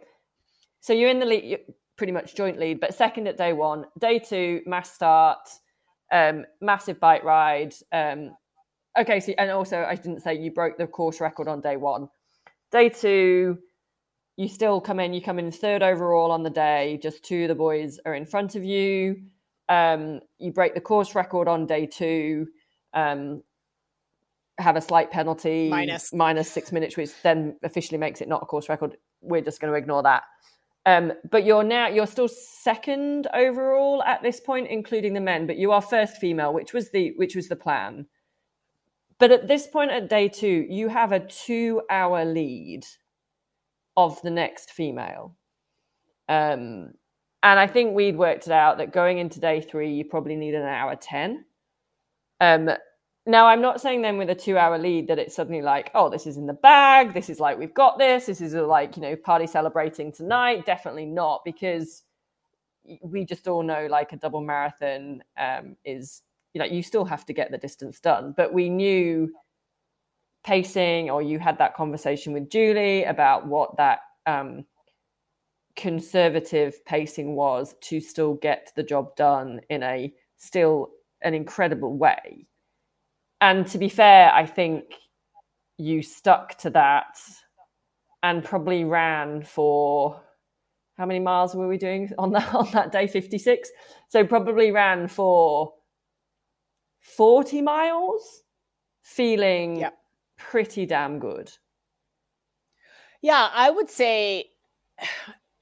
so 0.80 0.92
you're 0.92 1.10
in 1.10 1.20
the 1.20 1.26
lead, 1.26 1.60
pretty 1.96 2.12
much 2.12 2.34
joint 2.34 2.58
lead, 2.58 2.80
but 2.80 2.92
second 2.92 3.28
at 3.28 3.36
day 3.36 3.52
one. 3.52 3.86
Day 3.98 4.18
two, 4.18 4.62
mass 4.66 4.92
start, 4.92 5.48
um, 6.10 6.44
massive 6.60 6.98
bike 6.98 7.22
ride. 7.22 7.72
Um, 7.92 8.36
okay, 8.98 9.20
so 9.20 9.32
and 9.38 9.50
also 9.50 9.84
I 9.84 9.94
didn't 9.94 10.20
say 10.20 10.34
you 10.34 10.50
broke 10.50 10.76
the 10.76 10.86
course 10.86 11.20
record 11.20 11.46
on 11.46 11.60
day 11.60 11.76
one. 11.76 12.08
Day 12.72 12.88
two, 12.88 13.58
you 14.36 14.48
still 14.48 14.80
come 14.80 14.98
in. 14.98 15.14
You 15.14 15.22
come 15.22 15.38
in 15.38 15.52
third 15.52 15.82
overall 15.82 16.32
on 16.32 16.42
the 16.42 16.50
day. 16.50 16.98
Just 17.00 17.24
two 17.24 17.42
of 17.42 17.48
the 17.48 17.54
boys 17.54 18.00
are 18.04 18.14
in 18.14 18.26
front 18.26 18.56
of 18.56 18.64
you. 18.64 19.22
Um, 19.68 20.20
you 20.38 20.52
break 20.52 20.74
the 20.74 20.80
course 20.80 21.14
record 21.14 21.46
on 21.46 21.66
day 21.66 21.86
two. 21.86 22.48
Um, 22.92 23.42
have 24.58 24.76
a 24.76 24.80
slight 24.80 25.10
penalty 25.10 25.68
minus 25.68 26.12
minus 26.12 26.50
six 26.50 26.72
minutes, 26.72 26.96
which 26.96 27.10
then 27.22 27.56
officially 27.62 27.98
makes 27.98 28.20
it 28.20 28.28
not 28.28 28.42
a 28.42 28.46
course 28.46 28.68
record. 28.68 28.96
We're 29.20 29.40
just 29.40 29.60
going 29.60 29.72
to 29.72 29.78
ignore 29.78 30.02
that. 30.02 30.22
Um, 30.86 31.12
but 31.30 31.44
you're 31.44 31.64
now 31.64 31.88
you're 31.88 32.06
still 32.06 32.28
second 32.28 33.26
overall 33.32 34.02
at 34.04 34.22
this 34.22 34.40
point, 34.40 34.68
including 34.68 35.14
the 35.14 35.20
men. 35.20 35.46
But 35.46 35.56
you 35.56 35.72
are 35.72 35.80
first 35.80 36.18
female, 36.18 36.52
which 36.52 36.72
was 36.72 36.90
the 36.90 37.12
which 37.16 37.34
was 37.34 37.48
the 37.48 37.56
plan. 37.56 38.06
But 39.18 39.30
at 39.30 39.48
this 39.48 39.66
point 39.66 39.90
at 39.90 40.08
day 40.08 40.28
two, 40.28 40.66
you 40.68 40.88
have 40.88 41.12
a 41.12 41.20
two-hour 41.20 42.24
lead 42.24 42.84
of 43.96 44.20
the 44.22 44.30
next 44.30 44.72
female. 44.72 45.36
Um, 46.28 46.94
and 47.42 47.60
I 47.60 47.66
think 47.66 47.94
we'd 47.94 48.16
worked 48.16 48.46
it 48.46 48.52
out 48.52 48.78
that 48.78 48.92
going 48.92 49.18
into 49.18 49.38
day 49.38 49.60
three, 49.60 49.92
you 49.92 50.04
probably 50.04 50.34
need 50.34 50.54
an 50.54 50.62
hour 50.62 50.96
10. 50.96 51.44
Um, 52.40 52.70
now, 53.26 53.46
I'm 53.46 53.62
not 53.62 53.80
saying 53.80 54.02
then 54.02 54.18
with 54.18 54.28
a 54.28 54.34
two 54.34 54.58
hour 54.58 54.78
lead 54.78 55.08
that 55.08 55.18
it's 55.18 55.34
suddenly 55.34 55.62
like, 55.62 55.90
oh, 55.94 56.10
this 56.10 56.26
is 56.26 56.36
in 56.36 56.46
the 56.46 56.52
bag. 56.52 57.14
This 57.14 57.30
is 57.30 57.40
like, 57.40 57.58
we've 57.58 57.72
got 57.72 57.98
this. 57.98 58.26
This 58.26 58.40
is 58.40 58.52
a, 58.52 58.62
like, 58.62 58.96
you 58.96 59.02
know, 59.02 59.16
party 59.16 59.46
celebrating 59.46 60.12
tonight. 60.12 60.66
Definitely 60.66 61.06
not, 61.06 61.42
because 61.44 62.02
we 63.00 63.24
just 63.24 63.48
all 63.48 63.62
know 63.62 63.86
like 63.90 64.12
a 64.12 64.16
double 64.16 64.42
marathon 64.42 65.22
um, 65.38 65.76
is, 65.86 66.20
you 66.52 66.58
know, 66.58 66.66
you 66.66 66.82
still 66.82 67.06
have 67.06 67.24
to 67.24 67.32
get 67.32 67.50
the 67.50 67.56
distance 67.56 67.98
done. 67.98 68.34
But 68.36 68.52
we 68.52 68.68
knew 68.68 69.32
pacing, 70.44 71.08
or 71.08 71.22
you 71.22 71.38
had 71.38 71.56
that 71.56 71.74
conversation 71.74 72.34
with 72.34 72.50
Julie 72.50 73.04
about 73.04 73.46
what 73.46 73.74
that 73.78 74.00
um, 74.26 74.66
conservative 75.76 76.84
pacing 76.84 77.34
was 77.34 77.74
to 77.80 78.00
still 78.00 78.34
get 78.34 78.70
the 78.76 78.82
job 78.82 79.16
done 79.16 79.62
in 79.70 79.82
a 79.82 80.12
still 80.36 80.90
an 81.22 81.32
incredible 81.32 81.96
way 81.96 82.46
and 83.44 83.66
to 83.66 83.78
be 83.78 83.90
fair, 83.90 84.32
I 84.32 84.46
think 84.46 84.84
you 85.76 86.02
stuck 86.02 86.56
to 86.58 86.70
that 86.70 87.18
and 88.22 88.42
probably 88.42 88.84
ran 88.84 89.42
for 89.42 90.18
how 90.96 91.04
many 91.04 91.20
miles 91.20 91.54
were 91.54 91.68
we 91.68 91.76
doing 91.76 92.10
on 92.16 92.32
that 92.32 92.54
on 92.62 92.70
that 92.72 92.90
day? 92.90 93.06
56 93.06 93.68
so 94.08 94.24
probably 94.24 94.70
ran 94.70 95.08
for 95.08 95.74
40 97.00 97.60
miles 97.60 98.44
feeling 99.02 99.76
yeah. 99.76 99.90
pretty 100.38 100.86
damn 100.86 101.18
good. 101.18 101.50
Yeah 103.20 103.50
i 103.52 103.70
would 103.70 103.90
say 103.90 104.46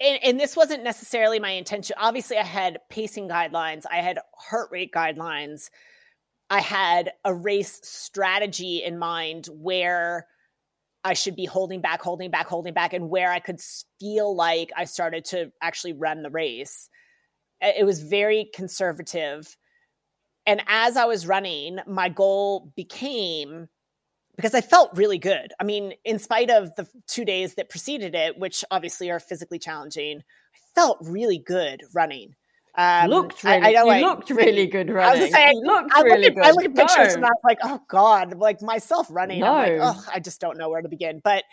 and, 0.01 0.19
and, 0.23 0.41
this 0.41 0.57
wasn't 0.57 0.83
necessarily 0.85 1.39
my 1.39 1.51
intention. 1.51 1.97
Obviously 1.99 2.37
i 2.37 2.45
had 2.45 2.79
pacing 2.91 3.29
guidelines. 3.29 3.85
I 3.91 3.97
had 3.97 4.19
heart 4.37 4.69
rate 4.71 4.93
guidelines 4.93 5.71
I 6.53 6.61
had 6.61 7.13
a 7.25 7.33
race 7.33 7.81
strategy 7.83 8.83
in 8.85 8.99
mind 8.99 9.47
where 9.47 10.27
I 11.03 11.15
should 11.15 11.35
be 11.35 11.47
holding 11.47 11.81
back, 11.81 12.03
holding 12.03 12.31
back, 12.31 12.47
holding 12.47 12.75
back, 12.75 12.93
and 12.93 13.09
where 13.09 13.33
I 13.33 13.39
could 13.39 13.59
feel 13.99 14.37
like 14.37 14.71
I 14.77 14.85
started 14.85 15.25
to 15.27 15.51
actually 15.63 15.95
run 15.95 16.23
the 16.23 16.29
race. 16.29 16.91
It 17.63 17.87
was 17.87 18.03
very 18.03 18.51
conservative. 18.55 19.57
And 20.45 20.61
as 20.67 20.99
I 20.99 21.07
was 21.07 21.27
running, 21.27 21.79
my 21.87 22.11
goal 22.11 22.71
became 22.77 23.71
because 24.37 24.53
I 24.53 24.61
felt 24.61 24.95
really 24.95 25.19
good. 25.19 25.55
I 25.59 25.65
mean, 25.65 25.95
in 26.05 26.19
spite 26.19 26.51
of 26.51 26.77
the 26.77 26.87
two 27.07 27.25
days 27.25 27.55
that 27.55 27.71
preceded 27.71 28.15
it, 28.15 28.39
which 28.39 28.63
obviously 28.71 29.11
are 29.11 29.21
physically 29.21 29.59
challenging, 29.59 30.19
I 30.19 30.59
felt 30.75 30.99
really 31.01 31.39
good 31.39 31.83
running. 31.95 32.35
Um, 32.75 33.11
looked 33.11 33.45
really, 33.45 33.63
I, 33.63 33.69
I 33.69 33.73
know, 33.73 33.85
like, 33.85 34.03
looked 34.03 34.31
really 34.31 34.67
good 34.67 34.89
running. 34.89 35.21
I 35.21 35.25
was 35.25 35.31
saying, 35.31 35.61
looked 35.63 35.93
I 35.95 36.03
really 36.03 36.29
look 36.29 36.31
at, 36.31 36.35
good. 36.37 36.45
I 36.45 36.51
look 36.53 36.65
at 36.65 36.75
pictures 36.75 37.09
no. 37.09 37.15
and 37.15 37.25
I'm 37.27 37.33
like, 37.45 37.59
oh 37.63 37.81
god, 37.89 38.39
like 38.39 38.63
myself 38.63 39.09
running. 39.11 39.41
No. 39.41 39.53
I'm 39.53 39.79
like, 39.79 39.95
oh, 39.95 40.05
I 40.13 40.21
just 40.21 40.41
don't 40.41 40.57
know 40.57 40.71
where 40.71 40.81
to 40.81 40.89
begin. 40.89 41.21
But 41.23 41.45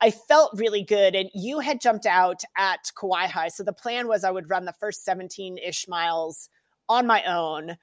I 0.00 0.10
felt 0.10 0.50
really 0.54 0.82
good. 0.82 1.14
And 1.14 1.30
you 1.34 1.60
had 1.60 1.80
jumped 1.80 2.06
out 2.06 2.40
at 2.56 2.90
Kawaihae. 2.96 3.52
So 3.52 3.62
the 3.62 3.72
plan 3.72 4.08
was 4.08 4.24
I 4.24 4.30
would 4.30 4.50
run 4.50 4.64
the 4.64 4.74
first 4.80 5.04
17 5.04 5.58
ish 5.58 5.86
miles 5.86 6.48
on 6.88 7.06
my 7.06 7.22
own. 7.24 7.76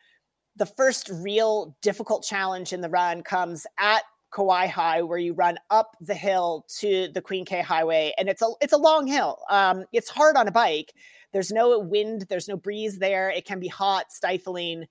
The 0.55 0.65
first 0.65 1.09
real 1.13 1.77
difficult 1.81 2.23
challenge 2.23 2.73
in 2.73 2.81
the 2.81 2.89
run 2.89 3.21
comes 3.21 3.65
at 3.79 4.01
Kawaihae, 4.31 5.07
where 5.07 5.17
you 5.17 5.33
run 5.33 5.57
up 5.69 5.95
the 5.99 6.15
hill 6.15 6.65
to 6.79 7.09
the 7.13 7.21
Queen 7.21 7.45
K 7.45 7.61
Highway, 7.61 8.13
and 8.17 8.29
it's 8.29 8.41
a 8.41 8.49
it's 8.61 8.73
a 8.73 8.77
long 8.77 9.07
hill. 9.07 9.39
Um, 9.49 9.85
it's 9.91 10.09
hard 10.09 10.35
on 10.35 10.47
a 10.47 10.51
bike, 10.51 10.93
there's 11.31 11.51
no 11.51 11.77
wind, 11.79 12.25
there's 12.29 12.47
no 12.47 12.57
breeze 12.57 12.99
there. 12.99 13.29
It 13.29 13.45
can 13.45 13.59
be 13.59 13.67
hot, 13.67 14.11
stifling. 14.11 14.85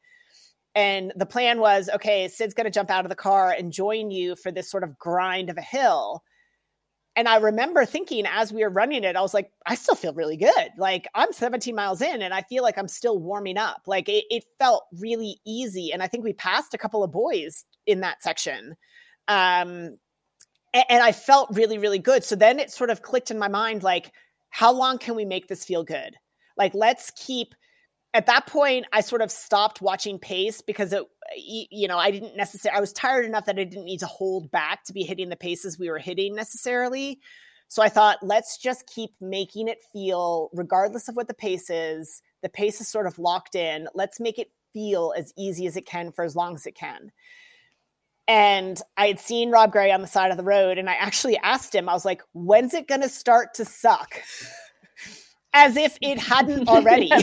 And 0.75 1.13
the 1.17 1.27
plan 1.27 1.59
was 1.59 1.91
okay, 1.93 2.29
Sid's 2.29 2.55
going 2.55 2.67
to 2.67 2.71
jump 2.71 2.91
out 2.91 3.05
of 3.05 3.09
the 3.09 3.17
car 3.17 3.51
and 3.51 3.73
join 3.73 4.11
you 4.11 4.37
for 4.37 4.53
this 4.53 4.71
sort 4.71 4.85
of 4.85 4.99
grind 4.99 5.51
of 5.51 5.57
a 5.57 5.63
hill. 5.63 6.23
And 7.17 7.27
I 7.27 7.39
remember 7.39 7.85
thinking 7.85 8.27
as 8.27 8.53
we 8.53 8.63
were 8.63 8.71
running 8.71 9.03
it, 9.03 9.17
I 9.17 9.23
was 9.23 9.35
like, 9.35 9.51
I 9.67 9.75
still 9.75 9.97
feel 9.97 10.15
really 10.15 10.37
good. 10.37 10.69
Like 10.77 11.09
I'm 11.17 11.33
17 11.33 11.75
miles 11.75 12.01
in 12.01 12.23
and 12.23 12.33
I 12.33 12.43
feel 12.43 12.63
like 12.63 12.79
I'm 12.79 12.87
still 12.87 13.19
warming 13.19 13.59
up. 13.59 13.83
Like 13.89 14.09
it, 14.09 14.25
it 14.31 14.45
felt 14.61 14.85
really 15.01 15.41
easy. 15.45 15.91
And 15.93 16.01
I 16.01 16.07
think 16.07 16.23
we 16.23 16.33
passed 16.33 16.75
a 16.75 16.79
couple 16.79 17.03
of 17.03 17.11
boys 17.11 17.65
in 17.87 18.03
that 18.03 18.23
section. 18.23 18.77
Um, 19.29 19.99
and, 20.75 20.85
and 20.89 21.03
I 21.03 21.13
felt 21.13 21.51
really, 21.53 21.79
really 21.79 21.99
good. 21.99 22.25
So 22.25 22.35
then 22.35 22.59
it 22.59 22.71
sort 22.71 22.91
of 22.91 23.03
clicked 23.03 23.31
in 23.31 23.39
my 23.39 23.49
mind 23.49 23.83
like, 23.83 24.13
how 24.51 24.73
long 24.73 24.99
can 24.99 25.15
we 25.15 25.25
make 25.25 25.49
this 25.49 25.65
feel 25.65 25.85
good? 25.85 26.17
Like, 26.57 26.75
let's 26.75 27.13
keep. 27.15 27.55
At 28.15 28.27
that 28.27 28.47
point, 28.47 28.87
I 28.91 29.03
sort 29.03 29.21
of 29.21 29.31
stopped 29.31 29.83
watching 29.83 30.19
pace 30.19 30.63
because 30.63 30.95
it, 30.95 31.05
you 31.37 31.87
know, 31.87 31.99
I 31.99 32.11
didn't 32.11 32.37
necessarily. 32.37 32.79
I 32.79 32.81
was 32.81 32.93
tired 32.95 33.27
enough 33.27 33.45
that 33.45 33.59
I 33.59 33.65
didn't 33.65 33.85
need 33.85 34.01
to 34.01 34.07
hold 34.07 34.51
back 34.51 34.85
to 34.85 34.95
be 34.95 35.03
hitting 35.03 35.29
the 35.29 35.37
paces 35.37 35.79
we 35.79 35.91
were 35.91 35.99
hitting 35.99 36.35
necessarily. 36.35 37.21
So 37.69 37.83
I 37.83 37.91
thought, 37.91 38.19
let's 38.23 38.57
just 38.57 38.87
keep 38.87 39.11
making 39.21 39.69
it 39.69 39.83
feel, 39.93 40.49
regardless 40.55 41.09
of 41.09 41.17
what 41.17 41.29
the 41.29 41.35
pace 41.35 41.69
is, 41.69 42.23
the 42.43 42.49
pace 42.49 42.81
is 42.81 42.89
sort 42.89 43.07
of 43.07 43.19
locked 43.19 43.55
in. 43.55 43.89
Let's 43.95 44.19
make 44.19 44.39
it 44.39 44.49
feel 44.73 45.13
as 45.15 45.35
easy 45.37 45.67
as 45.67 45.77
it 45.77 45.85
can 45.85 46.11
for 46.11 46.25
as 46.25 46.35
long 46.35 46.55
as 46.55 46.65
it 46.65 46.75
can. 46.75 47.13
And 48.29 48.81
I 48.97 49.07
had 49.07 49.19
seen 49.19 49.51
Rob 49.51 49.73
Gray 49.73 49.91
on 49.91 50.03
the 50.03 50.07
side 50.07 50.31
of 50.31 50.37
the 50.37 50.45
road, 50.45 50.77
and 50.77 50.89
I 50.89 50.95
actually 50.95 51.39
asked 51.39 51.75
him, 51.75 51.89
I 51.89 51.95
was 51.95 52.05
like, 52.05 52.23
when's 52.35 52.75
it 52.75 52.87
going 52.87 53.01
to 53.01 53.09
start 53.09 53.55
to 53.55 53.65
suck? 53.65 54.21
as 55.55 55.77
if 55.77 55.99
it 56.01 56.19
hadn't 56.19 56.69
already. 56.69 57.11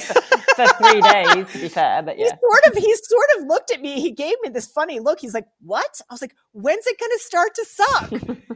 For 0.56 0.68
three 0.68 1.02
days 1.02 1.52
to 1.52 1.60
be 1.60 1.68
fair 1.68 2.02
but 2.02 2.18
yeah. 2.18 2.26
he 2.26 2.30
sort 2.30 2.66
of 2.68 2.78
he 2.78 2.96
sort 2.96 3.28
of 3.38 3.48
looked 3.48 3.74
at 3.74 3.82
me 3.82 4.00
he 4.00 4.12
gave 4.12 4.36
me 4.42 4.48
this 4.48 4.66
funny 4.66 5.02
look 5.02 5.20
he's 5.20 5.34
like 5.34 5.48
what? 5.60 6.00
I 6.10 6.14
was 6.14 6.22
like 6.22 6.34
when's 6.54 6.88
it 6.88 6.98
going 6.98 7.12
to 7.12 7.20
start 7.20 7.56
to 7.56 7.66
suck? 7.66 8.38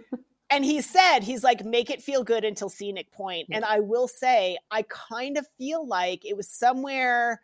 And 0.52 0.66
he 0.66 0.82
said 0.82 1.20
he's 1.20 1.44
like 1.44 1.64
make 1.64 1.92
it 1.92 2.02
feel 2.02 2.24
good 2.24 2.44
until 2.44 2.70
scenic 2.70 3.12
point. 3.12 3.50
And 3.52 3.64
i 3.64 3.82
will 3.82 4.08
say 4.08 4.58
i 4.72 4.84
kind 4.84 5.38
of 5.38 5.46
feel 5.60 5.86
like 5.86 6.26
it 6.26 6.36
was 6.36 6.48
somewhere 6.48 7.40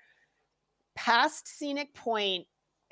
past 0.96 1.48
scenic 1.48 1.94
point 1.94 2.48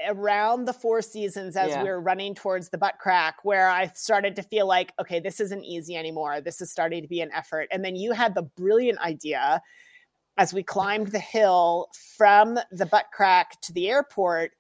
around 0.07 0.65
the 0.65 0.73
four 0.73 1.01
seasons 1.01 1.55
as 1.55 1.69
yeah. 1.69 1.83
we 1.83 1.89
were 1.89 2.01
running 2.01 2.35
towards 2.35 2.69
the 2.69 2.77
butt 2.77 2.95
crack 2.99 3.37
where 3.43 3.69
I 3.69 3.87
started 3.95 4.35
to 4.37 4.43
feel 4.43 4.67
like, 4.67 4.93
okay, 4.99 5.19
this 5.19 5.39
isn't 5.39 5.63
easy 5.63 5.95
anymore. 5.95 6.41
This 6.41 6.61
is 6.61 6.71
starting 6.71 7.01
to 7.01 7.07
be 7.07 7.21
an 7.21 7.31
effort. 7.33 7.67
And 7.71 7.83
then 7.83 7.95
you 7.95 8.11
had 8.13 8.35
the 8.35 8.43
brilliant 8.43 8.99
idea 8.99 9.61
as 10.37 10.53
we 10.53 10.63
climbed 10.63 11.07
the 11.07 11.19
hill 11.19 11.87
from 12.17 12.57
the 12.71 12.85
butt 12.85 13.05
crack 13.13 13.59
to 13.61 13.73
the 13.73 13.89
airport 13.89 14.51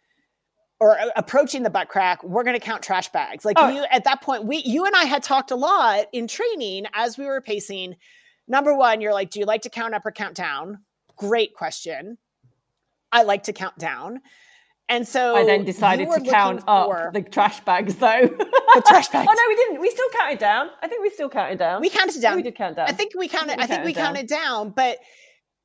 or 0.79 0.97
approaching 1.15 1.63
the 1.63 1.69
butt 1.69 1.87
crack, 1.87 2.23
we're 2.23 2.43
going 2.43 2.59
to 2.59 2.65
count 2.65 2.83
trash 2.83 3.09
bags. 3.09 3.45
Like 3.45 3.57
oh. 3.57 3.69
you 3.69 3.85
at 3.89 4.03
that 4.03 4.21
point, 4.21 4.45
we 4.45 4.57
you 4.57 4.85
and 4.85 4.95
I 4.95 5.05
had 5.05 5.23
talked 5.23 5.51
a 5.51 5.55
lot 5.55 6.05
in 6.11 6.27
training 6.27 6.85
as 6.93 7.17
we 7.17 7.25
were 7.25 7.41
pacing. 7.41 7.95
Number 8.47 8.75
one, 8.75 8.99
you're 8.99 9.13
like, 9.13 9.29
do 9.29 9.39
you 9.39 9.45
like 9.45 9.61
to 9.61 9.69
count 9.69 9.93
up 9.93 10.05
or 10.05 10.11
count 10.11 10.35
down? 10.35 10.79
Great 11.15 11.53
question. 11.53 12.17
I 13.11 13.23
like 13.23 13.43
to 13.43 13.53
count 13.53 13.77
down. 13.77 14.21
And 14.89 15.07
so 15.07 15.35
I 15.35 15.45
then 15.45 15.63
decided 15.63 16.09
to 16.09 16.21
count 16.21 16.63
up 16.67 17.13
the 17.13 17.21
trash 17.21 17.61
bags, 17.61 17.95
though. 17.95 18.27
The 18.27 18.83
trash 18.85 19.07
bags. 19.09 19.27
oh 19.29 19.33
no, 19.33 19.43
we 19.47 19.55
didn't. 19.55 19.79
We 19.79 19.89
still 19.89 20.09
counted 20.19 20.39
down. 20.39 20.69
I 20.81 20.87
think 20.87 21.01
we 21.01 21.09
still 21.09 21.29
counted 21.29 21.57
down. 21.57 21.81
We 21.81 21.89
counted 21.89 22.21
down. 22.21 22.35
We 22.35 22.43
did 22.43 22.55
count 22.55 22.75
down. 22.75 22.89
I 22.89 22.91
think 22.91 23.13
we 23.17 23.27
counted. 23.27 23.59
I 23.59 23.65
think 23.65 23.85
we, 23.85 23.93
counted, 23.93 24.27
down. 24.27 24.71
But 24.71 24.97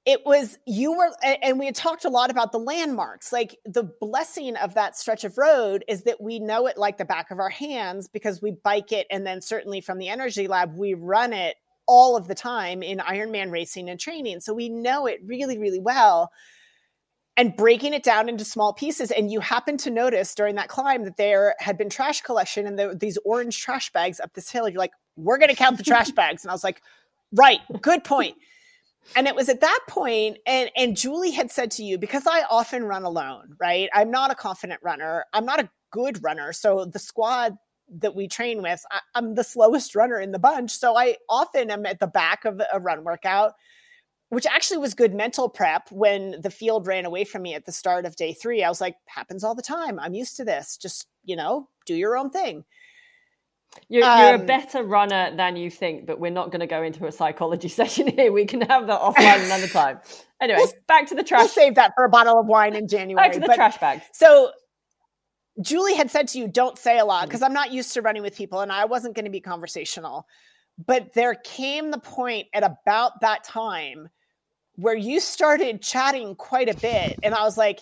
it 0.07 0.25
was 0.25 0.57
you 0.67 0.97
were, 0.97 1.11
and 1.43 1.59
we 1.59 1.67
had 1.67 1.75
talked 1.75 2.05
a 2.05 2.09
lot 2.09 2.31
about 2.31 2.53
the 2.53 2.59
landmarks. 2.59 3.33
Like 3.33 3.59
the 3.65 3.83
blessing 3.83 4.57
of 4.57 4.75
that 4.75 4.97
stretch 4.97 5.25
of 5.25 5.37
road 5.37 5.85
is 5.89 6.05
that 6.05 6.21
we 6.21 6.39
know 6.39 6.67
it 6.67 6.79
like 6.79 6.97
the 6.97 7.05
back 7.05 7.31
of 7.31 7.41
our 7.41 7.51
hands 7.51 8.09
because 8.09 8.41
we 8.41 8.53
bike 8.53 8.93
it, 8.93 9.07
and 9.11 9.27
then 9.27 9.43
certainly 9.43 9.81
from 9.81 9.99
the 9.99 10.09
Energy 10.09 10.47
Lab 10.47 10.77
we 10.77 10.95
run 10.95 11.33
it 11.33 11.57
all 11.87 12.17
of 12.17 12.29
the 12.29 12.35
time 12.35 12.83
in 12.83 12.99
Ironman 12.99 13.51
racing 13.51 13.91
and 13.91 13.99
training, 13.99 14.41
so 14.41 14.55
we 14.55 14.69
know 14.69 15.07
it 15.07 15.21
really, 15.27 15.59
really 15.59 15.81
well 15.81 16.31
and 17.39 17.57
breaking 17.57 17.95
it 17.95 18.03
down 18.03 18.29
into 18.29 18.45
small 18.45 18.73
pieces. 18.73 19.13
And 19.13 19.31
you 19.31 19.39
happen 19.39 19.77
to 19.79 19.91
notice 19.91 20.35
during 20.35 20.57
that 20.57 20.69
climb 20.69 21.05
that 21.05 21.17
there 21.17 21.55
had 21.61 21.79
been 21.79 21.89
trash 21.89 22.21
collection 22.21 22.67
and 22.67 22.77
there, 22.77 22.95
these 22.95 23.17
orange 23.25 23.57
trash 23.57 23.93
bags 23.93 24.19
up 24.19 24.35
this 24.35 24.51
hill. 24.51 24.69
You're 24.69 24.81
like, 24.81 24.91
we're 25.17 25.39
going 25.39 25.49
to 25.49 25.55
count 25.55 25.79
the 25.79 25.85
trash 25.85 26.11
bags. 26.17 26.43
And 26.45 26.51
I 26.51 26.55
was 26.55 26.65
like, 26.65 26.83
right, 27.33 27.61
good 27.81 28.03
point. 28.03 28.37
And 29.15 29.29
it 29.29 29.37
was 29.37 29.49
at 29.49 29.61
that 29.63 29.81
point, 29.89 30.37
and 30.47 30.71
and 30.77 30.95
Julie 30.95 31.31
had 31.31 31.51
said 31.51 31.71
to 31.73 31.83
you, 31.83 31.97
because 31.97 32.27
I 32.27 32.43
often 32.51 32.85
run 32.85 33.05
alone, 33.05 33.57
right? 33.59 33.89
I'm 33.95 34.11
not 34.11 34.31
a 34.31 34.35
confident 34.35 34.81
runner. 34.83 35.25
I'm 35.33 35.47
not 35.47 35.61
a 35.61 35.71
good 35.91 36.23
runner. 36.23 36.53
So 36.53 36.85
the 36.85 36.99
squad 36.99 37.57
that 38.01 38.15
we 38.15 38.29
train 38.29 38.61
with, 38.61 38.85
I, 38.91 39.01
I'm 39.15 39.35
the 39.35 39.45
slowest 39.45 39.95
runner 39.95 40.21
in 40.21 40.33
the 40.33 40.39
bunch. 40.39 40.73
So 40.73 40.95
I 40.95 41.17
often 41.31 41.71
am 41.71 41.87
at 41.87 42.01
the 42.01 42.07
back 42.07 42.45
of 42.45 42.61
a 42.71 42.79
run 42.79 43.03
workout 43.03 43.55
which 44.31 44.47
actually 44.47 44.79
was 44.79 44.95
good 44.95 45.15
mental 45.15 45.49
prep 45.49 45.91
when 45.91 46.41
the 46.43 46.51
field 46.51 46.87
ran 46.87 47.07
away 47.07 47.25
from 47.25 47.43
me 47.43 47.55
at 47.55 47.65
the 47.65 47.73
start 47.73 48.05
of 48.05 48.17
day 48.17 48.33
three. 48.33 48.63
I 48.63 48.69
was 48.69 48.81
like, 48.81 48.97
happens 49.07 49.43
all 49.43 49.55
the 49.55 49.63
time. 49.63 49.99
I'm 49.99 50.15
used 50.15 50.37
to 50.37 50.45
this. 50.45 50.77
Just, 50.77 51.09
you 51.25 51.37
know, 51.37 51.69
do 51.87 51.95
your 51.95 52.17
own 52.17 52.31
thing. 52.31 52.65
You're, 53.89 54.05
you're 54.05 54.35
um, 54.35 54.41
a 54.41 54.45
better 54.45 54.83
runner 54.83 55.35
than 55.37 55.57
you 55.57 55.71
think, 55.71 56.07
but 56.07 56.19
we're 56.19 56.31
not 56.31 56.51
going 56.51 56.61
to 56.61 56.67
go 56.67 56.83
into 56.83 57.07
a 57.07 57.13
psychology 57.13 57.69
session 57.69 58.09
here. 58.09 58.33
We 58.33 58.45
can 58.45 58.61
have 58.63 58.87
that 58.87 59.01
offline 59.01 59.45
another 59.45 59.69
time. 59.69 60.01
Anyway, 60.41 60.61
we'll, 60.61 60.73
back 60.87 61.09
to 61.09 61.17
the 61.17 61.25
trash. 61.25 61.41
We'll 61.41 61.49
save 61.49 61.75
that 61.75 61.95
for 61.97 62.05
a 62.05 62.09
bottle 62.09 62.39
of 62.39 62.47
wine 62.47 62.77
in 62.77 62.87
January. 62.87 63.17
Back 63.27 63.33
to 63.33 63.41
the 63.41 63.49
but, 63.49 63.57
trash 63.57 63.77
bags. 63.79 64.05
So 64.13 64.53
Julie 65.61 65.97
had 65.97 66.13
said 66.13 66.29
to 66.29 66.39
you, 66.39 66.47
don't 66.47 66.79
say 66.79 67.01
a 67.01 67.05
lot 67.05 67.27
because. 67.27 67.43
I'm 67.43 67.53
not 67.53 67.73
used 67.73 67.93
to 67.95 68.03
running 68.03 68.23
with 68.23 68.37
people 68.37 68.61
and 68.61 68.71
I 68.71 68.85
wasn't 68.85 69.17
going 69.17 69.25
to 69.25 69.33
be 69.33 69.41
conversational. 69.41 70.29
But 70.87 71.13
there 71.15 71.35
came 71.35 71.91
the 71.91 71.99
point 71.99 72.47
at 72.55 72.63
about 72.63 73.21
that 73.23 73.43
time 73.43 74.11
where 74.79 74.97
you 74.97 75.19
started 75.19 75.83
chatting 75.83 76.37
quite 76.37 76.69
a 76.69 76.77
bit. 76.77 77.19
And 77.25 77.35
I 77.35 77.43
was 77.43 77.59
like, 77.59 77.81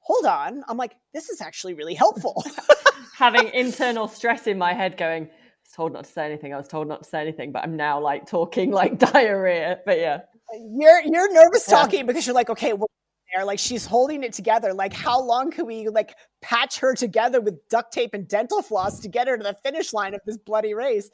hold 0.00 0.26
on. 0.26 0.64
I'm 0.68 0.76
like, 0.76 0.96
this 1.14 1.28
is 1.28 1.40
actually 1.40 1.74
really 1.74 1.94
helpful. 1.94 2.44
Having 3.16 3.50
internal 3.54 4.08
stress 4.08 4.48
in 4.48 4.58
my 4.58 4.74
head 4.74 4.96
going, 4.96 5.22
I 5.22 5.26
was 5.26 5.72
told 5.72 5.92
not 5.92 6.02
to 6.02 6.10
say 6.10 6.26
anything. 6.26 6.52
I 6.52 6.56
was 6.56 6.66
told 6.66 6.88
not 6.88 7.04
to 7.04 7.08
say 7.08 7.20
anything, 7.20 7.52
but 7.52 7.62
I'm 7.62 7.76
now 7.76 8.00
like 8.00 8.26
talking 8.26 8.72
like 8.72 8.98
diarrhea. 9.12 9.78
But 9.86 10.00
yeah. 10.00 10.22
You're 10.52 11.00
you're 11.04 11.32
nervous 11.32 11.64
talking 11.64 12.00
yeah. 12.00 12.06
because 12.06 12.26
you're 12.26 12.34
like, 12.34 12.50
okay, 12.50 12.72
well, 12.72 12.90
there. 13.34 13.44
Like 13.44 13.60
she's 13.60 13.86
holding 13.86 14.24
it 14.24 14.32
together. 14.32 14.74
Like 14.74 14.92
how 14.92 15.22
long 15.22 15.52
can 15.52 15.64
we 15.64 15.88
like 15.88 16.12
patch 16.42 16.80
her 16.80 16.96
together 16.96 17.40
with 17.40 17.68
duct 17.68 17.92
tape 17.92 18.14
and 18.14 18.26
dental 18.26 18.62
floss 18.62 18.98
to 19.00 19.08
get 19.08 19.28
her 19.28 19.38
to 19.38 19.42
the 19.44 19.54
finish 19.62 19.92
line 19.92 20.12
of 20.12 20.20
this 20.26 20.38
bloody 20.38 20.74
race? 20.74 21.08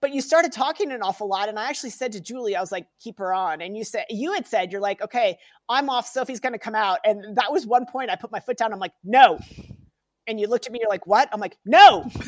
But 0.00 0.14
you 0.14 0.20
started 0.20 0.52
talking 0.52 0.92
an 0.92 1.02
awful 1.02 1.28
lot, 1.28 1.48
and 1.48 1.58
I 1.58 1.68
actually 1.68 1.90
said 1.90 2.12
to 2.12 2.20
Julie, 2.20 2.54
I 2.54 2.60
was 2.60 2.70
like, 2.70 2.86
"Keep 3.00 3.18
her 3.18 3.32
on." 3.32 3.60
And 3.60 3.76
you 3.76 3.84
said 3.84 4.04
you 4.10 4.32
had 4.32 4.46
said 4.46 4.70
you're 4.70 4.80
like, 4.80 5.02
"Okay, 5.02 5.38
I'm 5.68 5.90
off. 5.90 6.06
Sophie's 6.06 6.40
going 6.40 6.52
to 6.52 6.58
come 6.58 6.74
out." 6.74 7.00
And 7.04 7.36
that 7.36 7.52
was 7.52 7.66
one 7.66 7.84
point 7.86 8.10
I 8.10 8.16
put 8.16 8.30
my 8.30 8.40
foot 8.40 8.56
down. 8.56 8.72
I'm 8.72 8.78
like, 8.78 8.94
"No." 9.02 9.38
And 10.26 10.38
you 10.38 10.46
looked 10.46 10.66
at 10.66 10.72
me. 10.72 10.78
You're 10.80 10.88
like, 10.88 11.06
"What?" 11.06 11.28
I'm 11.32 11.40
like, 11.40 11.58
"No." 11.64 12.10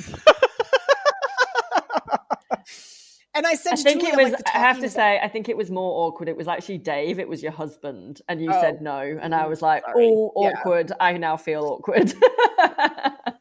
And 3.33 3.47
I 3.47 3.55
said, 3.55 3.75
I 3.75 3.77
think 3.77 4.01
Julie, 4.01 4.13
it 4.13 4.25
was. 4.25 4.33
Like, 4.33 4.55
I 4.55 4.59
have 4.59 4.81
to 4.81 4.91
say, 4.91 5.21
I 5.23 5.29
think 5.29 5.49
it 5.49 5.57
was 5.57 5.71
more 5.71 6.07
awkward. 6.07 6.29
It 6.29 6.37
was 6.37 6.49
actually 6.49 6.79
Dave. 6.79 7.21
It 7.21 7.29
was 7.29 7.43
your 7.43 7.53
husband, 7.53 8.21
and 8.29 8.43
you 8.43 8.51
oh, 8.53 8.61
said 8.61 8.83
no, 8.83 8.99
and 8.99 9.35
I 9.35 9.47
was 9.47 9.63
like, 9.63 9.85
sorry. 9.85 10.11
"Oh, 10.11 10.33
awkward." 10.35 10.89
Yeah. 10.91 10.97
I 11.01 11.17
now 11.17 11.37
feel 11.37 11.65
awkward. 11.65 12.13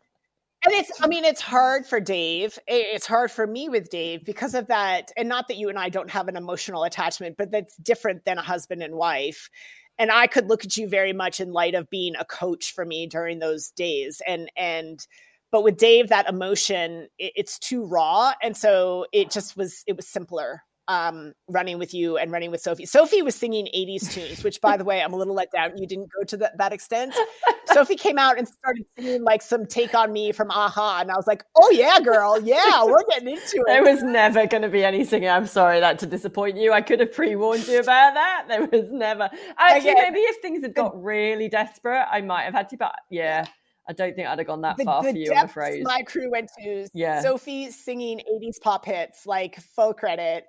and 0.65 0.73
it's. 0.73 0.91
I 1.01 1.07
mean, 1.07 1.25
it's 1.25 1.41
hard 1.41 1.85
for 1.85 1.99
Dave. 1.99 2.59
It's 2.67 3.05
hard 3.05 3.31
for 3.31 3.45
me 3.47 3.69
with 3.69 3.89
Dave 3.89 4.25
because 4.25 4.55
of 4.55 4.67
that, 4.67 5.11
and 5.17 5.29
not 5.29 5.47
that 5.47 5.57
you 5.57 5.69
and 5.69 5.79
I 5.79 5.89
don't 5.89 6.09
have 6.09 6.27
an 6.27 6.35
emotional 6.35 6.83
attachment, 6.83 7.37
but 7.37 7.51
that's 7.51 7.75
different 7.77 8.25
than 8.25 8.37
a 8.37 8.43
husband 8.43 8.83
and 8.83 8.95
wife. 8.95 9.49
And 9.97 10.11
I 10.11 10.27
could 10.27 10.47
look 10.47 10.63
at 10.63 10.77
you 10.77 10.87
very 10.87 11.13
much 11.13 11.39
in 11.41 11.51
light 11.51 11.75
of 11.75 11.89
being 11.89 12.15
a 12.15 12.25
coach 12.25 12.73
for 12.73 12.85
me 12.85 13.07
during 13.07 13.39
those 13.39 13.71
days, 13.71 14.21
and 14.27 14.51
and 14.55 15.05
but 15.51 15.63
with 15.63 15.77
dave 15.77 16.09
that 16.09 16.29
emotion 16.29 17.07
it, 17.17 17.33
it's 17.35 17.57
too 17.57 17.83
raw 17.83 18.33
and 18.41 18.55
so 18.55 19.05
it 19.11 19.31
just 19.31 19.57
was 19.57 19.83
it 19.87 19.95
was 19.95 20.07
simpler 20.07 20.63
um, 20.89 21.33
running 21.47 21.77
with 21.77 21.93
you 21.93 22.17
and 22.17 22.31
running 22.31 22.49
with 22.49 22.61
Sophie. 22.61 22.85
Sophie 22.85 23.21
was 23.21 23.35
singing 23.35 23.67
80s 23.75 24.11
tunes, 24.11 24.43
which, 24.43 24.59
by 24.59 24.75
the 24.75 24.83
way, 24.83 25.01
I'm 25.01 25.13
a 25.13 25.15
little 25.15 25.35
let 25.35 25.51
down. 25.51 25.77
You 25.77 25.85
didn't 25.85 26.09
go 26.17 26.23
to 26.25 26.35
the, 26.35 26.51
that 26.57 26.73
extent. 26.73 27.15
Sophie 27.67 27.95
came 27.95 28.17
out 28.17 28.39
and 28.39 28.47
started 28.47 28.83
singing 28.97 29.23
like 29.23 29.43
some 29.43 29.67
Take 29.67 29.93
on 29.93 30.11
Me 30.11 30.31
from 30.31 30.49
a-ha. 30.49 30.99
And 31.01 31.11
I 31.11 31.15
was 31.15 31.27
like, 31.27 31.43
oh, 31.55 31.69
yeah, 31.69 31.99
girl. 31.99 32.41
Yeah, 32.41 32.83
we're 32.83 33.03
getting 33.07 33.29
into 33.29 33.57
it. 33.57 33.65
There 33.67 33.83
was 33.83 34.01
never 34.01 34.47
going 34.47 34.63
to 34.63 34.69
be 34.69 34.83
any 34.83 35.05
singing. 35.05 35.29
I'm 35.29 35.45
sorry 35.45 35.79
that 35.79 35.99
to 35.99 36.07
disappoint 36.07 36.57
you. 36.57 36.73
I 36.73 36.81
could 36.81 36.99
have 36.99 37.13
pre 37.13 37.35
warned 37.35 37.67
you 37.67 37.79
about 37.79 38.15
that. 38.15 38.45
There 38.47 38.65
was 38.65 38.91
never. 38.91 39.29
Actually, 39.59 39.91
Again, 39.91 40.03
maybe 40.07 40.19
if 40.21 40.41
things 40.41 40.63
had 40.63 40.73
got 40.73 41.01
really 41.01 41.49
desperate, 41.49 42.07
I 42.09 42.21
might 42.21 42.43
have 42.43 42.55
had 42.55 42.67
to, 42.69 42.77
but 42.77 42.95
yeah. 43.11 43.45
I 43.87 43.93
don't 43.93 44.15
think 44.15 44.27
I'd 44.27 44.37
have 44.37 44.47
gone 44.47 44.61
that 44.61 44.77
the, 44.77 44.85
far 44.85 45.01
the 45.01 45.11
for 45.11 45.17
you, 45.17 45.33
I'm 45.35 45.45
afraid. 45.45 45.83
My 45.83 46.03
crew 46.03 46.29
went 46.29 46.51
to 46.59 46.87
yeah. 46.93 47.21
Sophie 47.21 47.71
singing 47.71 48.21
80s 48.31 48.61
pop 48.61 48.85
hits, 48.85 49.25
like 49.25 49.59
full 49.59 49.95
credit. 49.95 50.45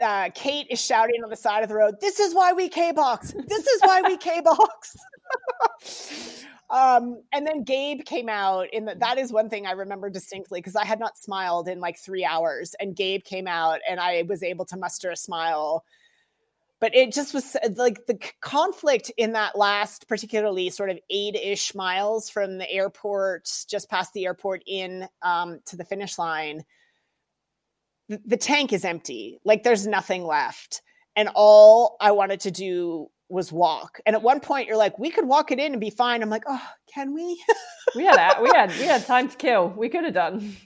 Uh, 0.00 0.28
Kate 0.34 0.66
is 0.68 0.80
shouting 0.80 1.22
on 1.24 1.30
the 1.30 1.36
side 1.36 1.62
of 1.62 1.68
the 1.68 1.74
road, 1.74 1.96
This 2.00 2.20
is 2.20 2.34
why 2.34 2.52
we 2.52 2.68
K 2.68 2.92
box. 2.92 3.32
This 3.48 3.66
is 3.66 3.80
why 3.80 4.02
we 4.02 4.16
K 4.16 4.42
box. 4.42 4.96
um, 6.70 7.22
and 7.32 7.46
then 7.46 7.64
Gabe 7.64 8.04
came 8.04 8.28
out 8.28 8.68
in 8.72 8.84
that 8.84 9.18
is 9.18 9.32
one 9.32 9.48
thing 9.48 9.66
I 9.66 9.72
remember 9.72 10.10
distinctly 10.10 10.60
because 10.60 10.76
I 10.76 10.84
had 10.84 11.00
not 11.00 11.16
smiled 11.16 11.66
in 11.66 11.80
like 11.80 11.98
three 11.98 12.24
hours. 12.24 12.74
And 12.78 12.94
Gabe 12.94 13.24
came 13.24 13.46
out 13.46 13.80
and 13.88 13.98
I 14.00 14.22
was 14.28 14.42
able 14.42 14.66
to 14.66 14.76
muster 14.76 15.10
a 15.10 15.16
smile 15.16 15.84
but 16.80 16.94
it 16.96 17.12
just 17.12 17.34
was 17.34 17.56
like 17.76 18.06
the 18.06 18.18
conflict 18.40 19.12
in 19.16 19.32
that 19.32 19.56
last 19.56 20.08
particularly 20.08 20.70
sort 20.70 20.90
of 20.90 20.98
eight-ish 21.10 21.74
miles 21.74 22.28
from 22.28 22.58
the 22.58 22.70
airport 22.70 23.48
just 23.68 23.88
past 23.88 24.12
the 24.14 24.24
airport 24.24 24.62
in 24.66 25.06
um, 25.22 25.60
to 25.66 25.76
the 25.76 25.84
finish 25.84 26.18
line 26.18 26.64
the, 28.10 28.20
the 28.26 28.36
tank 28.36 28.72
is 28.72 28.84
empty. 28.84 29.40
Like 29.44 29.62
there's 29.62 29.86
nothing 29.86 30.24
left. 30.26 30.82
And 31.16 31.30
all 31.34 31.96
i 32.00 32.10
wanted 32.10 32.40
to 32.40 32.50
do 32.50 33.06
was 33.28 33.52
walk. 33.52 34.00
And 34.04 34.16
at 34.16 34.22
one 34.22 34.40
point 34.40 34.66
you're 34.66 34.76
like 34.76 34.98
we 34.98 35.10
could 35.10 35.26
walk 35.26 35.52
it 35.52 35.58
in 35.60 35.72
and 35.72 35.80
be 35.80 35.90
fine. 35.90 36.22
I'm 36.22 36.28
like 36.28 36.44
oh 36.46 36.62
can 36.92 37.14
we? 37.14 37.42
We 37.96 38.04
had 38.04 38.40
we 38.40 38.48
had 38.54 38.70
we 38.70 38.84
had 38.84 39.04
time 39.04 39.28
to 39.28 39.36
kill. 39.36 39.68
We 39.76 39.88
could 39.88 40.04
have 40.04 40.14
done. 40.14 40.56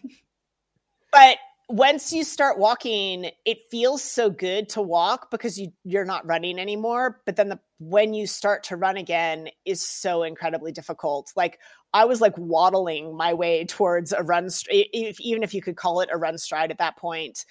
But 1.11 1.39
once 1.69 2.13
you 2.13 2.25
start 2.25 2.59
walking, 2.59 3.31
it 3.47 3.59
feels 3.71 4.03
so 4.03 4.29
good 4.29 4.69
to 4.71 4.83
walk 4.83 5.31
because 5.31 5.59
you 5.59 5.73
you're 5.85 6.05
not 6.05 6.27
running 6.27 6.59
anymore. 6.59 7.21
But 7.25 7.37
then 7.37 7.49
the 7.49 7.59
when 7.79 8.13
you 8.15 8.27
start 8.27 8.65
to 8.65 8.77
run 8.77 8.97
again 8.97 9.49
is 9.65 9.81
so 9.81 10.23
incredibly 10.23 10.73
difficult. 10.73 11.33
Like 11.37 11.59
I 11.93 12.05
was 12.05 12.21
like 12.21 12.37
waddling 12.37 13.17
my 13.17 13.33
way 13.33 13.65
towards 13.65 14.13
a 14.13 14.23
run, 14.23 14.49
if, 14.69 15.21
even 15.21 15.43
if 15.43 15.55
you 15.55 15.63
could 15.63 15.77
call 15.77 16.01
it 16.01 16.11
a 16.13 16.19
run 16.19 16.39
stride 16.39 16.71
at 16.71 16.79
that 16.79 16.97
point. 16.97 17.45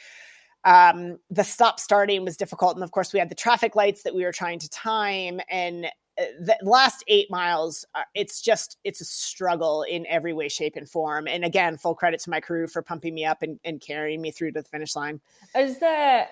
Um, 0.65 1.18
the 1.30 1.44
stop 1.44 1.77
starting 1.77 2.23
was 2.23 2.38
difficult, 2.38 2.76
and 2.76 2.84
of 2.84 2.91
course 2.91 3.11
we 3.11 3.19
had 3.19 3.30
the 3.30 3.35
traffic 3.35 3.76
lights 3.76 4.03
that 4.03 4.15
we 4.15 4.23
were 4.23 4.31
trying 4.31 4.60
to 4.60 4.69
time, 4.69 5.41
and 5.49 5.88
the 6.18 6.57
last 6.61 7.03
eight 7.07 7.30
miles 7.31 7.85
uh, 7.95 8.03
it's 8.14 8.41
just 8.41 8.77
it's 8.84 9.02
a 9.02 9.06
struggle 9.06 9.84
in 9.84 10.06
every 10.07 10.34
way 10.34 10.48
shape 10.48 10.76
and 10.76 10.88
form. 10.88 11.27
And 11.27 11.44
again 11.44 11.77
full 11.77 11.95
credit 11.95 12.19
to 12.22 12.30
my 12.30 12.40
crew 12.40 12.68
for 12.68 12.81
pumping 12.81 13.14
me 13.15 13.26
up 13.26 13.41
and, 13.41 13.60
and 13.64 13.81
carrying 13.81 14.22
me 14.22 14.31
through 14.31 14.52
to 14.52 14.61
the 14.61 14.68
finish 14.68 14.95
line. 14.95 15.19
Is 15.56 15.80
there 15.80 16.27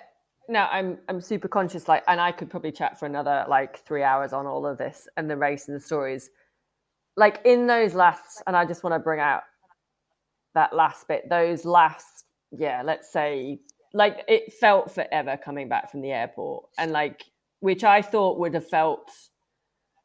now 0.49 0.67
i'm 0.71 0.97
i'm 1.07 1.21
super 1.21 1.47
conscious 1.47 1.87
like 1.87 2.03
and 2.07 2.19
i 2.19 2.31
could 2.31 2.49
probably 2.49 2.71
chat 2.71 2.99
for 2.99 3.05
another 3.05 3.45
like 3.47 3.77
three 3.85 4.03
hours 4.03 4.33
on 4.33 4.47
all 4.47 4.65
of 4.65 4.77
this 4.77 5.07
and 5.17 5.29
the 5.29 5.37
race 5.37 5.67
and 5.67 5.75
the 5.75 5.81
stories. 5.81 6.29
Like 7.17 7.41
in 7.45 7.67
those 7.67 7.93
last 7.93 8.43
and 8.47 8.55
i 8.55 8.65
just 8.65 8.83
want 8.83 8.93
to 8.93 8.99
bring 8.99 9.19
out 9.19 9.43
that 10.53 10.75
last 10.75 11.07
bit 11.07 11.29
those 11.29 11.65
last 11.65 12.25
yeah 12.51 12.81
let's 12.83 13.11
say 13.11 13.59
like 13.93 14.23
it 14.27 14.53
felt 14.53 14.91
forever 14.91 15.37
coming 15.43 15.67
back 15.67 15.89
from 15.89 16.01
the 16.01 16.11
airport. 16.11 16.65
And 16.77 16.91
like 16.91 17.23
which 17.61 17.83
i 17.83 18.01
thought 18.01 18.39
would 18.39 18.53
have 18.53 18.67
felt 18.67 19.09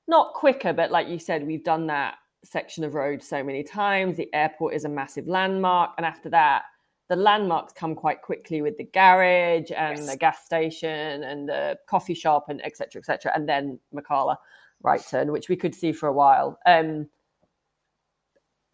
not 0.08 0.34
quicker, 0.34 0.72
but 0.72 0.90
like 0.90 1.08
you 1.08 1.18
said, 1.18 1.46
we've 1.46 1.64
done 1.64 1.86
that 1.88 2.16
section 2.44 2.84
of 2.84 2.94
road 2.94 3.22
so 3.22 3.42
many 3.42 3.62
times. 3.62 4.16
The 4.16 4.32
airport 4.32 4.74
is 4.74 4.84
a 4.84 4.88
massive 4.88 5.26
landmark. 5.26 5.90
And 5.96 6.06
after 6.06 6.30
that, 6.30 6.62
the 7.08 7.16
landmarks 7.16 7.72
come 7.72 7.94
quite 7.94 8.22
quickly 8.22 8.62
with 8.62 8.76
the 8.76 8.84
garage 8.84 9.70
and 9.76 9.98
yes. 9.98 10.10
the 10.10 10.18
gas 10.18 10.44
station 10.44 11.22
and 11.22 11.48
the 11.48 11.78
coffee 11.88 12.14
shop 12.14 12.48
and 12.48 12.64
etc. 12.64 13.00
etc. 13.00 13.32
and 13.34 13.48
then 13.48 13.78
Makala 13.94 14.36
right 14.82 15.02
turn, 15.08 15.32
which 15.32 15.48
we 15.48 15.56
could 15.56 15.74
see 15.74 15.92
for 15.92 16.08
a 16.08 16.12
while. 16.12 16.58
Um, 16.66 17.08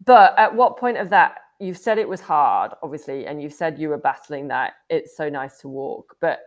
but 0.05 0.37
at 0.37 0.53
what 0.53 0.77
point 0.77 0.97
of 0.97 1.09
that, 1.11 1.37
you've 1.59 1.77
said 1.77 1.97
it 1.97 2.09
was 2.09 2.19
hard, 2.19 2.73
obviously, 2.81 3.25
and 3.25 3.41
you've 3.41 3.53
said 3.53 3.79
you 3.79 3.89
were 3.89 3.97
battling 3.97 4.47
that. 4.49 4.73
It's 4.89 5.15
so 5.15 5.29
nice 5.29 5.59
to 5.59 5.67
walk. 5.67 6.17
But 6.19 6.39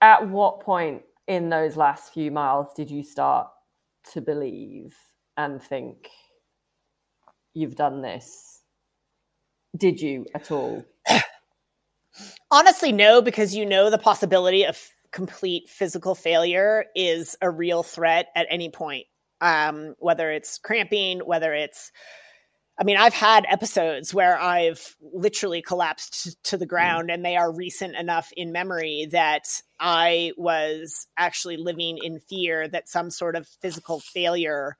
at 0.00 0.26
what 0.26 0.60
point 0.60 1.02
in 1.30 1.48
those 1.48 1.76
last 1.76 2.12
few 2.12 2.28
miles 2.28 2.66
did 2.74 2.90
you 2.90 3.04
start 3.04 3.46
to 4.12 4.20
believe 4.20 4.96
and 5.36 5.62
think 5.62 6.08
you've 7.54 7.76
done 7.76 8.02
this? 8.02 8.62
Did 9.76 10.00
you 10.00 10.26
at 10.34 10.50
all? 10.50 10.84
Honestly, 12.50 12.90
no, 12.90 13.22
because 13.22 13.54
you 13.54 13.64
know 13.64 13.90
the 13.90 13.96
possibility 13.96 14.64
of 14.64 14.76
complete 15.12 15.68
physical 15.68 16.16
failure 16.16 16.86
is 16.96 17.36
a 17.40 17.48
real 17.48 17.84
threat 17.84 18.26
at 18.34 18.48
any 18.50 18.68
point. 18.68 19.06
Um, 19.40 19.94
whether 20.00 20.32
it's 20.32 20.58
cramping, 20.58 21.20
whether 21.20 21.54
it's 21.54 21.92
I 22.80 22.84
mean, 22.84 22.96
I've 22.96 23.12
had 23.12 23.44
episodes 23.46 24.14
where 24.14 24.40
I've 24.40 24.96
literally 25.02 25.60
collapsed 25.60 26.42
to 26.44 26.56
the 26.56 26.64
mm. 26.64 26.70
ground, 26.70 27.10
and 27.10 27.22
they 27.22 27.36
are 27.36 27.52
recent 27.52 27.94
enough 27.94 28.32
in 28.34 28.52
memory 28.52 29.06
that 29.10 29.60
I 29.78 30.32
was 30.38 31.06
actually 31.18 31.58
living 31.58 31.98
in 32.02 32.20
fear 32.20 32.66
that 32.68 32.88
some 32.88 33.10
sort 33.10 33.36
of 33.36 33.46
physical 33.60 34.00
failure 34.00 34.78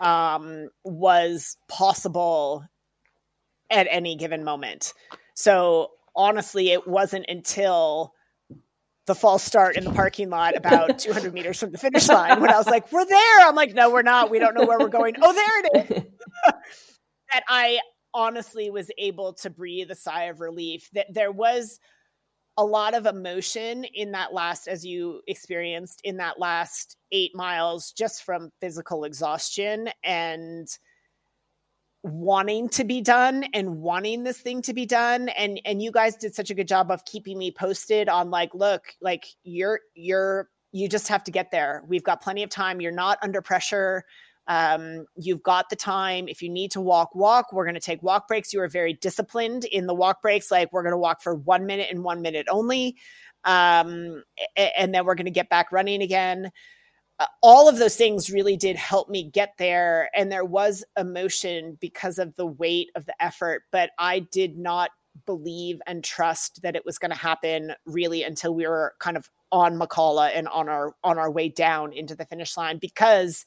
um, 0.00 0.70
was 0.82 1.56
possible 1.68 2.64
at 3.70 3.86
any 3.88 4.16
given 4.16 4.42
moment. 4.42 4.92
So, 5.34 5.92
honestly, 6.16 6.70
it 6.70 6.88
wasn't 6.88 7.26
until 7.28 8.14
the 9.06 9.14
false 9.14 9.44
start 9.44 9.76
in 9.76 9.84
the 9.84 9.92
parking 9.92 10.28
lot 10.28 10.56
about 10.56 10.98
200 10.98 11.32
meters 11.32 11.60
from 11.60 11.70
the 11.70 11.78
finish 11.78 12.08
line 12.08 12.40
when 12.40 12.52
I 12.52 12.58
was 12.58 12.66
like, 12.66 12.90
we're 12.90 13.06
there. 13.06 13.40
I'm 13.46 13.54
like, 13.54 13.74
no, 13.74 13.90
we're 13.90 14.02
not. 14.02 14.28
We 14.28 14.40
don't 14.40 14.54
know 14.54 14.66
where 14.66 14.78
we're 14.78 14.88
going. 14.88 15.14
Oh, 15.22 15.32
there 15.32 15.82
it 15.84 15.90
is. 15.90 16.02
that 17.32 17.44
I 17.48 17.80
honestly 18.14 18.70
was 18.70 18.90
able 18.98 19.32
to 19.34 19.50
breathe 19.50 19.90
a 19.90 19.94
sigh 19.94 20.24
of 20.24 20.40
relief 20.40 20.88
that 20.92 21.12
there 21.12 21.32
was 21.32 21.78
a 22.56 22.64
lot 22.64 22.94
of 22.94 23.06
emotion 23.06 23.84
in 23.84 24.10
that 24.12 24.32
last 24.32 24.66
as 24.66 24.84
you 24.84 25.20
experienced 25.28 26.00
in 26.02 26.16
that 26.16 26.40
last 26.40 26.96
8 27.12 27.34
miles 27.34 27.92
just 27.92 28.24
from 28.24 28.50
physical 28.60 29.04
exhaustion 29.04 29.88
and 30.02 30.68
wanting 32.02 32.68
to 32.70 32.84
be 32.84 33.00
done 33.00 33.44
and 33.54 33.80
wanting 33.80 34.24
this 34.24 34.40
thing 34.40 34.62
to 34.62 34.74
be 34.74 34.86
done. 34.86 35.28
And 35.30 35.60
and 35.64 35.82
you 35.82 35.92
guys 35.92 36.16
did 36.16 36.34
such 36.34 36.50
a 36.50 36.54
good 36.54 36.68
job 36.68 36.90
of 36.90 37.04
keeping 37.04 37.38
me 37.38 37.50
posted 37.50 38.08
on 38.08 38.30
like 38.30 38.54
look 38.54 38.94
like 39.00 39.26
you're 39.44 39.80
you're 39.94 40.48
you 40.72 40.88
just 40.88 41.08
have 41.08 41.24
to 41.24 41.30
get 41.30 41.50
there. 41.50 41.82
We've 41.86 42.04
got 42.04 42.22
plenty 42.22 42.42
of 42.42 42.50
time. 42.50 42.80
You're 42.80 42.92
not 42.92 43.18
under 43.22 43.40
pressure 43.40 44.04
um, 44.48 45.04
you've 45.14 45.42
got 45.42 45.68
the 45.68 45.76
time. 45.76 46.26
If 46.26 46.40
you 46.42 46.48
need 46.48 46.70
to 46.72 46.80
walk, 46.80 47.14
walk. 47.14 47.52
We're 47.52 47.66
going 47.66 47.74
to 47.74 47.80
take 47.80 48.02
walk 48.02 48.26
breaks. 48.26 48.52
You 48.52 48.62
are 48.62 48.68
very 48.68 48.94
disciplined 48.94 49.66
in 49.66 49.86
the 49.86 49.94
walk 49.94 50.22
breaks. 50.22 50.50
Like 50.50 50.72
we're 50.72 50.82
going 50.82 50.92
to 50.92 50.98
walk 50.98 51.22
for 51.22 51.34
one 51.34 51.66
minute 51.66 51.88
and 51.90 52.02
one 52.02 52.22
minute 52.22 52.46
only. 52.50 52.96
Um, 53.44 54.24
and 54.56 54.94
then 54.94 55.04
we're 55.04 55.14
going 55.14 55.26
to 55.26 55.30
get 55.30 55.50
back 55.50 55.70
running 55.70 56.02
again. 56.02 56.50
Uh, 57.20 57.26
all 57.42 57.68
of 57.68 57.78
those 57.78 57.96
things 57.96 58.30
really 58.30 58.56
did 58.56 58.76
help 58.76 59.10
me 59.10 59.22
get 59.22 59.52
there. 59.58 60.08
And 60.16 60.32
there 60.32 60.44
was 60.44 60.82
emotion 60.98 61.76
because 61.78 62.18
of 62.18 62.34
the 62.36 62.46
weight 62.46 62.90
of 62.94 63.04
the 63.04 63.14
effort, 63.22 63.64
but 63.70 63.90
I 63.98 64.20
did 64.20 64.56
not 64.56 64.90
believe 65.26 65.80
and 65.86 66.02
trust 66.02 66.62
that 66.62 66.76
it 66.76 66.86
was 66.86 66.98
going 66.98 67.10
to 67.10 67.16
happen 67.16 67.72
really 67.84 68.22
until 68.22 68.54
we 68.54 68.66
were 68.66 68.94
kind 68.98 69.16
of 69.16 69.28
on 69.50 69.78
Makala 69.78 70.30
and 70.34 70.46
on 70.48 70.68
our 70.68 70.94
on 71.02 71.18
our 71.18 71.30
way 71.30 71.48
down 71.48 71.92
into 71.92 72.14
the 72.14 72.26
finish 72.26 72.56
line 72.56 72.78
because 72.78 73.44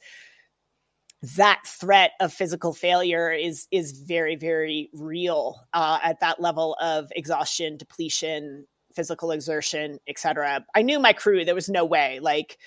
that 1.22 1.62
threat 1.64 2.12
of 2.20 2.32
physical 2.32 2.72
failure 2.72 3.30
is 3.30 3.68
is 3.70 3.92
very 3.92 4.36
very 4.36 4.90
real 4.92 5.64
uh, 5.72 5.98
at 6.02 6.20
that 6.20 6.40
level 6.40 6.76
of 6.80 7.12
exhaustion 7.14 7.76
depletion 7.76 8.66
physical 8.92 9.30
exertion 9.30 9.98
etc 10.08 10.64
i 10.74 10.82
knew 10.82 10.98
my 10.98 11.12
crew 11.12 11.44
there 11.44 11.54
was 11.54 11.68
no 11.68 11.84
way. 11.84 12.18
Like 12.20 12.58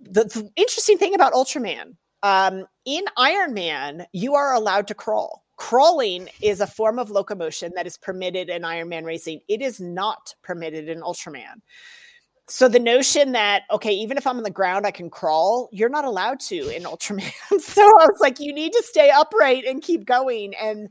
the, 0.00 0.24
the 0.24 0.50
interesting 0.56 0.98
thing 0.98 1.14
about 1.14 1.32
ultraman 1.32 1.96
um, 2.22 2.66
in 2.84 3.04
ironman 3.18 4.06
you 4.12 4.34
are 4.34 4.54
allowed 4.54 4.88
to 4.88 4.94
crawl. 4.94 5.44
Crawling 5.56 6.28
is 6.42 6.60
a 6.60 6.66
form 6.66 6.98
of 6.98 7.10
locomotion 7.10 7.72
that 7.76 7.86
is 7.86 7.96
permitted 7.96 8.50
in 8.50 8.62
ironman 8.62 9.04
racing. 9.04 9.40
It 9.48 9.62
is 9.62 9.80
not 9.80 10.34
permitted 10.42 10.88
in 10.88 11.00
ultraman 11.00 11.62
so 12.48 12.68
the 12.68 12.78
notion 12.78 13.32
that 13.32 13.62
okay 13.70 13.92
even 13.92 14.16
if 14.16 14.26
i'm 14.26 14.36
on 14.36 14.42
the 14.42 14.50
ground 14.50 14.86
i 14.86 14.90
can 14.90 15.10
crawl 15.10 15.68
you're 15.72 15.88
not 15.88 16.04
allowed 16.04 16.40
to 16.40 16.68
in 16.74 16.84
ultraman. 16.84 17.32
So 17.60 17.82
i 17.82 18.06
was 18.06 18.18
like 18.20 18.38
you 18.40 18.52
need 18.52 18.72
to 18.72 18.82
stay 18.82 19.10
upright 19.10 19.64
and 19.64 19.82
keep 19.82 20.04
going. 20.04 20.54
And 20.54 20.88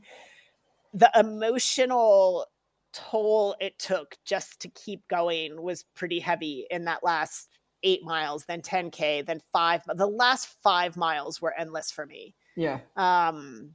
the 0.92 1.10
emotional 1.14 2.46
toll 2.92 3.56
it 3.60 3.78
took 3.78 4.16
just 4.24 4.60
to 4.60 4.68
keep 4.68 5.06
going 5.08 5.60
was 5.60 5.84
pretty 5.94 6.18
heavy 6.18 6.66
in 6.70 6.84
that 6.86 7.04
last 7.04 7.48
eight 7.82 8.02
miles 8.02 8.46
then 8.46 8.62
10k 8.62 9.26
then 9.26 9.40
five 9.52 9.82
the 9.94 10.06
last 10.06 10.48
five 10.62 10.96
miles 10.96 11.40
were 11.40 11.54
endless 11.58 11.90
for 11.90 12.06
me. 12.06 12.34
Yeah. 12.56 12.80
Um 12.96 13.74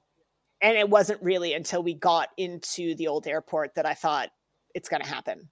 and 0.62 0.78
it 0.78 0.90
wasn't 0.90 1.22
really 1.24 1.54
until 1.54 1.82
we 1.82 1.96
got 1.96 2.30
into 2.38 2.96
the 2.96 3.08
old 3.08 3.28
airport 3.28 3.76
that 3.76 3.86
i 3.86 3.94
thought 3.94 4.30
it's 4.74 4.90
going 4.90 5.02
to 5.02 5.10
happen 5.10 5.50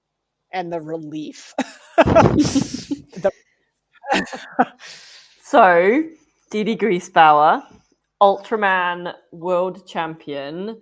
and 0.51 0.71
the 0.71 0.81
relief. 0.81 1.53
the- 1.97 3.31
so, 5.41 6.03
Dede 6.49 6.79
Griesbauer, 6.79 7.61
Ultraman 8.21 9.13
world 9.31 9.87
champion, 9.87 10.81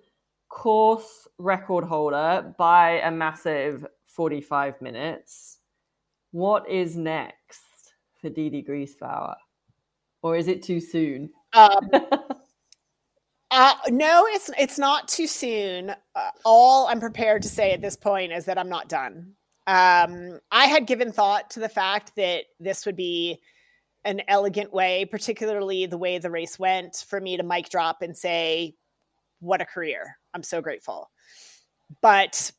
course 0.49 1.27
record 1.37 1.83
holder 1.83 2.53
by 2.57 3.01
a 3.01 3.11
massive 3.11 3.85
45 4.05 4.81
minutes. 4.81 5.59
What 6.31 6.69
is 6.69 6.97
next 6.97 7.61
for 8.19 8.29
Dede 8.29 8.65
Griesbauer? 8.65 9.35
Or 10.23 10.35
is 10.35 10.47
it 10.47 10.63
too 10.63 10.79
soon? 10.79 11.29
Um, 11.53 11.89
uh, 13.51 13.73
no, 13.89 14.25
it's 14.29 14.49
it's 14.57 14.79
not 14.79 15.07
too 15.07 15.27
soon. 15.27 15.91
Uh, 16.15 16.29
all 16.43 16.87
I'm 16.87 16.99
prepared 16.99 17.43
to 17.43 17.49
say 17.49 17.71
at 17.71 17.81
this 17.81 17.95
point 17.95 18.33
is 18.33 18.45
that 18.45 18.57
I'm 18.57 18.69
not 18.69 18.89
done. 18.89 19.33
Um, 19.67 20.39
I 20.49 20.65
had 20.65 20.87
given 20.87 21.11
thought 21.11 21.49
to 21.51 21.59
the 21.59 21.69
fact 21.69 22.13
that 22.15 22.45
this 22.59 22.85
would 22.85 22.95
be 22.95 23.39
an 24.05 24.21
elegant 24.29 24.71
way, 24.71 25.03
particularly 25.05 25.85
the 25.85 25.97
way 25.97 26.17
the 26.17 26.31
race 26.31 26.57
went, 26.57 27.05
for 27.07 27.19
me 27.19 27.35
to 27.35 27.43
mic 27.43 27.69
drop 27.69 28.01
and 28.01 28.15
say, 28.15 28.75
What 29.41 29.61
a 29.61 29.65
career. 29.65 30.17
I'm 30.33 30.43
so 30.43 30.61
grateful. 30.61 31.11
But 32.01 32.51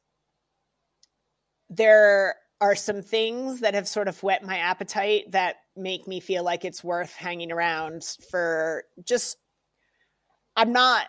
there 1.71 2.37
are 2.61 2.75
some 2.75 3.03
things 3.03 3.61
that 3.61 3.75
have 3.75 3.89
sort 3.89 4.09
of 4.09 4.23
whet 4.23 4.45
my 4.45 4.59
appetite 4.59 5.31
that 5.31 5.57
make 5.77 6.07
me 6.09 6.21
feel 6.21 6.43
like 6.43 6.65
it's 6.65 6.83
worth 6.83 7.15
hanging 7.15 7.53
around 7.53 8.17
for 8.31 8.85
just 9.05 9.37
I'm 10.57 10.73
not 10.73 11.07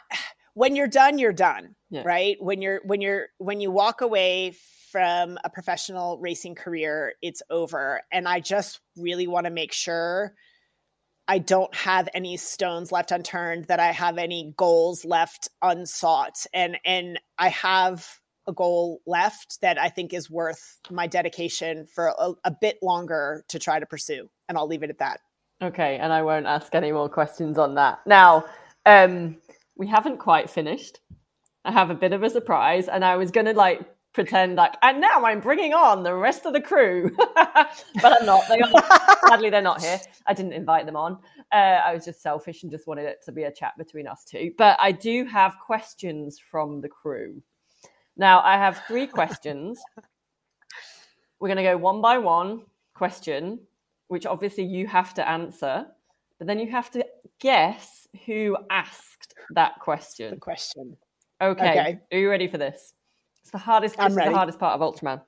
when 0.54 0.76
you're 0.76 0.88
done 0.88 1.18
you're 1.18 1.34
done 1.34 1.76
yeah. 1.90 2.04
right 2.06 2.38
when 2.40 2.62
you're 2.62 2.82
when 2.86 3.02
you're 3.02 3.28
when 3.40 3.62
you 3.62 3.72
walk 3.72 4.02
away 4.02 4.54
from 4.92 5.38
a 5.44 5.50
professional 5.50 6.18
racing 6.20 6.56
career, 6.56 7.14
it's 7.22 7.42
over. 7.50 8.02
And 8.12 8.28
I 8.28 8.40
just 8.40 8.80
really 8.98 9.28
want 9.28 9.46
to 9.46 9.52
make 9.52 9.74
sure 9.74 10.34
I 11.28 11.38
don't 11.38 11.74
have 11.76 12.10
any 12.14 12.38
stones 12.38 12.92
left 12.92 13.12
unturned, 13.12 13.66
that 13.66 13.80
I 13.80 13.92
have 13.92 14.18
any 14.18 14.54
goals 14.58 15.06
left 15.06 15.48
unsought. 15.62 16.46
And 16.54 16.78
and 16.84 17.20
I 17.38 17.50
have 17.50 18.08
a 18.48 18.54
goal 18.54 19.02
left 19.06 19.62
that 19.62 19.80
I 19.80 19.90
think 19.90 20.12
is 20.12 20.30
worth 20.30 20.80
my 20.90 21.06
dedication 21.06 21.86
for 21.86 22.08
a, 22.18 22.32
a 22.46 22.52
bit 22.60 22.80
longer 22.82 23.44
to 23.50 23.60
try 23.60 23.80
to 23.80 23.86
pursue. 23.86 24.28
And 24.48 24.58
I'll 24.58 24.68
leave 24.68 24.82
it 24.82 24.90
at 24.90 24.98
that. 24.98 25.20
Okay, 25.62 25.98
and 25.98 26.12
I 26.12 26.24
won't 26.24 26.48
ask 26.48 26.74
any 26.74 26.92
more 26.92 27.10
questions 27.10 27.58
on 27.58 27.76
that. 27.76 28.00
Now, 28.08 28.46
um, 28.86 29.38
we 29.76 29.88
haven't 29.88 30.18
quite 30.18 30.50
finished. 30.50 31.00
I 31.64 31.72
have 31.72 31.90
a 31.90 31.96
bit 31.96 32.14
of 32.14 32.24
a 32.24 32.30
surprise, 32.30 32.88
and 32.88 33.06
I 33.06 33.18
was 33.18 33.30
to 33.46 33.54
like 33.54 33.82
pretend 34.14 34.56
like, 34.56 34.76
and 34.82 35.00
now 35.00 35.24
I'm 35.26 35.40
bringing 35.40 35.74
on 35.74 36.04
the 36.04 36.14
rest 36.14 36.46
of 36.46 36.54
the 36.54 36.62
crew, 36.62 37.16
but 37.36 38.20
I'm 38.20 38.26
not. 38.26 38.44
They 38.48 38.60
are, 38.60 39.20
sadly, 39.28 39.50
they're 39.50 39.62
not 39.62 39.82
here. 39.82 40.00
I 40.26 40.34
didn't 40.34 40.54
invite 40.54 40.86
them 40.86 40.96
on. 40.96 41.18
Uh, 41.52 41.56
I 41.86 41.94
was 41.94 42.06
just 42.06 42.22
selfish 42.22 42.64
and 42.64 42.72
just 42.72 42.88
wanted 42.88 43.06
it 43.06 43.24
to 43.26 43.32
be 43.32 43.44
a 43.44 43.52
chat 43.52 43.74
between 43.78 44.08
us 44.08 44.24
two. 44.24 44.52
But 44.58 44.78
I 44.82 44.92
do 44.92 45.26
have 45.26 45.56
questions 45.66 46.40
from 46.40 46.82
the 46.82 46.90
crew. 46.90 47.42
Now, 48.18 48.42
I 48.42 48.54
have 48.54 48.82
three 48.88 49.08
questions. 49.08 49.80
We're 51.40 51.48
going 51.48 51.58
to 51.58 51.64
go 51.64 51.78
one 51.78 52.02
by 52.02 52.18
one 52.18 52.64
question, 52.94 53.60
which 54.10 54.26
obviously 54.26 54.66
you 54.66 54.88
have 54.88 55.14
to 55.14 55.28
answer, 55.28 55.86
but 56.38 56.48
then 56.48 56.60
you 56.60 56.70
have 56.70 56.92
to 56.92 57.06
guess 57.40 58.08
who 58.26 58.58
asked 58.70 59.36
that 59.52 59.80
question. 59.80 60.32
The 60.32 60.40
question. 60.40 60.98
Okay. 61.42 61.70
okay. 61.70 62.00
Are 62.12 62.18
you 62.18 62.30
ready 62.30 62.48
for 62.50 62.58
this? 62.58 62.94
It's 63.50 63.54
the 63.54 63.58
hardest. 63.58 63.96
I'm 63.98 64.14
ready. 64.14 64.30
the 64.30 64.36
hardest 64.36 64.60
part 64.60 64.80
of 64.80 64.94
Ultraman. 64.94 65.22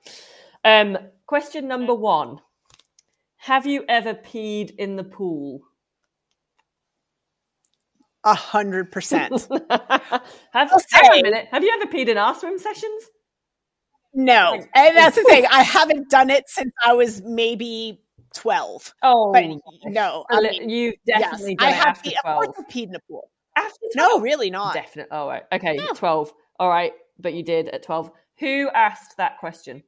Um, 0.64 0.96
question 1.26 1.66
number 1.66 1.92
one: 1.92 2.38
Have 3.38 3.66
you 3.66 3.84
ever 3.88 4.14
peed 4.14 4.76
in 4.76 4.94
the 4.94 5.02
pool? 5.02 5.62
A 8.22 8.32
hundred 8.32 8.92
percent. 8.92 9.32
Have 9.70 10.70
a 10.72 11.20
minute. 11.20 11.48
Have 11.50 11.64
you 11.64 11.76
ever 11.80 11.90
peed 11.90 12.06
in 12.06 12.16
our 12.16 12.32
swim 12.36 12.60
sessions? 12.60 13.10
No, 14.14 14.52
and 14.72 14.96
that's 14.96 15.16
the 15.16 15.24
thing. 15.28 15.44
I 15.50 15.64
haven't 15.64 16.08
done 16.08 16.30
it 16.30 16.48
since 16.48 16.72
I 16.86 16.92
was 16.92 17.22
maybe 17.22 18.00
twelve. 18.36 18.94
Oh, 19.02 19.32
but 19.32 19.46
no, 19.86 20.26
I 20.30 20.42
mean, 20.42 20.68
you 20.68 20.94
definitely 21.08 21.56
yes, 21.60 21.68
I 21.68 21.72
have 21.72 21.96
after 21.96 22.12
twelve. 22.22 22.44
Of 22.56 22.68
peed 22.68 22.86
in 22.90 22.94
a 22.94 23.00
pool. 23.00 23.28
After 23.56 23.80
12? 23.94 23.96
no, 23.96 24.20
really 24.20 24.48
not. 24.48 24.74
Definitely. 24.74 25.10
Oh, 25.10 25.26
right. 25.26 25.42
okay, 25.50 25.74
no. 25.74 25.92
twelve. 25.94 26.32
All 26.60 26.68
right 26.68 26.92
but 27.18 27.34
you 27.34 27.42
did 27.42 27.68
at 27.68 27.82
12. 27.82 28.10
Who 28.40 28.68
asked 28.74 29.16
that 29.18 29.38
question? 29.38 29.82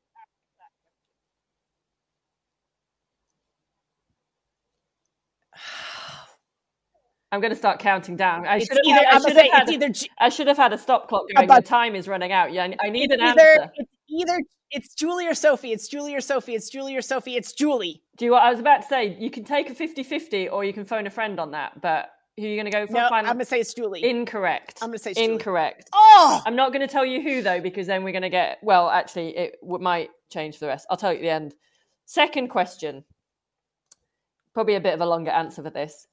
I'm 7.33 7.41
going 7.41 7.53
to 7.53 7.57
start 7.57 7.81
counting 7.81 8.17
down. 8.17 8.47
I 8.47 8.61
should 8.61 8.69
have, 8.71 8.79
either, 8.85 9.07
I 9.07 9.19
should 9.19 9.37
have, 9.37 9.53
had, 9.53 9.69
either, 9.71 9.91
I 10.21 10.29
should 10.29 10.47
have 10.47 10.57
had 10.57 10.73
a 10.73 10.79
stop 10.79 11.09
clock 11.09 11.25
going. 11.35 11.49
But, 11.49 11.65
the 11.65 11.69
time 11.69 11.97
is 11.97 12.07
running 12.07 12.31
out. 12.31 12.53
Yeah, 12.53 12.69
I 12.81 12.91
need 12.91 13.11
an 13.11 13.21
either, 13.21 13.41
answer. 13.41 13.73
It's 13.77 13.91
either 14.09 14.41
it's 14.71 14.95
Julie 14.95 15.27
or 15.27 15.35
Sophie. 15.35 15.73
It's 15.73 15.89
Julie 15.89 16.15
or 16.15 16.21
Sophie. 16.21 16.55
It's 16.55 16.69
Julie 16.69 16.97
or 16.97 17.03
Sophie. 17.03 17.37
It's 17.37 17.53
Julie. 17.53 18.03
Do 18.17 18.25
you? 18.25 18.35
I 18.35 18.51
was 18.51 18.61
about 18.61 18.83
to 18.83 18.89
say. 18.89 19.17
You 19.19 19.31
can 19.31 19.45
take 19.45 19.71
a 19.71 19.75
50-50 19.75 20.53
or 20.53 20.65
you 20.65 20.73
can 20.73 20.85
phone 20.85 21.07
a 21.07 21.11
friend 21.11 21.39
on 21.39 21.53
that. 21.53 21.81
But 21.81 22.11
who 22.37 22.45
are 22.45 22.49
you 22.49 22.57
going 22.57 22.65
to 22.65 22.71
go 22.71 22.87
for? 22.87 22.93
No, 22.93 23.09
final? 23.09 23.31
I'm 23.31 23.37
going 23.37 23.39
to 23.41 23.45
say 23.45 23.61
it's 23.61 23.75
Julie. 23.75 24.05
Incorrect. 24.05 24.79
I'm 24.83 24.89
going 24.89 24.99
to 24.99 25.15
say 25.15 25.15
incorrect. 25.17 25.89
Oh, 25.93 26.43
I'm 26.45 26.57
not 26.57 26.73
going 26.73 26.87
to 26.87 26.93
tell 26.93 27.05
you 27.05 27.23
who 27.23 27.43
though, 27.43 27.61
because 27.61 27.87
then 27.87 28.03
we're 28.05 28.13
going 28.13 28.23
to 28.23 28.31
get. 28.31 28.59
Well, 28.63 28.91
actually, 28.91 29.37
it 29.37 29.57
w- 29.63 29.83
might 29.83 30.11
change 30.33 30.55
for 30.55 30.61
the 30.61 30.69
rest. 30.69 30.87
I'll 30.91 30.97
tell 30.97 31.13
you 31.13 31.19
at 31.19 31.23
the 31.23 31.31
end. 31.31 31.55
Second 32.07 32.49
question. 32.49 33.05
Probably 34.53 34.75
a 34.75 34.81
bit 34.81 34.95
of 34.95 35.01
a 35.01 35.07
longer 35.07 35.31
answer 35.31 35.63
for 35.63 35.71
this. 35.71 36.07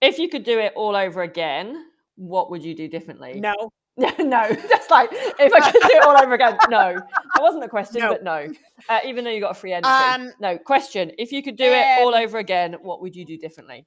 If 0.00 0.18
you 0.18 0.28
could 0.28 0.44
do 0.44 0.58
it 0.58 0.72
all 0.76 0.94
over 0.96 1.22
again, 1.22 1.84
what 2.16 2.50
would 2.50 2.64
you 2.64 2.74
do 2.74 2.88
differently? 2.88 3.40
No. 3.40 3.54
no, 3.98 4.48
just 4.68 4.90
like 4.90 5.08
if 5.12 5.52
I 5.52 5.70
could 5.70 5.80
do 5.80 5.88
it 5.96 6.04
all 6.04 6.20
over 6.22 6.34
again. 6.34 6.58
No, 6.68 6.94
that 6.94 7.40
wasn't 7.42 7.64
a 7.64 7.68
question, 7.68 8.00
No. 8.02 8.08
but 8.10 8.22
no. 8.22 8.48
Uh, 8.90 8.98
even 9.06 9.24
though 9.24 9.30
you 9.30 9.40
got 9.40 9.52
a 9.52 9.54
free 9.54 9.72
entry. 9.72 9.90
Um, 9.90 10.32
no 10.38 10.58
question. 10.58 11.12
If 11.18 11.32
you 11.32 11.42
could 11.42 11.56
do 11.56 11.64
it 11.64 12.02
all 12.02 12.14
over 12.14 12.36
again, 12.38 12.76
what 12.82 13.00
would 13.00 13.16
you 13.16 13.24
do 13.24 13.38
differently? 13.38 13.86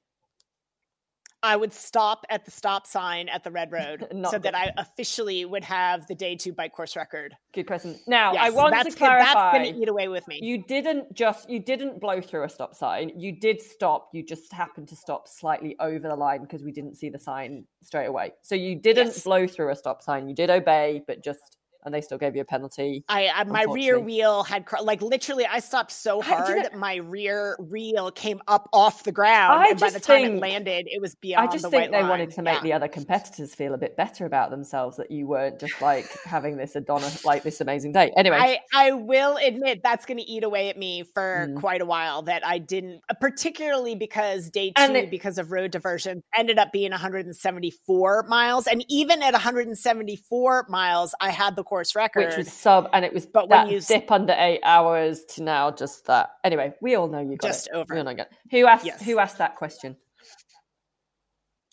I 1.42 1.56
would 1.56 1.74
stop 1.74 2.26
at 2.30 2.44
the 2.44 2.52
stop 2.52 2.86
sign 2.86 3.30
at 3.30 3.44
the 3.46 3.52
red 3.52 3.72
road 3.72 4.06
so 4.26 4.32
the- 4.32 4.40
that 4.40 4.56
I 4.56 4.72
officially 4.78 5.46
would 5.46 5.64
have 5.64 6.06
the 6.08 6.16
day 6.16 6.36
two 6.36 6.52
bike 6.54 6.74
course 6.74 6.96
record. 6.96 7.36
Good 7.54 7.66
question. 7.68 7.98
Now 8.08 8.34
I 8.36 8.50
want 8.50 8.76
to 8.76 8.92
clarify. 8.92 9.24
that's 9.34 9.58
going 9.58 9.74
to 9.74 9.80
eat 9.82 9.88
away 9.88 10.08
with 10.10 10.28
me. 10.28 10.40
You 10.42 10.64
didn't 10.64 11.14
just 11.14 11.50
you 11.50 11.60
didn't 11.60 12.02
blow 12.02 12.20
through 12.22 12.44
a 12.44 12.50
stop 12.50 12.76
sign. 12.76 13.12
You 13.18 13.32
did 13.32 13.62
stop. 13.62 14.10
You 14.14 14.24
just 14.24 14.52
happened 14.52 14.88
to 14.90 14.96
stop 14.96 15.28
slightly 15.28 15.76
over 15.80 16.08
the 16.10 16.16
line 16.16 16.42
because 16.42 16.64
we 16.64 16.72
didn't 16.72 16.96
see 16.96 17.10
the 17.10 17.20
sign 17.20 17.66
straight 17.84 18.08
away. 18.08 18.34
So 18.42 18.56
you 18.56 18.76
didn't 18.76 19.08
Yes. 19.08 19.24
blow 19.24 19.48
through 19.48 19.72
a 19.72 19.76
stop 19.76 20.02
sign. 20.02 20.28
You 20.28 20.36
did 20.36 20.50
obey, 20.50 21.02
but 21.08 21.24
just 21.24 21.56
and 21.86 21.94
they 21.94 22.02
still 22.02 22.18
gave 22.18 22.36
you 22.36 22.42
a 22.42 22.46
penalty. 22.46 23.04
I, 23.08 23.30
I 23.34 23.44
my 23.46 23.64
rear 23.64 24.00
wheel 24.00 24.44
had 24.44 24.66
cr- 24.66 24.82
like 24.84 25.02
literally 25.02 25.46
I 25.46 25.60
stopped 25.60 25.92
so 25.92 26.18
you 26.18 26.22
hard 26.24 26.58
know- 26.74 26.78
my 26.80 26.96
rear 26.98 27.56
wheel 27.60 28.12
came 28.12 28.42
up 28.48 28.70
off 28.74 29.04
the 29.04 29.12
ground 29.12 29.54
I 29.64 29.70
and 29.70 29.80
by 29.80 29.90
the 29.90 30.00
time 30.00 30.24
it 30.26 30.40
landed 30.40 30.88
it 30.90 31.02
was 31.02 31.16
beyond 31.16 31.50
I 31.50 31.52
just 31.52 31.64
the 31.64 31.70
think 31.70 31.92
they 31.92 32.00
line. 32.02 32.10
wanted 32.10 32.32
to 32.32 32.42
make 32.42 32.56
Yeah. 32.56 32.62
the 32.64 32.74
other 32.74 32.88
competitors 32.88 33.56
feel 33.56 33.74
a 33.74 33.78
bit 33.78 33.96
better 33.96 34.26
about 34.26 34.50
themselves 34.52 34.98
that 34.98 35.10
you 35.12 35.28
weren't 35.28 35.60
just 35.60 35.82
like 35.82 36.06
having 36.26 36.58
this 36.58 36.76
Adonis 36.76 37.24
like 37.26 37.44
this 37.44 37.62
amazing 37.62 37.92
day. 37.94 38.12
Anyway, 38.18 38.38
I, 38.38 38.60
I 38.74 38.92
will 38.92 39.38
admit 39.38 39.82
that's 39.84 40.06
going 40.06 40.18
to 40.18 40.24
eat 40.30 40.44
away 40.44 40.70
at 40.70 40.78
me 40.78 41.04
for 41.04 41.48
Mm. 41.50 41.60
quite 41.60 41.82
a 41.82 41.86
while 41.86 42.24
that 42.24 42.46
I 42.46 42.58
didn't, 42.58 43.02
uh, 43.10 43.14
particularly 43.22 43.96
because 43.96 44.50
day 44.50 44.72
two, 44.76 44.84
it- 44.96 45.10
because 45.12 45.38
of 45.38 45.52
road 45.52 45.72
diversion, 45.72 46.22
ended 46.36 46.58
up 46.60 46.72
being 46.72 46.92
174 46.92 48.24
miles. 48.24 48.68
And 48.68 48.84
even 48.90 49.22
at 49.24 49.34
174 49.34 50.66
miles, 50.70 51.14
I 51.22 51.30
had 51.30 51.56
the 51.56 51.64
course 51.70 51.96
record. 51.96 52.26
which 52.28 52.38
was 52.38 52.52
sub, 52.52 52.90
and 52.94 53.06
it 53.06 53.14
was 53.14 53.26
But 53.26 53.48
when 53.48 53.70
you 53.70 53.80
dip 53.80 54.12
under 54.12 54.34
eight 54.38 54.62
hours 54.64 55.24
to 55.36 55.44
now 55.44 55.70
just 55.72 56.06
that. 56.08 56.32
Anyway, 56.44 56.74
we 56.82 56.96
all 56.96 57.08
know 57.08 57.20
you 57.20 57.38
got 57.38 57.48
Just 57.48 57.68
it. 57.68 57.74
over. 57.74 57.94
We 57.94 58.00
all 58.00 58.06
know 58.06 58.12
you. 58.12 58.26
Who 58.52 58.66
asked? 58.66 58.86
Yes. 58.86 59.04
Who 59.04 59.20
asked 59.20 59.38
that 59.38 59.56
question? 59.56 59.96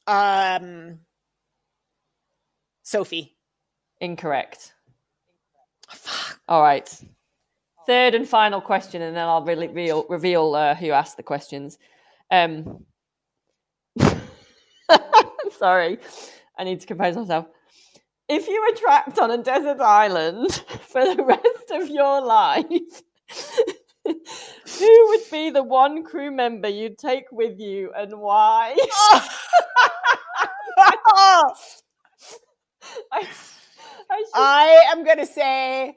um, 0.07 0.99
Sophie. 2.83 3.35
Incorrect. 4.01 4.75
Fuck. 5.89 6.41
All 6.49 6.63
right. 6.63 6.89
Third 7.87 8.15
and 8.15 8.29
final 8.29 8.61
question, 8.61 9.01
and 9.03 9.17
then 9.17 9.27
I'll 9.27 9.45
really 9.45 9.69
reveal 9.69 10.05
reveal 10.09 10.55
uh, 10.55 10.75
who 10.75 10.91
asked 10.91 11.17
the 11.17 11.23
questions. 11.23 11.79
Um, 12.31 12.85
sorry, 15.59 15.99
I 16.59 16.65
need 16.65 16.81
to 16.81 16.87
compose 16.87 17.17
myself. 17.17 17.47
If 18.29 18.49
you 18.49 18.61
were 18.69 18.77
trapped 18.77 19.19
on 19.19 19.31
a 19.31 19.39
desert 19.39 19.81
island 19.81 20.53
for 20.89 21.05
the 21.05 21.23
rest 21.23 21.71
of 21.73 21.89
your 21.89 22.21
life, 22.25 23.03
who 24.05 25.07
would 25.09 25.31
be 25.31 25.51
the 25.51 25.63
one 25.63 26.03
crew 26.05 26.31
member 26.31 26.69
you'd 26.69 26.99
take 26.99 27.31
with 27.33 27.59
you, 27.59 27.93
and 27.97 28.13
why? 28.19 28.77
I, 33.13 33.27
I 34.11 34.25
I 34.35 34.85
am 34.93 35.05
going 35.05 35.19
to 35.19 35.27
say 35.27 35.95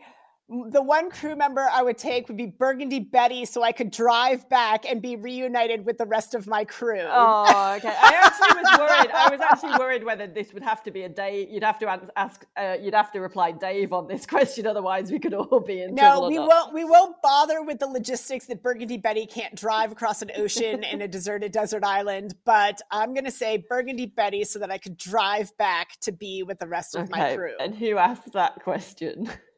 the 0.49 0.81
one 0.81 1.11
crew 1.11 1.35
member 1.35 1.67
I 1.71 1.83
would 1.83 1.97
take 1.97 2.27
would 2.27 2.37
be 2.37 2.47
Burgundy 2.47 2.99
Betty 2.99 3.45
so 3.45 3.61
I 3.61 3.71
could 3.71 3.91
drive 3.91 4.49
back 4.49 4.83
and 4.89 4.99
be 4.99 5.15
reunited 5.15 5.85
with 5.85 5.99
the 5.99 6.07
rest 6.07 6.33
of 6.33 6.47
my 6.47 6.65
crew. 6.65 7.05
Oh, 7.07 7.75
okay. 7.77 7.89
I 7.89 8.19
actually 8.23 8.61
was 8.61 8.79
worried. 8.79 9.11
I 9.11 9.29
was 9.29 9.41
actually 9.41 9.77
worried 9.77 10.03
whether 10.03 10.25
this 10.25 10.51
would 10.53 10.63
have 10.63 10.81
to 10.83 10.91
be 10.91 11.03
a 11.03 11.09
day. 11.09 11.47
You'd 11.49 11.63
have 11.63 11.77
to 11.79 12.09
ask. 12.15 12.45
Uh, 12.57 12.77
you'd 12.81 12.95
have 12.95 13.11
to 13.11 13.19
reply 13.19 13.51
Dave 13.51 13.93
on 13.93 14.07
this 14.07 14.25
question. 14.27 14.65
Otherwise, 14.65 15.11
we 15.11 15.19
could 15.19 15.35
all 15.35 15.59
be 15.59 15.83
in 15.83 15.95
trouble. 15.95 16.21
No, 16.23 16.27
we 16.29 16.39
won't. 16.39 16.73
We 16.73 16.83
won't 16.83 17.21
bother 17.21 17.61
with 17.61 17.77
the 17.77 17.87
logistics 17.87 18.47
that 18.47 18.63
Burgundy 18.63 18.97
Betty 18.97 19.27
can't 19.27 19.53
drive 19.53 19.91
across 19.91 20.23
an 20.23 20.31
ocean 20.35 20.83
in 20.83 21.01
a 21.01 21.07
deserted 21.19 21.51
desert 21.51 21.83
island. 21.83 22.33
But 22.43 22.81
I'm 22.89 23.13
going 23.13 23.25
to 23.25 23.31
say 23.31 23.57
Burgundy 23.69 24.07
Betty 24.07 24.43
so 24.45 24.57
that 24.59 24.71
I 24.71 24.79
could 24.79 24.97
drive 24.97 25.55
back 25.57 25.99
to 26.01 26.11
be 26.11 26.41
with 26.41 26.57
the 26.57 26.67
rest 26.67 26.95
of 26.95 27.09
my 27.11 27.35
crew. 27.35 27.53
And 27.59 27.75
who 27.75 27.97
asked 27.97 28.33
that 28.33 28.63
question? 28.63 29.29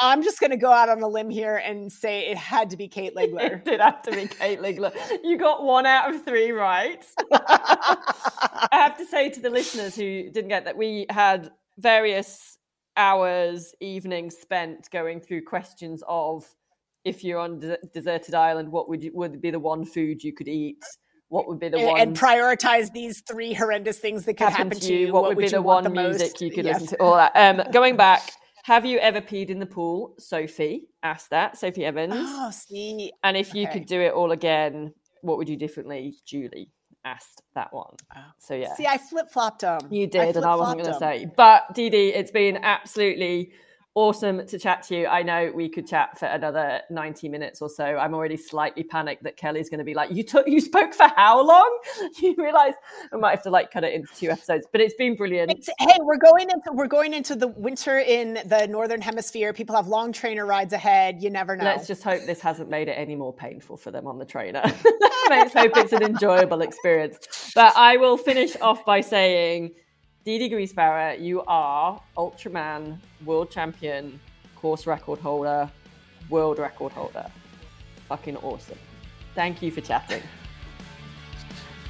I'm 0.00 0.22
just 0.22 0.40
going 0.40 0.50
to 0.50 0.56
go 0.56 0.72
out 0.72 0.88
on 0.88 1.02
a 1.02 1.08
limb 1.08 1.30
here 1.30 1.56
and 1.56 1.92
say 1.92 2.30
it 2.30 2.36
had 2.36 2.70
to 2.70 2.76
be 2.76 2.88
Kate 2.88 3.14
Ligler. 3.14 3.52
it 3.56 3.64
did 3.64 3.80
have 3.80 4.02
to 4.02 4.12
be 4.12 4.26
Kate 4.26 4.60
Ligler. 4.60 4.92
You 5.22 5.36
got 5.38 5.62
one 5.62 5.86
out 5.86 6.14
of 6.14 6.24
three 6.24 6.50
right. 6.52 7.04
I 7.32 8.68
have 8.72 8.96
to 8.98 9.06
say 9.06 9.28
to 9.30 9.40
the 9.40 9.50
listeners 9.50 9.94
who 9.94 10.30
didn't 10.30 10.48
get 10.48 10.64
that, 10.64 10.76
we 10.76 11.06
had 11.10 11.50
various 11.78 12.58
hours, 12.96 13.74
evenings 13.80 14.36
spent 14.36 14.88
going 14.90 15.20
through 15.20 15.44
questions 15.44 16.02
of 16.06 16.44
if 17.04 17.24
you're 17.24 17.40
on 17.40 17.62
a 17.62 17.76
deserted 17.92 18.34
island, 18.34 18.70
what 18.70 18.88
would 18.88 19.02
you, 19.02 19.10
would 19.14 19.40
be 19.40 19.50
the 19.50 19.58
one 19.58 19.84
food 19.84 20.22
you 20.22 20.32
could 20.32 20.48
eat? 20.48 20.82
What 21.28 21.48
would 21.48 21.58
be 21.58 21.68
the 21.68 21.78
and, 21.78 21.86
one 21.86 22.00
and 22.00 22.16
prioritize 22.16 22.92
these 22.92 23.22
three 23.26 23.54
horrendous 23.54 23.98
things 23.98 24.24
that 24.26 24.34
could 24.34 24.50
happen, 24.50 24.78
to 24.78 24.94
you. 24.94 25.12
What, 25.12 25.24
would 25.24 25.38
be 25.38 25.44
you 25.44 25.50
the 25.50 25.62
one 25.62 25.84
the 25.84 25.90
music 25.90 26.32
most? 26.32 26.42
you 26.42 26.50
could 26.50 26.66
Yes. 26.66 26.82
listen 26.82 26.98
to? 26.98 27.02
All 27.02 27.16
that. 27.16 27.32
Um, 27.34 27.62
going 27.72 27.96
back, 27.96 28.32
have 28.62 28.86
you 28.86 28.98
ever 28.98 29.20
peed 29.20 29.50
in 29.50 29.58
the 29.58 29.66
pool? 29.66 30.14
Sophie 30.18 30.88
asked 31.02 31.30
that. 31.30 31.58
Sophie 31.58 31.84
Evans. 31.84 32.14
Oh, 32.16 32.50
see, 32.50 33.12
and 33.22 33.36
if 33.36 33.54
you 33.54 33.64
okay. 33.64 33.78
could 33.78 33.86
do 33.86 34.00
it 34.00 34.12
all 34.12 34.32
again, 34.32 34.94
what 35.20 35.38
would 35.38 35.48
you 35.48 35.56
differently? 35.56 36.14
Julie 36.24 36.70
asked 37.04 37.42
that 37.54 37.72
one. 37.72 37.94
Ah. 38.14 38.32
So 38.38 38.54
yeah, 38.54 38.74
see, 38.74 38.86
I 38.86 38.98
flip 38.98 39.28
flopped 39.30 39.62
them. 39.62 39.80
you 39.90 40.06
did, 40.06 40.36
and 40.36 40.44
I 40.44 40.54
wasn't 40.54 40.82
going 40.82 40.92
to 40.92 40.98
say. 40.98 41.26
But 41.36 41.74
Dede, 41.74 41.94
it's 41.94 42.30
been 42.30 42.58
absolutely 42.62 43.52
awesome 43.94 44.46
to 44.46 44.58
chat 44.58 44.82
to 44.84 44.96
you. 44.96 45.06
I 45.06 45.22
know 45.22 45.52
we 45.54 45.68
could 45.68 45.86
chat 45.86 46.18
for 46.18 46.26
another 46.26 46.80
90 46.90 47.28
minutes 47.28 47.60
or 47.60 47.68
so. 47.68 47.84
I'm 47.84 48.14
already 48.14 48.36
slightly 48.36 48.82
panicked 48.82 49.22
that 49.24 49.36
Kelly's 49.36 49.68
going 49.68 49.78
to 49.78 49.84
be 49.84 49.94
like, 49.94 50.10
you 50.10 50.22
took, 50.22 50.48
you 50.48 50.60
spoke 50.60 50.94
for 50.94 51.08
how 51.16 51.42
long? 51.42 51.78
You 52.22 52.34
realize 52.38 52.74
I 53.12 53.16
might 53.16 53.30
have 53.32 53.42
to 53.44 53.50
like 53.50 53.70
cut 53.70 53.84
it 53.84 53.94
into 53.94 54.14
two 54.14 54.30
episodes, 54.30 54.66
but 54.70 54.80
it's 54.80 54.94
been 54.94 55.16
brilliant. 55.16 55.50
It's, 55.50 55.68
hey, 55.78 55.98
we're 56.00 56.18
going 56.18 56.50
into 56.50 56.70
we're 56.72 56.86
going 56.86 57.14
into 57.14 57.34
the 57.34 57.48
winter 57.48 57.98
in 57.98 58.34
the 58.46 58.66
northern 58.68 59.00
hemisphere. 59.00 59.52
People 59.52 59.74
have 59.74 59.88
long 59.88 60.12
trainer 60.12 60.46
rides 60.46 60.72
ahead. 60.72 61.22
You 61.22 61.30
never 61.30 61.56
know. 61.56 61.64
Let's 61.64 61.86
just 61.86 62.02
hope 62.02 62.24
this 62.24 62.40
hasn't 62.40 62.70
made 62.70 62.88
it 62.88 62.92
any 62.92 63.16
more 63.16 63.32
painful 63.32 63.76
for 63.76 63.90
them 63.90 64.06
on 64.06 64.18
the 64.18 64.24
trainer. 64.24 64.62
Let's 65.28 65.52
hope 65.52 65.72
it's 65.76 65.92
an 65.92 66.02
enjoyable 66.02 66.62
experience. 66.62 67.18
But 67.54 67.76
I 67.76 67.96
will 67.96 68.16
finish 68.16 68.56
off 68.60 68.84
by 68.84 69.00
saying, 69.00 69.72
Dee 70.24 70.48
Griesbauer, 70.48 71.20
you 71.20 71.42
are 71.48 72.00
Ultraman 72.16 72.98
world 73.24 73.50
champion, 73.50 74.20
course 74.54 74.86
record 74.86 75.18
holder, 75.18 75.68
world 76.30 76.60
record 76.60 76.92
holder. 76.92 77.26
Fucking 78.08 78.36
awesome. 78.36 78.78
Thank 79.34 79.62
you 79.62 79.72
for 79.72 79.80
chatting. 79.80 80.22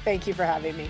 Thank 0.03 0.25
you 0.25 0.33
for 0.33 0.45
having 0.45 0.75
me. 0.77 0.89